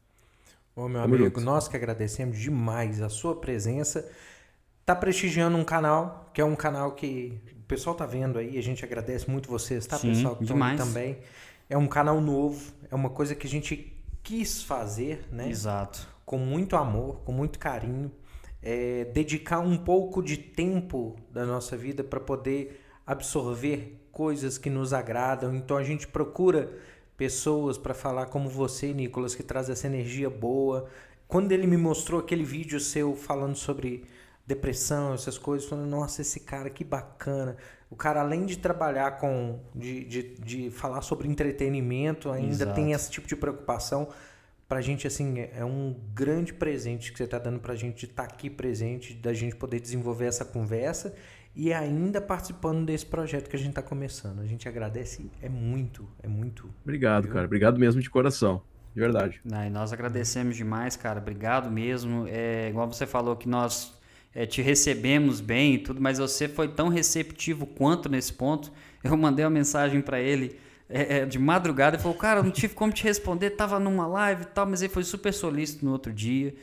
[0.75, 1.41] Ô, meu Tamo amigo, junto.
[1.41, 4.09] nós que agradecemos demais a sua presença.
[4.85, 8.63] Tá prestigiando um canal, que é um canal que o pessoal tá vendo aí, a
[8.63, 10.35] gente agradece muito vocês, tá, Sim, pessoal?
[10.35, 10.77] Que demais.
[10.77, 11.19] também.
[11.69, 13.93] É um canal novo, é uma coisa que a gente
[14.23, 15.49] quis fazer, né?
[15.49, 16.07] Exato.
[16.25, 18.11] Com muito amor, com muito carinho.
[18.61, 24.93] É, dedicar um pouco de tempo da nossa vida para poder absorver coisas que nos
[24.93, 25.55] agradam.
[25.55, 26.71] Então a gente procura
[27.17, 30.87] pessoas para falar como você, Nicolas, que traz essa energia boa.
[31.27, 34.03] Quando ele me mostrou aquele vídeo seu falando sobre
[34.45, 37.55] depressão, essas coisas, falando, nossa, esse cara que bacana.
[37.89, 39.59] O cara, além de trabalhar com.
[39.75, 42.73] de, de, de falar sobre entretenimento, ainda Exato.
[42.73, 44.09] tem esse tipo de preocupação.
[44.67, 48.25] Pra gente, assim, é, um grande presente que você está dando pra gente de estar
[48.25, 51.13] tá aqui presente, da gente poder desenvolver essa conversa
[51.55, 54.39] e ainda participando desse projeto que a gente está começando.
[54.39, 56.69] A gente agradece, é muito, é muito.
[56.83, 57.33] Obrigado, viu?
[57.33, 57.45] cara.
[57.45, 58.61] Obrigado mesmo de coração.
[58.93, 59.39] De verdade.
[59.45, 61.19] e nós agradecemos demais, cara.
[61.19, 62.25] Obrigado mesmo.
[62.27, 63.93] É, igual você falou que nós
[64.33, 68.71] é, te recebemos bem e tudo, mas você foi tão receptivo quanto nesse ponto.
[69.03, 70.57] Eu mandei uma mensagem para ele
[70.89, 74.43] é, é, de madrugada e falou: Cara, não tive como te responder, tava numa live
[74.43, 76.53] e tal, mas ele foi super solícito no outro dia.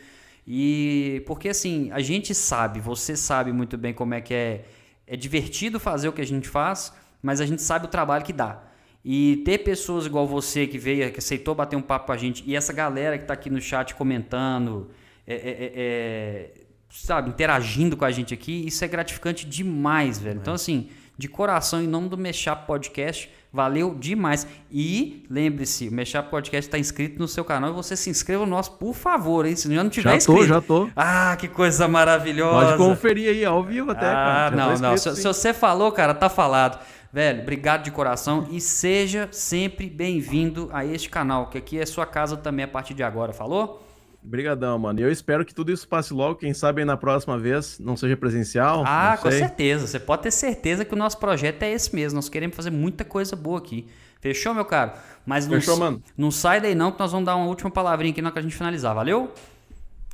[0.46, 4.64] E porque assim, a gente sabe, você sabe muito bem como é que é
[5.08, 8.32] é divertido fazer o que a gente faz, mas a gente sabe o trabalho que
[8.32, 8.62] dá.
[9.04, 12.44] E ter pessoas igual você que veio, que aceitou bater um papo com a gente,
[12.46, 14.90] e essa galera que está aqui no chat comentando,
[15.26, 16.50] é, é, é, é,
[16.90, 20.38] sabe, interagindo com a gente aqui, isso é gratificante demais, velho.
[20.38, 24.46] Então, assim, de coração, em nome do Meshap Podcast, Valeu demais.
[24.70, 28.50] E lembre-se, o Mexap Podcast está inscrito no seu canal e você se inscreva no
[28.50, 29.56] nosso, por favor, hein?
[29.56, 30.46] Se já não tiver já inscrito.
[30.46, 30.90] Já tô, já tô.
[30.94, 32.76] Ah, que coisa maravilhosa.
[32.76, 34.56] Pode conferir aí, ao vivo até, ah, cara.
[34.56, 34.96] Não, não.
[34.96, 36.78] Se, se, você falou, cara, tá falado.
[37.10, 42.04] Velho, obrigado de coração e seja sempre bem-vindo a este canal, que aqui é sua
[42.04, 43.82] casa também a partir de agora, falou?
[44.22, 45.00] Obrigadão, mano.
[45.00, 46.36] E eu espero que tudo isso passe logo.
[46.36, 48.82] Quem sabe aí na próxima vez não seja presencial.
[48.86, 49.86] Ah, com certeza.
[49.86, 52.16] Você pode ter certeza que o nosso projeto é esse mesmo.
[52.16, 53.88] Nós queremos fazer muita coisa boa aqui.
[54.20, 54.92] Fechou, meu caro?
[55.24, 56.02] Mas Fechou, não, mano.
[56.16, 58.42] não sai daí não, que nós vamos dar uma última palavrinha aqui na que a
[58.42, 58.94] gente finalizar.
[58.94, 59.32] Valeu?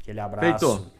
[0.00, 0.76] Aquele abraço.
[0.76, 0.92] Feito.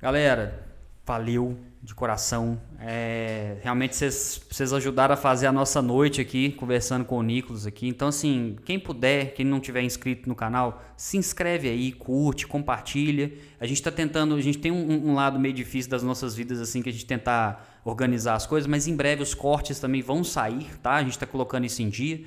[0.00, 0.66] Galera,
[1.06, 2.60] valeu de coração.
[2.78, 7.88] É, realmente vocês ajudaram a fazer a nossa noite aqui, conversando com o Nicolas aqui.
[7.88, 13.32] Então, assim, quem puder, quem não tiver inscrito no canal, se inscreve aí, curte, compartilha.
[13.58, 16.60] A gente está tentando, a gente tem um, um, lado meio difícil das nossas vidas,
[16.60, 20.22] assim, que a gente tentar organizar as coisas, mas em breve os cortes também vão
[20.22, 20.96] sair, tá?
[20.96, 22.22] A gente está colocando isso em dia.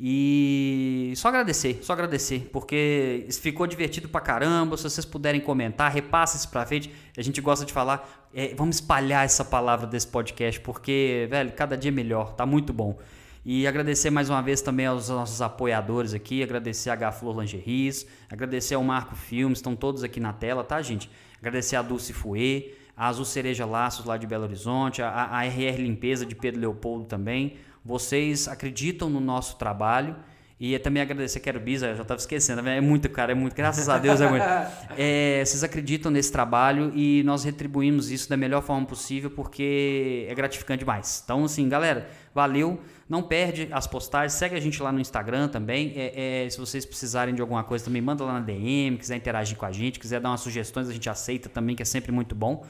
[0.00, 4.76] E só agradecer, só agradecer, porque ficou divertido pra caramba.
[4.76, 6.92] Se vocês puderem comentar, repasse isso pra frente.
[7.16, 11.76] A gente gosta de falar, é, vamos espalhar essa palavra desse podcast, porque, velho, cada
[11.76, 12.96] dia é melhor, tá muito bom.
[13.44, 18.74] E agradecer mais uma vez também aos nossos apoiadores aqui, agradecer a Gaflor Lingeries, agradecer
[18.74, 21.10] ao Marco Filmes, estão todos aqui na tela, tá, gente?
[21.40, 25.78] Agradecer a Dulce Fouet, a Azul Cereja Laços lá de Belo Horizonte, a, a RR
[25.78, 27.56] Limpeza de Pedro Leopoldo também,
[27.88, 30.14] vocês acreditam no nosso trabalho.
[30.60, 33.88] E também agradecer, quero Bisa, eu já estava esquecendo, é muito, cara, é muito, graças
[33.88, 34.44] a Deus é muito.
[35.00, 40.34] É, vocês acreditam nesse trabalho e nós retribuímos isso da melhor forma possível porque é
[40.34, 41.22] gratificante demais.
[41.24, 42.80] Então, assim, galera, valeu.
[43.08, 45.92] Não perde as postagens, segue a gente lá no Instagram também.
[45.94, 49.56] É, é, se vocês precisarem de alguma coisa também, manda lá na DM, quiser interagir
[49.56, 52.34] com a gente, quiser dar umas sugestões, a gente aceita também, que é sempre muito
[52.34, 52.66] bom.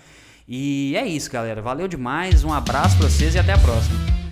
[0.46, 1.62] E é isso, galera.
[1.62, 4.27] Valeu demais, um abraço para vocês e até a próxima.